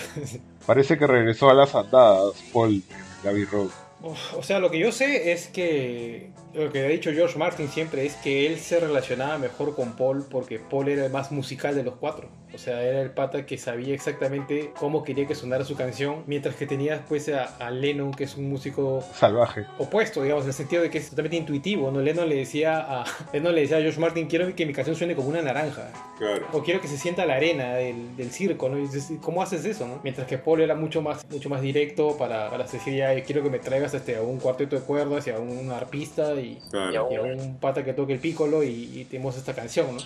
Parece 0.67 0.97
que 0.97 1.07
regresó 1.07 1.51
a 1.51 1.55
las 1.55 1.75
andadas, 1.75 2.35
Paul, 2.53 2.83
Road. 3.25 3.71
Uf, 4.03 4.35
O 4.35 4.43
sea, 4.43 4.61
lo 4.61 4.71
que 4.71 4.79
yo 4.79 4.93
sé 4.93 5.33
es 5.33 5.49
que 5.49 6.31
lo 6.57 6.73
que 6.73 6.85
ha 6.85 6.89
dicho 6.89 7.13
George 7.13 7.39
Martin 7.39 7.69
siempre 7.69 8.07
es 8.07 8.15
que 8.17 8.47
él 8.47 8.59
se 8.59 8.81
relacionaba 8.81 9.39
mejor 9.39 9.75
con 9.75 9.95
Paul 9.97 10.25
porque 10.31 10.59
Paul 10.59 10.89
era 10.89 11.05
el 11.05 11.13
más 11.13 11.31
musical 11.31 11.75
de 11.75 11.83
los 11.83 11.97
cuatro. 11.97 12.29
O 12.55 12.59
sea, 12.59 12.83
era 12.83 13.03
el 13.03 13.11
pata 13.11 13.45
que 13.45 13.59
sabía 13.59 13.93
exactamente 13.93 14.71
cómo 14.79 15.05
quería 15.05 15.27
que 15.27 15.35
sonara 15.35 15.65
su 15.65 15.77
canción, 15.77 16.23
mientras 16.27 16.57
que 16.57 16.67
tenía 16.67 16.97
después 16.97 17.29
a, 17.29 17.45
a 17.59 17.71
Lennon, 17.71 18.13
que 18.13 18.25
es 18.25 18.37
un 18.37 18.49
músico 18.49 19.05
Salvaje. 19.15 19.67
opuesto, 19.79 20.23
digamos, 20.23 20.45
en 20.45 20.49
el 20.49 20.55
sentido 20.55 20.83
de 20.83 20.89
que 20.89 20.99
es 20.99 21.11
totalmente 21.11 21.37
intuitivo, 21.37 21.91
¿no? 21.91 22.01
Lennon 22.01 22.29
le 22.29 22.37
decía 22.37 22.79
a, 22.79 23.05
Lennon 23.35 23.55
le 23.55 23.63
decía 23.63 23.77
a 23.77 23.81
George 23.81 24.01
Martin, 24.01 24.27
quiero 24.27 24.55
que 24.55 24.65
mi 24.65 24.73
canción 24.73 24.97
suene 24.97 25.15
como 25.15 25.29
una 25.29 25.43
naranja. 25.43 25.91
Claro. 26.17 26.47
O 26.53 26.63
quiero 26.63 26.81
que 26.81 26.89
se 26.89 26.97
sienta 26.97 27.27
la 27.27 27.35
arena 27.35 27.75
del, 27.75 28.17
del 28.17 28.31
circo, 28.31 28.71
¿no? 28.71 28.79
Y 28.79 28.83
dices, 28.83 29.13
¿Cómo 29.21 29.43
haces 29.43 29.65
eso, 29.67 29.87
no? 29.87 30.01
Mientras 30.03 30.27
que 30.27 30.39
Paul 30.39 30.63
era 30.63 30.75
mucho 30.75 31.03
más, 31.03 31.27
mucho 31.31 31.51
más 31.51 31.61
directo 31.61 32.17
para, 32.17 32.49
para 32.49 32.65
decir, 32.65 32.95
ya, 32.95 33.23
quiero 33.23 33.43
que 33.43 33.51
me 33.51 33.59
traigas 33.59 33.93
este, 33.93 34.17
a 34.17 34.23
un 34.23 34.39
cuarteto 34.39 34.77
de 34.77 34.83
cuerdas 34.83 35.27
y 35.27 35.31
a 35.31 35.39
un 35.39 35.71
arpista 35.71 36.33
y, 36.41 36.46
Claro. 36.71 37.09
y 37.11 37.15
a 37.17 37.23
un 37.23 37.59
pata 37.59 37.85
que 37.85 37.93
toque 37.93 38.13
el 38.15 38.19
pícolo 38.19 38.63
y, 38.63 38.69
y 38.95 39.05
tenemos 39.05 39.37
esta 39.37 39.55
canción, 39.55 39.87
¿no? 39.97 40.03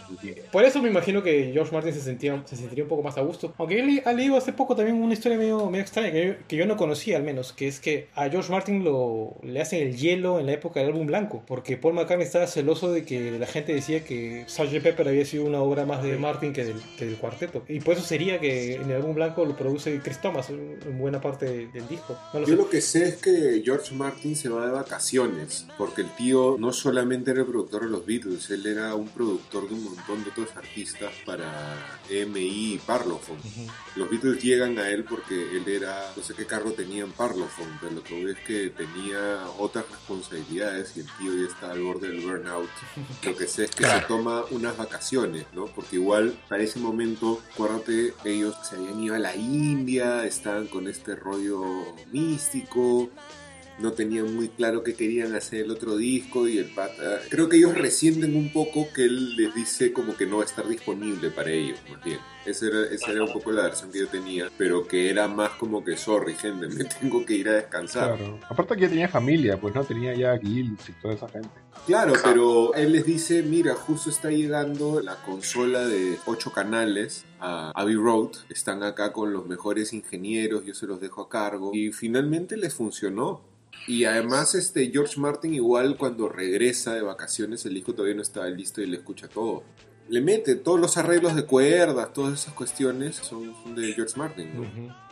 Por 0.53 0.65
eso 0.65 0.81
me 0.83 0.89
imagino 0.89 1.23
que 1.23 1.51
George 1.53 1.73
Martin 1.73 1.93
se, 1.93 2.01
sentía, 2.01 2.43
se 2.47 2.57
sentiría 2.57 2.85
un 2.85 2.89
poco 2.91 3.03
más 3.03 3.17
a 3.19 3.23
gusto. 3.23 3.53
Aunque 3.59 3.79
yo 3.79 3.85
le- 3.85 4.15
leído 4.15 4.37
hace 4.37 4.53
poco 4.53 4.75
también 4.77 4.97
una 5.03 5.13
historia 5.15 5.39
medio, 5.39 5.71
medio 5.71 5.83
extraña 5.83 6.11
que 6.13 6.27
yo, 6.27 6.33
que 6.49 6.57
yo 6.57 6.67
no 6.67 6.77
conocía 6.77 7.17
al 7.17 7.23
menos, 7.23 7.53
que 7.53 7.69
es 7.69 7.81
que 7.81 8.09
a 8.15 8.29
George 8.29 8.51
Martin 8.51 8.85
lo, 8.85 9.37
le 9.43 9.61
hacen 9.61 9.87
el 9.87 9.97
hielo 9.97 10.41
en 10.41 10.47
la 10.47 10.53
época 10.53 10.81
del 10.81 10.91
álbum 10.91 11.07
blanco, 11.07 11.43
porque 11.47 11.77
Paul 11.77 11.95
McCartney 11.95 12.27
estaba 12.27 12.47
celoso 12.47 12.93
de 12.93 13.05
que 13.05 13.33
la 13.39 13.47
gente 13.47 13.73
decía 13.75 14.05
que 14.05 14.45
Sgt. 14.49 14.83
Pepper 14.83 15.09
había 15.09 15.25
sido 15.25 15.45
una 15.45 15.61
obra 15.63 15.87
más 15.87 16.03
de 16.03 16.17
Martin 16.17 16.53
que 16.53 16.65
del, 16.65 16.81
que 16.99 17.07
del 17.07 17.17
cuarteto. 17.17 17.65
Y 17.69 17.81
por 17.81 17.95
eso 17.95 18.05
sería 18.05 18.39
que 18.41 18.75
en 18.75 18.91
el 18.91 18.97
álbum 18.97 19.15
blanco 19.15 19.45
lo 19.45 19.57
produce 19.57 19.99
Chris 20.03 20.21
Thomas 20.21 20.49
en 20.51 20.71
en 20.87 20.99
buena 20.99 21.21
parte 21.21 21.47
de- 21.47 21.67
del 21.69 21.87
disco. 21.89 22.17
No 22.33 22.41
lo 22.41 22.47
Yo 22.47 22.53
sé. 22.55 22.57
lo 22.63 22.69
que 22.71 22.81
sé 22.81 23.05
es 23.05 23.17
que 23.17 23.63
George 23.65 23.95
Martin 23.95 24.35
se 24.37 24.49
va 24.49 24.67
de 24.67 24.73
vacaciones, 24.73 25.67
porque 25.79 26.03
el 26.03 26.09
tío 26.17 26.30
no 26.31 26.73
solamente 26.73 27.31
era 27.31 27.41
el 27.41 27.47
productor 27.47 27.85
de 27.85 27.91
los 27.91 28.07
Beatles, 28.07 28.51
él 28.51 28.67
era 28.67 28.95
un 28.95 29.09
productor 29.09 29.69
de 29.69 29.75
un 29.75 29.85
montón 29.85 30.25
de 30.25 30.31
otros 30.31 30.57
artistas 30.57 31.13
para 31.25 32.01
EMI 32.09 32.75
y 32.75 32.79
Parlophone. 32.79 33.41
Los 33.97 34.11
Beatles 34.11 34.43
llegan 34.43 34.79
a 34.79 34.89
él 34.89 35.05
porque 35.05 35.57
él 35.57 35.67
era, 35.67 36.13
no 36.17 36.23
sé 36.23 36.35
qué 36.35 36.47
cargo 36.47 36.73
tenía 36.73 37.05
en 37.05 37.13
Parlophone, 37.13 37.79
pero 37.81 37.93
lo 37.93 38.03
que 38.03 38.25
veo 38.25 38.33
es 38.33 38.39
que 38.41 38.71
tenía 38.71 39.45
otras 39.59 39.89
responsabilidades 39.91 40.97
y 40.97 41.01
el 41.01 41.07
tío 41.19 41.35
ya 41.35 41.49
está 41.49 41.73
al 41.73 41.83
borde 41.83 42.09
del 42.09 42.21
burnout. 42.21 42.71
Lo 43.25 43.37
que 43.37 43.47
sé 43.47 43.65
es 43.65 43.71
que 43.71 43.85
se 43.85 44.01
toma 44.09 44.45
unas 44.51 44.77
vacaciones, 44.77 45.47
¿no? 45.53 45.67
Porque 45.67 45.97
igual 45.97 46.39
para 46.49 46.63
ese 46.63 46.79
momento, 46.79 47.41
acuérdate, 47.53 48.15
ellos 48.25 48.57
se 48.63 48.77
habían 48.77 49.03
ido 49.03 49.15
a 49.15 49.19
la 49.19 49.35
India, 49.37 50.25
estaban 50.25 50.67
con 50.67 50.89
este 50.89 51.15
rollo 51.15 51.63
místico, 52.13 53.11
no 53.81 53.93
tenían 53.93 54.35
muy 54.35 54.49
claro 54.49 54.83
qué 54.83 54.95
querían 54.95 55.35
hacer 55.35 55.65
el 55.65 55.71
otro 55.71 55.97
disco 55.97 56.47
y 56.49 56.59
el 56.59 56.67
pata... 56.67 57.21
Creo 57.29 57.49
que 57.49 57.57
ellos 57.57 57.75
resienten 57.77 58.37
un 58.37 58.53
poco 58.53 58.89
que 58.95 59.05
él 59.05 59.37
les 59.37 59.55
dice 59.55 59.93
como 59.93 60.17
que 60.17 60.27
no 60.27 60.39
va 60.39 60.43
a 60.43 60.47
estar 60.47 60.67
disponible 60.69 61.31
para 61.31 61.51
ellos, 61.51 61.79
más 61.91 62.03
bien. 62.05 62.19
Esa 62.45 62.67
era, 62.67 62.85
esa 62.91 63.13
era 63.13 63.25
un 63.25 63.33
poco 63.33 63.53
la 63.53 63.63
versión 63.63 63.93
que 63.93 64.01
yo 64.01 64.09
tenía, 64.09 64.51
pero 64.57 64.87
que 64.87 65.11
era 65.11 65.29
más 65.29 65.51
como 65.51 65.85
que, 65.85 65.97
sorry, 65.97 66.35
gente, 66.35 66.69
me 66.69 66.85
tengo 67.01 67.25
que 67.25 67.35
ir 67.35 67.49
a 67.49 67.53
descansar. 67.55 68.17
Claro. 68.17 68.41
Aparte 68.49 68.77
que 68.77 68.83
ya 68.83 68.89
tenía 68.89 69.09
familia, 69.09 69.61
pues 69.61 69.75
no 69.75 69.85
tenía 69.85 70.15
ya 70.15 70.39
Gills 70.39 70.89
y 70.89 70.93
toda 71.01 71.15
esa 71.15 71.29
gente. 71.29 71.51
Claro, 71.87 72.15
pero 72.23 72.75
él 72.75 72.93
les 72.93 73.05
dice, 73.05 73.43
mira, 73.43 73.75
justo 73.75 74.11
está 74.11 74.31
llegando 74.31 75.01
la 75.01 75.17
consola 75.23 75.87
de 75.87 76.19
8 76.27 76.53
canales 76.53 77.25
a 77.41 77.73
Abbey 77.75 77.95
Road, 77.95 78.31
están 78.49 78.83
acá 78.83 79.13
con 79.13 79.33
los 79.33 79.47
mejores 79.47 79.93
ingenieros, 79.93 80.65
yo 80.65 80.75
se 80.75 80.87
los 80.87 81.01
dejo 81.01 81.23
a 81.23 81.29
cargo, 81.29 81.71
y 81.75 81.93
finalmente 81.93 82.57
les 82.57 82.75
funcionó. 82.75 83.50
Y 83.87 84.05
además, 84.05 84.55
este 84.55 84.91
George 84.91 85.19
Martin 85.19 85.55
igual 85.55 85.97
cuando 85.97 86.29
regresa 86.29 86.95
de 86.95 87.03
vacaciones, 87.03 87.65
el 87.67 87.75
disco 87.75 87.95
todavía 87.95 88.15
no 88.15 88.23
estaba 88.23 88.47
listo 88.49 88.81
y 88.81 88.87
le 88.87 88.99
escucha 88.99 89.29
todo. 89.29 89.65
Le 90.11 90.21
mete 90.21 90.57
todos 90.57 90.81
los 90.81 90.97
arreglos 90.97 91.37
de 91.37 91.45
cuerdas, 91.45 92.13
todas 92.13 92.35
esas 92.43 92.53
cuestiones 92.53 93.15
son, 93.17 93.55
son 93.63 93.77
de 93.77 93.93
George 93.93 94.15
Martin. 94.19 94.49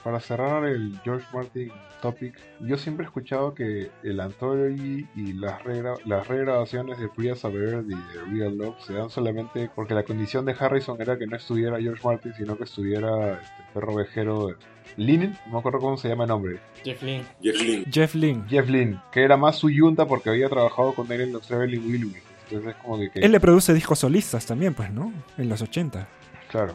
Para 0.03 0.19
cerrar 0.19 0.65
el 0.65 0.99
George 1.05 1.25
Martin 1.33 1.71
topic, 2.03 2.35
yo 2.61 2.77
siempre 2.77 3.05
he 3.05 3.07
escuchado 3.07 3.55
que 3.55 3.91
el 4.03 4.19
Anthology 4.19 5.07
y 5.15 5.33
las, 5.35 5.63
regra- 5.63 5.95
las 6.05 6.27
regrabaciones 6.27 6.99
de 6.99 7.09
Priya 7.09 7.37
Saber 7.37 7.85
y 7.87 7.95
de 7.95 8.25
Real 8.33 8.59
Love 8.59 8.75
se 8.85 8.95
dan 8.95 9.09
solamente 9.09 9.71
porque 9.73 9.95
la 9.95 10.03
condición 10.03 10.45
de 10.45 10.57
Harrison 10.59 11.01
era 11.01 11.17
que 11.17 11.27
no 11.29 11.37
estuviera 11.37 11.81
George 11.81 12.03
Martin, 12.05 12.33
sino 12.37 12.57
que 12.57 12.65
estuviera 12.65 13.35
este 13.41 13.63
perro 13.75 13.95
vejero 13.95 14.49
de 14.49 14.55
Lynn, 14.97 15.37
no 15.47 15.53
me 15.53 15.59
acuerdo 15.61 15.79
cómo 15.79 15.97
se 15.97 16.09
llama 16.09 16.25
el 16.25 16.29
nombre, 16.31 16.59
Jeff 16.83 17.01
Lynne. 17.03 17.25
Jeff 17.41 17.61
Lynne. 17.63 17.85
Jeff 17.93 18.15
Lynne. 18.17 18.45
Jeff 18.49 18.69
Lynn, 18.69 19.01
que 19.13 19.23
era 19.23 19.37
más 19.37 19.57
su 19.57 19.71
yunta 19.71 20.07
porque 20.07 20.31
había 20.31 20.49
trabajado 20.49 20.93
con 20.95 21.11
él 21.13 21.21
en 21.21 21.33
los 21.33 21.47
Traveling 21.47 21.87
Wilburys. 21.87 22.23
Entonces 22.51 22.71
es 22.71 22.83
como 22.83 22.99
que, 22.99 23.11
que- 23.11 23.21
Él 23.21 23.33
le 23.33 23.41
produce 23.41 23.75
discos 23.75 23.99
solistas 23.99 24.47
también, 24.47 24.75
pues, 24.75 24.91
¿no? 24.91 25.13
En 25.37 25.49
los 25.49 25.61
80. 25.63 26.09
claro. 26.51 26.75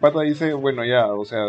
Pata 0.00 0.20
dice, 0.22 0.52
bueno 0.54 0.84
ya, 0.84 1.06
o 1.12 1.24
sea, 1.24 1.46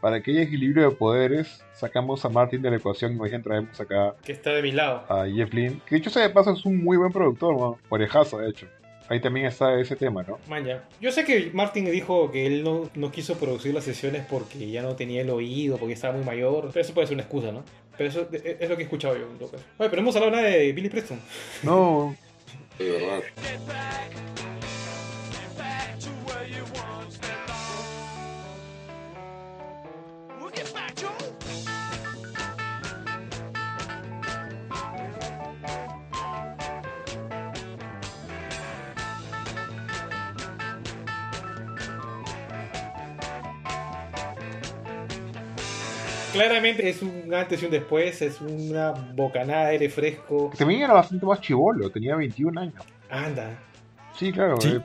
para 0.00 0.22
que 0.22 0.30
haya 0.30 0.42
equilibrio 0.42 0.90
de 0.90 0.94
poderes, 0.94 1.64
sacamos 1.74 2.24
a 2.24 2.28
Martin 2.28 2.60
de 2.62 2.70
la 2.70 2.76
ecuación 2.76 3.12
y 3.12 3.16
más 3.16 3.30
bien 3.30 3.42
traemos 3.42 3.80
acá 3.80 4.14
que 4.22 4.32
está 4.32 4.50
de 4.50 4.62
mi 4.62 4.72
lado. 4.72 5.04
a 5.08 5.26
Jeff 5.26 5.52
Lynne, 5.54 5.80
que 5.86 5.94
dicho 5.96 6.10
sea 6.10 6.22
de 6.22 6.30
paso 6.30 6.52
es 6.52 6.64
un 6.66 6.82
muy 6.84 6.96
buen 6.98 7.10
productor, 7.12 7.58
¿no? 7.58 7.78
orejazo 7.88 8.38
de 8.38 8.50
hecho. 8.50 8.66
Ahí 9.08 9.20
también 9.20 9.46
está 9.46 9.78
ese 9.80 9.94
tema, 9.96 10.24
¿no? 10.24 10.38
Man, 10.48 10.64
ya. 10.64 10.84
Yo 11.00 11.12
sé 11.12 11.24
que 11.24 11.50
Martin 11.54 11.84
dijo 11.90 12.30
que 12.32 12.44
él 12.46 12.64
no, 12.64 12.90
no 12.96 13.12
quiso 13.12 13.36
producir 13.38 13.72
las 13.72 13.84
sesiones 13.84 14.26
porque 14.28 14.68
ya 14.68 14.82
no 14.82 14.96
tenía 14.96 15.22
el 15.22 15.30
oído, 15.30 15.76
porque 15.78 15.94
estaba 15.94 16.14
muy 16.16 16.24
mayor. 16.24 16.70
Pero 16.72 16.80
eso 16.84 16.92
puede 16.92 17.06
ser 17.06 17.14
una 17.14 17.22
excusa, 17.22 17.52
¿no? 17.52 17.62
Pero 17.96 18.08
eso 18.10 18.28
es 18.32 18.68
lo 18.68 18.74
que 18.76 18.82
he 18.82 18.84
escuchado 18.84 19.16
yo. 19.16 19.26
Oye, 19.38 19.50
pero 19.78 19.92
no 19.92 20.00
hemos 20.00 20.16
hablado 20.16 20.32
nada 20.34 20.48
de 20.48 20.72
Billy 20.72 20.88
Preston. 20.88 21.20
No, 21.62 22.16
De 22.78 22.90
verdad. 22.90 23.22
Claramente 46.36 46.88
es 46.88 47.02
un 47.02 47.32
antes 47.32 47.62
y 47.62 47.66
un 47.66 47.70
después, 47.70 48.22
es 48.22 48.40
una 48.40 48.92
bocanada 48.92 49.66
de 49.66 49.70
aire 49.72 49.88
fresco. 49.88 50.52
también 50.56 50.82
era 50.82 50.92
bastante 50.92 51.24
más 51.26 51.40
chivolo, 51.40 51.90
tenía 51.90 52.16
21 52.16 52.60
años. 52.60 52.74
Anda. 53.10 53.58
Sí, 54.14 54.32
claro. 54.32 54.60
Sí. 54.60 54.68
eh, 54.68 54.80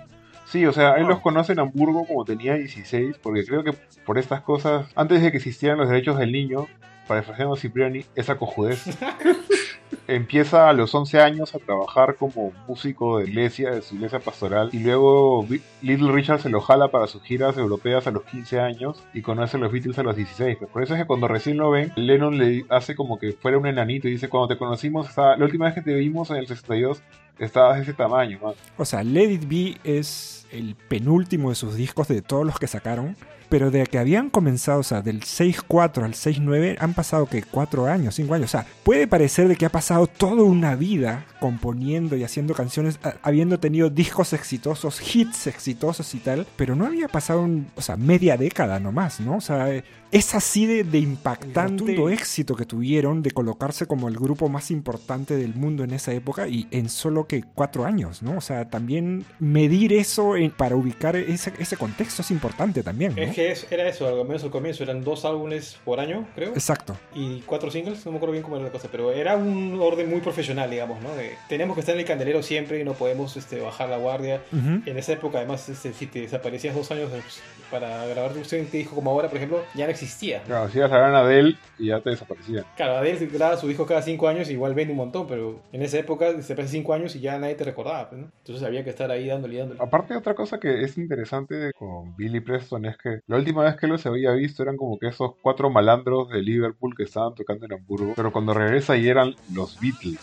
sí, 0.45 0.66
o 0.66 0.72
sea, 0.72 0.95
él 0.95 1.08
los 1.08 1.20
conoce 1.20 1.54
en 1.54 1.60
Hamburgo 1.60 2.06
como 2.06 2.26
tenía 2.26 2.56
16, 2.56 3.18
porque 3.22 3.45
creo 3.45 3.64
que 3.64 3.74
por 4.06 4.18
estas 4.18 4.41
cosas, 4.41 4.88
antes 4.95 5.22
de 5.22 5.32
que 5.32 5.38
existieran 5.38 5.78
los 5.78 5.89
derechos 5.89 6.18
del 6.18 6.32
niño, 6.32 6.68
para 7.08 7.20
Efragiano 7.22 7.56
Cipriani, 7.56 8.06
esa 8.16 8.38
cojudez. 8.38 8.84
Empieza 10.08 10.68
a 10.70 10.74
los 10.74 10.93
11 10.93 11.22
años 11.22 11.54
a 11.56 11.60
trabajar 11.60 12.16
como 12.16 12.52
músico 12.68 13.20
de 13.20 13.26
iglesia, 13.30 13.72
de 13.72 13.82
su 13.82 13.95
iglesia 13.95 14.20
pastoral, 14.20 14.70
y 14.74 14.80
luego 14.80 15.45
Little 15.82 16.12
Richard 16.12 16.41
se 16.41 16.49
lo 16.49 16.60
jala 16.62 16.89
para 16.89 17.08
sus 17.08 17.22
giras 17.24 17.58
europeas 17.58 18.08
a 18.08 18.12
los 18.12 18.24
15 18.24 18.60
años 18.60 19.02
y 19.14 19.22
conoce 19.22 19.58
a 19.58 19.60
los 19.60 19.72
Beatles 19.72 19.97
a 19.99 20.04
los 20.04 20.16
16. 20.16 20.58
Pues 20.60 20.72
por 20.72 20.84
eso 20.84 20.95
es 20.95 21.02
que 21.02 21.08
cuando 21.08 21.28
recién 21.28 21.58
lo 21.58 21.72
ven, 21.72 21.93
Lennon 21.95 22.38
le 22.38 22.66
hace 22.70 22.95
como 22.95 23.20
que 23.20 23.34
fuera 23.34 23.58
un 23.58 23.68
enanito 23.68 24.08
y 24.08 24.12
dice, 24.12 24.28
cuando 24.28 24.49
te 24.49 24.58
conocimos, 24.58 25.08
estaba- 25.10 25.38
la 25.38 25.45
última 25.45 25.66
vez 25.66 25.76
que 25.76 25.82
te 25.82 25.93
vimos 25.93 26.30
en 26.32 26.38
el 26.38 26.47
62, 26.47 27.02
estaba 27.39 27.76
de 27.76 27.84
ese 27.84 27.93
tamaño, 27.93 28.39
man. 28.41 28.54
O 28.78 28.86
sea, 28.86 29.04
Let 29.04 29.32
It 29.32 29.47
Be 29.47 29.78
es 29.84 30.45
el 30.52 30.76
penúltimo 30.76 31.49
de 31.49 31.56
sus 31.56 31.76
discos 31.76 32.08
de 32.08 32.22
todos 32.22 32.45
los 32.45 32.60
que 32.60 32.68
sacaron. 32.68 33.16
Pero 33.52 33.70
de 33.70 33.86
que 33.86 33.99
habían 33.99 34.30
comenzado, 34.32 34.80
o 34.80 34.84
sea, 34.84 35.02
del 35.04 35.20
6.4 35.22 36.04
al 36.06 36.14
6.9 36.14 36.78
han 36.80 36.93
pasado 36.95 37.26
que 37.28 37.43
4 37.43 37.86
años, 37.86 38.16
5 38.16 38.34
años. 38.34 38.45
O 38.45 38.47
sea, 38.58 38.66
puede 38.84 39.06
parecer 39.08 39.47
de 39.49 39.56
que 39.58 39.66
ha 39.66 39.70
pasado 39.70 40.08
toda 40.08 40.41
una 40.43 40.76
vida 40.76 41.26
componiendo 41.39 42.16
y 42.16 42.24
haciendo 42.24 42.54
canciones, 42.54 42.97
habiendo 43.22 43.60
tenido 43.60 43.89
discos 43.89 44.32
exitosos, 44.34 45.02
hits 45.16 45.47
exitosos 45.47 46.16
y 46.16 46.20
tal, 46.20 46.47
pero 46.56 46.76
no 46.76 46.86
había 46.86 47.08
pasado, 47.10 47.41
un- 47.41 47.68
o 47.76 47.82
sea, 47.82 47.97
media 47.97 48.38
década 48.38 48.80
nomás, 48.80 49.20
¿no? 49.20 49.36
O 49.38 49.41
sea, 49.41 49.68
es 50.12 50.36
así 50.36 50.66
de, 50.66 50.84
de 50.84 50.99
impactante 50.99 51.84
el 52.08 52.14
éxito 52.14 52.56
que 52.56 52.66
tuvieron 52.66 53.22
de 53.24 53.32
colocarse 53.32 53.86
como 53.86 54.08
el 54.08 54.16
grupo 54.18 54.49
más 54.49 54.70
importante 54.72 55.36
del 55.36 55.56
mundo 55.56 55.84
en 55.84 55.91
esa 55.91 56.14
época 56.14 56.47
y 56.47 56.68
en 56.72 56.89
solo 56.89 57.28
que 57.28 57.43
cuatro 57.56 57.86
años, 57.86 58.22
¿no? 58.22 58.38
O 58.38 58.41
sea, 58.41 58.70
también 58.70 59.26
medir 59.39 59.93
eso 59.93 60.36
en- 60.36 60.52
para 60.52 60.76
ubicar 60.76 61.16
ese, 61.16 61.54
ese 61.60 61.76
contexto 61.78 62.22
es 62.22 62.32
importante 62.32 62.84
también, 62.84 63.16
¿no? 63.16 63.22
Es 63.22 63.36
que 63.42 63.52
es- 63.52 63.72
era 63.72 63.88
eso, 63.88 64.08
al 64.08 64.26
menos 64.26 64.44
al 64.44 64.52
comienzo 64.52 64.84
eran 64.84 65.04
dos 65.04 65.26
álbumes 65.26 65.80
por 65.84 66.00
año, 66.00 66.28
creo. 66.36 66.52
Exacto. 66.54 66.96
y 67.16 67.42
cuatro 67.42 67.70
singles, 67.72 68.06
no 68.06 68.12
me 68.12 68.18
acuerdo 68.18 68.34
bien 68.34 68.44
cómo 68.44 68.56
era 68.58 68.66
la 68.66 68.72
cosa, 68.72 68.88
pero 68.92 69.12
era 69.12 69.36
un 69.36 69.80
orden 69.82 70.10
muy 70.10 70.22
profesional, 70.22 70.70
digamos, 70.70 71.02
¿no? 71.02 71.14
De, 71.16 71.32
tenemos 71.50 71.76
que 71.76 71.82
estar 71.82 71.96
en 71.96 72.02
el 72.02 72.06
candelero 72.06 72.42
siempre 72.44 72.80
y 72.80 72.84
no 72.84 72.94
podemos 72.94 73.36
este, 73.38 73.60
bajar 73.60 73.89
la 73.89 73.98
guardia. 73.98 74.42
En 74.52 74.98
esa 74.98 75.14
época, 75.14 75.39
además, 75.39 75.68
este, 75.70 75.94
si 75.94 76.08
te 76.08 76.22
desaparecías 76.22 76.76
dos 76.76 76.89
años 76.92 77.10
pues, 77.10 77.42
para 77.70 78.06
grabar 78.08 78.32
un 78.36 78.44
disco 78.72 78.96
como 78.96 79.12
ahora, 79.12 79.28
por 79.30 79.38
ejemplo, 79.38 79.64
ya 79.76 79.86
no 79.86 79.92
existía. 79.92 80.42
Claro, 80.44 80.70
si 80.70 80.78
ibas 80.78 80.92
a 80.92 80.98
gran 80.98 81.16
Adele 81.16 81.56
y 81.80 81.88
ya 81.88 82.00
te 82.02 82.10
desaparecían. 82.12 82.66
Claro, 82.76 82.98
Adele 82.98 83.26
graba 83.28 83.58
su 83.58 83.68
disco 83.68 83.86
cada 83.86 84.02
cinco 84.02 84.28
años, 84.28 84.50
igual 84.50 84.74
vende 84.74 84.92
un 84.92 84.98
montón, 84.98 85.28
pero 85.28 85.62
en 85.72 85.82
esa 85.82 85.98
época 86.00 86.42
se 86.42 86.56
pasó 86.56 86.68
cinco 86.70 86.94
años 86.94 87.16
y 87.16 87.20
ya 87.22 87.38
nadie 87.39 87.56
te 87.56 87.64
recordaba, 87.64 88.10
pues, 88.10 88.22
¿no? 88.22 88.32
Entonces 88.39 88.64
había 88.64 88.84
que 88.84 88.89
estar 88.89 89.10
ahí 89.12 89.28
dándole 89.28 89.56
y 89.56 89.58
dándole. 89.58 89.80
Aparte, 89.82 90.16
otra 90.16 90.34
cosa 90.36 90.60
que 90.60 90.84
es 90.84 90.98
interesante 90.98 91.72
con 91.74 92.16
Billy 92.16 92.39
Preston 92.42 92.86
es 92.86 92.98
que 92.98 93.20
la 93.32 93.38
última 93.38 93.64
vez 93.64 93.78
que 93.78 93.88
los 93.88 94.06
había 94.06 94.34
visto 94.34 94.62
eran 94.62 94.76
como 94.76 95.00
que 95.00 95.08
esos 95.08 95.36
cuatro 95.42 95.70
malandros 95.70 96.28
de 96.32 96.42
Liverpool 96.42 96.94
que 96.98 97.04
estaban 97.04 97.34
tocando 97.34 97.66
en 97.66 97.72
Hamburgo, 97.72 98.12
pero 98.14 98.30
cuando 98.30 98.54
regresa 98.54 98.98
y 98.98 99.08
eran 99.08 99.38
los 99.54 99.80
Beatles. 99.80 100.20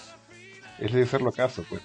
Es 0.78 0.92
de 0.92 1.06
ser 1.06 1.22
lo 1.22 1.32
caso, 1.32 1.64
pues. 1.70 1.80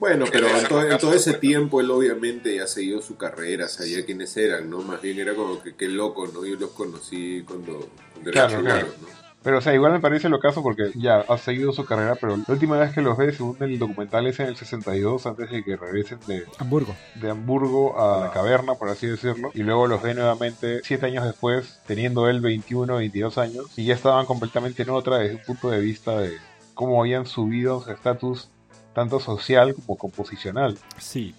Bueno, 0.00 0.24
pero 0.32 0.48
en 0.48 0.66
todo, 0.66 0.90
en 0.90 0.96
todo 0.96 1.12
ese 1.12 1.34
tiempo 1.34 1.82
él 1.82 1.90
obviamente 1.90 2.56
ya 2.56 2.64
ha 2.64 2.66
seguido 2.66 3.02
su 3.02 3.18
carrera, 3.18 3.68
sabía 3.68 4.06
quiénes 4.06 4.34
eran, 4.38 4.70
¿no? 4.70 4.80
Más 4.80 5.02
bien 5.02 5.18
era 5.18 5.34
como 5.34 5.62
que 5.62 5.74
qué 5.74 5.88
loco, 5.88 6.26
¿no? 6.28 6.46
Yo 6.46 6.56
los 6.56 6.70
conocí 6.70 7.42
cuando, 7.46 7.90
cuando 8.14 8.30
eran 8.30 8.48
Claro, 8.48 8.64
claro. 8.64 8.86
¿no? 9.02 9.21
Pero, 9.42 9.58
o 9.58 9.60
sea, 9.60 9.74
igual 9.74 9.92
me 9.92 10.00
parece 10.00 10.28
lo 10.28 10.38
caso 10.38 10.62
porque 10.62 10.92
ya 10.94 11.24
ha 11.28 11.38
seguido 11.38 11.72
su 11.72 11.84
carrera, 11.84 12.16
pero 12.20 12.36
la 12.36 12.44
última 12.48 12.78
vez 12.78 12.92
que 12.92 13.02
los 13.02 13.16
ves, 13.16 13.36
según 13.36 13.56
el 13.60 13.78
documental, 13.78 14.26
es 14.26 14.38
en 14.40 14.46
el 14.46 14.56
62, 14.56 15.26
antes 15.26 15.50
de 15.50 15.64
que 15.64 15.76
regresen 15.76 16.18
de, 16.26 16.44
Hamburgo. 16.58 16.94
de 17.16 17.30
Hamburgo 17.30 18.00
a 18.00 18.20
la 18.20 18.32
caverna, 18.32 18.74
por 18.74 18.88
así 18.88 19.06
decirlo, 19.06 19.50
y 19.54 19.62
luego 19.62 19.86
los 19.86 20.02
ve 20.02 20.14
nuevamente 20.14 20.80
siete 20.84 21.06
años 21.06 21.24
después, 21.24 21.80
teniendo 21.86 22.28
él 22.28 22.40
21, 22.40 22.96
22 22.96 23.38
años, 23.38 23.66
y 23.76 23.84
ya 23.86 23.94
estaban 23.94 24.26
completamente 24.26 24.82
en 24.82 24.90
otra 24.90 25.18
desde 25.18 25.36
un 25.36 25.42
punto 25.42 25.70
de 25.70 25.80
vista 25.80 26.18
de 26.18 26.36
cómo 26.74 27.00
habían 27.00 27.26
subido 27.26 27.82
su 27.82 27.90
estatus 27.90 28.48
tanto 28.94 29.20
social 29.20 29.74
como 29.74 29.96
composicional. 29.96 30.78
Sí. 30.98 31.34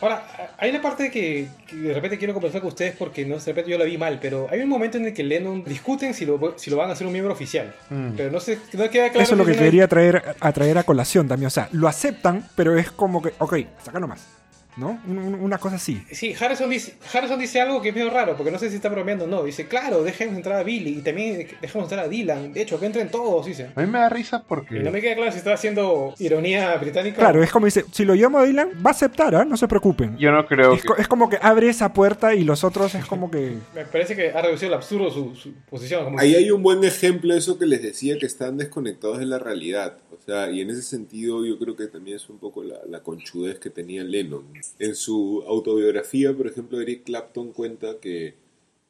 Ahora, 0.00 0.26
hay 0.58 0.70
una 0.70 0.82
parte 0.82 1.10
que, 1.10 1.48
que 1.66 1.76
de 1.76 1.94
repente 1.94 2.18
quiero 2.18 2.34
conversar 2.34 2.60
con 2.60 2.68
ustedes 2.68 2.94
porque 2.96 3.24
no 3.24 3.38
sé, 3.38 3.46
de 3.46 3.52
repente 3.52 3.70
yo 3.70 3.78
la 3.78 3.84
vi 3.84 3.96
mal, 3.96 4.18
pero 4.20 4.46
hay 4.50 4.60
un 4.60 4.68
momento 4.68 4.98
en 4.98 5.06
el 5.06 5.14
que 5.14 5.22
Lennon 5.22 5.64
discuten 5.64 6.14
si 6.14 6.26
lo, 6.26 6.54
si 6.56 6.70
lo 6.70 6.76
van 6.76 6.90
a 6.90 6.92
hacer 6.92 7.06
un 7.06 7.12
miembro 7.12 7.32
oficial. 7.32 7.74
Mm. 7.90 8.10
Pero 8.16 8.30
no 8.30 8.40
sé, 8.40 8.58
no 8.72 8.90
queda 8.90 9.10
claro. 9.10 9.22
Eso 9.22 9.34
es 9.34 9.38
lo 9.38 9.44
que 9.44 9.56
quería 9.56 9.88
traer, 9.88 10.22
a 10.38 10.52
traer 10.52 10.78
a 10.78 10.82
colación 10.82 11.28
también. 11.28 11.46
O 11.46 11.50
sea, 11.50 11.68
lo 11.72 11.88
aceptan, 11.88 12.46
pero 12.54 12.78
es 12.78 12.90
como 12.90 13.22
que, 13.22 13.32
ok, 13.38 13.56
saca 13.82 13.98
nomás. 13.98 14.35
¿No? 14.76 15.00
Un- 15.06 15.18
un- 15.18 15.34
una 15.36 15.56
cosa 15.58 15.76
así. 15.76 16.02
Sí, 16.12 16.34
Harrison 16.38 16.68
dice, 16.68 16.94
Harrison 17.12 17.38
dice 17.38 17.60
algo 17.60 17.80
que 17.80 17.88
es 17.88 17.94
medio 17.94 18.10
raro, 18.10 18.36
porque 18.36 18.50
no 18.52 18.58
sé 18.58 18.68
si 18.68 18.76
está 18.76 18.88
bromeando 18.90 19.24
o 19.24 19.26
no. 19.26 19.42
Dice, 19.44 19.66
claro, 19.66 20.02
dejemos 20.04 20.36
entrar 20.36 20.58
a 20.58 20.62
Billy 20.62 20.98
y 20.98 21.02
también 21.02 21.48
dejemos 21.62 21.86
entrar 21.86 22.04
a 22.04 22.08
Dylan. 22.08 22.52
De 22.52 22.60
hecho, 22.62 22.78
que 22.78 22.84
entren 22.86 23.08
todos, 23.10 23.46
dice. 23.46 23.70
A 23.74 23.80
mí 23.80 23.86
me 23.90 23.98
da 23.98 24.08
risa 24.10 24.42
porque... 24.46 24.76
Y 24.76 24.82
no 24.82 24.90
me 24.90 25.00
queda 25.00 25.14
claro 25.14 25.32
si 25.32 25.38
está 25.38 25.54
haciendo 25.54 26.14
ironía 26.18 26.76
británica. 26.76 27.16
Claro, 27.16 27.42
es 27.42 27.50
como 27.50 27.64
dice, 27.66 27.84
si 27.90 28.04
lo 28.04 28.14
llamo 28.14 28.38
a 28.38 28.44
Dylan, 28.44 28.70
va 28.84 28.90
a 28.90 28.92
aceptar, 28.92 29.34
¿ah? 29.34 29.44
No 29.46 29.56
se 29.56 29.66
preocupen. 29.66 30.16
Yo 30.18 30.30
no 30.30 30.46
creo 30.46 30.74
Es, 30.74 30.82
que... 30.82 30.88
co- 30.88 30.96
es 30.96 31.08
como 31.08 31.30
que 31.30 31.38
abre 31.40 31.68
esa 31.70 31.92
puerta 31.94 32.34
y 32.34 32.44
los 32.44 32.62
otros 32.62 32.94
es 32.94 33.06
como 33.06 33.30
que... 33.30 33.56
Me 33.74 33.84
parece 33.86 34.14
que 34.14 34.30
ha 34.30 34.42
reducido 34.42 34.68
el 34.68 34.74
absurdo 34.74 35.10
su, 35.10 35.34
su 35.34 35.52
posición. 35.70 36.04
Como 36.04 36.18
Ahí 36.20 36.34
hay 36.34 36.50
un 36.50 36.62
buen 36.62 36.84
ejemplo 36.84 37.32
de 37.32 37.38
eso 37.38 37.58
que 37.58 37.64
les 37.64 37.82
decía 37.82 38.18
que 38.18 38.26
están 38.26 38.58
desconectados 38.58 39.18
de 39.18 39.24
la 39.26 39.38
realidad. 39.38 39.96
O 40.12 40.18
sea, 40.26 40.50
y 40.50 40.60
en 40.60 40.70
ese 40.70 40.82
sentido 40.82 41.46
yo 41.46 41.58
creo 41.58 41.76
que 41.76 41.86
también 41.86 42.16
es 42.16 42.28
un 42.28 42.38
poco 42.38 42.62
la, 42.62 42.76
la 42.88 43.00
conchudez 43.00 43.58
que 43.58 43.70
tenía 43.70 44.02
Lennon. 44.04 44.44
En 44.78 44.94
su 44.94 45.44
autobiografía, 45.46 46.34
por 46.36 46.46
ejemplo, 46.46 46.80
Eric 46.80 47.04
Clapton 47.04 47.52
cuenta 47.52 47.98
que 48.00 48.34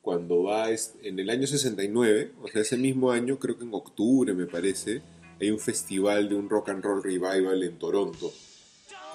cuando 0.02 0.44
va 0.44 0.68
en 0.70 1.18
el 1.18 1.30
año 1.30 1.46
69, 1.46 2.32
o 2.42 2.48
sea, 2.48 2.62
ese 2.62 2.76
mismo 2.76 3.10
año, 3.10 3.38
creo 3.38 3.58
que 3.58 3.64
en 3.64 3.74
octubre 3.74 4.34
me 4.34 4.46
parece, 4.46 5.02
hay 5.40 5.50
un 5.50 5.58
festival 5.58 6.28
de 6.28 6.36
un 6.36 6.48
rock 6.48 6.68
and 6.70 6.84
roll 6.84 7.02
revival 7.02 7.62
en 7.62 7.78
Toronto 7.78 8.32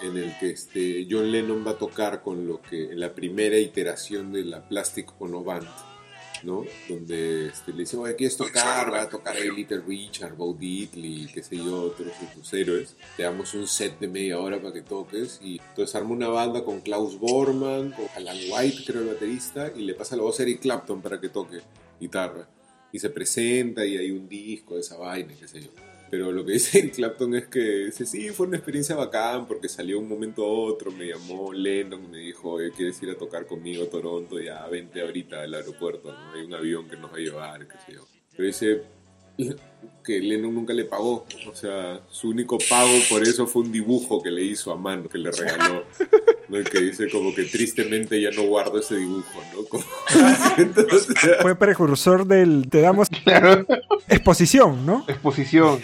en 0.02 0.18
el 0.18 0.38
que 0.40 0.50
este, 0.50 1.08
John 1.10 1.32
Lennon 1.32 1.66
va 1.66 1.72
a 1.72 1.78
tocar 1.78 2.22
con 2.24 2.48
lo 2.48 2.62
que 2.62 2.92
en 2.92 3.00
la 3.00 3.14
primera 3.14 3.58
iteración 3.58 4.34
de 4.34 4.44
la 4.44 4.68
Plastic 4.68 5.14
Ono 5.20 5.44
Band, 5.44 5.68
¿no? 6.44 6.66
Donde 6.88 7.48
este, 7.48 7.72
le 7.72 7.80
dicen, 7.80 8.00
oye, 8.00 8.16
¿quieres 8.16 8.38
tocar? 8.38 8.92
Va 8.92 9.04
a 9.04 9.10
tocar 9.10 9.36
ahí 9.36 9.50
Little 9.52 9.82
Richard, 9.82 10.36
Bo 10.36 10.54
Diddley, 10.54 11.28
qué 11.34 11.44
sé 11.44 11.58
yo, 11.58 11.82
otros 11.82 12.08
de 12.20 12.28
tus 12.34 12.54
héroes. 12.54 12.96
Te 13.18 13.24
damos 13.24 13.54
un 13.54 13.68
set 13.68 14.00
de 14.00 14.08
media 14.08 14.40
hora 14.40 14.60
para 14.60 14.74
que 14.74 14.82
toques. 14.82 15.40
Y 15.44 15.60
entonces 15.70 15.96
arma 15.96 16.12
una 16.12 16.30
banda 16.30 16.64
con 16.64 16.82
Klaus 16.82 17.20
Bormann, 17.20 17.92
con 17.92 18.06
Alan 18.16 18.38
White, 18.50 18.84
creo 18.86 19.02
el 19.02 19.08
baterista, 19.08 19.72
y 19.76 19.82
le 19.82 19.94
pasa 19.94 20.16
la 20.16 20.24
voz 20.24 20.40
a 20.40 20.44
Eric 20.44 20.62
Clapton 20.62 21.02
para 21.02 21.20
que 21.20 21.30
toque 21.30 21.62
guitarra. 22.00 22.48
Y 22.92 23.00
se 23.00 23.10
presenta 23.10 23.86
y 23.86 23.98
hay 23.98 24.12
un 24.12 24.28
disco 24.28 24.76
de 24.76 24.82
esa 24.82 24.98
vaina, 24.98 25.34
qué 25.40 25.48
sé 25.48 25.62
yo. 25.62 25.91
Pero 26.12 26.34
lo 26.34 26.46
que 26.46 26.52
dice 26.52 26.92
Clapton 26.96 27.36
es 27.36 27.48
que 27.48 27.86
dice, 27.86 28.06
sí, 28.06 28.30
fue 28.30 28.46
una 28.46 28.58
experiencia 28.58 28.98
bacán 28.98 29.48
porque 29.48 29.70
salió 29.70 29.98
un 29.98 30.10
momento 30.10 30.44
a 30.44 30.50
otro, 30.50 30.92
me 30.92 31.08
llamó 31.08 31.54
Lennon, 31.54 32.12
me 32.12 32.18
dijo, 32.18 32.52
oye, 32.52 32.72
¿quieres 32.72 33.02
ir 33.02 33.12
a 33.12 33.18
tocar 33.18 33.48
conmigo 33.48 33.86
a 33.86 33.90
Toronto? 33.90 34.38
Ya, 34.38 34.68
vente 34.68 35.02
ahorita 35.02 35.42
al 35.42 35.54
aeropuerto, 35.54 36.12
¿no? 36.12 36.34
Hay 36.34 36.42
un 36.42 36.54
avión 36.54 36.90
que 36.90 36.98
nos 36.98 37.12
va 37.14 37.16
a 37.16 37.20
llevar, 37.20 37.66
qué 37.66 37.78
sé 37.86 37.94
yo. 37.94 38.06
Pero 38.36 38.46
dice 38.46 38.82
que 40.04 40.20
Lennon 40.20 40.54
nunca 40.56 40.74
le 40.74 40.86
pagó, 40.86 41.26
o 41.48 41.56
sea, 41.56 42.00
su 42.10 42.30
único 42.30 42.58
pago 42.70 42.90
por 43.10 43.22
eso 43.22 43.46
fue 43.46 43.62
un 43.62 43.72
dibujo 43.72 44.22
que 44.24 44.32
le 44.32 44.42
hizo 44.44 44.72
a 44.72 44.76
mano, 44.76 45.08
que 45.08 45.18
le 45.20 45.32
regaló. 45.32 45.84
¿no? 46.50 46.60
Y 46.60 46.64
que 46.64 46.80
dice 46.82 47.08
como 47.10 47.34
que 47.34 47.44
tristemente 47.44 48.20
ya 48.20 48.32
no 48.32 48.44
guardo 48.44 48.80
ese 48.80 48.98
dibujo, 48.98 49.42
¿no? 49.56 49.64
Como- 49.70 49.84
Entonces, 50.58 51.16
Fue 51.42 51.56
precursor 51.56 52.26
del... 52.26 52.68
Te 52.70 52.82
damos 52.82 53.08
Claro, 53.24 53.66
exposición, 54.10 54.86
¿no? 54.86 55.06
exposición. 55.08 55.80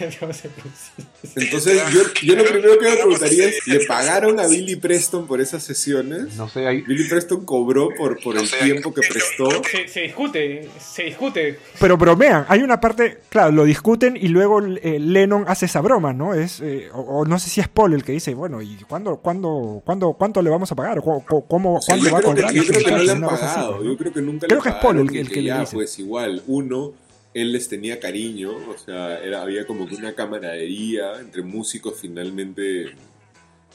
Entonces, 1.36 1.80
yo, 1.92 2.00
yo 2.22 2.36
lo 2.36 2.44
primero 2.44 2.78
que 2.78 2.84
me 2.90 2.96
preguntaría 2.96 3.48
es, 3.48 3.66
¿le 3.66 3.86
pagaron 3.86 4.38
a 4.40 4.46
Billy 4.46 4.76
Preston 4.76 5.26
por 5.26 5.40
esas 5.40 5.62
sesiones? 5.62 6.36
No 6.36 6.48
sé, 6.48 6.66
hay... 6.66 6.82
Billy 6.82 7.08
Preston 7.08 7.44
cobró 7.44 7.88
por, 7.96 8.20
por 8.22 8.36
el 8.36 8.48
tiempo 8.50 8.92
que 8.92 9.02
prestó. 9.08 9.48
Se, 9.70 9.88
se 9.88 10.00
discute, 10.02 10.68
se 10.80 11.04
discute. 11.04 11.58
Pero 11.80 11.96
bromean. 11.96 12.44
Hay 12.48 12.60
una 12.62 12.80
parte, 12.80 13.18
claro, 13.28 13.52
lo 13.52 13.64
discuten 13.88 14.16
y 14.16 14.28
luego 14.28 14.60
eh, 14.60 14.98
Lennon 15.00 15.44
hace 15.48 15.66
esa 15.66 15.80
broma, 15.80 16.12
¿no? 16.12 16.34
Es, 16.34 16.60
eh, 16.60 16.88
o, 16.92 17.00
o 17.00 17.24
no 17.24 17.38
sé 17.38 17.48
si 17.48 17.60
es 17.60 17.68
Paul 17.68 17.94
el 17.94 18.04
que 18.04 18.12
dice, 18.12 18.34
bueno, 18.34 18.60
¿y 18.62 18.76
cuándo, 18.88 19.16
cuándo, 19.18 19.82
cuándo, 19.84 20.12
cuánto 20.12 20.42
le 20.42 20.50
vamos 20.50 20.70
a 20.70 20.74
pagar? 20.76 21.00
¿Cómo, 21.02 21.24
cómo, 21.24 21.74
O 21.76 21.80
sea, 21.80 21.96
cuánto 21.96 22.06
yo, 22.06 22.12
va 22.12 22.18
a 22.18 22.22
creo 22.22 22.34
cobrar? 22.34 22.52
yo 22.52 22.62
creo 22.64 22.84
que 22.84 22.90
no 22.90 22.98
le 22.98 23.12
han 23.12 23.24
así, 23.24 23.36
pagado. 23.42 23.72
pues, 23.76 23.84
¿no? 23.84 23.92
Yo 23.92 23.98
creo 23.98 24.12
que 24.12 24.22
nunca 24.22 24.46
Creo 24.46 24.58
le 24.58 24.62
que 24.62 24.68
es 24.68 24.74
Paul 24.76 24.98
el 24.98 25.16
el 25.16 25.30
que 25.30 25.40
le 25.42 25.48
ya, 25.48 25.60
dice. 25.60 25.74
pues 25.74 25.98
igual, 25.98 26.42
uno, 26.46 26.92
él 27.34 27.52
les 27.52 27.68
tenía 27.68 27.98
cariño, 28.00 28.50
o 28.52 28.78
sea, 28.78 29.18
era, 29.20 29.42
había 29.42 29.66
como 29.66 29.86
que 29.86 29.94
una 29.96 30.14
camaradería 30.14 31.18
entre 31.20 31.42
músicos 31.42 31.94
finalmente. 32.00 32.94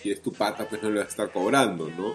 Y 0.04 0.12
es 0.12 0.22
tu 0.22 0.34
pata, 0.34 0.68
pues 0.68 0.84
no 0.84 0.90
le 0.90 1.00
va 1.00 1.06
a 1.06 1.08
estar 1.08 1.32
cobrando, 1.32 1.90
¿no? 1.90 2.14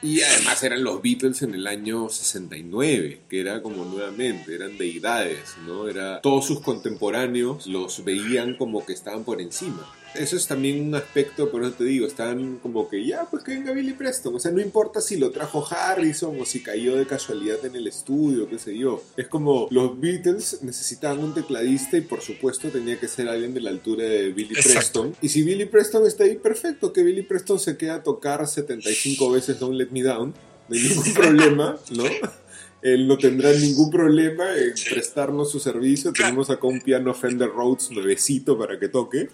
Y 0.00 0.20
además 0.20 0.62
eran 0.62 0.84
los 0.84 1.02
Beatles 1.02 1.42
en 1.42 1.54
el 1.54 1.66
año 1.66 2.08
69, 2.08 3.20
que 3.28 3.40
era 3.40 3.62
como 3.62 3.84
nuevamente, 3.84 4.54
eran 4.54 4.78
deidades, 4.78 5.56
¿no? 5.66 5.88
Era, 5.88 6.20
todos 6.20 6.46
sus 6.46 6.60
contemporáneos 6.60 7.66
los 7.66 8.04
veían 8.04 8.56
como 8.56 8.86
que 8.86 8.92
estaban 8.92 9.24
por 9.24 9.40
encima. 9.40 9.92
Eso 10.14 10.36
es 10.36 10.46
también 10.46 10.86
un 10.86 10.94
aspecto, 10.94 11.50
por 11.50 11.62
eso 11.62 11.72
te 11.72 11.84
digo, 11.84 12.06
están 12.06 12.58
como 12.58 12.88
que 12.88 13.04
ya, 13.04 13.26
pues 13.30 13.44
que 13.44 13.52
venga 13.52 13.72
Billy 13.72 13.92
Preston. 13.92 14.34
O 14.34 14.38
sea, 14.38 14.50
no 14.50 14.60
importa 14.60 15.00
si 15.00 15.16
lo 15.16 15.30
trajo 15.30 15.66
Harrison 15.68 16.40
o 16.40 16.44
si 16.44 16.62
cayó 16.62 16.96
de 16.96 17.06
casualidad 17.06 17.64
en 17.64 17.76
el 17.76 17.86
estudio, 17.86 18.48
qué 18.48 18.58
sé 18.58 18.76
yo. 18.76 19.02
Es 19.16 19.28
como 19.28 19.68
los 19.70 20.00
Beatles 20.00 20.62
necesitaban 20.62 21.20
un 21.20 21.34
tecladista 21.34 21.96
y 21.96 22.00
por 22.02 22.20
supuesto 22.22 22.68
tenía 22.68 22.98
que 22.98 23.08
ser 23.08 23.28
alguien 23.28 23.54
de 23.54 23.60
la 23.60 23.70
altura 23.70 24.04
de 24.04 24.30
Billy 24.30 24.54
Preston. 24.54 25.14
Y 25.20 25.28
si 25.28 25.42
Billy 25.42 25.66
Preston 25.66 26.06
está 26.06 26.24
ahí, 26.24 26.36
perfecto, 26.36 26.92
que 26.92 27.02
Billy 27.02 27.22
Preston 27.22 27.58
se 27.58 27.76
queda 27.76 27.96
a 27.96 28.02
tocar 28.02 28.46
75 28.46 29.30
veces 29.30 29.58
Don't 29.58 29.76
Let 29.76 29.90
Me 29.90 30.02
Down. 30.02 30.34
No 30.68 30.74
hay 30.76 30.82
ningún 30.82 31.14
problema, 31.14 31.78
¿no? 31.90 32.04
Él 32.82 33.08
no 33.08 33.18
tendrá 33.18 33.52
ningún 33.52 33.90
problema 33.90 34.56
en 34.56 34.72
prestarnos 34.90 35.50
su 35.50 35.58
servicio. 35.58 36.12
Tenemos 36.12 36.48
acá 36.48 36.66
un 36.66 36.80
piano 36.80 37.12
Fender 37.12 37.48
Rhodes 37.48 37.90
nuevecito 37.90 38.56
para 38.56 38.78
que 38.78 38.88
toque. 38.88 39.28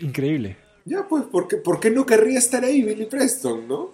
Increíble. 0.00 0.56
Ya, 0.84 1.06
pues, 1.08 1.24
¿por 1.24 1.48
qué, 1.48 1.56
por 1.56 1.80
qué 1.80 1.90
no 1.90 2.06
querría 2.06 2.38
estar 2.38 2.62
ahí 2.64 2.82
Billy 2.82 3.06
Preston, 3.06 3.66
no? 3.66 3.90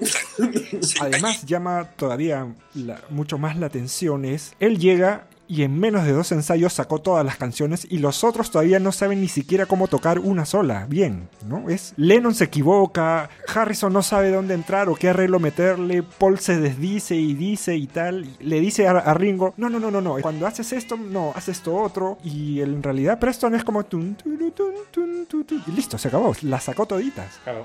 Además, 1.01 1.45
llama 1.47 1.89
todavía 1.97 2.55
la- 2.75 3.01
mucho 3.09 3.39
más 3.39 3.57
la 3.57 3.67
atención 3.67 4.24
es, 4.27 4.53
él 4.61 4.79
llega 4.79 5.27
y 5.48 5.62
en 5.62 5.78
menos 5.78 6.05
de 6.05 6.12
dos 6.12 6.32
ensayos 6.32 6.73
sacó 6.73 7.01
todas 7.01 7.24
las 7.24 7.36
canciones 7.36 7.86
y 7.89 7.98
los 7.98 8.24
otros 8.24 8.51
todavía 8.51 8.78
no 8.78 8.93
saben 8.93 9.20
ni 9.20 9.28
siquiera 9.28 9.66
cómo 9.66 9.89
tocar 9.89 10.19
una 10.19 10.44
sola, 10.47 10.86
bien, 10.89 11.28
¿no? 11.47 11.69
Es 11.69 11.94
Lennon 11.97 12.35
se 12.35 12.44
equivoca, 12.44 13.31
Harrison 13.52 13.93
no 13.93 14.02
sabe 14.02 14.31
dónde 14.31 14.55
entrar 14.55 14.89
o 14.89 14.94
qué 14.94 15.10
arreglo 15.10 15.39
meterle, 15.39 16.02
Paul 16.02 16.39
se 16.39 16.59
desdice 16.59 17.16
y 17.16 17.35
dice 17.35 17.77
y 17.77 17.86
tal, 17.86 18.27
le 18.40 18.60
dice 18.60 18.89
a, 18.89 19.14
Ringo, 19.14 19.55
no, 19.56 19.69
no, 19.69 19.78
no, 19.78 19.90
no, 19.90 20.01
no, 20.01 20.16
cuando 20.23 20.47
haces 20.47 20.73
esto, 20.73 20.97
no, 20.97 21.32
haces 21.36 21.52
esto 21.59 21.74
otro, 21.77 22.19
y 22.24 22.60
en 22.60 22.82
realidad 22.82 23.19
Preston 23.19 23.55
es 23.55 23.62
como 23.62 23.85
y 25.66 25.70
listo, 25.73 25.98
se 25.98 26.09
acabó, 26.09 26.35
la 26.43 26.60
sacó 26.60 26.86
toditas. 26.86 27.40
Claro. 27.44 27.62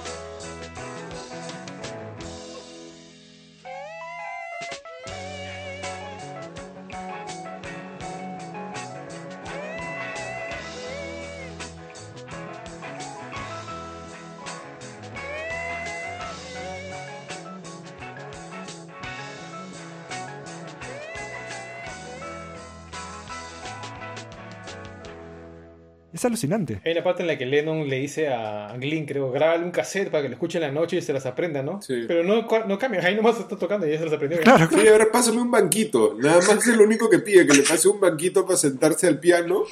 Es 26.18 26.26
alucinante. 26.26 26.82
Hay 26.84 26.96
la 26.96 27.04
parte 27.04 27.22
en 27.22 27.28
la 27.28 27.38
que 27.38 27.46
Lennon 27.46 27.88
le 27.88 28.00
dice 28.00 28.30
a 28.30 28.76
Glyn, 28.76 29.06
creo, 29.06 29.30
grábale 29.30 29.64
un 29.64 29.70
cassette 29.70 30.10
para 30.10 30.24
que 30.24 30.30
lo 30.30 30.34
escuche 30.34 30.58
en 30.58 30.64
la 30.64 30.72
noche 30.72 30.98
y 30.98 31.02
se 31.04 31.14
las 31.14 31.28
aprenda, 31.28 31.62
¿no? 31.62 31.80
Sí. 31.80 32.06
Pero 32.08 32.24
no, 32.24 32.48
no 32.66 32.80
cambia, 32.80 33.06
ahí 33.06 33.16
nomás 33.16 33.40
está 33.40 33.56
tocando 33.56 33.86
y 33.86 33.92
ya 33.92 34.00
se 34.00 34.06
las 34.06 34.14
aprendió. 34.16 34.40
Claro, 34.40 34.68
Sí, 34.68 34.88
ahora 34.88 35.12
pásame 35.12 35.40
un 35.42 35.52
banquito. 35.52 36.16
Nada 36.18 36.38
más 36.38 36.66
es 36.66 36.76
lo 36.76 36.86
único 36.86 37.08
que 37.08 37.20
pide, 37.20 37.46
que 37.46 37.54
le 37.54 37.62
pase 37.62 37.88
un 37.88 38.00
banquito 38.00 38.48
para 38.48 38.58
sentarse 38.58 39.06
al 39.06 39.20
piano. 39.20 39.66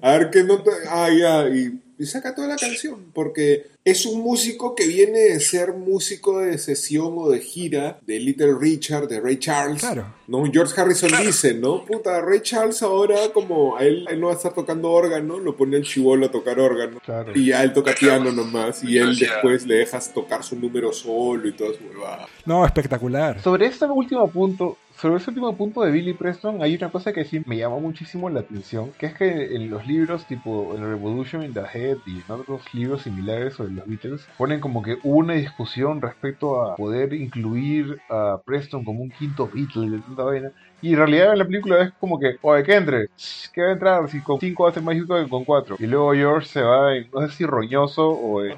A 0.00 0.12
ver 0.12 0.30
qué 0.30 0.42
nota. 0.42 0.70
Ah, 0.88 1.10
ya. 1.10 1.46
Y, 1.50 1.78
y 2.00 2.06
saca 2.06 2.34
toda 2.34 2.48
la 2.48 2.56
canción. 2.56 3.12
Porque 3.12 3.66
es 3.84 4.06
un 4.06 4.22
músico 4.22 4.74
que 4.74 4.86
viene 4.86 5.18
de 5.18 5.40
ser 5.40 5.74
músico 5.74 6.40
de 6.40 6.56
sesión 6.56 7.14
o 7.16 7.28
de 7.28 7.40
gira 7.40 7.98
de 8.06 8.18
Little 8.18 8.54
Richard, 8.58 9.06
de 9.06 9.20
Ray 9.20 9.38
Charles. 9.38 9.80
Claro. 9.80 10.06
¿no? 10.26 10.44
George 10.50 10.80
Harrison 10.80 11.10
dice, 11.24 11.54
¿no? 11.54 11.84
Puta, 11.84 12.20
Ray 12.22 12.40
Charles 12.40 12.82
ahora, 12.82 13.16
como 13.34 13.76
a 13.76 13.84
él, 13.84 14.06
él 14.08 14.18
no 14.18 14.28
va 14.28 14.32
a 14.32 14.36
estar 14.36 14.54
tocando 14.54 14.90
órgano, 14.90 15.38
lo 15.38 15.56
pone 15.56 15.76
el 15.76 15.84
chivolo 15.84 16.26
a 16.26 16.30
tocar 16.30 16.58
órgano. 16.58 17.00
Claro. 17.04 17.32
Y 17.34 17.46
ya 17.46 17.62
él 17.62 17.74
toca 17.74 17.92
piano 17.94 18.32
nomás. 18.32 18.82
Y 18.82 18.96
él 18.96 19.18
después 19.18 19.66
le 19.66 19.74
dejas 19.74 20.14
tocar 20.14 20.42
su 20.42 20.56
número 20.56 20.92
solo 20.94 21.46
y 21.48 21.52
todo 21.52 21.74
su 21.74 21.84
huevada. 21.84 22.28
no, 22.46 22.64
espectacular. 22.64 23.42
Sobre 23.42 23.66
este 23.66 23.84
último 23.84 24.30
punto, 24.30 24.78
sobre 25.00 25.16
ese 25.16 25.30
último 25.30 25.56
punto 25.56 25.80
de 25.80 25.90
Billy 25.90 26.12
Preston, 26.12 26.62
hay 26.62 26.74
una 26.74 26.90
cosa 26.90 27.14
que 27.14 27.24
sí 27.24 27.40
me 27.46 27.56
llamó 27.56 27.80
muchísimo 27.80 28.28
la 28.28 28.40
atención, 28.40 28.92
que 28.98 29.06
es 29.06 29.14
que 29.14 29.56
en 29.56 29.70
los 29.70 29.86
libros 29.86 30.26
tipo 30.26 30.74
en 30.76 30.82
Revolution 30.82 31.42
in 31.42 31.54
the 31.54 31.62
Head 31.72 31.98
y 32.04 32.16
en 32.16 32.24
otros 32.28 32.62
libros 32.74 33.02
similares 33.02 33.54
sobre 33.54 33.72
los 33.72 33.86
Beatles, 33.86 34.28
ponen 34.36 34.60
como 34.60 34.82
que 34.82 34.98
hubo 35.02 35.16
una 35.16 35.34
discusión 35.34 36.02
respecto 36.02 36.62
a 36.62 36.76
poder 36.76 37.14
incluir 37.14 37.98
a 38.10 38.40
Preston 38.44 38.84
como 38.84 39.02
un 39.02 39.10
quinto 39.10 39.48
Beatle 39.52 39.90
de 39.90 39.98
tanta 40.00 40.22
vaina. 40.22 40.52
Y 40.82 40.92
en 40.92 40.96
realidad 40.98 41.32
en 41.32 41.38
la 41.38 41.44
película 41.46 41.82
es 41.82 41.92
como 41.94 42.18
que, 42.18 42.36
oye, 42.42 42.62
que 42.62 42.74
entre, 42.74 43.08
que 43.52 43.62
va 43.62 43.68
a 43.68 43.72
entrar 43.72 44.10
si 44.10 44.20
con 44.20 44.38
cinco 44.38 44.66
hace 44.66 44.82
más 44.82 44.94
que 44.96 45.28
con 45.28 45.44
cuatro. 45.44 45.76
Y 45.78 45.86
luego 45.86 46.12
George 46.12 46.46
se 46.46 46.62
va 46.62 46.94
en, 46.94 47.08
no 47.10 47.26
sé 47.26 47.34
si 47.34 47.46
roñoso 47.46 48.08
o 48.08 48.44
en, 48.44 48.52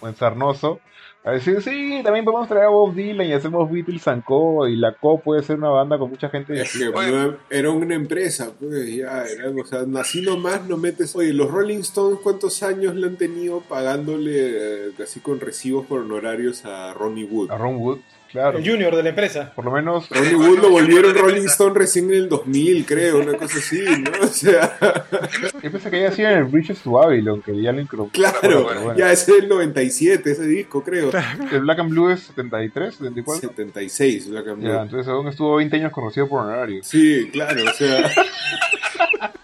o 0.00 0.08
en 0.08 0.14
sarnoso. 0.14 0.80
A 1.26 1.32
decir, 1.32 1.62
sí, 1.62 2.02
también 2.04 2.22
podemos 2.22 2.46
traer 2.46 2.66
a 2.66 2.68
Bob 2.68 2.94
Dylan 2.94 3.26
y 3.26 3.32
hacemos 3.32 3.70
Beatles 3.70 4.06
and 4.08 4.24
Co. 4.24 4.68
Y 4.68 4.76
la 4.76 4.92
Co 4.92 5.18
puede 5.18 5.42
ser 5.42 5.56
una 5.56 5.70
banda 5.70 5.98
con 5.98 6.10
mucha 6.10 6.28
gente. 6.28 6.60
Es 6.60 6.76
que 6.76 6.90
no, 6.90 7.36
era 7.48 7.70
una 7.70 7.94
empresa, 7.94 8.52
pues 8.60 8.94
ya, 8.94 9.24
era, 9.24 9.48
o 9.48 9.64
sea, 9.64 9.86
así 9.98 10.20
nomás 10.20 10.66
no 10.68 10.76
metes. 10.76 11.16
Oye, 11.16 11.32
los 11.32 11.50
Rolling 11.50 11.78
Stones, 11.78 12.20
¿cuántos 12.22 12.62
años 12.62 12.94
le 12.94 13.06
han 13.06 13.16
tenido 13.16 13.60
pagándole 13.60 14.88
eh, 14.88 14.92
así 15.02 15.20
con 15.20 15.40
recibos 15.40 15.86
por 15.86 16.00
honorarios 16.00 16.66
a 16.66 16.92
Ronnie 16.92 17.24
Wood? 17.24 17.50
A 17.50 17.56
Ron 17.56 17.76
Wood, 17.76 18.00
claro. 18.34 18.58
El 18.58 18.68
junior 18.68 18.94
de 18.94 19.02
la 19.02 19.08
empresa. 19.10 19.52
Por 19.54 19.64
lo 19.64 19.70
menos. 19.70 20.10
Ronnie 20.10 20.34
Wood 20.34 20.58
lo 20.58 20.70
volvieron 20.70 21.14
Rolling 21.14 21.46
Stone 21.46 21.72
recién 21.78 22.06
en 22.10 22.14
el 22.16 22.28
2000, 22.28 22.84
creo, 22.84 23.20
una 23.20 23.34
cosa 23.38 23.58
así, 23.58 23.80
¿no? 23.80 24.10
O 24.24 24.26
sea, 24.26 24.76
Yo 25.62 25.70
pensé 25.70 25.90
que 25.90 26.00
ya 26.02 26.08
hacían 26.08 26.32
el 26.32 26.44
Bridges 26.44 26.80
to 26.82 26.90
Babylon, 26.90 27.40
que 27.40 27.58
ya 27.62 27.72
lo 27.72 27.80
incrustó. 27.80 28.10
claro, 28.12 28.38
Pero 28.42 28.62
bueno. 28.82 28.96
ya 28.98 29.10
ese 29.12 29.32
es 29.32 29.38
el 29.44 29.48
97, 29.48 30.30
ese 30.32 30.46
disco, 30.46 30.82
creo. 30.82 31.10
El 31.52 31.60
Black 31.60 31.78
and 31.78 31.90
Blue 31.90 32.10
es 32.10 32.24
73, 32.24 32.96
74. 32.96 33.48
76, 33.48 34.28
Black 34.30 34.48
and 34.48 34.58
Blue. 34.62 34.68
Ya, 34.72 34.82
entonces 34.82 35.08
aún 35.08 35.28
estuvo 35.28 35.56
20 35.56 35.76
años 35.76 35.92
conocido 35.92 36.28
por 36.28 36.42
honorarios. 36.42 36.86
Sí, 36.86 37.30
claro, 37.32 37.62
o 37.64 37.72
sea. 37.72 38.10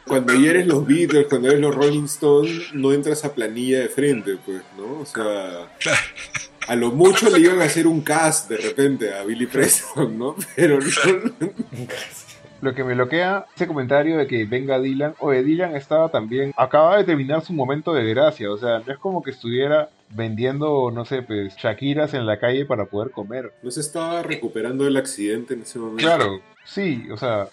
Cuando 0.07 0.35
ya 0.35 0.51
eres 0.51 0.67
los 0.67 0.85
Beatles, 0.85 1.27
cuando 1.29 1.47
eres 1.49 1.61
los 1.61 1.73
Rolling 1.73 2.05
Stones, 2.07 2.75
no 2.75 2.93
entras 2.93 3.25
a 3.25 3.33
planilla 3.33 3.79
de 3.79 3.89
frente, 3.89 4.37
pues, 4.45 4.61
¿no? 4.77 5.01
O 5.03 5.07
sea. 5.07 5.69
A 6.69 6.77
lo 6.77 6.91
mucho 6.93 7.31
le 7.31 7.41
iban 7.41 7.61
a 7.61 7.65
hacer 7.67 7.87
un 7.87 8.01
cast 8.01 8.49
de 8.49 8.57
repente 8.57 9.15
a 9.15 9.25
Billy 9.25 9.47
Preston, 9.47 10.19
¿no? 10.19 10.37
Pero 10.57 10.79
no. 10.79 11.51
Lo 12.61 12.75
que 12.75 12.85
me 12.85 12.95
bloquea 12.95 13.47
ese 13.57 13.67
comentario 13.67 14.19
de 14.19 14.27
que 14.27 14.45
venga 14.45 14.79
Dylan, 14.79 15.15
oye, 15.21 15.43
Dylan 15.43 15.75
estaba 15.75 16.11
también, 16.11 16.53
acaba 16.57 16.99
de 16.99 17.05
terminar 17.05 17.43
su 17.43 17.55
momento 17.55 17.95
de 17.95 18.05
gracia, 18.11 18.51
o 18.51 18.59
sea, 18.59 18.81
no 18.87 18.93
es 18.93 18.99
como 18.99 19.23
que 19.23 19.31
estuviera 19.31 19.89
vendiendo, 20.11 20.91
no 20.91 21.07
sé, 21.07 21.23
pues, 21.23 21.57
Shakiras 21.57 22.13
en 22.13 22.27
la 22.27 22.39
calle 22.39 22.67
para 22.67 22.85
poder 22.85 23.13
comer. 23.13 23.55
No 23.63 23.71
se 23.71 23.81
estaba 23.81 24.23
recuperando 24.23 24.85
del 24.85 24.99
accidente 24.99 25.55
en 25.55 25.63
ese 25.63 25.79
momento. 25.79 26.03
Claro, 26.03 26.41
sí, 26.65 27.09
o 27.11 27.17
sea, 27.17 27.49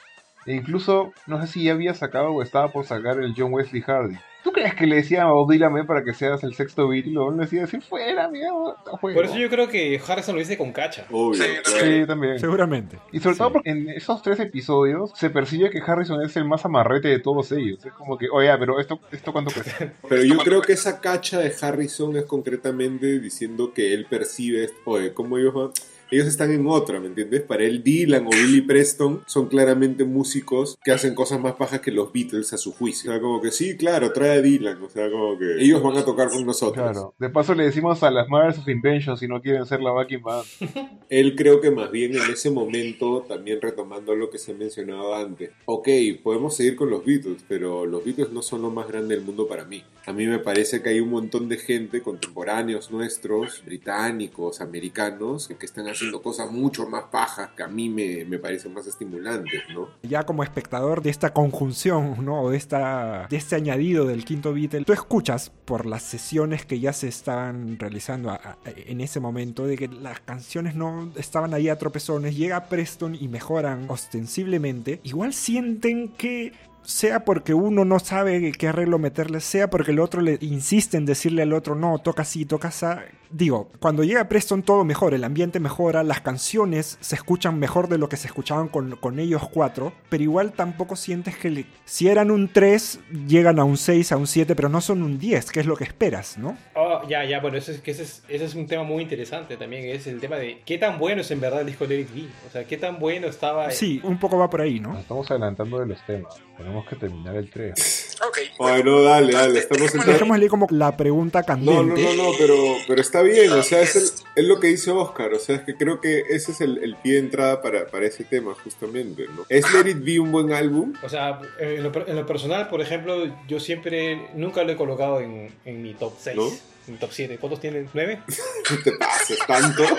e 0.45 0.55
incluso, 0.55 1.13
no 1.25 1.41
sé 1.41 1.47
si 1.47 1.63
ya 1.63 1.73
había 1.73 1.93
sacado 1.93 2.31
o 2.31 2.41
estaba 2.41 2.69
por 2.69 2.85
sacar 2.85 3.19
el 3.19 3.33
John 3.37 3.53
Wesley 3.53 3.81
Hardy. 3.81 4.17
¿Tú 4.47 4.53
crees 4.53 4.75
que 4.75 4.87
le 4.87 4.95
decían 4.95 5.27
a 5.27 5.31
Bob 5.31 5.51
Dylan 5.51 5.73
"Ven 5.73 5.85
para 5.85 6.05
que 6.05 6.13
seas 6.13 6.41
el 6.45 6.55
sexto 6.55 6.87
Beatle? 6.87 7.11
Y 7.11 7.13
luego 7.15 7.31
le 7.31 7.37
decía, 7.39 7.67
si 7.67 7.81
fuera, 7.81 8.29
mierda, 8.29 8.75
está 8.77 8.91
juego". 8.91 9.15
Por 9.17 9.25
eso 9.25 9.35
yo 9.37 9.49
creo 9.49 9.67
que 9.67 9.99
Harrison 10.07 10.35
lo 10.35 10.39
dice 10.39 10.57
con 10.57 10.71
cacha. 10.71 11.05
Obvio. 11.11 11.43
claro. 11.65 11.85
Sí, 11.85 12.05
también. 12.07 12.39
Seguramente. 12.39 12.97
Y 13.11 13.19
sobre 13.19 13.33
Sí. 13.35 13.39
todo 13.39 13.51
porque 13.51 13.69
en 13.71 13.89
esos 13.89 14.21
tres 14.21 14.39
episodios 14.39 15.11
se 15.15 15.29
percibe 15.29 15.69
que 15.69 15.81
Harrison 15.85 16.21
es 16.21 16.33
el 16.37 16.45
más 16.45 16.63
amarrete 16.63 17.09
de 17.09 17.19
todos 17.19 17.51
ellos. 17.51 17.85
Es 17.85 17.91
como 17.91 18.17
que, 18.17 18.29
oye, 18.29 18.49
pero 18.57 18.79
esto, 18.79 19.01
esto 19.11 19.33
cuánto 19.33 19.51
cuesta. 19.51 19.91
Pero 20.07 20.23
yo 20.23 20.37
creo 20.37 20.61
que 20.61 20.71
esa 20.73 21.01
cacha 21.01 21.39
de 21.39 21.53
Harrison 21.61 22.15
es 22.15 22.23
concretamente 22.23 23.19
diciendo 23.19 23.73
que 23.73 23.93
él 23.93 24.05
percibe, 24.09 24.69
oye, 24.85 25.13
como 25.13 25.37
ellos 25.37 25.53
van- 25.53 25.71
Ellos 26.09 26.27
están 26.27 26.51
en 26.51 26.65
otra, 26.67 26.99
¿me 26.99 27.07
entiendes? 27.07 27.41
Para 27.41 27.63
él, 27.63 27.83
Dylan 27.83 28.27
o 28.27 28.29
Billy 28.29 28.61
Preston 28.61 29.23
son 29.25 29.47
claramente 29.47 30.05
músicos 30.05 30.77
que 30.83 30.91
hacen 30.91 31.15
cosas 31.15 31.39
más 31.39 31.57
bajas 31.57 31.81
que 31.81 31.91
los 31.91 32.13
Beatles 32.13 32.53
a 32.53 32.57
su 32.57 32.71
juicio. 32.71 33.09
O 33.09 33.13
sea, 33.13 33.21
como 33.21 33.41
que 33.41 33.51
sí, 33.51 33.75
claro, 33.75 34.13
trae 34.13 34.37
a 34.37 34.41
Dylan. 34.41 34.81
O 34.81 34.89
sea, 34.89 35.11
como 35.11 35.37
que 35.37 35.61
ellos 35.61 35.83
van 35.83 35.97
a 35.97 36.05
tocar 36.05 36.29
con 36.29 36.45
nosotros. 36.45 36.91
Claro. 36.91 37.13
De 37.19 37.29
paso 37.29 37.53
le 37.53 37.65
decimos 37.65 38.01
a 38.03 38.11
las 38.11 38.29
Mothers 38.29 38.59
of 38.59 38.67
Invention 38.69 39.17
si 39.17 39.27
no 39.27 39.41
quieren 39.41 39.65
ser 39.65 39.81
la 39.81 39.91
backing 39.91 40.21
band. 40.21 40.45
Él 41.09 41.35
creo 41.35 41.59
que 41.59 41.71
más 41.71 41.91
bien 41.91 42.15
en 42.15 42.31
ese 42.31 42.51
momento, 42.51 43.25
también 43.27 43.61
retomando 43.61 44.15
lo 44.15 44.29
que 44.29 44.37
se 44.37 44.53
ha 44.53 44.55
mencionado 44.55 45.13
antes, 45.13 45.51
ok, 45.65 45.87
podemos 46.23 46.55
seguir 46.55 46.75
con 46.75 46.89
los 46.89 47.05
Beatles, 47.05 47.43
pero 47.47 47.85
los 47.85 48.03
Beatles 48.03 48.31
no 48.31 48.41
son 48.41 48.61
lo 48.61 48.69
más 48.69 48.87
grande 48.87 49.15
del 49.15 49.25
mundo 49.25 49.47
para 49.47 49.65
mí. 49.65 49.83
A 50.05 50.13
mí 50.13 50.25
me 50.25 50.39
parece 50.39 50.81
que 50.81 50.89
hay 50.89 51.01
un 51.01 51.09
montón 51.09 51.49
de 51.49 51.57
gente, 51.57 52.01
contemporáneos 52.01 52.91
nuestros, 52.91 53.61
británicos, 53.65 54.61
americanos, 54.61 55.47
que 55.47 55.65
están 55.65 55.87
haciendo 55.87 55.96
cosas 56.21 56.51
mucho 56.51 56.87
más 56.87 57.03
pajas 57.11 57.49
que 57.55 57.63
a 57.63 57.67
mí 57.67 57.89
me, 57.89 58.25
me 58.25 58.39
parecen 58.39 58.73
más 58.73 58.87
estimulantes, 58.87 59.61
¿no? 59.73 59.89
Ya 60.03 60.23
como 60.23 60.43
espectador 60.43 61.01
de 61.01 61.09
esta 61.09 61.33
conjunción, 61.33 62.23
¿no? 62.23 62.41
O 62.41 62.49
de, 62.49 62.57
esta, 62.57 63.27
de 63.29 63.37
este 63.37 63.55
añadido 63.55 64.05
del 64.05 64.25
quinto 64.25 64.53
Beatle, 64.53 64.85
tú 64.85 64.93
escuchas 64.93 65.51
por 65.65 65.85
las 65.85 66.03
sesiones 66.03 66.65
que 66.65 66.79
ya 66.79 66.93
se 66.93 67.07
estaban 67.07 67.77
realizando 67.79 68.37
en 68.65 69.01
ese 69.01 69.19
momento 69.19 69.65
de 69.65 69.77
que 69.77 69.87
las 69.87 70.19
canciones 70.21 70.75
no 70.75 71.11
estaban 71.15 71.53
ahí 71.53 71.69
a 71.69 71.77
tropezones, 71.77 72.35
llega 72.35 72.65
Preston 72.65 73.15
y 73.15 73.27
mejoran 73.27 73.85
ostensiblemente, 73.89 74.99
igual 75.03 75.33
sienten 75.33 76.09
que 76.09 76.53
sea 76.87 77.25
porque 77.25 77.53
uno 77.53 77.83
no 77.83 77.99
sabe 77.99 78.53
qué 78.53 78.69
arreglo 78.69 78.97
meterle, 78.97 79.41
sea 79.41 79.69
porque 79.69 79.91
el 79.91 79.99
otro 79.99 80.21
le 80.21 80.37
insiste 80.39 80.95
en 80.95 81.05
decirle 81.05 81.41
al 81.41 81.51
otro, 81.51 81.75
no, 81.75 81.99
toca 81.99 82.21
así, 82.21 82.45
toca 82.45 82.69
así. 82.69 82.85
Digo, 83.29 83.69
cuando 83.79 84.03
llega 84.03 84.29
Preston 84.29 84.63
todo 84.63 84.83
mejora, 84.83 85.15
el 85.15 85.23
ambiente 85.23 85.59
mejora, 85.59 86.03
las 86.03 86.21
canciones 86.21 86.97
se 87.01 87.15
escuchan 87.15 87.59
mejor 87.59 87.87
de 87.89 87.97
lo 87.97 88.07
que 88.09 88.17
se 88.17 88.27
escuchaban 88.27 88.67
con, 88.69 88.95
con 88.95 89.19
ellos 89.19 89.41
cuatro, 89.51 89.93
pero 90.09 90.23
igual 90.23 90.53
tampoco 90.53 90.95
sientes 90.95 91.35
que 91.37 91.49
le- 91.49 91.65
si 91.85 92.07
eran 92.07 92.31
un 92.31 92.47
3, 92.51 92.99
llegan 93.27 93.59
a 93.59 93.63
un 93.63 93.77
6, 93.77 94.11
a 94.11 94.17
un 94.17 94.27
7, 94.27 94.55
pero 94.55 94.69
no 94.69 94.81
son 94.81 95.03
un 95.03 95.19
10, 95.19 95.51
que 95.51 95.59
es 95.59 95.65
lo 95.65 95.75
que 95.75 95.83
esperas, 95.83 96.37
¿no? 96.37 96.57
Oh, 96.75 97.01
ya, 97.07 97.25
ya, 97.25 97.39
bueno, 97.39 97.57
eso 97.57 97.71
es, 97.71 97.81
que 97.81 97.91
ese, 97.91 98.03
es, 98.03 98.23
ese 98.29 98.45
es 98.45 98.55
un 98.55 98.65
tema 98.67 98.83
muy 98.83 99.03
interesante 99.03 99.57
también, 99.57 99.85
es 99.89 100.07
el 100.07 100.19
tema 100.19 100.37
de 100.37 100.61
qué 100.65 100.77
tan 100.77 100.97
bueno 100.99 101.21
es 101.21 101.31
en 101.31 101.41
verdad 101.41 101.61
el 101.61 101.67
disco 101.67 101.85
de 101.87 101.95
Eric 101.95 102.09
V. 102.15 102.27
O 102.47 102.51
sea, 102.51 102.63
qué 102.65 102.77
tan 102.77 102.99
bueno 102.99 103.27
estaba... 103.27 103.69
Sí, 103.71 103.99
un 104.03 104.17
poco 104.19 104.37
va 104.37 104.49
por 104.49 104.61
ahí, 104.61 104.79
¿no? 104.79 104.89
Nos 104.93 105.01
estamos 105.01 105.29
adelantando 105.31 105.79
de 105.79 105.87
los 105.87 106.05
temas. 106.05 106.33
Tenemos 106.57 106.87
que 106.87 106.95
terminar 106.95 107.35
el 107.35 107.49
3. 107.49 108.17
Ok. 108.27 108.37
Ay, 108.59 108.83
no, 108.83 109.03
dale, 109.03 109.31
dale, 109.33 109.59
estamos. 109.59 109.93
Dejémosle 109.93 110.49
como 110.49 110.67
la 110.71 110.95
pregunta 110.97 111.41
No, 111.47 111.55
no, 111.83 111.93
candente. 111.93 112.03
no, 112.15 112.23
no, 112.23 112.29
pero, 112.37 112.55
pero 112.87 112.99
está 113.01 113.16
bien, 113.21 113.51
o 113.51 113.63
sea, 113.63 113.81
es, 113.81 113.95
el- 113.95 114.09
es 114.35 114.43
lo 114.45 114.59
que 114.59 114.67
dice 114.67 114.91
Oscar, 114.91 115.33
o 115.33 115.39
sea, 115.39 115.55
es 115.57 115.61
que 115.63 115.75
creo 115.75 115.99
que 116.01 116.23
ese 116.29 116.51
es 116.51 116.61
el, 116.61 116.77
el 116.83 116.95
pie 116.97 117.13
de 117.13 117.19
entrada 117.19 117.61
para, 117.61 117.87
para 117.87 118.05
ese 118.05 118.23
tema, 118.23 118.53
justamente, 118.63 119.25
¿no? 119.35 119.45
¿Es 119.49 119.71
Let 119.73 119.89
It 119.91 120.03
Be 120.03 120.19
un 120.19 120.31
buen 120.31 120.51
álbum? 120.53 120.93
O 121.03 121.09
sea, 121.09 121.39
en 121.59 121.83
lo, 121.83 121.91
en 122.07 122.15
lo 122.15 122.25
personal, 122.25 122.67
por 122.69 122.81
ejemplo, 122.81 123.25
yo 123.47 123.59
siempre, 123.59 124.29
nunca 124.35 124.63
lo 124.63 124.71
he 124.71 124.75
colocado 124.75 125.21
en, 125.21 125.51
en 125.65 125.81
mi 125.81 125.93
top 125.93 126.13
6, 126.19 126.35
¿No? 126.37 126.47
en 126.47 126.93
mi 126.93 126.97
top 126.97 127.09
7. 127.11 127.37
¿Cuántos 127.39 127.59
tienen? 127.59 127.89
¿9? 127.93 128.23
¿Qué 128.67 128.75
te 128.83 128.91
pases 128.97 129.39
tanto? 129.47 129.83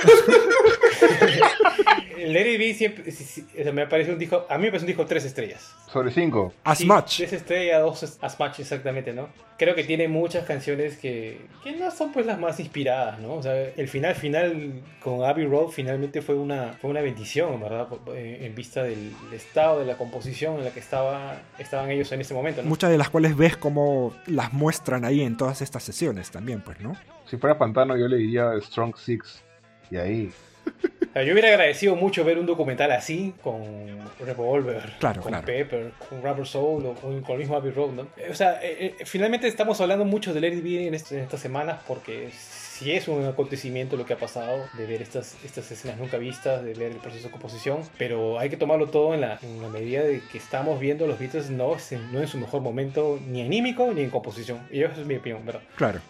El 2.24 2.32
Be 2.58 2.74
siempre, 2.74 3.04
me 3.72 3.86
parece 3.86 4.12
un 4.12 4.18
disco, 4.18 4.46
a 4.48 4.56
mí 4.58 4.64
me 4.64 4.68
parece 4.70 4.84
un 4.84 4.88
disco 4.88 5.06
3 5.06 5.24
estrellas. 5.24 5.74
Sobre 5.92 6.10
5. 6.10 6.52
As 6.64 6.78
Sí, 6.78 6.86
much. 6.86 7.16
Tres 7.18 7.32
estrellas, 7.32 7.80
dos 7.82 8.18
as 8.20 8.38
much, 8.40 8.60
exactamente, 8.60 9.12
¿no? 9.12 9.28
Creo 9.58 9.74
que 9.74 9.82
tiene 9.84 10.06
muchas 10.06 10.44
canciones 10.44 10.96
que, 10.98 11.40
que 11.64 11.72
no 11.72 11.90
son 11.90 12.12
pues 12.12 12.24
las 12.26 12.38
más 12.38 12.60
inspiradas, 12.60 13.18
¿no? 13.18 13.34
O 13.34 13.42
sea, 13.42 13.54
el 13.54 13.88
final 13.88 14.14
final 14.14 14.72
con 15.02 15.24
Abbey 15.24 15.46
Road 15.46 15.68
finalmente 15.68 16.22
fue 16.22 16.36
una, 16.36 16.74
fue 16.80 16.90
una 16.90 17.00
bendición, 17.00 17.60
¿verdad? 17.60 17.88
Por- 17.88 18.16
eh, 18.16 18.46
En 18.46 18.54
vista 18.54 18.82
del 18.84 19.12
estado 19.32 19.80
de 19.80 19.86
la 19.86 19.96
composición 19.96 20.58
en 20.58 20.64
la 20.64 20.70
que 20.70 20.80
estaba, 20.80 21.40
estaban 21.58 21.90
ellos 21.90 22.12
en 22.12 22.20
ese 22.20 22.34
momento, 22.34 22.62
¿no? 22.62 22.68
Muchas 22.68 22.90
de 22.90 22.98
las 22.98 23.10
cuales 23.10 23.36
ves 23.36 23.56
como 23.56 24.14
las 24.26 24.52
muestran 24.52 25.04
ahí 25.04 25.22
en 25.22 25.36
todas 25.36 25.60
estas 25.62 25.82
sesiones 25.82 26.30
también, 26.30 26.60
pues, 26.60 26.78
¿no? 26.80 26.96
Si 27.26 27.36
fuera 27.36 27.58
Pantano, 27.58 27.96
yo 27.96 28.06
le 28.08 28.16
diría 28.18 28.50
Strong 28.60 28.96
Six. 28.96 29.42
Y 29.90 29.96
ahí. 29.96 30.30
Yo 31.14 31.32
hubiera 31.32 31.48
agradecido 31.48 31.96
mucho 31.96 32.24
ver 32.24 32.38
un 32.38 32.46
documental 32.46 32.92
así, 32.92 33.34
con 33.42 33.62
Revolver, 34.24 34.82
Claro, 35.00 35.20
con 35.20 35.30
claro. 35.32 35.46
Pepper, 35.46 35.90
con 36.08 36.22
Rubber 36.22 36.46
Soul 36.46 36.86
o 36.86 36.94
con, 36.94 37.24
el 37.32 37.38
mismo 37.38 37.56
Abbey 37.56 37.72
Road, 37.72 37.90
¿no? 37.90 38.06
O 38.30 38.34
sea, 38.34 38.60
eh, 38.62 38.94
eh, 39.00 39.04
finalmente 39.04 39.48
estamos 39.48 39.80
hablando 39.80 40.04
mucho 40.04 40.32
de 40.32 40.46
It 40.46 40.62
Be 40.62 40.86
en, 40.86 40.94
este- 40.94 41.16
en 41.16 41.22
estas 41.22 41.40
semanas 41.40 41.80
porque 41.88 42.28
sí 42.32 42.92
es 42.92 43.08
un 43.08 43.24
acontecimiento 43.26 43.96
lo 43.96 44.06
que 44.06 44.12
ha 44.12 44.18
pasado, 44.18 44.64
de 44.76 44.86
ver 44.86 45.02
estas, 45.02 45.36
estas 45.44 45.68
escenas 45.72 45.98
nunca 45.98 46.18
vistas, 46.18 46.62
de 46.62 46.74
ver 46.74 46.92
el 46.92 46.98
proceso 46.98 47.24
de 47.26 47.32
composición, 47.32 47.80
pero 47.98 48.38
hay 48.38 48.48
que 48.48 48.56
tomarlo 48.56 48.86
todo 48.86 49.14
en 49.14 49.22
la, 49.22 49.40
en 49.42 49.60
la 49.60 49.68
medida 49.68 50.02
de 50.02 50.20
que 50.30 50.38
estamos 50.38 50.78
viendo 50.78 51.08
los 51.08 51.18
Beatles 51.18 51.50
no, 51.50 51.76
no 52.12 52.20
en 52.20 52.28
su 52.28 52.38
mejor 52.38 52.60
momento, 52.60 53.18
ni 53.26 53.42
anímico 53.42 53.90
ni 53.92 54.02
en 54.02 54.10
composición. 54.10 54.60
Y 54.70 54.82
eso 54.84 55.00
es 55.00 55.06
mi 55.06 55.16
opinión, 55.16 55.44
¿verdad? 55.44 55.62
Claro. 55.74 56.00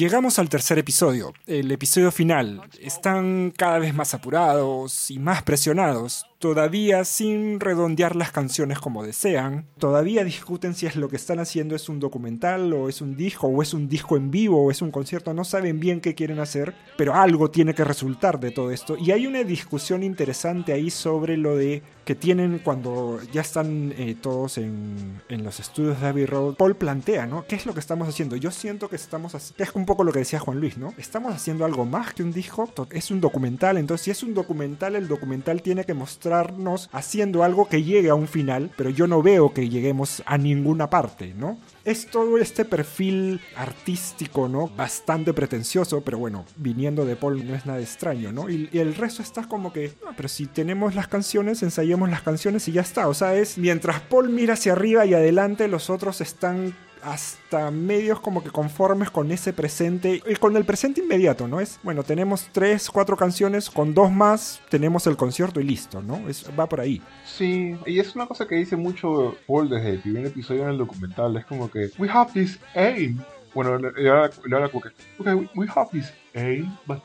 Llegamos 0.00 0.38
al 0.38 0.48
tercer 0.48 0.78
episodio, 0.78 1.34
el 1.46 1.70
episodio 1.70 2.10
final. 2.10 2.62
Están 2.80 3.52
cada 3.54 3.78
vez 3.78 3.92
más 3.92 4.14
apurados 4.14 5.10
y 5.10 5.18
más 5.18 5.42
presionados, 5.42 6.24
todavía 6.38 7.04
sin 7.04 7.60
redondear 7.60 8.16
las 8.16 8.32
canciones 8.32 8.78
como 8.78 9.04
desean. 9.04 9.66
Todavía 9.76 10.24
discuten 10.24 10.72
si 10.72 10.86
es 10.86 10.96
lo 10.96 11.10
que 11.10 11.16
están 11.16 11.38
haciendo 11.38 11.76
es 11.76 11.90
un 11.90 12.00
documental 12.00 12.72
o 12.72 12.88
es 12.88 13.02
un 13.02 13.14
disco 13.14 13.48
o 13.48 13.60
es 13.60 13.74
un 13.74 13.90
disco 13.90 14.16
en 14.16 14.30
vivo 14.30 14.64
o 14.64 14.70
es 14.70 14.80
un 14.80 14.90
concierto. 14.90 15.34
No 15.34 15.44
saben 15.44 15.78
bien 15.80 16.00
qué 16.00 16.14
quieren 16.14 16.38
hacer, 16.38 16.74
pero 16.96 17.14
algo 17.14 17.50
tiene 17.50 17.74
que 17.74 17.84
resultar 17.84 18.40
de 18.40 18.52
todo 18.52 18.70
esto. 18.70 18.96
Y 18.96 19.10
hay 19.10 19.26
una 19.26 19.44
discusión 19.44 20.02
interesante 20.02 20.72
ahí 20.72 20.88
sobre 20.88 21.36
lo 21.36 21.58
de 21.58 21.82
que 22.10 22.16
tienen 22.16 22.58
cuando 22.58 23.20
ya 23.32 23.40
están 23.40 23.94
eh, 23.96 24.16
todos 24.20 24.58
en, 24.58 25.22
en 25.28 25.44
los 25.44 25.60
estudios 25.60 26.00
de 26.00 26.08
Abbey 26.08 26.26
Road. 26.26 26.56
Paul 26.56 26.74
plantea, 26.74 27.24
¿no? 27.24 27.44
¿Qué 27.46 27.54
es 27.54 27.66
lo 27.66 27.72
que 27.72 27.78
estamos 27.78 28.08
haciendo? 28.08 28.34
Yo 28.34 28.50
siento 28.50 28.88
que 28.88 28.96
estamos. 28.96 29.32
Es 29.32 29.54
un 29.74 29.86
poco 29.86 30.02
lo 30.02 30.10
que 30.10 30.18
decía 30.18 30.40
Juan 30.40 30.58
Luis, 30.58 30.76
¿no? 30.76 30.92
Estamos 30.98 31.32
haciendo 31.32 31.64
algo 31.64 31.84
más 31.84 32.12
que 32.12 32.24
un 32.24 32.32
disco. 32.32 32.68
Es 32.90 33.12
un 33.12 33.20
documental. 33.20 33.76
Entonces, 33.76 34.06
si 34.06 34.10
es 34.10 34.24
un 34.24 34.34
documental, 34.34 34.96
el 34.96 35.06
documental 35.06 35.62
tiene 35.62 35.84
que 35.84 35.94
mostrarnos 35.94 36.90
haciendo 36.90 37.44
algo 37.44 37.68
que 37.68 37.84
llegue 37.84 38.10
a 38.10 38.16
un 38.16 38.26
final. 38.26 38.72
Pero 38.76 38.90
yo 38.90 39.06
no 39.06 39.22
veo 39.22 39.54
que 39.54 39.68
lleguemos 39.68 40.20
a 40.26 40.36
ninguna 40.36 40.90
parte, 40.90 41.32
¿no? 41.38 41.58
Es 41.84 42.06
todo 42.06 42.38
este 42.38 42.64
perfil 42.64 43.40
artístico, 43.56 44.48
¿no? 44.48 44.68
Bastante 44.68 45.32
pretencioso, 45.32 46.02
pero 46.02 46.18
bueno, 46.18 46.44
viniendo 46.56 47.04
de 47.04 47.16
Paul 47.16 47.46
no 47.46 47.54
es 47.54 47.64
nada 47.64 47.80
extraño, 47.80 48.32
¿no? 48.32 48.50
Y, 48.50 48.68
el 48.72 48.94
resto 48.94 49.22
está 49.22 49.48
como 49.48 49.72
que, 49.72 49.92
no, 50.04 50.12
pero 50.16 50.28
si 50.28 50.46
tenemos 50.46 50.94
las 50.94 51.08
canciones, 51.08 51.62
ensayemos 51.62 52.10
las 52.10 52.22
canciones 52.22 52.68
y 52.68 52.72
ya 52.72 52.82
está. 52.82 53.08
O 53.08 53.14
sea, 53.14 53.34
es 53.34 53.56
mientras 53.58 54.00
Paul 54.00 54.28
mira 54.28 54.54
hacia 54.54 54.72
arriba 54.72 55.06
y 55.06 55.14
adelante, 55.14 55.68
los 55.68 55.90
otros 55.90 56.20
están 56.20 56.74
hasta 57.02 57.70
medios 57.70 58.20
como 58.20 58.42
que 58.42 58.50
conformes 58.50 59.10
con 59.10 59.30
ese 59.32 59.52
presente 59.52 60.22
y 60.26 60.34
con 60.36 60.56
el 60.56 60.64
presente 60.64 61.00
inmediato, 61.00 61.48
¿no? 61.48 61.60
Es, 61.60 61.78
bueno, 61.82 62.02
tenemos 62.02 62.48
tres, 62.52 62.90
cuatro 62.90 63.16
canciones, 63.16 63.70
con 63.70 63.94
dos 63.94 64.10
más 64.12 64.60
tenemos 64.68 65.06
el 65.06 65.16
concierto 65.16 65.60
y 65.60 65.64
listo, 65.64 66.02
¿no? 66.02 66.28
Es, 66.28 66.44
va 66.58 66.66
por 66.68 66.80
ahí. 66.80 67.00
Sí, 67.24 67.76
y 67.86 67.98
es 67.98 68.14
una 68.14 68.26
cosa 68.26 68.46
que 68.46 68.56
dice 68.56 68.76
mucho 68.76 69.36
Paul 69.46 69.68
desde 69.70 69.90
el 69.90 70.00
primer 70.00 70.26
episodio 70.26 70.64
en 70.64 70.70
el 70.70 70.78
documental. 70.78 71.36
Es 71.36 71.44
como 71.46 71.70
que, 71.70 71.90
we 71.98 72.08
have 72.10 72.30
this 72.32 72.58
aim. 72.74 73.18
Bueno, 73.54 73.78
le 73.78 73.90
le 73.92 74.08
habla 74.10 74.30
le 74.46 74.56
habla 74.56 74.68
como 74.68 74.82
que, 74.82 74.90
okay, 75.18 75.48
we- 75.54 75.68
have 75.74 75.88
this 75.90 76.12
aim, 76.34 76.74
but 76.86 76.98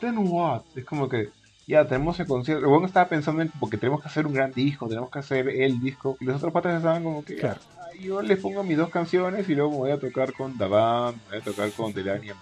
then 0.00 0.16
what? 0.18 0.62
Es 0.74 0.84
como 0.84 1.08
que, 1.08 1.30
ya 1.66 1.86
tenemos 1.86 2.18
el 2.18 2.26
concierto. 2.26 2.62
Luego 2.66 2.84
estaba 2.86 3.08
pensando 3.08 3.40
en 3.40 3.48
porque 3.60 3.76
tenemos 3.76 4.02
que 4.02 4.08
hacer 4.08 4.26
un 4.26 4.34
gran 4.34 4.50
disco, 4.52 4.88
tenemos 4.88 5.10
que 5.10 5.20
hacer 5.20 5.48
el 5.48 5.78
disco. 5.80 6.16
Y 6.20 6.24
los 6.24 6.36
otros 6.38 6.52
patas 6.52 6.76
estaban 6.78 7.04
como 7.04 7.24
que, 7.24 7.36
Claro. 7.36 7.60
"Ah, 7.92 7.96
yo 8.00 8.22
les 8.22 8.38
pongo 8.38 8.62
mis 8.62 8.76
dos 8.76 8.90
canciones 8.90 9.48
y 9.48 9.54
luego 9.54 9.70
voy 9.70 9.90
a 9.90 9.98
tocar 9.98 10.32
con 10.32 10.56
Davan, 10.56 11.14
me 11.14 11.30
voy 11.30 11.38
a 11.38 11.44
tocar 11.44 11.70
con 11.72 11.92
Delany 11.92 12.30
and. 12.30 12.40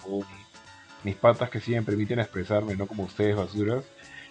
Mis 1.03 1.17
patas 1.17 1.49
que 1.49 1.61
sí 1.61 1.73
me 1.73 1.83
permiten 1.83 2.21
expresarme, 2.21 2.77
no 2.77 2.87
como 2.87 3.05
ustedes, 3.05 3.35
basuras. 3.35 3.85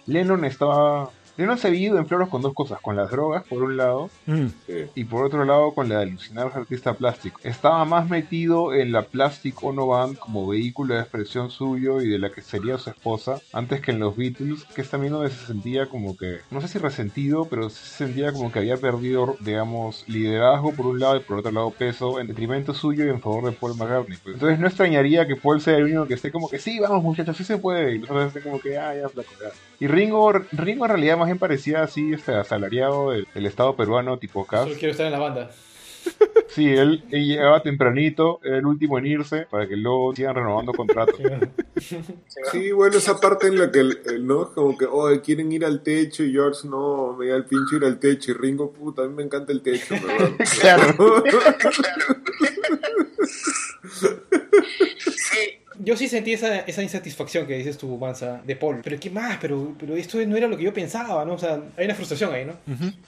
Lennon 0.06 0.44
estaba. 0.44 1.10
Lennon 1.40 1.58
se 1.58 1.68
ha 1.68 1.70
vivido 1.70 1.98
en 1.98 2.06
floros 2.06 2.28
con 2.28 2.42
dos 2.42 2.54
cosas: 2.54 2.80
con 2.80 2.96
las 2.96 3.10
drogas, 3.10 3.44
por 3.48 3.62
un 3.62 3.76
lado, 3.76 4.10
Mm, 4.26 4.46
y 4.94 5.04
por 5.04 5.24
otro 5.24 5.44
lado 5.44 5.72
con 5.72 5.88
la 5.88 5.96
de 5.98 6.02
alucinar 6.04 6.46
al 6.52 6.60
artista 6.62 6.94
plástico. 6.94 7.40
Estaba 7.42 7.84
más 7.84 8.08
metido 8.08 8.72
en 8.74 8.92
la 8.92 9.02
Plastic 9.02 9.62
Ono 9.64 9.86
Band 9.86 10.18
como 10.18 10.46
vehículo 10.46 10.94
de 10.94 11.00
expresión 11.00 11.50
suyo 11.50 12.00
y 12.00 12.08
de 12.08 12.18
la 12.18 12.30
que 12.30 12.42
sería 12.42 12.78
su 12.78 12.90
esposa, 12.90 13.40
antes 13.52 13.80
que 13.80 13.90
en 13.90 13.98
los 14.00 14.16
Beatles, 14.16 14.64
que 14.74 14.82
es 14.82 14.90
también 14.90 15.12
donde 15.12 15.30
se 15.30 15.46
sentía 15.46 15.86
como 15.86 16.16
que, 16.16 16.38
no 16.50 16.60
sé 16.60 16.68
si 16.68 16.78
resentido, 16.78 17.46
pero 17.48 17.70
se 17.70 17.84
sentía 17.84 18.32
como 18.32 18.52
que 18.52 18.58
había 18.60 18.76
perdido, 18.76 19.36
digamos, 19.40 20.04
liderazgo 20.08 20.72
por 20.72 20.86
un 20.86 21.00
lado 21.00 21.16
y 21.16 21.20
por 21.20 21.38
otro 21.38 21.50
lado 21.52 21.70
peso 21.70 22.20
en 22.20 22.26
detrimento 22.26 22.74
suyo 22.74 23.04
y 23.04 23.08
en 23.08 23.20
favor 23.20 23.44
de 23.46 23.52
Paul 23.52 23.76
McCartney. 23.76 24.18
pues. 24.22 24.34
Entonces 24.34 24.58
no 24.58 24.66
extrañaría 24.66 25.26
que 25.26 25.36
Paul 25.36 25.60
sea 25.60 25.76
el 25.76 25.84
único 25.84 26.06
que 26.06 26.14
esté 26.14 26.30
como 26.30 26.48
que, 26.48 26.58
sí, 26.58 26.78
vamos 26.78 27.02
muchachos, 27.02 27.36
sí 27.36 27.44
se 27.44 27.58
puede, 27.58 27.94
y 27.94 27.98
los 27.98 28.10
otros 28.10 28.26
estén 28.28 28.42
como 28.42 28.60
que, 28.60 28.76
ah, 28.78 28.94
ya, 28.94 29.08
flaco, 29.08 29.30
ya". 29.40 29.50
Y 29.78 29.86
Ringo, 29.86 30.30
Ringo 30.52 30.84
en 30.84 30.90
realidad 30.90 31.16
más 31.16 31.29
bien 31.30 31.38
parecía 31.38 31.82
así, 31.82 32.12
este, 32.12 32.34
asalariado 32.34 33.10
del, 33.12 33.26
del 33.34 33.46
Estado 33.46 33.76
peruano 33.76 34.18
tipo 34.18 34.44
Cas. 34.46 34.64
Solo 34.64 34.74
quiero 34.74 34.90
estar 34.92 35.06
en 35.06 35.12
la 35.12 35.18
banda. 35.18 35.50
Sí, 36.48 36.66
él, 36.68 37.04
él 37.12 37.26
llegaba 37.28 37.62
tempranito, 37.62 38.40
era 38.42 38.56
el 38.56 38.66
último 38.66 38.98
en 38.98 39.06
irse, 39.06 39.46
para 39.48 39.68
que 39.68 39.76
luego 39.76 40.12
sigan 40.16 40.34
renovando 40.34 40.72
contratos. 40.72 41.14
Sí, 42.50 42.72
bueno, 42.72 42.96
esa 42.96 43.20
parte 43.20 43.46
en 43.46 43.56
la 43.58 43.70
que, 43.70 43.78
el- 43.80 44.00
el- 44.06 44.26
¿no? 44.26 44.52
Como 44.52 44.76
que, 44.76 44.84
oh, 44.86 45.08
quieren 45.22 45.52
ir 45.52 45.64
al 45.64 45.82
techo 45.84 46.24
y 46.24 46.32
George, 46.32 46.66
no, 46.66 47.14
me 47.16 47.28
da 47.28 47.36
el 47.36 47.44
pincho 47.44 47.76
ir 47.76 47.84
al 47.84 48.00
techo 48.00 48.32
y 48.32 48.34
Ringo, 48.34 48.72
puta, 48.72 49.02
a 49.02 49.06
mí 49.06 49.14
me 49.14 49.22
encanta 49.22 49.52
el 49.52 49.62
techo, 49.62 49.94
¿verdad? 50.04 50.30
Claro. 50.60 51.22
Sí, 53.24 53.49
Yo 55.82 55.96
sí 55.96 56.08
sentí 56.08 56.32
esa, 56.32 56.60
esa 56.60 56.82
insatisfacción 56.82 57.46
que 57.46 57.56
dices 57.56 57.78
tú, 57.78 57.96
Mansa, 57.96 58.40
de 58.46 58.56
Paul. 58.56 58.80
Pero 58.84 58.98
¿qué 59.00 59.10
más? 59.10 59.38
Pero, 59.40 59.74
pero 59.78 59.96
esto 59.96 60.18
no 60.26 60.36
era 60.36 60.46
lo 60.46 60.56
que 60.56 60.64
yo 60.64 60.74
pensaba, 60.74 61.24
¿no? 61.24 61.34
O 61.34 61.38
sea, 61.38 61.60
hay 61.76 61.84
una 61.86 61.94
frustración 61.94 62.32
ahí, 62.32 62.44
¿no? 62.44 62.52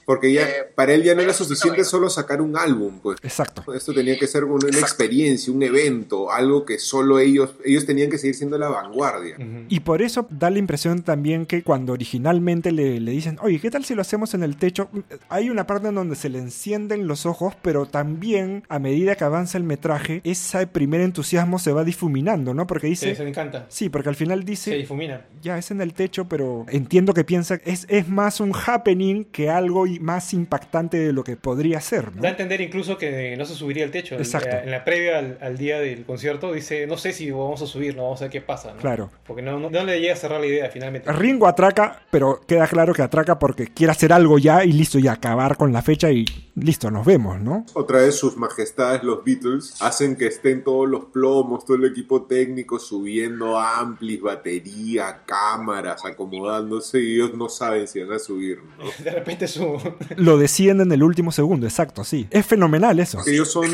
Porque 0.05 0.33
ya, 0.33 0.41
Eh, 0.43 0.53
para 0.75 0.93
él 0.93 1.03
ya 1.03 1.13
no 1.15 1.21
era 1.21 1.31
pero- 1.31 1.45
suficiente 1.45 1.83
solo 1.83 2.09
sacar 2.09 2.41
un 2.41 2.57
álbum, 2.57 2.99
pues. 3.01 3.17
exacto. 3.23 3.73
Esto 3.73 3.93
tenía 3.93 4.17
que 4.17 4.27
ser 4.27 4.43
una, 4.43 4.67
una 4.67 4.79
experiencia, 4.79 5.53
un 5.53 5.63
evento, 5.63 6.31
algo 6.31 6.65
que 6.65 6.79
solo 6.79 7.19
ellos, 7.19 7.51
ellos 7.63 7.85
tenían 7.85 8.09
que 8.09 8.17
seguir 8.17 8.35
siendo 8.35 8.57
la 8.57 8.69
vanguardia. 8.69 9.37
Y 9.69 9.79
por 9.81 10.01
eso 10.01 10.27
da 10.29 10.49
la 10.49 10.59
impresión 10.59 11.03
también 11.03 11.45
que 11.45 11.63
cuando 11.63 11.93
originalmente 11.93 12.71
le, 12.71 12.99
le 12.99 13.11
dicen, 13.11 13.37
oye, 13.41 13.59
¿qué 13.59 13.69
tal 13.71 13.85
si 13.85 13.95
lo 13.95 14.01
hacemos 14.01 14.33
en 14.33 14.43
el 14.43 14.57
techo? 14.57 14.89
Hay 15.29 15.49
una 15.49 15.67
parte 15.67 15.87
en 15.89 15.95
donde 15.95 16.15
se 16.15 16.29
le 16.29 16.39
encienden 16.39 17.07
los 17.07 17.25
ojos, 17.25 17.53
pero 17.61 17.85
también 17.85 18.63
a 18.69 18.79
medida 18.79 19.15
que 19.15 19.23
avanza 19.23 19.57
el 19.57 19.63
metraje, 19.63 20.21
ese 20.23 20.65
primer 20.67 21.01
entusiasmo 21.01 21.59
se 21.59 21.71
va 21.71 21.83
difuminando, 21.83 22.53
¿no? 22.53 22.62
Porque 22.67 22.87
Sí, 22.87 22.91
dice... 22.91 23.11
eso 23.11 23.23
me 23.23 23.29
encanta. 23.29 23.65
Sí, 23.69 23.89
porque 23.89 24.09
al 24.09 24.15
final 24.15 24.39
Se 24.41 24.45
dice... 24.45 24.75
difumina. 24.75 25.25
Ya 25.41 25.57
es 25.57 25.71
en 25.71 25.81
el 25.81 25.93
techo, 25.93 26.27
pero 26.27 26.65
entiendo 26.69 27.13
que 27.13 27.23
piensa 27.23 27.59
es, 27.65 27.85
es 27.89 28.07
más 28.07 28.39
un 28.39 28.53
happening 28.53 29.25
que 29.25 29.49
algo 29.49 29.85
más 30.01 30.33
impactante 30.33 30.97
de 30.97 31.13
lo 31.13 31.23
que 31.23 31.35
podría 31.37 31.81
ser, 31.81 32.15
¿no? 32.15 32.21
Da 32.21 32.29
a 32.29 32.31
entender 32.31 32.61
incluso 32.61 32.97
que 32.97 33.35
no 33.37 33.45
se 33.45 33.55
subiría 33.55 33.83
al 33.83 33.91
techo. 33.91 34.15
Exacto. 34.15 34.57
En 34.57 34.71
la 34.71 34.83
previa 34.83 35.19
al, 35.19 35.37
al 35.41 35.57
día 35.57 35.79
del 35.79 36.05
concierto 36.05 36.53
dice, 36.53 36.87
no 36.87 36.97
sé 36.97 37.13
si 37.13 37.31
vamos 37.31 37.61
a 37.61 37.67
subir, 37.67 37.95
no 37.95 38.03
vamos 38.03 38.21
a 38.21 38.25
ver 38.25 38.31
qué 38.31 38.41
pasa. 38.41 38.73
¿no? 38.73 38.79
Claro. 38.79 39.09
Porque 39.25 39.41
no, 39.41 39.59
no, 39.59 39.69
no 39.69 39.83
le 39.83 39.99
llega 39.99 40.13
a 40.13 40.17
cerrar 40.17 40.39
la 40.39 40.47
idea 40.47 40.69
finalmente. 40.69 41.11
Ringo 41.11 41.47
atraca, 41.47 42.01
pero 42.11 42.41
queda 42.47 42.67
claro 42.67 42.93
que 42.93 43.01
atraca 43.01 43.39
porque 43.39 43.67
quiere 43.67 43.91
hacer 43.91 44.13
algo 44.13 44.37
ya 44.37 44.63
y 44.63 44.71
listo, 44.71 44.99
y 44.99 45.07
acabar 45.07 45.57
con 45.57 45.73
la 45.73 45.81
fecha 45.81 46.11
y 46.11 46.25
listo, 46.55 46.91
nos 46.91 47.05
vemos, 47.05 47.39
¿no? 47.41 47.65
Otra 47.73 47.99
vez 47.99 48.15
sus 48.15 48.37
majestades 48.37 49.03
los 49.03 49.23
Beatles 49.23 49.75
hacen 49.81 50.15
que 50.15 50.27
estén 50.27 50.63
todos 50.63 50.87
los 50.87 51.05
plomos, 51.05 51.65
todo 51.65 51.77
el 51.77 51.85
equipo 51.85 52.23
técnico 52.23 52.52
subiendo 52.79 53.59
amplis, 53.59 54.21
batería, 54.21 55.23
cámaras, 55.25 56.03
acomodándose 56.05 56.99
y 56.99 57.15
ellos 57.15 57.33
no 57.33 57.49
saben 57.49 57.87
si 57.87 58.01
van 58.01 58.13
a 58.13 58.19
subir, 58.19 58.59
¿no? 58.63 58.85
De 59.03 59.11
repente 59.11 59.47
su... 59.47 59.77
Lo 60.17 60.37
deciden 60.37 60.81
en 60.81 60.91
el 60.91 61.03
último 61.03 61.31
segundo, 61.31 61.65
exacto, 61.65 62.03
sí. 62.03 62.27
Es 62.29 62.45
fenomenal 62.45 62.99
eso. 62.99 63.19
Que 63.23 63.31
ellos 63.31 63.51
son 63.51 63.65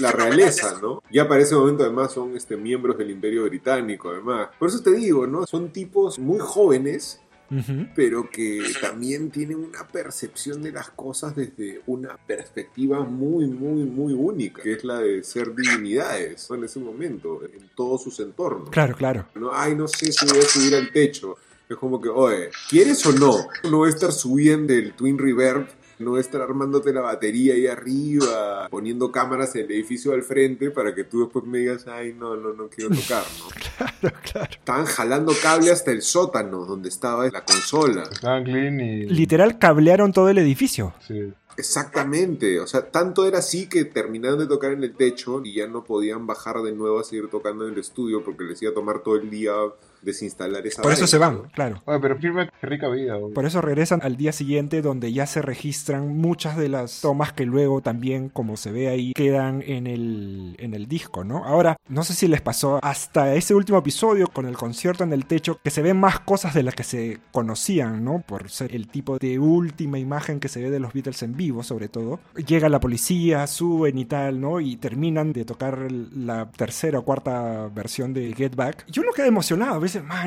la 0.00 0.12
realeza, 0.12 0.78
¿no? 0.80 1.02
Ya 1.10 1.28
para 1.28 1.42
ese 1.42 1.54
momento 1.54 1.84
además 1.84 2.12
son 2.12 2.36
este, 2.36 2.56
miembros 2.56 2.98
del 2.98 3.10
Imperio 3.10 3.44
Británico, 3.44 4.10
además. 4.10 4.48
Por 4.58 4.68
eso 4.68 4.82
te 4.82 4.92
digo, 4.92 5.26
¿no? 5.26 5.46
Son 5.46 5.70
tipos 5.70 6.18
muy 6.18 6.38
jóvenes 6.38 7.20
Pero 7.94 8.28
que 8.30 8.62
también 8.80 9.30
tienen 9.30 9.56
una 9.56 9.86
percepción 9.88 10.62
de 10.62 10.72
las 10.72 10.90
cosas 10.90 11.34
desde 11.34 11.80
una 11.86 12.16
perspectiva 12.16 13.00
muy, 13.00 13.46
muy, 13.46 13.84
muy 13.84 14.12
única, 14.12 14.62
que 14.62 14.72
es 14.74 14.84
la 14.84 14.98
de 14.98 15.22
ser 15.24 15.54
divinidades 15.54 16.48
¿no? 16.50 16.56
en 16.56 16.64
ese 16.64 16.78
momento, 16.78 17.40
en 17.44 17.70
todos 17.74 18.02
sus 18.02 18.20
entornos. 18.20 18.70
Claro, 18.70 18.94
claro. 18.94 19.26
¿no? 19.34 19.50
Ay, 19.52 19.74
no 19.74 19.88
sé 19.88 20.12
si 20.12 20.26
voy 20.26 20.38
a 20.38 20.42
subir 20.42 20.74
al 20.74 20.92
techo. 20.92 21.36
Es 21.68 21.76
como 21.76 22.00
que, 22.00 22.08
oye, 22.08 22.50
¿quieres 22.70 23.04
o 23.04 23.12
no? 23.12 23.46
No 23.64 23.78
voy 23.78 23.88
a 23.88 23.92
estar 23.92 24.10
subiendo 24.10 24.72
el 24.72 24.94
Twin 24.94 25.18
Reverb, 25.18 25.68
no 25.98 26.18
estar 26.18 26.40
armándote 26.40 26.92
la 26.92 27.00
batería 27.00 27.54
ahí 27.54 27.66
arriba, 27.66 28.68
poniendo 28.70 29.10
cámaras 29.10 29.54
en 29.56 29.66
el 29.66 29.72
edificio 29.72 30.12
al 30.12 30.22
frente 30.22 30.70
para 30.70 30.94
que 30.94 31.04
tú 31.04 31.20
después 31.20 31.44
me 31.44 31.58
digas, 31.58 31.86
ay, 31.86 32.14
no, 32.14 32.36
no, 32.36 32.52
no 32.52 32.68
quiero 32.68 32.94
tocar, 32.94 33.24
¿no? 33.38 33.48
Claro, 34.00 34.16
claro. 34.32 34.50
Estaban 34.50 34.86
jalando 34.86 35.32
cable 35.40 35.70
hasta 35.70 35.90
el 35.92 36.02
sótano 36.02 36.64
donde 36.64 36.88
estaba 36.88 37.28
la 37.28 37.44
consola. 37.44 38.04
Estaban 38.10 38.44
clean 38.44 38.80
y... 38.80 39.06
Literal 39.06 39.58
cablearon 39.58 40.12
todo 40.12 40.28
el 40.28 40.38
edificio. 40.38 40.94
Sí. 41.06 41.32
Exactamente, 41.58 42.60
o 42.60 42.68
sea, 42.68 42.88
tanto 42.88 43.26
era 43.26 43.38
así 43.38 43.68
que 43.68 43.84
terminaron 43.84 44.38
de 44.38 44.46
tocar 44.46 44.70
en 44.70 44.84
el 44.84 44.94
techo 44.94 45.42
y 45.44 45.54
ya 45.54 45.66
no 45.66 45.82
podían 45.82 46.24
bajar 46.24 46.62
de 46.62 46.70
nuevo 46.70 47.00
a 47.00 47.04
seguir 47.04 47.28
tocando 47.28 47.66
en 47.66 47.72
el 47.72 47.80
estudio 47.80 48.22
porque 48.22 48.44
les 48.44 48.62
iba 48.62 48.70
a 48.70 48.74
tomar 48.74 49.00
todo 49.00 49.16
el 49.16 49.28
día 49.28 49.52
desinstalar 50.02 50.66
esa 50.66 50.82
Por 50.82 50.92
eso 50.92 51.06
se 51.06 51.18
van, 51.18 51.42
claro. 51.54 51.82
Oye, 51.84 51.98
pero 52.00 52.16
firme, 52.18 52.48
qué 52.60 52.66
rica 52.66 52.88
vida. 52.88 53.16
güey. 53.16 53.34
Por 53.34 53.46
eso 53.46 53.60
regresan 53.60 54.00
al 54.02 54.16
día 54.16 54.32
siguiente 54.32 54.82
donde 54.82 55.12
ya 55.12 55.26
se 55.26 55.42
registran 55.42 56.16
muchas 56.16 56.56
de 56.56 56.68
las 56.68 57.00
tomas 57.00 57.32
que 57.32 57.46
luego 57.46 57.80
también, 57.80 58.28
como 58.28 58.56
se 58.56 58.72
ve 58.72 58.88
ahí, 58.88 59.12
quedan 59.14 59.62
en 59.66 59.86
el, 59.86 60.56
en 60.58 60.74
el 60.74 60.86
disco, 60.86 61.24
¿no? 61.24 61.44
Ahora, 61.44 61.76
no 61.88 62.04
sé 62.04 62.14
si 62.14 62.28
les 62.28 62.40
pasó 62.40 62.78
hasta 62.82 63.34
ese 63.34 63.54
último 63.54 63.78
episodio 63.78 64.28
con 64.28 64.46
el 64.46 64.56
concierto 64.56 65.04
en 65.04 65.12
el 65.12 65.26
techo 65.26 65.58
que 65.62 65.70
se 65.70 65.82
ven 65.82 65.98
más 65.98 66.20
cosas 66.20 66.54
de 66.54 66.62
las 66.62 66.74
que 66.74 66.84
se 66.84 67.18
conocían, 67.32 68.04
¿no? 68.04 68.22
Por 68.26 68.50
ser 68.50 68.74
el 68.74 68.88
tipo 68.88 69.18
de 69.18 69.38
última 69.38 69.98
imagen 69.98 70.40
que 70.40 70.48
se 70.48 70.62
ve 70.62 70.70
de 70.70 70.80
los 70.80 70.92
Beatles 70.92 71.22
en 71.22 71.36
vivo, 71.36 71.62
sobre 71.62 71.88
todo. 71.88 72.20
Llega 72.46 72.68
la 72.68 72.80
policía, 72.80 73.46
suben 73.46 73.98
y 73.98 74.04
tal, 74.04 74.40
¿no? 74.40 74.60
Y 74.60 74.76
terminan 74.76 75.32
de 75.32 75.44
tocar 75.44 75.90
la 75.90 76.50
tercera 76.50 76.98
o 76.98 77.02
cuarta 77.04 77.68
versión 77.74 78.12
de 78.12 78.34
Get 78.34 78.54
Back. 78.54 78.84
Y 78.92 79.00
uno 79.00 79.12
queda 79.12 79.26
emocionado, 79.26 79.80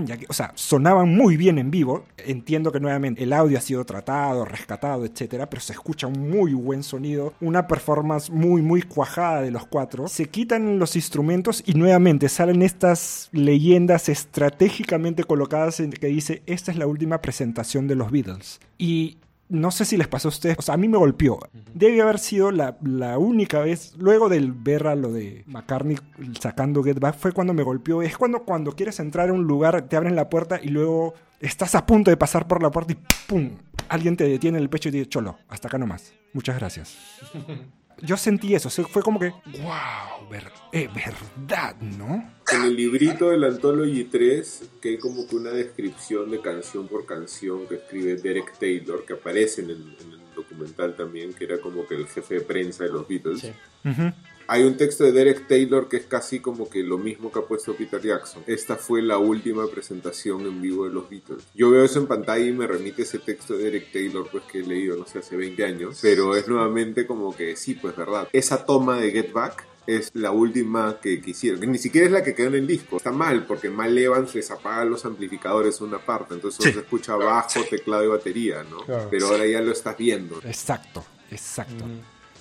ya 0.05 0.17
que, 0.17 0.25
o 0.29 0.33
sea, 0.33 0.51
sonaban 0.55 1.15
muy 1.15 1.37
bien 1.37 1.57
en 1.57 1.71
vivo. 1.71 2.05
Entiendo 2.17 2.71
que 2.71 2.79
nuevamente 2.79 3.23
el 3.23 3.33
audio 3.33 3.57
ha 3.57 3.61
sido 3.61 3.85
tratado, 3.85 4.45
rescatado, 4.45 5.05
etcétera, 5.05 5.49
pero 5.49 5.61
se 5.61 5.73
escucha 5.73 6.07
un 6.07 6.29
muy 6.29 6.53
buen 6.53 6.83
sonido, 6.83 7.33
una 7.41 7.67
performance 7.67 8.29
muy, 8.29 8.61
muy 8.61 8.81
cuajada 8.81 9.41
de 9.41 9.51
los 9.51 9.65
cuatro. 9.67 10.07
Se 10.07 10.29
quitan 10.29 10.79
los 10.79 10.95
instrumentos 10.95 11.63
y 11.65 11.73
nuevamente 11.73 12.29
salen 12.29 12.61
estas 12.61 13.29
leyendas 13.31 14.09
estratégicamente 14.09 15.23
colocadas 15.23 15.79
en 15.79 15.91
que 15.91 16.07
dice: 16.07 16.41
Esta 16.45 16.71
es 16.71 16.77
la 16.77 16.87
última 16.87 17.21
presentación 17.21 17.87
de 17.87 17.95
los 17.95 18.11
Beatles. 18.11 18.59
Y 18.77 19.17
no 19.51 19.69
sé 19.69 19.83
si 19.83 19.97
les 19.97 20.07
pasó 20.07 20.29
a 20.29 20.29
ustedes, 20.29 20.57
o 20.57 20.61
sea, 20.61 20.75
a 20.75 20.77
mí 20.77 20.87
me 20.87 20.97
golpeó. 20.97 21.37
Debe 21.73 22.01
haber 22.01 22.19
sido 22.19 22.51
la, 22.51 22.77
la 22.81 23.17
única 23.17 23.59
vez, 23.59 23.93
luego 23.97 24.29
del 24.29 24.53
ver 24.53 24.87
a 24.87 24.95
lo 24.95 25.11
de 25.11 25.43
McCartney 25.45 25.97
sacando 26.39 26.81
Get 26.83 26.99
Back, 26.99 27.17
fue 27.17 27.33
cuando 27.33 27.53
me 27.53 27.61
golpeó. 27.61 28.01
Es 28.01 28.17
cuando, 28.17 28.43
cuando 28.43 28.71
quieres 28.71 28.99
entrar 29.01 29.29
a 29.29 29.33
un 29.33 29.43
lugar, 29.43 29.81
te 29.89 29.97
abren 29.97 30.15
la 30.15 30.29
puerta 30.29 30.59
y 30.63 30.69
luego 30.69 31.13
estás 31.41 31.75
a 31.75 31.85
punto 31.85 32.09
de 32.09 32.17
pasar 32.17 32.47
por 32.47 32.63
la 32.63 32.71
puerta 32.71 32.93
y 32.93 32.97
¡pum! 33.27 33.51
Alguien 33.89 34.15
te 34.15 34.23
detiene 34.23 34.57
en 34.57 34.63
el 34.63 34.69
pecho 34.69 34.87
y 34.87 34.93
te 34.93 34.97
dice, 34.99 35.09
cholo, 35.09 35.37
hasta 35.49 35.67
acá 35.67 35.77
nomás. 35.77 36.13
Muchas 36.33 36.57
gracias. 36.57 36.97
Yo 38.01 38.17
sentí 38.17 38.55
eso, 38.55 38.69
fue 38.69 39.01
como 39.03 39.19
que, 39.19 39.29
wow, 39.29 40.27
ver- 40.29 40.51
eh, 40.71 40.89
verdad, 40.93 41.75
¿no? 41.81 42.31
En 42.51 42.63
el 42.63 42.75
librito 42.75 43.29
del 43.29 43.43
Anthology 43.43 44.05
3, 44.05 44.63
que 44.81 44.89
hay 44.89 44.97
como 44.97 45.27
que 45.27 45.35
una 45.35 45.51
descripción 45.51 46.31
de 46.31 46.41
canción 46.41 46.87
por 46.87 47.05
canción 47.05 47.67
que 47.67 47.75
escribe 47.75 48.15
Derek 48.15 48.57
Taylor, 48.57 49.05
que 49.05 49.13
aparece 49.13 49.61
en 49.61 49.69
el, 49.71 49.97
en 50.01 50.11
el 50.13 50.19
documental 50.35 50.95
también, 50.95 51.33
que 51.33 51.43
era 51.45 51.59
como 51.61 51.85
que 51.87 51.95
el 51.95 52.07
jefe 52.07 52.35
de 52.35 52.41
prensa 52.41 52.83
de 52.83 52.89
los 52.91 53.07
Beatles. 53.07 53.41
Sí. 53.41 53.51
Ujú. 53.85 54.11
Hay 54.51 54.63
un 54.63 54.75
texto 54.75 55.05
de 55.05 55.13
Derek 55.13 55.47
Taylor 55.47 55.87
que 55.87 55.95
es 55.95 56.05
casi 56.07 56.41
como 56.41 56.69
que 56.69 56.83
lo 56.83 56.97
mismo 56.97 57.31
que 57.31 57.39
ha 57.39 57.43
puesto 57.43 57.73
Peter 57.73 58.01
Jackson. 58.01 58.43
Esta 58.47 58.75
fue 58.75 59.01
la 59.01 59.17
última 59.17 59.65
presentación 59.67 60.41
en 60.41 60.61
vivo 60.61 60.83
de 60.85 60.91
los 60.93 61.09
Beatles. 61.09 61.45
Yo 61.55 61.69
veo 61.71 61.85
eso 61.85 61.99
en 61.99 62.07
pantalla 62.07 62.43
y 62.45 62.51
me 62.51 62.67
remite 62.67 63.03
ese 63.03 63.19
texto 63.19 63.55
de 63.55 63.63
Derek 63.63 63.93
Taylor, 63.93 64.27
pues 64.29 64.43
que 64.51 64.59
he 64.59 64.63
leído, 64.63 64.97
no 64.97 65.07
sé, 65.07 65.19
hace 65.19 65.37
20 65.37 65.63
años. 65.63 65.99
Pero 66.01 66.35
es 66.35 66.49
nuevamente 66.49 67.07
como 67.07 67.33
que 67.33 67.55
sí, 67.55 67.75
pues 67.75 67.95
verdad. 67.95 68.27
Esa 68.33 68.65
toma 68.65 68.99
de 68.99 69.11
Get 69.11 69.31
Back 69.31 69.65
es 69.87 70.11
la 70.15 70.31
última 70.31 70.99
que, 71.01 71.21
hicieron. 71.25 71.61
Que 71.61 71.67
ni 71.67 71.77
siquiera 71.77 72.07
es 72.07 72.11
la 72.11 72.21
que 72.21 72.35
quedó 72.35 72.47
en 72.47 72.55
el 72.55 72.67
disco. 72.67 72.97
Está 72.97 73.13
mal, 73.13 73.45
porque 73.45 73.69
Mal 73.69 73.97
Evans 73.97 74.35
les 74.35 74.51
apaga 74.51 74.83
los 74.83 75.05
amplificadores 75.05 75.79
en 75.79 75.87
una 75.87 75.99
parte. 75.99 76.33
Entonces 76.33 76.65
Sí. 76.65 76.73
se 76.73 76.79
escucha 76.79 77.15
bajo, 77.15 77.63
teclado 77.69 78.03
y 78.03 78.07
batería, 78.07 78.65
¿no? 78.69 78.79
Claro. 78.79 79.07
Pero 79.09 79.27
ahora 79.27 79.47
ya 79.47 79.61
lo 79.61 79.71
estás 79.71 79.97
viendo. 79.97 80.41
Exacto, 80.43 81.05
exacto. 81.31 81.85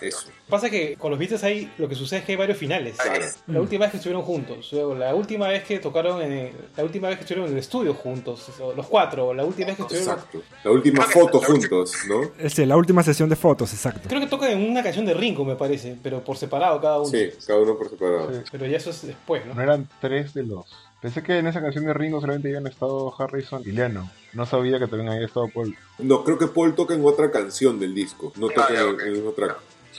Eso. 0.00 0.28
Pasa 0.48 0.68
que 0.70 0.96
con 0.96 1.10
los 1.10 1.18
Beatles 1.18 1.42
hay 1.44 1.72
lo 1.78 1.88
que 1.88 1.94
sucede 1.94 2.20
es 2.20 2.24
que 2.24 2.32
hay 2.32 2.36
varios 2.38 2.58
finales. 2.58 2.96
Claro. 2.96 3.24
La 3.46 3.60
última 3.60 3.84
vez 3.84 3.90
que 3.92 3.96
estuvieron 3.98 4.22
juntos, 4.22 4.68
luego 4.72 4.94
la 4.94 5.14
última 5.14 5.48
vez 5.48 5.62
que 5.64 5.78
tocaron 5.78 6.20
en 6.22 6.32
el- 6.32 6.52
la 6.76 6.82
última 6.84 7.08
vez 7.08 7.18
que 7.18 7.22
estuvieron 7.24 7.46
en 7.48 7.54
el 7.54 7.60
estudio 7.60 7.94
juntos, 7.94 8.46
los 8.76 8.86
cuatro, 8.86 9.32
la 9.34 9.44
última 9.44 9.68
vez 9.68 9.76
que 9.76 9.82
estuvieron 9.82 10.08
Exacto. 10.14 10.42
La 10.64 10.70
última 10.70 11.04
foto 11.04 11.40
juntos, 11.40 11.92
¿no? 12.08 12.30
Es 12.38 12.58
la 12.58 12.76
última 12.76 13.02
sesión 13.02 13.28
de 13.28 13.36
fotos, 13.36 13.72
exacto. 13.72 14.08
Creo 14.08 14.20
que 14.20 14.26
tocan 14.26 14.50
en 14.50 14.70
una 14.70 14.82
canción 14.82 15.06
de 15.06 15.14
Ringo, 15.14 15.44
me 15.44 15.56
parece, 15.56 15.96
pero 16.02 16.22
por 16.24 16.36
separado 16.36 16.80
cada 16.80 16.98
uno. 16.98 17.06
Sí, 17.06 17.30
cada 17.46 17.60
uno 17.60 17.76
por 17.76 17.88
separado. 17.90 18.32
Sí. 18.32 18.40
Pero 18.50 18.66
ya 18.66 18.76
eso 18.76 18.90
es 18.90 19.06
después, 19.06 19.44
¿no? 19.46 19.54
No 19.54 19.62
eran 19.62 19.88
tres 20.00 20.34
de 20.34 20.42
los. 20.44 20.66
Pensé 21.00 21.22
que 21.22 21.38
en 21.38 21.46
esa 21.46 21.62
canción 21.62 21.86
de 21.86 21.94
Ringo 21.94 22.20
solamente 22.20 22.48
habían 22.48 22.66
estado 22.66 23.14
Harrison 23.18 23.62
y 23.64 23.72
Lennon. 23.72 24.10
No 24.34 24.44
sabía 24.44 24.78
que 24.78 24.86
también 24.86 25.08
había 25.10 25.26
estado 25.26 25.48
Paul. 25.48 25.74
No, 25.98 26.22
creo 26.24 26.36
que 26.36 26.46
Paul 26.46 26.74
toca 26.74 26.92
en 26.94 27.02
otra 27.04 27.30
canción 27.30 27.80
del 27.80 27.94
disco. 27.94 28.32
No 28.36 28.48
toca 28.48 28.68
en, 28.80 29.00
en 29.00 29.06
el 29.06 29.12
mismo 29.12 29.30
track. 29.30 29.56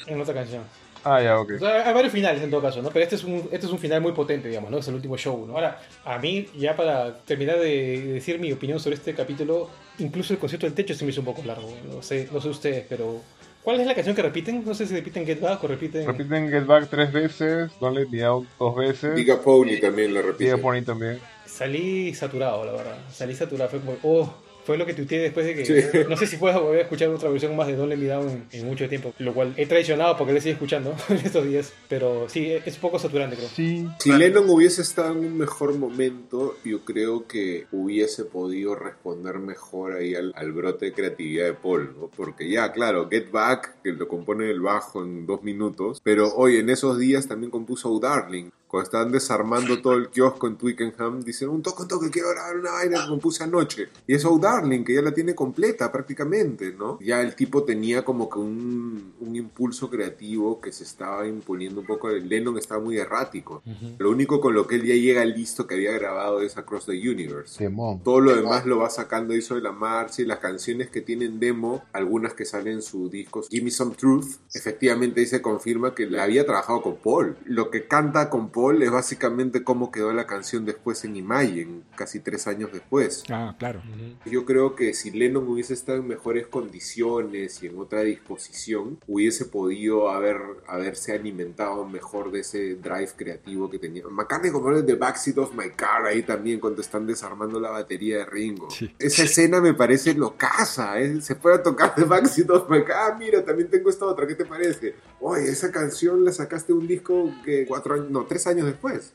En 0.08 0.20
otra 0.20 0.34
canción. 0.34 0.64
Ah, 1.04 1.22
ya, 1.22 1.40
ok. 1.40 1.54
O 1.56 1.60
sea, 1.60 1.88
hay 1.88 1.94
varios 1.94 2.14
finales 2.14 2.44
en 2.44 2.52
todo 2.52 2.62
caso, 2.62 2.82
¿no? 2.82 2.90
Pero 2.90 3.04
este 3.04 3.16
es 3.16 3.24
un, 3.24 3.50
este 3.52 3.66
es 3.66 3.72
un 3.72 3.80
final 3.80 4.02
muy 4.02 4.12
potente, 4.12 4.48
digamos, 4.48 4.70
¿no? 4.70 4.78
Es 4.78 4.88
el 4.88 4.96
último 4.96 5.18
show, 5.18 5.48
¿no? 5.48 5.56
Ahora, 5.56 5.82
a 6.06 6.20
mí, 6.20 6.48
ya 6.56 6.76
para 6.76 7.18
terminar 7.20 7.58
de 7.58 8.14
decir 8.14 8.40
mi 8.40 8.52
opinión 8.52 8.80
sobre 8.80 8.98
este 8.98 9.16
capítulo, 9.16 9.70
incluso 9.98 10.34
el 10.34 10.40
concierto 10.40 10.68
del 10.68 10.76
techo 10.76 10.94
se 10.94 11.04
me 11.04 11.12
hizo 11.12 11.22
un 11.22 11.26
poco 11.26 11.42
largo. 11.44 11.76
No 11.92 12.04
sé, 12.04 12.30
no 12.32 12.40
sé 12.40 12.50
ustedes, 12.50 12.86
pero... 12.88 13.22
¿Cuál 13.64 13.80
es 13.80 13.86
la 13.86 13.94
canción 13.94 14.16
que 14.16 14.24
repiten? 14.24 14.64
No 14.66 14.74
sé 14.74 14.88
si 14.88 14.96
repiten 14.96 15.26
Get 15.26 15.40
Back 15.40 15.64
o 15.64 15.68
repiten... 15.68 16.06
Repiten 16.06 16.50
Get 16.50 16.66
Back 16.66 16.88
tres 16.90 17.12
veces, 17.12 17.72
Don't 17.80 17.96
Let 17.96 18.08
Me 18.10 18.24
Out 18.24 18.48
dos 18.58 18.76
veces. 18.76 19.16
Diga 19.16 19.40
Pony 19.40 19.80
también 19.80 20.14
la 20.14 20.22
repite. 20.22 20.46
Diga 20.46 20.58
Pony 20.58 20.82
también. 20.84 21.20
Salí 21.46 22.14
saturado, 22.14 22.66
la 22.66 22.72
verdad. 22.72 22.98
Salí 23.12 23.36
saturado. 23.36 23.70
Fue 23.70 23.80
como, 23.80 23.98
oh, 24.02 24.34
fue 24.64 24.78
lo 24.78 24.86
que 24.86 24.94
tuiteé 24.94 25.20
después 25.20 25.46
de 25.46 25.56
que. 25.56 25.66
Sí. 25.66 25.98
No 26.10 26.18
sé 26.18 26.28
si 26.28 26.38
puedo 26.38 26.62
volver 26.62 26.80
a 26.80 26.84
escuchar 26.84 27.10
otra 27.10 27.30
versión 27.30 27.56
más 27.56 27.68
de 27.68 27.76
Don't 27.76 27.90
Let 27.90 27.98
Me 27.98 28.08
Down 28.08 28.30
en, 28.30 28.48
en 28.52 28.66
mucho 28.66 28.88
tiempo. 28.90 29.14
Lo 29.20 29.34
cual 29.34 29.54
he 29.58 29.66
traicionado 29.66 30.18
porque 30.18 30.34
le 30.34 30.42
sigo 30.42 30.54
escuchando 30.54 30.96
en 31.10 31.18
estos 31.18 31.46
días. 31.46 31.74
Pero 31.88 32.28
sí, 32.30 32.52
es 32.52 32.76
un 32.76 32.82
poco 32.82 33.00
saturante, 33.00 33.36
creo. 33.36 33.50
Sí. 33.50 33.88
Si 34.00 34.12
Lennon 34.12 34.50
hubiese 34.50 34.82
estado 34.82 35.12
en 35.12 35.20
un 35.20 35.38
mejor 35.38 35.78
momento, 35.78 36.58
yo 36.64 36.84
creo 36.84 37.28
que 37.28 37.68
hubiese 37.72 38.26
podido 38.26 38.76
responder 38.76 39.40
mejor 39.40 39.94
ahí 39.94 40.16
al, 40.16 40.34
al 40.36 40.52
brote 40.52 40.88
de 40.88 40.94
creatividad 40.94 41.46
de 41.46 41.54
Paul, 41.54 41.96
¿no? 42.00 42.10
Porque 42.16 42.50
ya, 42.50 42.72
claro, 42.72 43.08
Get 43.10 43.32
Back, 43.32 43.82
que 43.84 43.92
lo 43.92 44.08
compone 44.08 44.50
el 44.50 44.62
bajo 44.62 45.04
en 45.04 45.26
dos 45.26 45.44
minutos, 45.44 46.02
pero 46.04 46.34
hoy 46.36 46.58
en 46.58 46.70
esos 46.70 46.98
días 46.98 47.28
también 47.28 47.52
compuso 47.52 47.92
Oh 47.92 48.00
Darling, 48.00 48.50
Cuando 48.72 48.86
estaban 48.86 49.12
desarmando 49.12 49.82
todo 49.82 49.96
el 49.96 50.08
kiosco 50.10 50.48
en 50.48 50.56
Twickenham, 50.56 51.20
dicen, 51.24 51.50
un 51.50 51.62
toque, 51.62 51.82
un 51.82 51.90
toque, 51.90 52.10
quiero 52.10 52.30
grabar 52.30 52.56
una 52.58 52.72
vaina 52.72 53.02
que 53.02 53.10
compuse 53.10 53.44
anoche. 53.44 53.90
Y 54.08 54.14
es 54.14 54.24
Oh 54.24 54.40
Darling, 54.40 54.86
que 54.86 54.94
ya 54.94 55.02
la 55.02 55.14
tiene 55.14 55.36
completa 55.36 55.92
prácticamente, 55.92 56.72
¿no? 56.72 56.98
Ya 57.02 57.20
el 57.22 57.36
tipo 57.36 57.66
tenía 57.66 58.06
como 58.06 58.30
que 58.30 58.40
un, 58.40 59.12
un 59.20 59.36
impulso 59.36 59.90
creativo 59.90 60.62
que 60.62 60.72
se 60.72 60.86
estaba 60.86 61.28
imponiendo 61.28 61.82
un 61.82 61.86
poco. 61.86 62.08
Lennon 62.12 62.58
estaba 62.58 62.80
muy 62.80 62.98
errático. 62.98 63.62
Lo 63.98 64.10
único 64.10 64.40
con 64.40 64.54
lo 64.54 64.66
que 64.66 64.76
él 64.76 64.86
ya 64.86 64.96
llega 64.96 65.26
listo 65.26 65.68
que 65.68 65.76
había 65.76 65.92
grabado 65.92 66.40
es 66.40 66.58
Across 66.58 66.86
the 66.86 66.94
Universe. 66.94 67.58
Temón. 67.58 68.02
Todo 68.06 68.22
lo 68.22 68.34
demás 68.34 68.66
lo 68.66 68.78
va 68.78 68.90
sacando 68.90 69.34
ahí 69.34 69.42
sobre 69.42 69.64
la 69.64 69.74
marcha 69.74 70.22
y 70.22 70.26
las 70.26 70.40
canciones 70.40 70.90
que 70.90 71.02
tienen 71.02 71.42
demo, 71.42 71.84
algunas 71.92 72.36
que 72.36 72.46
salen 72.46 72.76
en 72.76 72.82
su 72.82 73.10
disco 73.10 73.42
Give 73.50 73.66
Me 73.66 73.72
Some 73.72 73.96
Truth, 73.96 74.38
efectivamente 74.54 75.20
ahí 75.20 75.28
se 75.28 75.42
confirma 75.42 75.94
que 75.94 76.06
le 76.06 76.22
había 76.22 76.46
trabajado 76.46 76.82
con 76.82 76.96
Paul. 76.96 77.36
Lo 77.44 77.70
que 77.70 77.86
canta 77.86 78.30
con 78.30 78.50
Paul 78.50 78.61
es 78.70 78.92
básicamente 78.92 79.64
cómo 79.64 79.92
quedó 79.92 80.14
la 80.14 80.28
canción 80.28 80.66
después 80.66 81.04
en 81.04 81.16
Imagine, 81.16 81.82
casi 81.96 82.20
tres 82.20 82.48
años 82.48 82.72
después. 82.72 83.24
Ah, 83.30 83.56
claro. 83.58 83.82
Yo 84.26 84.46
creo 84.46 84.76
que 84.76 84.94
si 84.94 85.12
Lennon 85.12 85.48
hubiese 85.48 85.74
estado 85.74 86.00
en 86.00 86.08
mejores 86.08 86.48
condiciones 86.48 87.62
y 87.64 87.68
en 87.68 87.80
otra 87.80 88.02
disposición, 88.02 89.00
hubiese 89.08 89.46
podido 89.46 90.10
haber, 90.10 90.38
haberse 90.68 91.14
alimentado 91.14 91.86
mejor 91.86 92.32
de 92.32 92.42
ese 92.42 92.76
drive 92.76 93.12
creativo 93.16 93.70
que 93.70 93.80
tenía. 93.80 94.04
McCartney 94.10 94.52
como 94.52 94.70
el 94.70 94.86
de 94.86 94.96
Backseat 94.96 95.38
of 95.38 95.56
My 95.56 95.70
Car 95.72 96.06
ahí 96.06 96.24
también 96.24 96.60
cuando 96.60 96.82
están 96.82 97.06
desarmando 97.08 97.60
la 97.60 97.72
batería 97.72 98.20
de 98.20 98.26
Ringo. 98.26 98.70
Sí. 98.70 98.94
Esa 99.00 99.24
escena 99.24 99.62
me 99.62 99.74
parece 99.74 100.14
locaza, 100.14 101.00
¿eh? 101.00 101.22
se 101.22 101.36
puede 101.36 101.60
tocar 101.60 101.96
de 101.96 102.04
Backseat 102.04 102.50
of 102.50 102.70
My 102.70 102.84
Car, 102.84 103.12
ah, 103.12 103.16
mira, 103.18 103.44
también 103.44 103.70
tengo 103.70 103.90
esta 103.90 104.06
otra, 104.06 104.28
¿qué 104.28 104.36
te 104.36 104.46
parece? 104.46 104.96
Oye, 105.22 105.50
esa 105.50 105.72
canción 105.72 106.26
la 106.26 106.32
sacaste 106.32 106.74
de 106.74 106.80
un 106.80 106.88
disco 106.88 107.32
que 107.46 107.66
cuatro 107.68 107.94
años, 107.94 108.10
no, 108.10 108.26
tres 108.26 108.48
años 108.48 108.66
después 108.66 109.14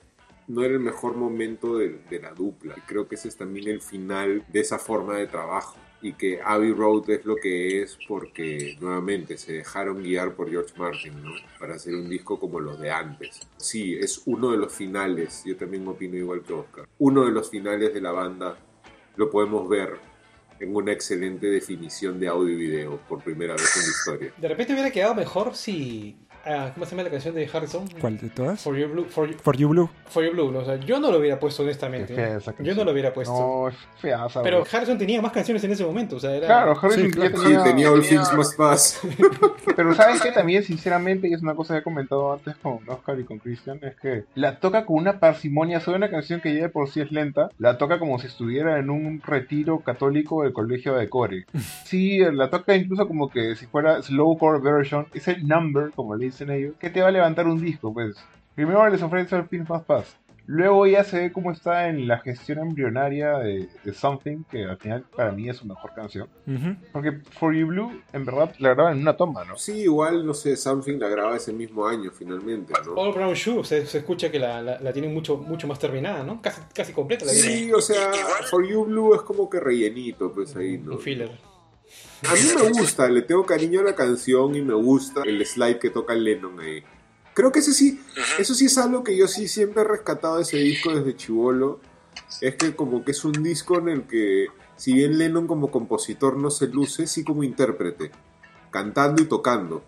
no 0.48 0.62
era 0.62 0.74
el 0.74 0.80
mejor 0.80 1.16
momento 1.16 1.78
de, 1.78 1.98
de 2.08 2.20
la 2.20 2.32
dupla. 2.32 2.74
Creo 2.86 3.08
que 3.08 3.16
ese 3.16 3.28
es 3.28 3.36
también 3.36 3.68
el 3.68 3.80
final 3.80 4.44
de 4.48 4.60
esa 4.60 4.78
forma 4.78 5.16
de 5.16 5.26
trabajo. 5.26 5.76
Y 6.02 6.12
que 6.12 6.40
Abbey 6.44 6.72
Road 6.72 7.08
es 7.10 7.24
lo 7.24 7.36
que 7.36 7.82
es 7.82 7.98
porque 8.06 8.76
nuevamente 8.80 9.38
se 9.38 9.54
dejaron 9.54 10.02
guiar 10.02 10.36
por 10.36 10.48
George 10.50 10.74
Martin, 10.76 11.20
¿no? 11.22 11.32
Para 11.58 11.74
hacer 11.74 11.94
un 11.94 12.08
disco 12.08 12.38
como 12.38 12.60
los 12.60 12.78
de 12.78 12.90
antes. 12.90 13.40
Sí, 13.56 13.96
es 13.98 14.22
uno 14.26 14.52
de 14.52 14.58
los 14.58 14.72
finales, 14.72 15.42
yo 15.44 15.56
también 15.56 15.88
opino 15.88 16.16
igual 16.16 16.42
que 16.42 16.52
Oscar. 16.52 16.86
Uno 16.98 17.24
de 17.24 17.32
los 17.32 17.50
finales 17.50 17.94
de 17.94 18.00
la 18.00 18.12
banda 18.12 18.58
lo 19.16 19.30
podemos 19.30 19.68
ver 19.68 19.98
en 20.60 20.74
una 20.74 20.92
excelente 20.92 21.46
definición 21.46 22.18
de 22.18 22.28
audio 22.28 22.50
y 22.50 22.56
video 22.56 22.98
por 23.08 23.22
primera 23.22 23.54
vez 23.54 23.76
en 23.76 23.82
la 23.82 23.88
historia. 23.88 24.32
De 24.36 24.48
repente 24.48 24.72
hubiera 24.72 24.90
quedado 24.90 25.14
mejor 25.14 25.54
si. 25.54 26.16
Ah, 26.46 26.70
¿Cómo 26.74 26.86
se 26.86 26.92
llama 26.92 27.02
la 27.02 27.10
canción 27.10 27.34
de 27.34 27.48
Harrison? 27.52 27.88
¿Cuál 28.00 28.18
de 28.18 28.28
todas? 28.30 28.60
For 28.62 28.76
Your 28.76 28.90
Blue. 28.90 29.04
For, 29.04 29.28
You- 29.28 29.36
For 29.38 29.56
You 29.56 29.68
Blue. 29.68 29.90
For 30.08 30.24
Your 30.24 30.32
Blue. 30.32 30.52
¿no? 30.52 30.60
O 30.60 30.64
sea, 30.64 30.76
yo 30.76 31.00
no 31.00 31.10
lo 31.10 31.18
hubiera 31.18 31.38
puesto 31.38 31.62
honestamente. 31.62 32.12
Es 32.12 32.16
fea 32.16 32.36
esa 32.38 32.54
yo 32.62 32.74
no 32.74 32.84
lo 32.84 32.92
hubiera 32.92 33.12
puesto. 33.12 33.32
No, 33.32 33.68
es 33.68 33.74
feaza. 33.98 34.42
Pero. 34.42 34.64
Harrison 34.70 34.98
tenía 34.98 35.20
más 35.20 35.32
canciones 35.32 35.62
en 35.64 35.72
ese 35.72 35.84
momento. 35.84 36.16
O 36.16 36.20
sea, 36.20 36.34
era. 36.34 36.46
Claro, 36.46 36.78
Harrison 36.80 37.04
Sí, 37.04 37.10
claro. 37.10 37.36
Sí, 37.36 37.42
tenía... 37.44 37.62
tenía 37.62 37.92
All 37.92 38.02
Things 38.02 38.32
Must 38.32 38.56
Pass. 38.56 39.00
Pero 39.76 39.94
¿sabes 39.94 40.22
qué? 40.22 40.32
También, 40.32 40.62
sinceramente, 40.62 41.28
y 41.28 41.34
es 41.34 41.42
una 41.42 41.54
cosa 41.54 41.74
que 41.74 41.80
he 41.80 41.82
comentado 41.82 42.32
antes 42.32 42.56
con 42.56 42.78
Oscar 42.88 43.18
y 43.20 43.24
con 43.24 43.38
Christian, 43.38 43.78
es 43.82 43.96
que 43.96 44.24
la 44.34 44.58
toca 44.58 44.86
con 44.86 44.96
una 44.96 45.20
parsimonia, 45.20 45.80
sobre 45.80 45.98
una 45.98 46.10
canción 46.10 46.40
que 46.40 46.54
ya 46.54 46.62
de 46.62 46.68
por 46.68 46.88
sí 46.88 47.00
es 47.00 47.12
lenta, 47.12 47.50
la 47.58 47.76
toca 47.76 47.98
como 47.98 48.18
si 48.18 48.26
estuviera 48.26 48.78
en 48.78 48.88
un 48.90 49.20
retiro 49.20 49.80
católico 49.80 50.42
del 50.42 50.52
colegio 50.52 50.94
de 50.94 51.08
Core. 51.08 51.46
Sí, 51.84 52.18
la 52.18 52.50
toca 52.50 52.74
incluso 52.74 53.06
como 53.06 53.28
que 53.30 53.54
si 53.54 53.66
fuera 53.66 54.02
slowcore 54.02 54.60
version, 54.60 55.06
es 55.14 55.28
el 55.28 55.46
number, 55.46 55.90
como 55.94 56.14
le 56.16 56.26
dicen 56.26 56.35
ellos, 56.40 56.74
que 56.78 56.90
te 56.90 57.00
va 57.00 57.08
a 57.08 57.12
levantar 57.12 57.46
un 57.46 57.60
disco, 57.60 57.92
pues. 57.92 58.16
Primero 58.54 58.88
les 58.88 59.02
ofrece 59.02 59.36
el 59.36 59.44
Pin 59.46 59.66
Más 59.68 59.82
Pass. 59.82 60.16
Luego 60.48 60.86
ya 60.86 61.02
se 61.02 61.18
ve 61.18 61.32
cómo 61.32 61.50
está 61.50 61.88
en 61.88 62.06
la 62.06 62.18
gestión 62.18 62.60
embrionaria 62.60 63.38
de, 63.38 63.68
de 63.82 63.92
Something, 63.92 64.44
que 64.48 64.64
al 64.64 64.76
final 64.76 65.04
para 65.16 65.32
mí 65.32 65.48
es 65.48 65.56
su 65.56 65.66
mejor 65.66 65.92
canción. 65.92 66.28
Ujú. 66.46 66.76
Porque 66.92 67.18
For 67.32 67.52
You 67.52 67.66
Blue, 67.66 68.00
en 68.12 68.24
verdad, 68.24 68.54
la 68.60 68.72
graban 68.74 68.94
en 68.94 69.00
una 69.00 69.16
toma, 69.16 69.44
¿no? 69.44 69.56
Sí, 69.56 69.80
igual, 69.80 70.24
no 70.24 70.34
sé, 70.34 70.56
Something 70.56 70.98
la 71.00 71.08
graba 71.08 71.36
ese 71.36 71.52
mismo 71.52 71.84
año 71.84 72.12
finalmente, 72.12 72.72
¿no? 72.86 72.92
All 72.94 73.12
Brown 73.12 73.34
Shoe 73.34 73.64
se, 73.64 73.86
se 73.86 73.98
escucha 73.98 74.30
que 74.30 74.38
la, 74.38 74.62
la, 74.62 74.78
la 74.78 74.92
tienen 74.92 75.12
mucho, 75.12 75.36
mucho 75.36 75.66
más 75.66 75.80
terminada, 75.80 76.22
¿no? 76.22 76.40
Casi, 76.40 76.60
casi 76.72 76.92
completa 76.92 77.24
la 77.24 77.32
tienen. 77.32 77.50
Sí, 77.50 77.72
o 77.72 77.80
sea, 77.80 78.12
For 78.48 78.64
You 78.64 78.84
Blue 78.84 79.16
es 79.16 79.22
como 79.22 79.50
que 79.50 79.58
rellenito, 79.58 80.32
pues 80.32 80.54
ahí, 80.54 80.78
¿no? 80.78 80.92
Un 80.92 81.00
filler. 81.00 81.55
A 82.28 82.34
mí 82.34 82.40
me 82.56 82.70
gusta, 82.70 83.08
le 83.08 83.22
tengo 83.22 83.46
cariño 83.46 83.80
a 83.80 83.84
la 83.84 83.94
canción 83.94 84.54
y 84.56 84.62
me 84.62 84.74
gusta 84.74 85.22
el 85.24 85.44
slide 85.44 85.78
que 85.78 85.90
toca 85.90 86.14
Lennon 86.14 86.58
ahí. 86.60 86.82
Creo 87.34 87.52
que 87.52 87.58
ese 87.58 87.72
sí, 87.72 88.00
eso 88.38 88.54
sí 88.54 88.66
es 88.66 88.78
algo 88.78 89.04
que 89.04 89.16
yo 89.16 89.28
sí 89.28 89.46
siempre 89.46 89.82
he 89.82 89.84
rescatado 89.84 90.36
de 90.36 90.42
ese 90.42 90.56
disco 90.56 90.94
desde 90.94 91.16
chivolo. 91.16 91.80
Es 92.40 92.56
que 92.56 92.74
como 92.74 93.04
que 93.04 93.10
es 93.10 93.24
un 93.24 93.42
disco 93.42 93.78
en 93.78 93.88
el 93.88 94.02
que, 94.06 94.46
si 94.76 94.94
bien 94.94 95.18
Lennon 95.18 95.46
como 95.46 95.70
compositor 95.70 96.36
no 96.36 96.50
se 96.50 96.68
luce, 96.68 97.06
sí 97.06 97.24
como 97.24 97.44
intérprete, 97.44 98.10
cantando 98.70 99.22
y 99.22 99.26
tocando. 99.26 99.84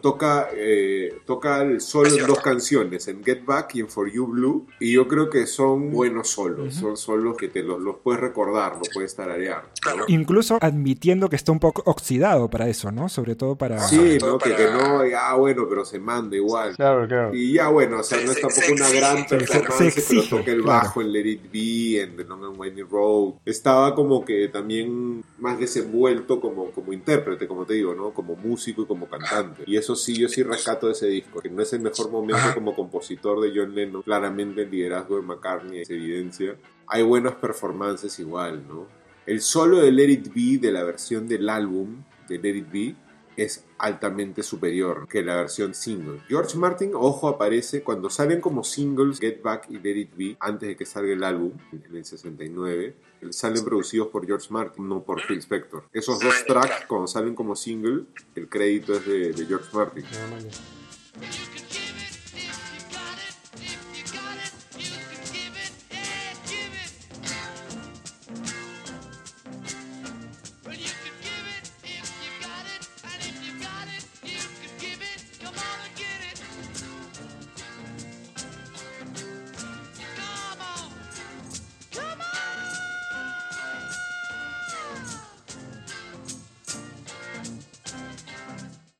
Toca, 0.00 0.48
eh, 0.54 1.20
toca 1.26 1.62
el 1.62 1.80
solo 1.80 2.08
en 2.16 2.26
dos 2.26 2.40
canciones, 2.40 3.06
en 3.08 3.22
Get 3.22 3.44
Back 3.44 3.74
y 3.74 3.80
en 3.80 3.88
For 3.88 4.10
You 4.10 4.26
Blue. 4.26 4.66
Y 4.80 4.92
yo 4.92 5.06
creo 5.06 5.28
que 5.28 5.46
son 5.46 5.90
buenos 5.90 6.28
solos, 6.30 6.74
son 6.74 6.96
solos 6.96 7.36
que 7.36 7.48
te 7.48 7.62
los, 7.62 7.80
los 7.80 7.96
puedes 7.98 8.20
recordar, 8.20 8.76
los 8.78 8.88
puedes 8.92 9.14
tararear. 9.14 9.70
¿no? 9.96 10.04
Incluso 10.08 10.58
admitiendo 10.60 11.28
que 11.28 11.36
está 11.36 11.52
un 11.52 11.60
poco 11.60 11.82
oxidado 11.86 12.48
para 12.48 12.68
eso, 12.68 12.90
¿no? 12.90 13.08
Sobre 13.08 13.34
todo 13.34 13.56
para... 13.56 13.78
Sí, 13.80 14.18
¿no? 14.20 14.38
Que, 14.38 14.54
que 14.54 14.64
no, 14.64 15.02
ah, 15.18 15.34
bueno, 15.36 15.66
pero 15.68 15.84
se 15.84 15.98
manda 15.98 16.36
igual. 16.36 16.74
Claro, 16.76 17.06
claro. 17.06 17.34
Y 17.34 17.54
ya, 17.54 17.68
bueno, 17.68 18.00
o 18.00 18.02
sea, 18.02 18.18
no 18.24 18.30
es 18.32 18.40
tampoco 18.40 18.72
una 18.72 18.90
gran 18.90 19.28
se- 19.28 19.36
performance, 19.36 19.76
se 19.76 19.86
exige, 19.88 20.26
pero 20.30 20.38
toca 20.40 20.50
el 20.52 20.62
claro. 20.62 20.80
bajo 20.84 21.00
en 21.02 21.12
Let 21.12 21.26
It 21.26 21.52
Be, 21.52 22.00
en 22.02 22.16
The 22.16 22.24
Long 22.24 22.44
and 22.44 22.58
Winding 22.60 22.88
Road. 22.88 23.34
Estaba 23.44 23.94
como 23.94 24.24
que 24.24 24.48
también 24.48 25.22
más 25.38 25.58
desenvuelto 25.58 26.40
como, 26.40 26.70
como 26.70 26.92
intérprete, 26.92 27.46
como 27.46 27.64
te 27.66 27.74
digo, 27.74 27.94
¿no? 27.94 28.10
Como 28.12 28.34
músico 28.36 28.82
y 28.82 28.86
como 28.86 29.06
cantante. 29.06 29.64
Y 29.74 29.76
eso 29.76 29.96
sí, 29.96 30.14
yo 30.16 30.28
sí 30.28 30.44
rescato 30.44 30.86
de 30.86 30.92
ese 30.92 31.08
disco, 31.08 31.40
que 31.40 31.50
no 31.50 31.60
es 31.60 31.72
el 31.72 31.80
mejor 31.80 32.08
momento 32.08 32.54
como 32.54 32.76
compositor 32.76 33.40
de 33.40 33.50
John 33.52 33.74
Lennon. 33.74 34.02
Claramente 34.02 34.62
el 34.62 34.70
liderazgo 34.70 35.16
de 35.16 35.22
McCartney 35.22 35.84
se 35.84 35.94
evidencia. 35.96 36.54
Hay 36.86 37.02
buenas 37.02 37.34
performances 37.34 38.16
igual, 38.20 38.68
¿no? 38.68 38.86
El 39.26 39.40
solo 39.40 39.80
de 39.80 39.90
Let 39.90 40.10
It 40.10 40.32
Be 40.32 40.58
de 40.64 40.70
la 40.70 40.84
versión 40.84 41.26
del 41.26 41.48
álbum 41.48 42.04
de 42.28 42.38
Let 42.38 42.56
It 42.56 42.70
Be 42.70 42.94
es 43.36 43.64
altamente 43.78 44.42
superior 44.42 45.08
que 45.08 45.22
la 45.22 45.36
versión 45.36 45.74
single. 45.74 46.20
George 46.28 46.56
Martin, 46.56 46.92
ojo, 46.94 47.28
aparece 47.28 47.82
cuando 47.82 48.10
salen 48.10 48.40
como 48.40 48.64
singles 48.64 49.18
Get 49.18 49.42
Back 49.42 49.66
y 49.70 49.78
Let 49.78 49.96
It 49.96 50.16
Be, 50.16 50.36
antes 50.40 50.68
de 50.68 50.76
que 50.76 50.86
salga 50.86 51.12
el 51.12 51.24
álbum, 51.24 51.52
en 51.72 51.96
el 51.96 52.04
69, 52.04 52.96
salen 53.30 53.64
producidos 53.64 54.08
por 54.08 54.26
George 54.26 54.48
Martin, 54.50 54.88
no 54.88 55.02
por 55.02 55.20
Phil 55.26 55.38
Spector. 55.38 55.84
Esos 55.92 56.20
dos 56.20 56.44
tracks, 56.46 56.86
cuando 56.86 57.06
salen 57.06 57.34
como 57.34 57.56
single, 57.56 58.04
el 58.34 58.48
crédito 58.48 58.94
es 58.94 59.06
de, 59.06 59.32
de 59.32 59.46
George 59.46 59.68
Martin. 59.72 60.04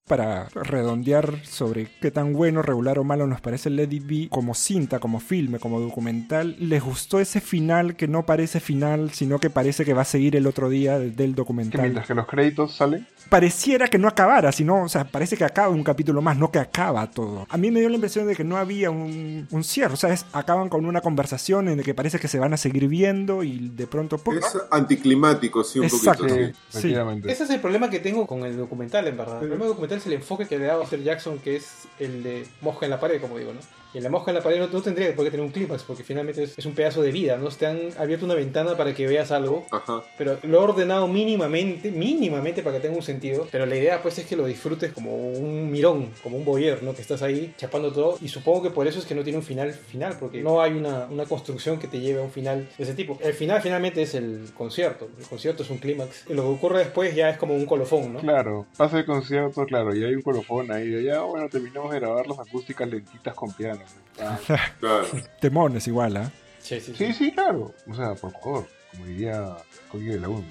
Para 0.06 0.50
redondear 0.52 1.46
sobre 1.46 1.88
qué 2.02 2.10
tan 2.10 2.34
bueno, 2.34 2.60
regular 2.60 2.98
o 2.98 3.04
malo 3.04 3.26
nos 3.26 3.40
parece 3.40 3.70
Let 3.70 3.88
It 3.90 4.06
Be 4.06 4.28
como 4.28 4.52
cinta, 4.52 4.98
como 4.98 5.18
filme, 5.18 5.58
como 5.58 5.80
documental, 5.80 6.56
¿les 6.58 6.82
gustó 6.82 7.20
ese 7.20 7.40
final 7.40 7.96
que 7.96 8.06
no 8.06 8.26
parece 8.26 8.60
final, 8.60 9.12
sino 9.12 9.38
que 9.38 9.48
parece 9.48 9.86
que 9.86 9.94
va 9.94 10.02
a 10.02 10.04
seguir 10.04 10.36
el 10.36 10.46
otro 10.46 10.68
día 10.68 10.98
del 10.98 11.14
Que 11.16 11.28
documental? 11.28 11.80
mientras 11.80 12.06
que 12.06 12.12
los 12.12 12.26
créditos 12.26 12.74
salen, 12.76 13.06
pareciera 13.30 13.88
que 13.88 13.96
no 13.96 14.06
acabara, 14.06 14.52
sino, 14.52 14.82
o 14.82 14.88
sea, 14.90 15.04
parece 15.04 15.38
que 15.38 15.44
acaba 15.44 15.70
un 15.70 15.82
capítulo 15.82 16.20
más, 16.20 16.36
no 16.36 16.50
que 16.52 16.58
acaba 16.58 17.10
todo. 17.10 17.46
A 17.48 17.56
mí 17.56 17.70
me 17.70 17.80
dio 17.80 17.88
la 17.88 17.94
impresión 17.94 18.26
de 18.26 18.36
que 18.36 18.44
no 18.44 18.58
había 18.58 18.90
un, 18.90 19.48
un 19.50 19.64
cierre, 19.64 19.94
o 19.94 19.96
sea, 19.96 20.12
es- 20.12 20.26
acaban 20.34 20.68
con 20.68 20.84
una 20.84 21.00
conversación 21.00 21.66
en 21.68 21.78
la 21.78 21.82
que 21.82 21.94
parece 21.94 22.18
que 22.18 22.28
se 22.28 22.38
van 22.38 22.52
a 22.52 22.58
seguir 22.58 22.88
viendo 22.88 23.42
y 23.42 23.70
de 23.70 23.86
pronto... 23.86 24.18
¡pum! 24.18 24.36
Es 24.36 24.54
anticlimático, 24.70 25.64
sí, 25.64 25.78
un 25.78 25.86
Exacto. 25.86 26.26
poquito. 26.28 26.58
sí, 26.68 26.80
sí. 26.92 26.94
Ese 27.24 27.44
es 27.44 27.48
el 27.50 27.60
problema 27.60 27.88
que 27.88 28.00
tengo 28.00 28.26
con 28.26 28.44
el 28.44 28.54
documental, 28.58 29.08
en 29.08 29.16
verdad. 29.16 29.36
El 29.36 29.48
problema 29.48 29.64
del 29.64 29.68
documental 29.70 29.93
es 29.96 30.06
el 30.06 30.14
enfoque 30.14 30.46
que 30.46 30.58
le 30.58 30.66
da 30.66 30.74
a 30.74 30.82
hacer 30.82 31.02
Jackson, 31.02 31.38
que 31.38 31.56
es 31.56 31.88
el 31.98 32.22
de 32.22 32.46
mosca 32.60 32.86
en 32.86 32.90
la 32.90 33.00
pared, 33.00 33.20
como 33.20 33.38
digo, 33.38 33.52
¿no? 33.52 33.60
Y 33.94 34.00
la 34.00 34.10
mosca 34.10 34.30
en 34.30 34.36
la 34.36 34.42
pared 34.42 34.58
no, 34.58 34.66
no 34.68 34.82
tendría 34.82 35.14
por 35.14 35.24
qué 35.24 35.30
tener 35.30 35.46
un 35.46 35.52
clímax, 35.52 35.84
porque 35.84 36.02
finalmente 36.02 36.42
es, 36.42 36.58
es 36.58 36.66
un 36.66 36.74
pedazo 36.74 37.00
de 37.02 37.12
vida, 37.12 37.36
¿no? 37.36 37.48
Te 37.48 37.66
han 37.66 37.90
abierto 37.96 38.24
una 38.26 38.34
ventana 38.34 38.76
para 38.76 38.92
que 38.94 39.06
veas 39.06 39.30
algo, 39.30 39.64
Ajá. 39.70 40.02
pero 40.18 40.38
lo 40.42 40.60
he 40.60 40.62
ordenado 40.64 41.06
mínimamente, 41.06 41.90
mínimamente 41.90 42.62
para 42.62 42.76
que 42.76 42.82
tenga 42.82 42.96
un 42.96 43.02
sentido. 43.02 43.46
Pero 43.50 43.66
la 43.66 43.76
idea, 43.76 44.02
pues, 44.02 44.18
es 44.18 44.26
que 44.26 44.36
lo 44.36 44.46
disfrutes 44.46 44.92
como 44.92 45.14
un 45.16 45.70
mirón, 45.70 46.10
como 46.22 46.36
un 46.36 46.44
boyer, 46.44 46.82
¿no? 46.82 46.94
Que 46.94 47.02
estás 47.02 47.22
ahí 47.22 47.54
chapando 47.56 47.92
todo. 47.92 48.18
Y 48.20 48.28
supongo 48.28 48.64
que 48.64 48.70
por 48.70 48.86
eso 48.86 48.98
es 48.98 49.06
que 49.06 49.14
no 49.14 49.22
tiene 49.22 49.38
un 49.38 49.44
final 49.44 49.72
final, 49.72 50.16
porque 50.18 50.42
no 50.42 50.60
hay 50.60 50.72
una, 50.72 51.06
una 51.06 51.24
construcción 51.24 51.78
que 51.78 51.86
te 51.86 52.00
lleve 52.00 52.20
a 52.20 52.24
un 52.24 52.30
final 52.30 52.68
de 52.76 52.84
ese 52.84 52.94
tipo. 52.94 53.18
El 53.22 53.34
final 53.34 53.62
finalmente 53.62 54.02
es 54.02 54.14
el 54.14 54.50
concierto. 54.56 55.08
El 55.18 55.26
concierto 55.26 55.62
es 55.62 55.70
un 55.70 55.78
clímax. 55.78 56.24
Y 56.28 56.34
lo 56.34 56.42
que 56.42 56.48
ocurre 56.48 56.78
después 56.80 57.14
ya 57.14 57.30
es 57.30 57.38
como 57.38 57.54
un 57.54 57.66
colofón, 57.66 58.14
¿no? 58.14 58.20
Claro, 58.20 58.66
pasa 58.76 58.98
el 58.98 59.06
concierto, 59.06 59.64
claro, 59.66 59.94
y 59.94 60.04
hay 60.04 60.14
un 60.14 60.22
colofón 60.22 60.70
ahí, 60.72 60.88
de 60.88 61.04
ya, 61.04 61.20
bueno, 61.20 61.48
terminamos 61.48 61.92
de 61.92 62.00
grabar 62.00 62.26
las 62.26 62.38
acústicas 62.38 62.88
lentitas 62.88 63.34
con 63.34 63.52
piano. 63.52 63.80
Ah, 64.20 64.38
Claro. 64.80 65.06
Temones 65.40 65.86
igual, 65.88 66.16
¿ah? 66.16 66.30
Sí, 66.60 66.80
sí, 66.80 66.94
sí. 66.94 67.06
sí, 67.06 67.12
sí, 67.12 67.32
claro, 67.32 67.74
o 67.86 67.94
sea, 67.94 68.14
por 68.14 68.32
favor, 68.32 68.66
como 68.92 69.04
diría 69.06 69.44
Coqui 69.90 70.04
de 70.06 70.20
la 70.20 70.28
UN. 70.28 70.46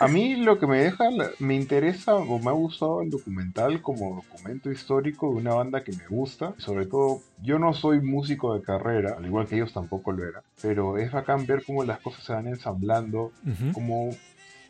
A 0.00 0.08
mí 0.08 0.36
lo 0.36 0.58
que 0.58 0.66
me 0.66 0.78
deja, 0.82 1.04
me 1.38 1.54
interesa 1.54 2.14
o 2.14 2.38
me 2.38 2.48
ha 2.50 2.52
gustado 2.52 3.02
el 3.02 3.10
documental 3.10 3.80
como 3.82 4.16
documento 4.16 4.70
histórico 4.70 5.30
de 5.30 5.36
una 5.40 5.54
banda 5.54 5.84
que 5.84 5.92
me 5.92 6.06
gusta. 6.08 6.54
Sobre 6.58 6.86
todo, 6.86 7.20
yo 7.42 7.58
no 7.58 7.74
soy 7.74 8.00
músico 8.00 8.54
de 8.54 8.62
carrera, 8.62 9.14
al 9.18 9.26
igual 9.26 9.46
que 9.46 9.56
ellos 9.56 9.72
tampoco 9.72 10.12
lo 10.12 10.26
era, 10.26 10.42
pero 10.62 10.98
es 10.98 11.12
bacán 11.12 11.46
ver 11.46 11.62
cómo 11.64 11.84
las 11.84 12.00
cosas 12.00 12.24
se 12.24 12.32
van 12.32 12.46
ensamblando, 12.48 13.32
Ujú. 13.46 13.72
cómo 13.72 14.10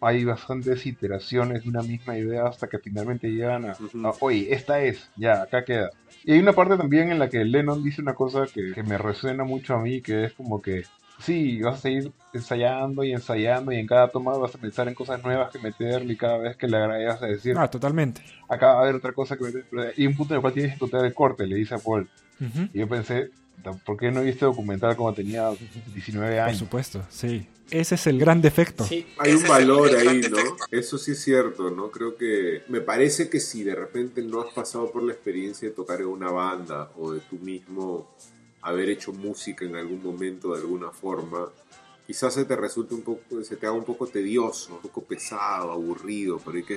hay 0.07 0.25
bastantes 0.25 0.85
iteraciones 0.87 1.63
de 1.63 1.69
una 1.69 1.83
misma 1.83 2.17
idea 2.19 2.47
hasta 2.47 2.69
que 2.69 2.79
finalmente 2.79 3.29
llegan 3.29 3.67
a, 3.67 3.73
Ujú. 3.81 4.07
a, 4.07 4.17
oye, 4.21 4.53
esta 4.55 4.83
es, 4.83 5.11
ya, 5.17 5.43
acá 5.43 5.65
queda. 5.65 5.91
Y 6.25 6.33
hay 6.33 6.39
una 6.39 6.53
parte 6.55 6.77
también 6.77 7.11
en 7.11 7.19
la 7.19 7.29
que 7.29 7.45
Lennon 7.45 7.83
dice 7.83 8.01
una 8.03 8.15
cosa 8.15 8.47
que, 8.53 8.73
que 8.75 8.83
me 8.83 8.97
resuena 8.99 9.45
mucho 9.45 9.75
a 9.75 9.81
mí, 9.83 10.01
que 10.01 10.25
es 10.25 10.33
como 10.33 10.61
que, 10.63 10.83
sí, 11.19 11.61
vas 11.61 11.75
a 11.79 11.83
seguir 11.83 12.13
ensayando 12.33 13.05
y 13.05 13.13
ensayando 13.13 13.71
y 13.73 13.79
en 13.79 13.87
cada 13.87 14.11
toma 14.11 14.37
vas 14.37 14.55
a 14.55 14.59
pensar 14.59 14.89
en 14.89 14.95
cosas 14.95 15.23
nuevas 15.23 15.53
que 15.53 15.59
meterle 15.59 16.15
y 16.15 16.17
cada 16.17 16.39
vez 16.39 16.57
que 16.57 16.67
le 16.67 16.77
agregas 16.79 17.23
a 17.23 17.27
decir, 17.27 17.55
Ah, 17.59 17.69
totalmente. 17.71 18.23
acá 18.49 18.69
va 18.75 18.79
a 18.81 18.83
haber 18.83 18.97
otra 18.97 19.13
cosa 19.13 19.37
que 19.37 19.45
meter. 19.45 19.65
Y 19.97 20.07
un 20.07 20.17
punto 20.17 20.35
en 20.35 20.39
el 20.39 20.41
cual 20.43 20.53
tienes 20.55 20.73
que 20.73 20.77
encontrar 20.77 21.05
el 21.05 21.15
corte, 21.15 21.47
le 21.47 21.57
dice 21.57 21.75
a 21.75 21.79
Paul. 21.79 22.09
Ujú. 22.41 22.69
Y 22.73 22.79
yo 22.81 22.89
pensé, 22.89 23.31
¿por 23.73 23.97
qué 23.97 24.11
no 24.11 24.23
vi 24.23 24.31
este 24.31 24.45
documental 24.45 24.97
cuando 24.97 25.17
tenía 25.17 25.51
19 25.95 26.31
Por 26.35 26.41
años? 26.41 26.59
supuesto, 26.59 27.03
sí. 27.11 27.47
Ese 27.71 27.95
es 27.95 28.07
el 28.07 28.19
gran 28.19 28.43
defecto. 28.43 28.85
Sí, 28.85 29.07
Hay 29.19 29.33
un 29.33 29.49
valor 29.49 29.95
ahí, 29.97 30.21
¿no? 30.31 30.37
Eso 30.71 30.99
sí 30.99 31.13
es 31.13 31.23
cierto, 31.23 31.71
¿no? 31.71 31.91
Creo 31.91 32.17
que 32.17 32.63
me 32.69 32.81
parece 32.81 33.31
que 33.31 33.41
si 33.41 33.65
de 33.65 33.75
repente 33.75 34.23
no 34.23 34.43
has 34.43 34.53
pasado 34.53 34.91
por 34.93 35.03
la 35.03 35.13
experiencia 35.13 35.69
de 35.69 35.75
tocar 35.75 36.01
en 36.01 36.07
una 36.07 36.31
banda 36.31 36.91
o 36.99 37.13
de 37.13 37.21
tú 37.21 37.37
mismo 37.37 38.15
haber 38.61 38.91
hecho 38.91 39.13
música 39.13 39.65
en 39.65 39.77
algún 39.77 40.03
momento 40.03 40.55
de 40.55 40.61
alguna 40.61 40.91
forma, 40.91 41.49
quizás 42.07 42.35
se 42.35 42.45
te 42.45 42.55
resulte 42.55 42.95
un 42.95 43.03
poco, 43.03 43.43
se 43.43 43.57
te 43.57 43.67
haga 43.67 43.75
un 43.77 43.85
poco 43.85 44.07
tedioso, 44.07 44.75
un 44.75 44.81
poco 44.83 45.03
pesado, 45.03 45.73
aburrido, 45.73 46.39
pero 46.45 46.59
hay 46.59 46.65
que. 46.65 46.77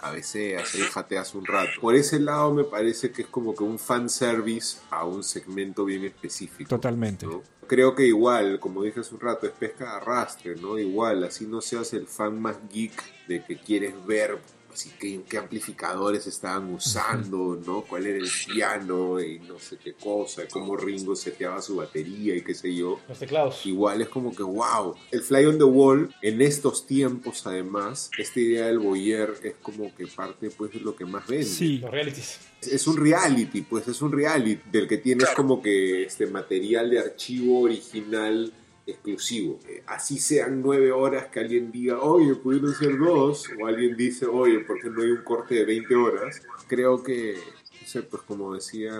Cabeceas, 0.00 0.74
ahí 0.74 0.80
jateas 0.80 1.34
un 1.34 1.44
rato. 1.44 1.80
Por 1.80 1.94
ese 1.94 2.18
lado 2.18 2.52
me 2.54 2.64
parece 2.64 3.12
que 3.12 3.22
es 3.22 3.28
como 3.28 3.54
que 3.54 3.62
un 3.62 3.78
fanservice 3.78 4.78
a 4.90 5.04
un 5.04 5.22
segmento 5.22 5.84
bien 5.84 6.04
específico. 6.04 6.68
Totalmente. 6.68 7.26
¿no? 7.26 7.42
Creo 7.66 7.94
que 7.94 8.06
igual, 8.06 8.58
como 8.58 8.82
dije 8.82 9.00
hace 9.00 9.14
un 9.14 9.20
rato, 9.20 9.46
es 9.46 9.52
pesca 9.52 9.84
de 9.84 9.90
arrastre, 9.90 10.56
¿no? 10.56 10.78
Igual, 10.78 11.22
así 11.24 11.46
no 11.46 11.60
seas 11.60 11.92
el 11.92 12.06
fan 12.06 12.40
más 12.40 12.56
geek 12.72 13.28
de 13.28 13.44
que 13.44 13.56
quieres 13.58 13.94
ver 14.06 14.38
así 14.72 14.90
que, 14.98 15.22
qué 15.28 15.38
amplificadores 15.38 16.26
estaban 16.26 16.72
usando, 16.72 17.60
¿no? 17.64 17.82
Cuál 17.82 18.06
era 18.06 18.18
el 18.18 18.30
piano 18.52 19.20
y 19.20 19.38
no 19.40 19.58
sé 19.58 19.78
qué 19.78 19.94
cosa, 19.94 20.42
cómo 20.48 20.76
Ringo 20.76 21.16
seteaba 21.16 21.60
su 21.60 21.76
batería 21.76 22.34
y 22.36 22.42
qué 22.42 22.54
sé 22.54 22.74
yo. 22.74 23.00
los 23.08 23.18
teclados. 23.18 23.66
Igual 23.66 24.02
es 24.02 24.08
como 24.08 24.34
que, 24.34 24.42
wow, 24.42 24.94
el 25.10 25.22
Fly 25.22 25.46
on 25.46 25.58
the 25.58 25.64
Wall, 25.64 26.14
en 26.22 26.42
estos 26.42 26.86
tiempos 26.86 27.46
además, 27.46 28.10
esta 28.18 28.40
idea 28.40 28.66
del 28.66 28.78
Boyer 28.78 29.34
es 29.42 29.54
como 29.62 29.94
que 29.94 30.06
parte 30.06 30.50
pues 30.50 30.72
de 30.72 30.80
lo 30.80 30.94
que 30.94 31.04
más 31.04 31.26
vende. 31.26 31.44
Sí, 31.44 31.78
Los 31.78 31.90
realities. 31.90 32.38
Es 32.62 32.86
un 32.86 32.96
reality, 32.98 33.62
pues 33.62 33.88
es 33.88 34.02
un 34.02 34.12
reality 34.12 34.60
del 34.70 34.86
que 34.86 34.98
tienes 34.98 35.30
como 35.30 35.62
que 35.62 36.02
este 36.04 36.26
material 36.26 36.90
de 36.90 36.98
archivo 36.98 37.60
original 37.62 38.52
exclusivo. 38.90 39.58
Así 39.86 40.18
sean 40.18 40.62
nueve 40.62 40.92
horas 40.92 41.26
que 41.26 41.40
alguien 41.40 41.70
diga, 41.70 42.00
oye, 42.00 42.34
pudieron 42.34 42.74
ser 42.74 42.98
dos, 42.98 43.48
o 43.60 43.66
alguien 43.66 43.96
dice, 43.96 44.26
oye, 44.26 44.60
¿por 44.60 44.80
qué 44.80 44.90
no 44.90 45.02
hay 45.02 45.10
un 45.10 45.22
corte 45.22 45.54
de 45.54 45.64
20 45.64 45.94
horas? 45.94 46.42
Creo 46.66 47.02
que, 47.02 47.36
pues 47.92 48.22
como 48.22 48.54
decía 48.54 48.92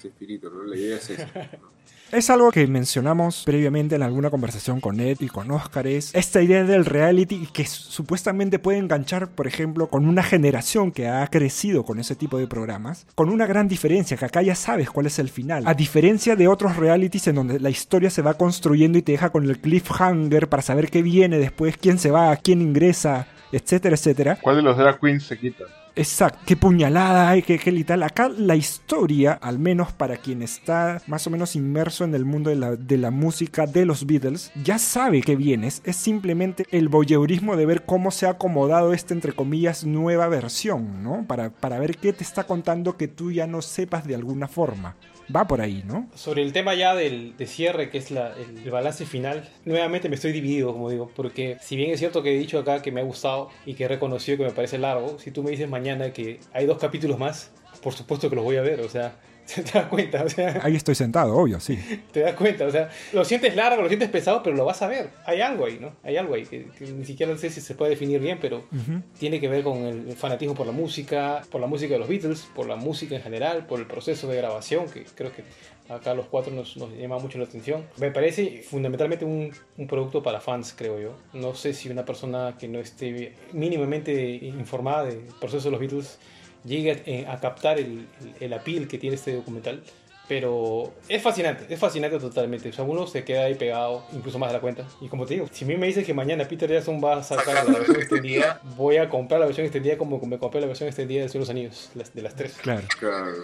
Chespirito, 0.00 0.50
¿no? 0.50 0.64
La 0.64 0.76
idea 0.76 0.96
es 0.96 1.10
esa. 1.10 1.26
¿no? 1.60 1.76
Es 2.12 2.30
algo 2.30 2.52
que 2.52 2.64
mencionamos 2.68 3.42
previamente 3.44 3.96
en 3.96 4.02
alguna 4.04 4.30
conversación 4.30 4.80
con 4.80 5.00
Ed 5.00 5.16
y 5.20 5.26
con 5.26 5.50
Oscar, 5.50 5.88
es 5.88 6.14
esta 6.14 6.40
idea 6.40 6.62
del 6.62 6.84
reality 6.84 7.48
que 7.52 7.66
supuestamente 7.66 8.60
puede 8.60 8.78
enganchar, 8.78 9.28
por 9.28 9.48
ejemplo, 9.48 9.88
con 9.88 10.06
una 10.06 10.22
generación 10.22 10.92
que 10.92 11.08
ha 11.08 11.26
crecido 11.26 11.84
con 11.84 11.98
ese 11.98 12.14
tipo 12.14 12.38
de 12.38 12.46
programas, 12.46 13.06
con 13.16 13.28
una 13.28 13.46
gran 13.46 13.66
diferencia, 13.66 14.16
que 14.16 14.24
acá 14.24 14.40
ya 14.40 14.54
sabes 14.54 14.88
cuál 14.88 15.06
es 15.06 15.18
el 15.18 15.30
final. 15.30 15.64
A 15.66 15.74
diferencia 15.74 16.36
de 16.36 16.46
otros 16.46 16.76
realities 16.76 17.26
en 17.26 17.34
donde 17.34 17.58
la 17.58 17.70
historia 17.70 18.08
se 18.08 18.22
va 18.22 18.34
construyendo 18.34 18.98
y 18.98 19.02
te 19.02 19.10
deja 19.10 19.30
con 19.30 19.44
el 19.44 19.58
cliffhanger 19.58 20.48
para 20.48 20.62
saber 20.62 20.90
qué 20.90 21.02
viene 21.02 21.38
después, 21.38 21.76
quién 21.76 21.98
se 21.98 22.12
va, 22.12 22.36
quién 22.36 22.62
ingresa, 22.62 23.26
etcétera, 23.50 23.96
etcétera. 23.96 24.38
¿Cuál 24.40 24.56
de 24.56 24.62
los 24.62 24.76
drag 24.76 25.00
queens 25.00 25.24
se 25.24 25.36
quita? 25.36 25.64
Exacto, 25.98 26.40
qué 26.44 26.56
puñalada 26.56 27.30
hay, 27.30 27.40
qué, 27.40 27.58
qué 27.58 27.84
tal. 27.84 28.02
Acá 28.02 28.28
la 28.28 28.54
historia, 28.54 29.32
al 29.32 29.58
menos 29.58 29.92
para 29.92 30.18
quien 30.18 30.42
está 30.42 31.00
más 31.06 31.26
o 31.26 31.30
menos 31.30 31.56
inmerso 31.56 32.04
en 32.04 32.14
el 32.14 32.26
mundo 32.26 32.50
de 32.50 32.56
la, 32.56 32.76
de 32.76 32.98
la 32.98 33.10
música 33.10 33.66
de 33.66 33.86
los 33.86 34.04
Beatles, 34.04 34.52
ya 34.62 34.78
sabe 34.78 35.22
que 35.22 35.36
vienes. 35.36 35.80
Es 35.84 35.96
simplemente 35.96 36.66
el 36.70 36.90
voyeurismo 36.90 37.56
de 37.56 37.64
ver 37.64 37.86
cómo 37.86 38.10
se 38.10 38.26
ha 38.26 38.32
acomodado 38.32 38.92
esta, 38.92 39.14
entre 39.14 39.32
comillas, 39.32 39.86
nueva 39.86 40.28
versión, 40.28 41.02
¿no? 41.02 41.24
Para, 41.26 41.48
para 41.48 41.78
ver 41.78 41.96
qué 41.96 42.12
te 42.12 42.24
está 42.24 42.44
contando 42.44 42.98
que 42.98 43.08
tú 43.08 43.32
ya 43.32 43.46
no 43.46 43.62
sepas 43.62 44.06
de 44.06 44.16
alguna 44.16 44.48
forma. 44.48 44.96
Va 45.34 45.46
por 45.46 45.60
ahí, 45.60 45.82
¿no? 45.86 46.08
Sobre 46.14 46.42
el 46.42 46.52
tema 46.52 46.74
ya 46.74 46.94
del 46.94 47.36
de 47.36 47.46
cierre, 47.46 47.90
que 47.90 47.98
es 47.98 48.10
la- 48.10 48.32
el, 48.36 48.58
el 48.64 48.70
balance 48.70 49.04
final, 49.06 49.48
nuevamente 49.64 50.08
me 50.08 50.14
estoy 50.14 50.32
dividido, 50.32 50.72
como 50.72 50.88
digo, 50.90 51.10
porque 51.16 51.56
si 51.60 51.76
bien 51.76 51.90
es 51.90 51.98
cierto 51.98 52.22
que 52.22 52.34
he 52.34 52.38
dicho 52.38 52.58
acá 52.58 52.80
que 52.82 52.92
me 52.92 53.00
ha 53.00 53.04
gustado 53.04 53.50
y 53.64 53.74
que 53.74 53.84
he 53.84 53.88
reconocido 53.88 54.38
que 54.38 54.44
me 54.44 54.50
parece 54.52 54.78
largo, 54.78 55.18
si 55.18 55.30
tú 55.32 55.42
me 55.42 55.50
dices 55.50 55.68
mañana 55.68 56.12
que 56.12 56.38
hay 56.52 56.66
dos 56.66 56.78
capítulos 56.78 57.18
más, 57.18 57.50
por 57.82 57.92
supuesto 57.92 58.30
que 58.30 58.36
los 58.36 58.44
voy 58.44 58.56
a 58.56 58.62
ver, 58.62 58.80
o 58.80 58.88
sea, 58.88 59.16
te 59.54 59.62
das 59.62 59.86
cuenta, 59.86 60.24
o 60.24 60.28
sea, 60.28 60.60
Ahí 60.62 60.76
estoy 60.76 60.94
sentado, 60.94 61.36
obvio, 61.36 61.60
sí. 61.60 61.78
te 62.12 62.20
das 62.20 62.34
cuenta, 62.34 62.66
o 62.66 62.70
sea, 62.70 62.90
lo 63.12 63.24
sientes 63.24 63.54
largo, 63.56 63.82
lo 63.82 63.88
sientes 63.88 64.08
pesado, 64.10 64.42
pero 64.42 64.56
lo 64.56 64.64
vas 64.64 64.82
a 64.82 64.88
ver. 64.88 65.10
Hay 65.24 65.40
algo 65.40 65.66
ahí, 65.66 65.78
¿no? 65.80 65.92
Hay 66.02 66.16
algo 66.16 66.34
ahí 66.34 66.44
que, 66.44 66.66
que 66.78 66.86
ni 66.86 67.04
siquiera 67.04 67.36
sé 67.38 67.50
si 67.50 67.60
se 67.60 67.74
puede 67.74 67.90
definir 67.90 68.20
bien, 68.20 68.38
pero 68.40 68.58
Ujú. 68.72 69.02
tiene 69.18 69.40
que 69.40 69.48
ver 69.48 69.62
con 69.62 69.78
el 69.84 70.12
fanatismo 70.16 70.54
por 70.54 70.66
la 70.66 70.72
música, 70.72 71.42
por 71.50 71.60
la 71.60 71.66
música 71.66 71.94
de 71.94 71.98
los 72.00 72.08
Beatles, 72.08 72.48
por 72.54 72.66
la 72.66 72.76
música 72.76 73.14
en 73.14 73.22
general, 73.22 73.66
por 73.66 73.78
el 73.80 73.86
proceso 73.86 74.26
de 74.28 74.36
grabación, 74.36 74.90
que 74.90 75.04
creo 75.14 75.32
que 75.32 75.44
acá 75.88 76.14
los 76.14 76.26
cuatro 76.26 76.52
nos, 76.52 76.76
nos 76.76 76.92
llama 76.94 77.18
mucho 77.18 77.38
la 77.38 77.44
atención. 77.44 77.84
Me 77.98 78.10
parece 78.10 78.64
fundamentalmente 78.68 79.24
un, 79.24 79.52
un 79.76 79.86
producto 79.86 80.22
para 80.22 80.40
fans, 80.40 80.74
creo 80.76 80.98
yo. 81.00 81.12
No 81.32 81.54
sé 81.54 81.72
si 81.74 81.88
una 81.88 82.04
persona 82.04 82.56
que 82.58 82.66
no 82.66 82.80
esté 82.80 83.34
mínimamente 83.52 84.12
informada 84.42 85.04
del 85.04 85.18
proceso 85.40 85.64
de 85.66 85.70
los 85.70 85.80
Beatles 85.80 86.18
llegue 86.66 87.24
a, 87.26 87.32
a 87.32 87.40
captar 87.40 87.78
el, 87.78 88.06
el, 88.20 88.34
el 88.40 88.52
appeal 88.52 88.88
que 88.88 88.98
tiene 88.98 89.16
este 89.16 89.34
documental. 89.34 89.82
Pero 90.28 90.92
es 91.08 91.22
fascinante, 91.22 91.72
es 91.72 91.78
fascinante 91.78 92.18
totalmente. 92.18 92.68
O 92.70 92.72
sea, 92.72 92.84
uno 92.84 93.06
se 93.06 93.22
queda 93.22 93.44
ahí 93.44 93.54
pegado, 93.54 94.04
incluso 94.12 94.40
más 94.40 94.48
de 94.50 94.54
la 94.54 94.60
cuenta. 94.60 94.84
Y 95.00 95.06
como 95.06 95.24
te 95.24 95.34
digo, 95.34 95.46
si 95.52 95.64
a 95.64 95.68
mí 95.68 95.76
me 95.76 95.86
dices 95.86 96.04
que 96.04 96.12
mañana 96.14 96.48
Peter 96.48 96.68
Jackson 96.68 97.00
va 97.02 97.18
a 97.18 97.22
sacar 97.22 97.54
la 97.64 97.72
versión 97.78 97.96
extendida, 98.00 98.60
voy 98.76 98.96
a 98.96 99.08
comprar 99.08 99.38
la 99.38 99.46
versión 99.46 99.66
extendida 99.66 99.96
como 99.96 100.18
me 100.26 100.36
compré 100.38 100.60
la 100.60 100.66
versión 100.66 100.88
extendida 100.88 101.24
de 101.24 101.38
los 101.38 101.48
Anillos, 101.48 101.90
las- 101.94 102.12
de 102.12 102.22
las 102.22 102.34
tres. 102.34 102.54
Claro. 102.60 102.82
Claro. 102.98 103.34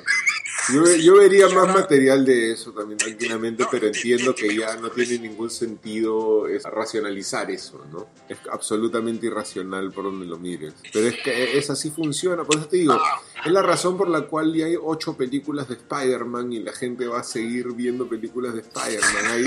Yo, 0.70 0.84
yo 0.96 1.16
vería 1.16 1.48
más 1.48 1.74
material 1.74 2.24
de 2.24 2.52
eso 2.52 2.72
también 2.72 2.98
tranquilamente, 2.98 3.64
pero 3.70 3.86
entiendo 3.86 4.34
que 4.34 4.54
ya 4.54 4.76
no 4.76 4.90
tiene 4.90 5.18
ningún 5.18 5.50
sentido 5.50 6.46
racionalizar 6.64 7.50
eso, 7.50 7.84
¿no? 7.90 8.06
Es 8.28 8.38
absolutamente 8.50 9.26
irracional 9.26 9.90
por 9.92 10.04
donde 10.04 10.26
lo 10.26 10.38
mires. 10.38 10.74
Pero 10.92 11.08
es 11.08 11.16
que 11.22 11.58
es 11.58 11.70
así 11.70 11.90
funciona, 11.90 12.44
por 12.44 12.56
eso 12.56 12.66
te 12.66 12.76
digo, 12.76 12.98
es 13.44 13.50
la 13.50 13.62
razón 13.62 13.96
por 13.96 14.08
la 14.08 14.22
cual 14.22 14.54
ya 14.54 14.66
hay 14.66 14.76
ocho 14.80 15.16
películas 15.16 15.68
de 15.68 15.74
Spider-Man 15.74 16.52
y 16.52 16.60
la 16.60 16.72
gente 16.72 17.06
va 17.06 17.20
a 17.20 17.24
seguir 17.24 17.72
viendo 17.72 18.08
películas 18.08 18.54
de 18.54 18.60
Spider-Man. 18.60 19.26
Hay, 19.26 19.46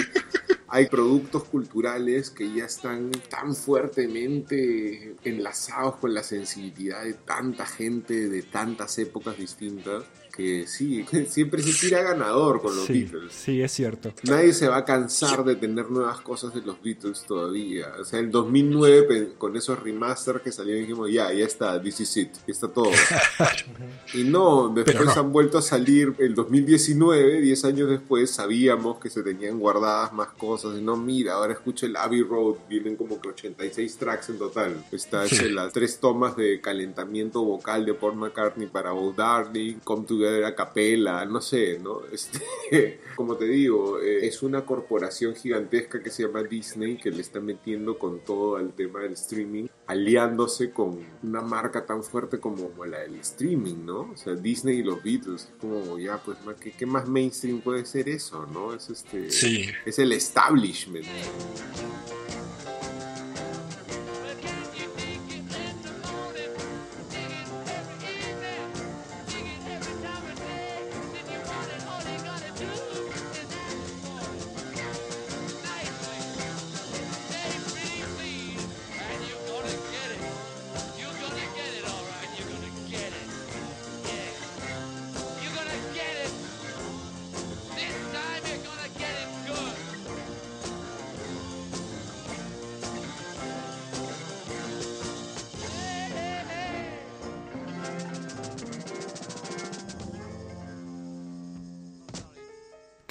hay 0.67 0.87
productos 0.87 1.45
culturales 1.45 2.29
que 2.29 2.51
ya 2.53 2.65
están 2.65 3.11
tan 3.29 3.55
fuertemente 3.55 5.15
enlazados 5.23 5.95
con 5.97 6.13
la 6.13 6.23
sensibilidad 6.23 7.03
de 7.03 7.13
tanta 7.13 7.65
gente 7.65 8.27
de 8.27 8.41
tantas 8.43 8.97
épocas 8.97 9.37
distintas 9.37 10.03
que 10.35 10.67
sí, 10.67 11.05
siempre 11.29 11.61
se 11.63 11.73
tira 11.87 12.01
ganador 12.01 12.61
con 12.61 12.75
los 12.75 12.85
Sí, 12.85 13.03
Beatles. 13.03 13.31
sí, 13.33 13.61
es 13.61 13.71
cierto. 13.71 14.13
Nadie 14.23 14.53
se 14.53 14.67
va 14.67 14.77
a 14.77 14.85
cansar 14.85 15.43
de 15.45 15.55
tener 15.55 15.89
nuevas 15.89 16.19
cosas 16.21 16.53
de 16.53 16.61
los 16.61 16.81
Beatles 16.81 17.23
todavía. 17.25 17.93
O 17.99 18.03
sea, 18.05 18.19
en 18.19 18.31
2009, 18.31 19.03
pe- 19.03 19.33
con 19.37 19.55
esos 19.55 19.81
remasters 19.81 20.41
que 20.41 20.51
salieron, 20.51 20.81
dijimos, 20.81 21.09
ya, 21.11 21.31
ya 21.31 21.45
está, 21.45 21.81
this 21.81 21.99
is 22.01 22.17
it, 22.17 22.33
ya 22.33 22.51
está 22.51 22.67
todo. 22.67 22.91
y 24.13 24.23
no, 24.23 24.69
después 24.75 25.05
no. 25.05 25.11
han 25.21 25.31
vuelto 25.31 25.57
a 25.57 25.61
salir 25.61 26.13
el 26.19 26.35
2019, 26.35 27.41
10 27.41 27.65
años 27.65 27.89
después, 27.89 28.31
sabíamos 28.31 28.99
que 28.99 29.09
se 29.09 29.23
tenían 29.23 29.59
guardadas 29.59 30.11
más 30.13 30.29
cosas. 30.29 30.77
Y 30.77 30.81
no, 30.81 30.97
mira, 30.97 31.33
ahora 31.33 31.53
escucha 31.53 31.85
el 31.85 31.95
Abbey 31.95 32.23
Road, 32.23 32.55
vienen 32.69 32.95
como 32.95 33.19
que 33.21 33.29
86 33.29 33.97
tracks 33.97 34.29
en 34.29 34.37
total. 34.37 34.83
Está 34.91 35.25
este, 35.25 35.49
las 35.49 35.71
tres 35.71 35.99
tomas 35.99 36.35
de 36.35 36.59
calentamiento 36.61 37.43
vocal 37.43 37.85
de 37.85 37.93
Paul 37.93 38.15
McCartney 38.17 38.67
para 38.67 38.93
Oh 38.93 39.13
Darling, 39.15 39.75
Come 39.83 40.05
Together 40.05 40.24
a 40.45 40.55
Capella, 40.55 41.25
no 41.25 41.41
sé, 41.41 41.79
¿no? 41.79 42.01
Este, 42.11 42.99
como 43.15 43.35
te 43.37 43.45
digo, 43.45 43.99
eh, 43.99 44.25
es 44.27 44.41
una 44.43 44.65
corporación 44.65 45.35
gigantesca 45.35 46.01
que 46.01 46.09
se 46.09 46.23
llama 46.23 46.43
Disney 46.43 46.97
que 46.97 47.11
le 47.11 47.21
está 47.21 47.39
metiendo 47.39 47.97
con 47.97 48.19
todo 48.19 48.57
al 48.57 48.73
tema 48.73 48.99
del 49.01 49.13
streaming, 49.13 49.67
aliándose 49.87 50.71
con 50.71 50.99
una 51.23 51.41
marca 51.41 51.85
tan 51.85 52.03
fuerte 52.03 52.39
como 52.39 52.69
la 52.85 52.99
del 52.99 53.15
streaming, 53.15 53.85
¿no? 53.85 54.11
O 54.13 54.17
sea, 54.17 54.33
Disney 54.35 54.79
y 54.79 54.83
los 54.83 55.01
Beatles, 55.03 55.43
es 55.45 55.51
como 55.59 55.97
ya, 55.99 56.17
pues, 56.17 56.37
¿qué, 56.59 56.71
qué 56.71 56.85
más 56.85 57.07
mainstream 57.07 57.61
puede 57.61 57.85
ser 57.85 58.09
eso, 58.09 58.45
no? 58.47 58.73
Es 58.73 58.89
este, 58.89 59.29
Sí. 59.31 59.65
es 59.85 59.99
el 59.99 60.11
establishment. 60.11 61.05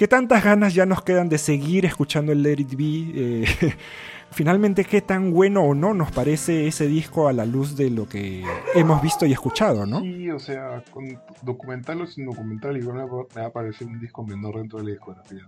¿Qué 0.05 0.09
tantas 0.09 0.45
ganas 0.45 0.75
ya 0.75 0.85
nos 0.85 1.01
quedan 1.03 1.31
de 1.31 1.39
seguir 1.39 1.87
escuchando 1.87 2.31
el 2.33 2.43
Let 2.43 2.61
It 2.61 2.77
Be? 2.77 2.85
Eh, 3.15 3.45
finalmente, 4.33 4.85
¿qué 4.85 5.01
tan 5.01 5.33
bueno 5.33 5.63
o 5.63 5.75
no 5.75 5.95
nos 5.95 6.13
parece 6.13 6.67
ese 6.67 6.87
disco 6.89 7.27
a 7.27 7.33
la 7.33 7.47
luz 7.47 7.75
de 7.75 7.89
lo 7.89 8.07
que 8.07 8.45
hemos 8.75 9.01
visto 9.01 9.25
y 9.25 9.33
escuchado, 9.33 9.87
no? 9.87 10.01
Sí, 10.03 10.31
o 10.31 10.39
sea, 10.39 10.85
con 10.91 11.07
documental 11.41 12.03
o 12.03 12.07
sin 12.07 12.27
documental, 12.27 12.77
igual 12.77 12.99
me 12.99 13.05
va- 13.41 13.47
a 13.47 13.51
parecer 13.51 13.87
un 13.87 13.99
disco 13.99 14.23
menor 14.27 14.59
dentro 14.59 14.79
de 14.79 14.85
la 14.85 14.91
discografía. 14.91 15.41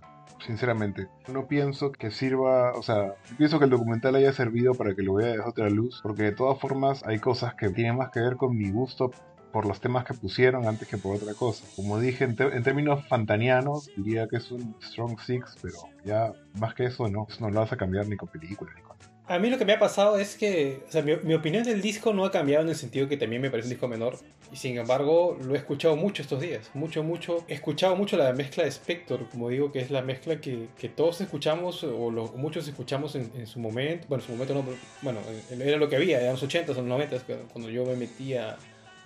Sinceramente, 0.43 1.07
no 1.31 1.45
pienso 1.45 1.91
que 1.91 2.09
sirva, 2.09 2.71
o 2.73 2.81
sea, 2.81 3.13
pienso 3.37 3.59
que 3.59 3.65
el 3.65 3.69
documental 3.71 4.15
haya 4.15 4.33
servido 4.33 4.73
para 4.73 4.95
que 4.95 5.03
lo 5.03 5.13
vea 5.13 5.33
de 5.33 5.39
otra 5.39 5.69
luz, 5.69 5.99
porque 6.01 6.23
de 6.23 6.31
todas 6.31 6.59
formas 6.59 7.05
hay 7.05 7.19
cosas 7.19 7.53
que 7.53 7.69
tienen 7.69 7.95
más 7.97 8.09
que 8.09 8.21
ver 8.21 8.37
con 8.37 8.57
mi 8.57 8.71
gusto 8.71 9.11
por 9.57 9.65
los 9.65 9.81
temas 9.81 10.05
que 10.05 10.13
pusieron 10.13 10.67
antes 10.67 10.87
que 10.87 10.99
por 10.99 11.15
otra 11.15 11.33
cosa. 11.33 11.65
Como 11.75 11.99
dije, 11.99 12.25
en, 12.25 12.35
en 12.39 12.61
términos 12.61 13.03
fantanianos, 13.07 13.89
diría 13.97 14.27
que 14.27 14.35
es 14.35 14.51
un 14.51 14.75
Strong 14.83 15.19
Six, 15.19 15.55
pero 15.63 15.77
ya 16.05 16.31
más 16.59 16.75
que 16.75 16.85
eso 16.85 17.07
no, 17.07 17.25
eso 17.27 17.39
no 17.41 17.49
lo 17.49 17.61
vas 17.61 17.73
a 17.73 17.75
cambiar 17.75 18.07
ni 18.07 18.17
con 18.17 18.29
películas 18.29 18.75
ni 18.75 18.83
con... 18.83 18.95
A 19.25 19.39
mí 19.39 19.49
lo 19.49 19.57
que 19.57 19.65
me 19.65 19.73
ha 19.73 19.79
pasado 19.79 20.19
es 20.19 20.37
que, 20.37 20.83
o 20.87 20.91
sea, 20.91 21.01
mi, 21.01 21.15
mi 21.23 21.33
opinión 21.33 21.63
del 21.63 21.81
disco 21.81 22.13
no 22.13 22.23
ha 22.23 22.29
cambiado 22.29 22.63
en 22.63 22.69
el 22.69 22.75
sentido 22.75 23.09
que 23.09 23.17
también 23.17 23.41
me 23.41 23.49
parece 23.49 23.65
un 23.65 23.71
disco 23.71 23.87
menor. 23.87 24.19
Y 24.51 24.57
sin 24.57 24.77
embargo, 24.77 25.37
lo 25.43 25.55
he 25.55 25.57
escuchado 25.57 25.95
mucho 25.95 26.21
estos 26.21 26.39
días. 26.39 26.69
Mucho, 26.75 27.03
mucho. 27.03 27.43
He 27.47 27.55
escuchado 27.55 27.95
mucho 27.95 28.15
la 28.15 28.31
mezcla 28.33 28.63
de 28.63 28.69
Spector, 28.69 29.27
como 29.29 29.49
digo, 29.49 29.71
que 29.71 29.79
es 29.79 29.89
la 29.89 30.03
mezcla 30.03 30.39
que, 30.39 30.67
que 30.77 30.87
todos 30.87 31.19
escuchamos, 31.19 31.83
o 31.83 32.11
muchos 32.37 32.67
escuchamos 32.67 33.15
en, 33.15 33.31
en 33.35 33.47
su 33.47 33.59
momento. 33.59 34.05
Bueno, 34.07 34.23
en 34.23 34.27
su 34.27 34.31
momento 34.33 34.53
no, 34.53 34.61
pero, 34.61 34.77
bueno, 35.01 35.19
era 35.59 35.77
lo 35.77 35.89
que 35.89 35.95
había, 35.95 36.21
en 36.21 36.31
los 36.31 36.43
80s, 36.43 36.77
en 36.77 36.87
los 36.87 36.99
90s, 36.99 37.21
cuando 37.51 37.69
yo 37.69 37.85
me 37.85 37.95
metía 37.95 38.55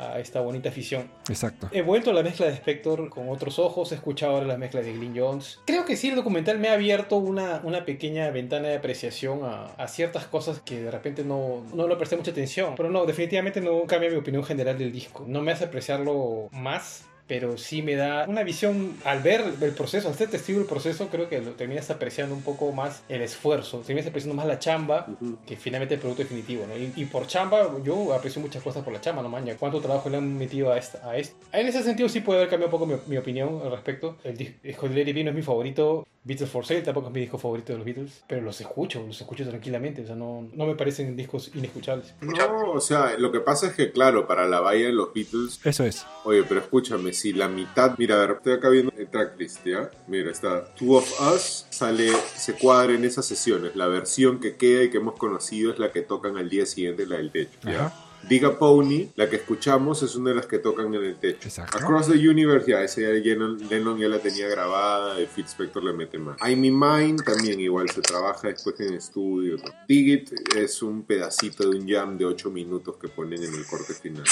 a 0.01 0.19
esta 0.19 0.41
bonita 0.41 0.69
afición. 0.69 1.09
Exacto. 1.29 1.69
He 1.71 1.81
vuelto 1.81 2.11
a 2.11 2.13
la 2.13 2.23
mezcla 2.23 2.47
de 2.47 2.53
Spector 2.53 3.09
con 3.09 3.29
otros 3.29 3.59
ojos, 3.59 3.91
he 3.91 3.95
escuchado 3.95 4.33
ahora 4.33 4.47
las 4.47 4.57
mezclas 4.57 4.85
de 4.85 4.93
Glyn 4.93 5.13
Jones. 5.15 5.59
Creo 5.65 5.85
que 5.85 5.95
sí, 5.95 6.09
el 6.09 6.15
documental 6.15 6.59
me 6.59 6.69
ha 6.69 6.73
abierto 6.73 7.17
una, 7.17 7.61
una 7.63 7.85
pequeña 7.85 8.29
ventana 8.31 8.69
de 8.69 8.75
apreciación 8.75 9.43
a, 9.43 9.65
a 9.77 9.87
ciertas 9.87 10.25
cosas 10.25 10.61
que 10.61 10.81
de 10.81 10.91
repente 10.91 11.23
no, 11.23 11.63
no 11.73 11.87
le 11.87 11.95
presté 11.95 12.17
mucha 12.17 12.31
atención. 12.31 12.75
Pero 12.75 12.89
no, 12.89 13.05
definitivamente 13.05 13.61
no 13.61 13.83
cambia 13.83 14.09
mi 14.09 14.17
opinión 14.17 14.43
general 14.43 14.77
del 14.77 14.91
disco. 14.91 15.25
No 15.27 15.41
me 15.41 15.51
hace 15.51 15.65
apreciarlo 15.65 16.49
más. 16.51 17.05
Pero 17.31 17.57
sí 17.57 17.81
me 17.81 17.95
da 17.95 18.25
una 18.27 18.43
visión, 18.43 18.97
al 19.05 19.21
ver 19.21 19.41
el 19.61 19.71
proceso, 19.71 20.09
al 20.09 20.15
ser 20.15 20.29
testigo 20.29 20.59
del 20.59 20.67
proceso, 20.67 21.07
creo 21.07 21.29
que 21.29 21.39
lo 21.39 21.51
terminas 21.51 21.89
apreciando 21.89 22.35
un 22.35 22.41
poco 22.41 22.73
más 22.73 23.03
el 23.07 23.21
esfuerzo, 23.21 23.77
terminas 23.87 24.05
apreciando 24.09 24.35
más 24.35 24.45
la 24.45 24.59
chamba 24.59 25.07
que 25.47 25.55
finalmente 25.55 25.93
el 25.93 26.01
producto 26.01 26.23
definitivo, 26.23 26.65
¿no? 26.67 26.75
Y, 26.77 26.91
y 26.93 27.05
por 27.05 27.27
chamba, 27.27 27.69
yo 27.85 28.13
aprecio 28.13 28.41
muchas 28.41 28.61
cosas 28.61 28.83
por 28.83 28.91
la 28.91 28.99
chamba, 28.99 29.21
no 29.21 29.29
maña. 29.29 29.55
¿Cuánto 29.57 29.79
trabajo 29.79 30.09
le 30.09 30.17
han 30.17 30.37
metido 30.37 30.73
a 30.73 30.77
esta, 30.77 31.09
a 31.09 31.15
esto? 31.15 31.37
En 31.53 31.67
ese 31.67 31.81
sentido 31.83 32.09
sí 32.09 32.19
puede 32.19 32.39
haber 32.39 32.49
cambiado 32.49 32.67
un 32.75 32.79
poco 32.79 32.85
mi, 32.85 32.95
mi 33.07 33.15
opinión 33.15 33.61
al 33.63 33.71
respecto. 33.71 34.17
El 34.25 34.37
dis- 34.37 34.59
disco 34.61 34.89
de 34.89 34.95
Larry 34.95 35.13
B 35.13 35.23
no 35.23 35.29
es 35.29 35.35
mi 35.37 35.41
favorito, 35.41 36.05
Beatles 36.23 36.51
for 36.51 36.63
Sale 36.63 36.81
tampoco 36.81 37.07
es 37.07 37.13
mi 37.13 37.21
disco 37.21 37.39
favorito 37.39 37.73
de 37.73 37.79
los 37.79 37.85
Beatles, 37.85 38.23
pero 38.27 38.41
los 38.41 38.61
escucho, 38.61 39.03
los 39.07 39.19
escucho 39.19 39.47
tranquilamente, 39.47 40.03
o 40.03 40.05
sea, 40.05 40.15
no, 40.15 40.47
no 40.53 40.65
me 40.67 40.75
parecen 40.75 41.15
discos 41.15 41.49
inescuchables. 41.55 42.13
No, 42.21 42.73
o 42.73 42.79
sea, 42.79 43.17
lo 43.17 43.31
que 43.31 43.39
pasa 43.39 43.67
es 43.67 43.73
que, 43.73 43.91
claro, 43.91 44.27
para 44.27 44.47
la 44.47 44.59
valla 44.59 44.85
de 44.85 44.93
los 44.93 45.13
Beatles, 45.13 45.59
Eso 45.63 45.83
es. 45.83 46.05
oye, 46.23 46.43
pero 46.43 46.59
escúchame, 46.61 47.11
si 47.13 47.33
la 47.33 47.47
mitad, 47.47 47.95
mira, 47.97 48.15
a 48.15 48.19
ver, 48.27 48.37
estoy 48.37 48.53
acá 48.53 48.69
viendo 48.69 48.93
el 48.97 49.07
tracklist, 49.09 49.65
¿ya? 49.65 49.89
Mira, 50.07 50.29
está 50.29 50.65
Two 50.75 50.97
of 50.97 51.33
Us, 51.33 51.65
sale, 51.71 52.11
se 52.35 52.53
cuadra 52.53 52.93
en 52.93 53.03
esas 53.03 53.25
sesiones. 53.25 53.75
La 53.75 53.87
versión 53.87 54.39
que 54.39 54.55
queda 54.57 54.83
y 54.83 54.89
que 54.91 54.97
hemos 54.97 55.17
conocido 55.17 55.71
es 55.71 55.79
la 55.79 55.91
que 55.91 56.01
tocan 56.01 56.37
al 56.37 56.49
día 56.49 56.67
siguiente, 56.67 57.07
la 57.07 57.17
del 57.17 57.31
techo, 57.31 57.57
¿ya? 57.63 57.87
Ajá. 57.87 58.07
Diga 58.27 58.57
Pony, 58.57 59.09
la 59.15 59.29
que 59.29 59.37
escuchamos 59.37 60.03
es 60.03 60.15
una 60.15 60.29
de 60.29 60.37
las 60.37 60.45
que 60.45 60.59
tocan 60.59 60.93
en 60.93 61.03
el 61.03 61.15
techo. 61.17 61.47
Exacto. 61.47 61.77
Across 61.77 62.07
the 62.07 62.29
Universe, 62.29 62.69
ya, 62.69 62.81
ese 62.83 63.01
ya 63.01 63.09
Lennon, 63.09 63.57
Lennon 63.69 63.97
ya 63.97 64.07
la 64.07 64.19
tenía 64.19 64.47
grabada, 64.47 65.17
el 65.17 65.27
Phil 65.27 65.45
Spector 65.45 65.83
le 65.83 65.93
mete 65.93 66.17
más. 66.17 66.37
I'm 66.41 66.63
in 66.63 66.77
Mind 66.77 67.23
también 67.23 67.59
igual 67.59 67.89
se 67.89 68.01
trabaja 68.01 68.47
después 68.47 68.79
en 68.79 68.93
estudio. 68.93 69.57
Dig 69.87 70.07
It 70.09 70.31
es 70.55 70.81
un 70.81 71.03
pedacito 71.03 71.69
de 71.69 71.77
un 71.77 71.87
jam 71.87 72.17
de 72.17 72.25
8 72.25 72.49
minutos 72.51 72.95
que 72.97 73.07
ponen 73.07 73.43
en 73.43 73.53
el 73.53 73.65
corte 73.65 73.93
final. 73.93 74.23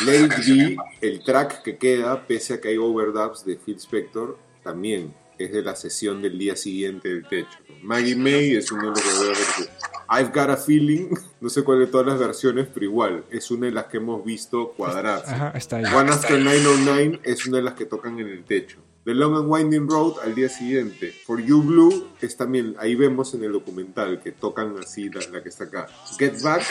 It 0.00 0.46
Be, 0.46 0.76
el 1.00 1.24
track 1.24 1.62
que 1.62 1.76
queda, 1.76 2.26
pese 2.26 2.54
a 2.54 2.60
que 2.60 2.68
hay 2.68 2.76
overdubs 2.76 3.44
de 3.44 3.56
Phil 3.56 3.76
Spector, 3.76 4.38
también 4.62 5.12
es 5.38 5.52
de 5.52 5.62
la 5.62 5.76
sesión 5.76 6.20
del 6.22 6.38
día 6.38 6.56
siguiente 6.56 7.08
del 7.08 7.26
techo. 7.26 7.58
Maggie 7.82 8.16
May 8.16 8.56
es 8.56 8.70
uno 8.72 8.82
de 8.84 8.88
los 8.90 9.00
que 9.02 9.24
veo 9.24 9.32
que- 9.32 9.78
I've 10.10 10.30
Got 10.34 10.50
a 10.50 10.56
Feeling, 10.56 11.08
no 11.40 11.48
sé 11.50 11.62
cuál 11.62 11.80
de 11.80 11.86
todas 11.86 12.06
las 12.06 12.18
versiones, 12.18 12.66
pero 12.72 12.84
igual, 12.86 13.24
es 13.30 13.50
una 13.50 13.66
de 13.66 13.72
las 13.72 13.86
que 13.86 13.98
hemos 13.98 14.24
visto 14.24 14.72
cuadrarse. 14.76 15.30
Ajá, 15.32 15.52
está 15.54 15.76
ahí. 15.76 15.84
One 15.94 16.10
After 16.10 16.38
909 16.40 17.20
es 17.24 17.46
una 17.46 17.58
de 17.58 17.62
las 17.62 17.74
que 17.74 17.84
tocan 17.84 18.18
en 18.18 18.28
el 18.28 18.44
techo. 18.44 18.78
The 19.04 19.14
Long 19.14 19.36
and 19.36 19.50
Winding 19.50 19.88
Road 19.88 20.14
al 20.22 20.34
día 20.34 20.48
siguiente. 20.50 21.14
For 21.24 21.40
You 21.40 21.62
Blue 21.62 22.08
es 22.20 22.36
también, 22.36 22.74
ahí 22.78 22.94
vemos 22.94 23.32
en 23.32 23.42
el 23.44 23.52
documental 23.52 24.20
que 24.22 24.32
tocan 24.32 24.76
así 24.78 25.08
la, 25.08 25.20
la 25.30 25.42
que 25.42 25.48
está 25.48 25.64
acá. 25.64 25.86
Get 26.18 26.42
Back 26.42 26.62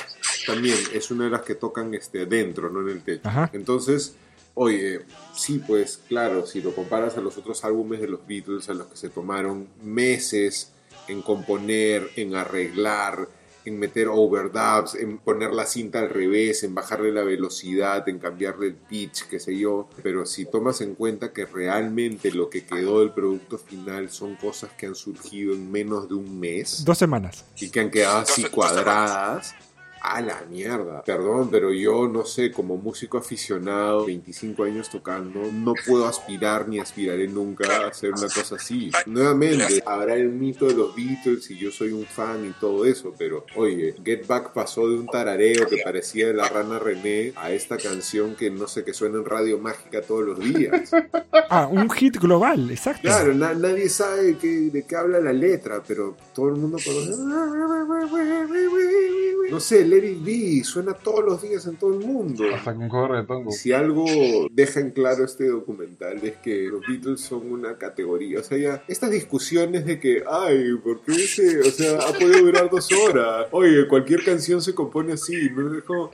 también 0.46 0.78
es 0.94 1.10
una 1.10 1.24
de 1.26 1.30
las 1.32 1.42
que 1.42 1.56
tocan 1.56 1.94
este, 1.96 2.26
dentro, 2.28 2.70
no 2.70 2.82
en 2.82 2.90
el 2.90 3.02
techo. 3.04 3.28
Ajá. 3.28 3.50
Entonces, 3.54 4.16
oye, 4.60 5.02
sí, 5.36 5.60
pues 5.66 6.00
claro, 6.08 6.46
si 6.48 6.62
lo 6.62 6.74
comparas 6.74 7.16
a 7.16 7.22
los 7.22 7.38
otros 7.38 7.64
álbumes 7.64 8.02
de 8.02 8.08
los 8.08 8.26
Beatles, 8.28 8.70
a 8.70 8.74
los 8.74 8.88
que 8.88 8.98
se 8.98 9.10
tomaron 9.10 9.68
meses 9.84 10.72
en 11.08 11.22
componer, 11.22 12.10
en 12.16 12.36
arreglar, 12.36 13.30
en 13.66 13.78
meter 13.78 14.08
overdubs, 14.10 14.96
en 14.96 15.20
poner 15.20 15.52
la 15.52 15.66
cinta 15.66 16.00
al 16.00 16.10
revés, 16.10 16.64
en 16.64 16.74
bajarle 16.74 17.12
la 17.12 17.24
velocidad, 17.24 18.08
en 18.10 18.18
cambiarle 18.18 18.68
el 18.68 18.76
pitch, 18.76 19.28
qué 19.28 19.40
sé 19.40 19.58
yo. 19.58 19.88
Pero 20.02 20.26
si 20.26 20.46
tomas 20.46 20.82
en 20.82 20.96
cuenta 20.96 21.32
que 21.34 21.46
realmente 21.46 22.32
lo 22.32 22.50
que 22.50 22.66
quedó 22.66 23.02
del 23.02 23.12
producto 23.12 23.58
final 23.58 24.10
son 24.10 24.36
cosas 24.38 24.72
que 24.78 24.88
han 24.88 24.96
surgido 24.96 25.54
en 25.54 25.70
menos 25.72 26.08
de 26.10 26.16
un 26.16 26.40
mes 26.40 26.84
Dos 26.84 26.98
semanas. 26.98 27.46
y 27.60 27.70
que 27.70 27.80
han 27.82 27.92
quedado 27.92 28.20
así 28.20 28.44
cuadradas, 28.46 29.54
A 30.02 30.22
la 30.22 30.44
mierda. 30.50 31.04
Perdón, 31.04 31.50
pero 31.52 31.74
yo 31.74 32.08
no 32.08 32.26
sé, 32.26 32.52
como 32.52 32.78
músico 32.78 33.18
aficionado, 33.18 34.06
25 34.06 34.64
años 34.64 34.90
tocando, 34.90 35.42
no 35.52 35.74
puedo 35.86 36.06
aspirar 36.08 36.68
ni 36.68 36.80
aspiraré 36.80 37.28
nunca 37.28 37.66
a 37.84 37.88
hacer 37.88 38.12
una 38.12 38.28
cosa 38.30 38.56
así. 38.56 38.92
Nuevamente, 39.06 39.82
habrá 39.86 40.16
el 40.16 40.30
mito 40.30 40.66
de 40.68 40.74
los 40.76 40.96
Beatles 40.96 41.50
y 41.52 41.58
yo 41.58 41.72
soy 41.72 41.92
un 41.92 42.06
fan 42.06 42.46
y 42.46 42.52
todo 42.60 42.86
eso, 42.86 43.14
pero 43.18 43.46
oye, 43.56 43.96
Get 44.04 44.26
Back 44.28 44.54
pasó 44.54 44.88
de 44.88 44.96
un 44.96 45.08
tarareo 45.08 45.68
que 45.68 45.78
parecía 45.84 46.28
de 46.28 46.34
la 46.34 46.48
rana 46.48 46.80
René 46.80 47.34
a 47.36 47.52
esta 47.52 47.78
canción 47.78 48.36
que 48.36 48.50
no 48.50 48.68
sé, 48.68 48.84
que 48.84 48.94
suena 48.94 49.18
en 49.18 49.26
radio 49.26 49.58
mágica 49.58 50.02
todos 50.02 50.26
los 50.26 50.40
días. 50.40 50.92
Ah, 51.50 51.66
un 51.72 51.90
hit 51.92 52.18
global, 52.18 52.70
exacto. 52.72 53.04
Claro, 53.04 53.34
na- 53.34 53.54
nadie 53.54 53.88
sabe 53.88 54.24
de 54.24 54.38
qué, 54.38 54.48
de 54.70 54.84
qué 54.86 54.96
habla 54.98 55.22
la 55.22 55.32
letra, 55.32 55.82
pero 55.88 56.18
todo 56.36 56.50
el 56.50 56.56
mundo 56.56 56.78
conoce. 56.84 57.12
No 59.50 59.60
sé, 59.62 59.86
Let 59.90 60.06
It 60.06 60.24
Be 60.24 60.64
suena 60.64 60.94
todos 60.94 61.24
los 61.26 61.42
días 61.42 61.66
en 61.68 61.76
todo 61.78 61.94
el 62.00 62.06
mundo. 62.06 62.44
Hasta 62.54 62.74
con 62.76 62.90
juego 62.90 63.16
de 63.16 63.24
tongo. 63.24 63.52
Si 63.52 63.72
algo 63.74 64.06
deja 64.52 64.80
en 64.80 64.92
claro 64.92 65.26
este 65.26 65.48
documental 65.48 66.20
es 66.24 66.38
que 66.38 66.64
los 66.68 66.82
Beatles 66.88 67.22
son 67.22 67.52
una 67.52 67.78
categoría. 67.78 68.40
O 68.40 68.44
sea, 68.44 68.58
ya 68.58 68.84
estas 68.88 69.12
discusiones 69.12 69.86
de 69.86 70.00
que, 70.00 70.24
ay, 70.30 70.76
¿por 70.84 71.02
qué 71.02 71.14
ese? 71.14 71.60
O 71.62 71.72
sea, 71.72 71.98
ha 72.00 72.14
podido 72.14 72.40
durar 72.46 72.70
dos 72.70 72.88
horas. 72.92 73.48
Oye, 73.52 73.88
cualquier 73.88 74.24
canción 74.24 74.62
se 74.62 74.74
compone 74.76 75.14
así. 75.14 75.50
¿no? 75.52 76.10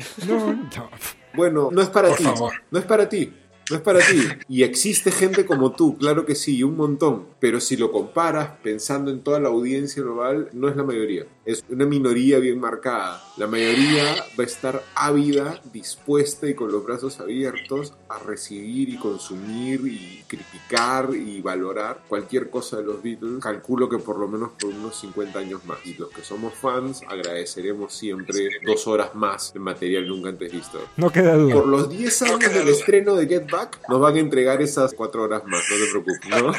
Bueno, 1.35 1.69
no 1.71 1.81
es 1.81 1.89
para 1.89 2.09
Por 2.09 2.17
ti. 2.17 2.23
favor. 2.23 2.53
No 2.69 2.79
es 2.79 2.85
para 2.85 3.09
ti. 3.09 3.33
No 3.69 3.77
es 3.77 3.81
para 3.81 3.99
ti. 3.99 4.27
Y 4.49 4.63
existe 4.63 5.11
gente 5.11 5.45
como 5.45 5.71
tú, 5.71 5.97
claro 5.97 6.25
que 6.25 6.35
sí, 6.35 6.63
un 6.63 6.75
montón. 6.75 7.27
Pero 7.39 7.59
si 7.61 7.77
lo 7.77 7.91
comparas 7.91 8.51
pensando 8.61 9.09
en 9.09 9.21
toda 9.21 9.39
la 9.39 9.49
audiencia 9.49 10.03
global, 10.03 10.49
no 10.53 10.67
es 10.67 10.75
la 10.75 10.83
mayoría. 10.83 11.25
Es 11.45 11.63
una 11.69 11.85
minoría 11.85 12.39
bien 12.39 12.59
marcada. 12.59 13.23
La 13.37 13.47
mayoría 13.47 14.15
va 14.37 14.43
a 14.43 14.47
estar 14.47 14.83
ávida, 14.95 15.61
dispuesta 15.71 16.47
y 16.47 16.55
con 16.55 16.71
los 16.71 16.85
brazos 16.85 17.19
abiertos 17.19 17.93
a 18.15 18.19
recibir 18.19 18.89
y 18.89 18.97
consumir 18.97 19.81
y 19.85 20.23
criticar 20.27 21.09
y 21.13 21.41
valorar 21.41 22.01
cualquier 22.07 22.49
cosa 22.49 22.77
de 22.77 22.83
los 22.83 23.01
Beatles. 23.01 23.41
Calculo 23.41 23.89
que 23.89 23.97
por 23.97 24.19
lo 24.19 24.27
menos 24.27 24.51
por 24.59 24.69
unos 24.69 24.99
50 24.99 25.39
años 25.39 25.65
más. 25.65 25.79
Y 25.85 25.95
los 25.95 26.09
que 26.09 26.21
somos 26.21 26.53
fans 26.53 27.01
agradeceremos 27.07 27.93
siempre 27.93 28.49
dos 28.65 28.87
horas 28.87 29.15
más 29.15 29.53
de 29.53 29.59
material 29.59 30.07
nunca 30.07 30.29
antes 30.29 30.51
visto. 30.51 30.79
No 30.97 31.11
queda 31.11 31.35
duda. 31.35 31.53
Por 31.53 31.67
los 31.67 31.89
10 31.89 32.21
años 32.23 32.53
del 32.53 32.67
estreno 32.67 33.15
de 33.15 33.27
Get 33.27 33.49
Back, 33.49 33.79
nos 33.89 33.99
van 33.99 34.15
a 34.15 34.19
entregar 34.19 34.61
esas 34.61 34.93
4 34.93 35.23
horas 35.23 35.43
más, 35.45 35.63
no 35.69 35.77
te 35.77 35.87
preocupes, 35.91 36.29
¿no? 36.29 36.53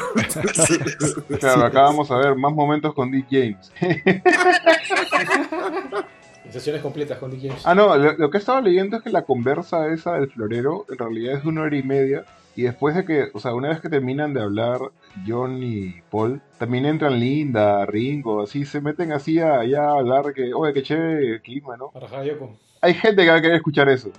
Claro, 1.39 1.65
acá 1.65 1.81
vamos 1.81 2.11
a 2.11 2.17
ver 2.17 2.35
más 2.35 2.53
momentos 2.53 2.93
con 2.93 3.09
Dick 3.11 3.25
James. 3.29 3.71
Sesiones 6.55 6.81
completas 6.81 7.17
con 7.17 7.31
James. 7.31 7.61
Ah, 7.65 7.75
no, 7.75 7.97
lo, 7.97 8.13
lo 8.13 8.29
que 8.29 8.37
he 8.37 8.39
estado 8.39 8.61
leyendo 8.61 8.95
es 8.95 9.03
que 9.03 9.09
la 9.09 9.23
conversa 9.23 9.91
esa 9.91 10.13
del 10.13 10.31
florero 10.31 10.85
en 10.89 10.97
realidad 10.97 11.33
es 11.35 11.43
de 11.43 11.49
una 11.49 11.63
hora 11.63 11.75
y 11.75 11.83
media. 11.83 12.23
Y 12.55 12.61
después 12.61 12.95
de 12.95 13.03
que, 13.03 13.27
o 13.33 13.39
sea, 13.41 13.53
una 13.53 13.67
vez 13.67 13.81
que 13.81 13.89
terminan 13.89 14.33
de 14.33 14.41
hablar 14.41 14.79
John 15.27 15.61
y 15.61 16.01
Paul, 16.09 16.41
también 16.57 16.85
entran 16.85 17.19
Linda, 17.19 17.85
Ringo, 17.85 18.43
así, 18.43 18.63
se 18.63 18.79
meten 18.79 19.11
así 19.11 19.39
a, 19.39 19.59
hablar 19.59 20.33
que, 20.33 20.53
oye, 20.53 20.71
qué 20.71 20.81
chévere 20.81 21.33
el 21.33 21.41
clima, 21.41 21.75
¿no? 21.75 21.89
Para. 21.89 22.07
Hay 22.79 22.93
gente 22.93 23.23
que 23.23 23.29
va 23.29 23.35
a 23.35 23.41
querer 23.41 23.57
escuchar 23.57 23.89
eso. 23.89 24.11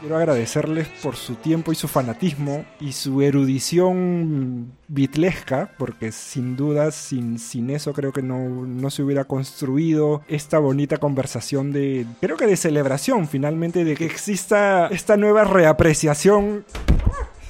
Quiero 0.00 0.16
agradecerles 0.16 0.86
por 1.02 1.16
su 1.16 1.34
tiempo 1.34 1.72
y 1.72 1.74
su 1.74 1.88
fanatismo 1.88 2.64
y 2.80 2.92
su 2.92 3.20
erudición 3.20 4.72
bitlesca, 4.86 5.72
porque 5.76 6.12
sin 6.12 6.56
duda, 6.56 6.92
sin, 6.92 7.40
sin 7.40 7.70
eso 7.70 7.92
creo 7.92 8.12
que 8.12 8.22
no, 8.22 8.38
no 8.64 8.90
se 8.90 9.02
hubiera 9.02 9.24
construido 9.24 10.22
esta 10.28 10.60
bonita 10.60 10.98
conversación 10.98 11.72
de, 11.72 12.06
creo 12.20 12.36
que 12.36 12.46
de 12.46 12.56
celebración 12.56 13.26
finalmente, 13.26 13.84
de 13.84 13.96
que 13.96 14.06
exista 14.06 14.86
esta 14.86 15.16
nueva 15.16 15.42
reapreciación. 15.42 16.64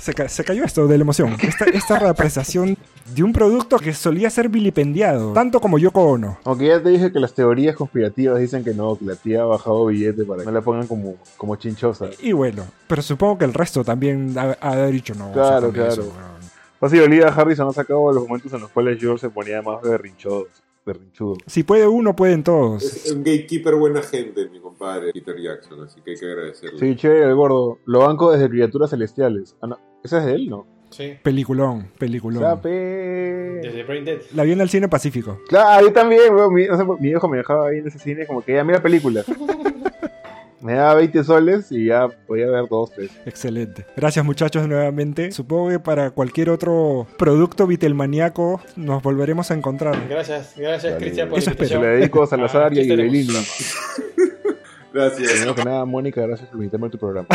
Se, 0.01 0.15
se 0.29 0.45
cayó 0.45 0.65
esto 0.65 0.87
de 0.87 0.97
la 0.97 1.03
emoción. 1.03 1.37
Esta 1.73 1.99
reapreciación 1.99 2.79
de 3.19 3.25
un 3.25 3.33
producto 3.33 3.79
que 3.79 3.93
solía 3.93 4.31
ser 4.31 4.49
vilipendiado, 4.49 5.33
tanto 5.33 5.61
como 5.61 5.77
Yoko 5.77 6.03
Ono. 6.05 6.39
Aunque 6.45 6.69
ya 6.69 6.81
te 6.81 6.91
dije 6.91 7.11
que 7.13 7.19
las 7.19 7.35
teorías 7.35 7.75
conspirativas 7.75 8.39
dicen 8.39 8.63
que 8.63 8.73
no, 8.73 8.97
que 8.97 9.05
la 9.05 9.17
tía 9.17 9.43
ha 9.43 9.45
bajado 9.45 9.87
billete 9.87 10.25
para 10.25 10.41
que 10.41 10.47
no 10.47 10.53
la 10.53 10.61
pongan 10.61 10.87
como, 10.87 11.17
como 11.37 11.57
chinchosa. 11.57 12.11
Y 12.21 12.31
bueno, 12.31 12.65
pero 12.87 13.03
supongo 13.03 13.39
que 13.39 13.45
el 13.45 13.55
resto 13.55 13.83
también 13.83 14.39
ha, 14.39 14.57
ha 14.61 14.77
de 14.77 14.83
haber 14.83 14.93
dicho 14.93 15.15
no. 15.17 15.33
Claro, 15.33 15.67
sácame 15.67 15.73
claro. 15.73 15.93
eso, 15.93 16.03
weón". 16.03 16.39
Fácil, 16.79 17.01
Olivia 17.01 17.27
Harrison 17.27 17.69
ha 17.69 17.73
sacado 17.73 18.13
los 18.13 18.23
momentos 18.23 18.53
en 18.53 18.61
los 18.61 18.71
cuales 18.71 19.01
George 19.01 19.19
se 19.23 19.31
ponía 19.31 19.61
más 19.63 19.83
berrinchudo. 19.83 20.47
berrinchudo. 20.87 21.39
Si 21.45 21.65
puede 21.65 21.89
uno, 21.89 22.15
pueden 22.15 22.45
todos. 22.45 22.85
Es 22.85 23.11
un 23.11 23.25
gatekeeper 23.25 23.75
buena 23.75 24.01
gente, 24.01 24.49
mi 24.49 24.61
compadre 24.61 25.11
Peter 25.13 25.37
Jackson, 25.37 25.83
así 25.83 26.01
que 26.03 26.13
hay 26.13 26.17
que 26.19 26.27
agradecerle. 26.27 26.79
Sí, 26.79 26.95
che, 26.95 27.21
el 27.21 27.35
gordo. 27.35 27.81
Lo 27.85 27.99
banco 28.07 28.31
desde 28.31 28.49
Criaturas 28.49 28.91
Celestiales. 28.91 29.57
Ah, 29.61 29.67
no. 29.67 29.79
¿Ese 30.05 30.19
es 30.19 30.25
de 30.25 30.35
él, 30.35 30.49
no? 30.49 30.78
Sí. 30.91 31.17
Peliculón, 31.23 31.89
peliculón. 31.99 32.61
Desde 32.63 33.83
Brain 33.85 34.05
Dead. 34.05 34.19
La 34.35 34.45
vi 34.45 34.53
en 34.53 34.61
el 34.61 34.69
cine 34.69 34.89
Pacífico. 34.89 35.41
Claro, 35.49 35.87
yo 35.87 35.93
también, 35.93 36.35
weón. 36.35 36.53
Mi, 36.55 36.67
no 36.67 36.77
sé, 36.77 36.85
mi 36.85 37.09
viejo 37.09 37.29
me 37.29 37.39
dejaba 37.39 37.69
ahí 37.69 37.79
en 37.79 37.89
ese 37.89 37.99
cine 37.99 38.27
como 38.27 38.43
que 38.43 38.55
ya 38.55 38.65
mira 38.65 38.83
película. 38.83 39.25
me 40.61 40.75
daba 40.75 40.95
20 40.95 41.23
soles 41.25 41.71
y 41.71 41.87
ya 41.87 42.09
podía 42.09 42.47
ver 42.49 42.69
dos, 42.69 42.91
tres. 42.93 43.11
Excelente. 43.27 43.87
Gracias 43.97 44.25
muchachos 44.25 44.67
nuevamente. 44.67 45.31
Supongo 45.33 45.69
que 45.71 45.79
para 45.79 46.11
cualquier 46.11 46.51
otro 46.51 47.07
producto 47.17 47.67
vitelmaníaco 47.67 48.61
nos 48.77 49.03
volveremos 49.03 49.51
a 49.51 49.55
encontrar. 49.55 49.97
Gracias, 50.09 50.55
gracias. 50.57 50.97
Cristian 50.99 51.29
por 51.29 51.39
Eso 51.39 51.51
la 51.51 51.63
espero. 51.63 51.83
Le 51.83 51.89
dedico 51.89 52.23
a 52.23 52.27
Salazar 52.27 52.73
Ah, 52.73 52.75
y 52.75 52.91
a. 52.91 53.43
Gracias. 54.93 55.33
Primero 55.33 55.55
que 55.55 55.65
nada, 55.65 55.85
Mónica, 55.85 56.23
gracias 56.23 56.49
por 56.49 56.59
invitarme 56.59 56.87
a 56.87 56.91
tu 56.91 56.99
programa. 56.99 57.29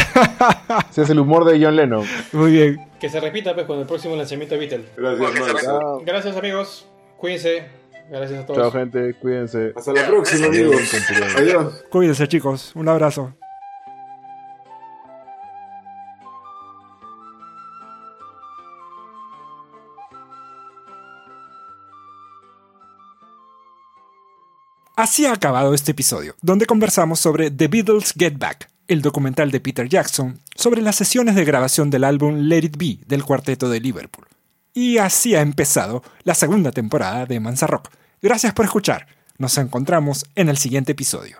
Ese 0.90 1.04
es 1.04 1.10
el 1.10 1.20
humor 1.20 1.46
de 1.46 1.64
John 1.64 1.76
Lennon. 1.76 2.06
Muy 2.32 2.52
bien. 2.52 2.88
Que 3.00 3.10
se 3.10 3.20
repita 3.20 3.54
pues 3.54 3.66
con 3.66 3.80
el 3.80 3.86
próximo 3.86 4.16
lanzamiento 4.16 4.56
de 4.56 4.60
Beatle. 4.60 4.86
Gracias. 4.96 5.64
Chao, 5.64 6.02
Gracias 6.06 6.36
amigos, 6.36 6.88
cuídense. 7.18 7.66
Gracias 8.10 8.44
a 8.44 8.46
todos. 8.46 8.60
Chao, 8.60 8.72
gente, 8.72 9.14
cuídense. 9.16 9.74
Hasta 9.76 9.94
la 9.94 10.08
próxima, 10.08 10.48
amigos. 10.48 10.76
Adiós. 11.38 11.86
Cuídense 11.90 12.28
chicos. 12.28 12.72
Un 12.76 12.90
abrazo. 12.90 13.34
Así 24.96 25.26
ha 25.26 25.34
acabado 25.34 25.74
este 25.74 25.90
episodio, 25.90 26.36
donde 26.44 26.68
conversamos 26.68 27.20
sobre 27.20 27.50
The 27.50 27.68
Beatles 27.68 28.14
Get 28.16 28.38
Back, 28.38 28.70
el 28.88 29.02
documental 29.02 29.50
de 29.50 29.60
Peter 29.60 29.90
Jackson 29.90 30.40
sobre 30.56 30.84
las 30.84 30.96
sesiones 30.96 31.34
de 31.34 31.46
grabación 31.46 31.90
del 31.90 32.04
álbum 32.04 32.36
Let 32.42 32.66
It 32.66 32.78
Be 32.78 33.00
del 33.08 33.24
cuarteto 33.24 33.70
de 33.70 33.80
Liverpool. 33.80 34.28
Y 34.72 35.00
así 35.00 35.34
ha 35.34 35.42
empezado 35.42 36.04
la 36.24 36.36
segunda 36.36 36.72
temporada 36.72 37.26
de 37.26 37.40
Mansa 37.40 37.66
Rock. 37.66 37.90
Gracias 38.22 38.54
por 38.54 38.66
escuchar. 38.66 39.08
Nos 39.40 39.58
encontramos 39.58 40.26
en 40.36 40.50
el 40.50 40.58
siguiente 40.58 40.92
episodio. 40.92 41.38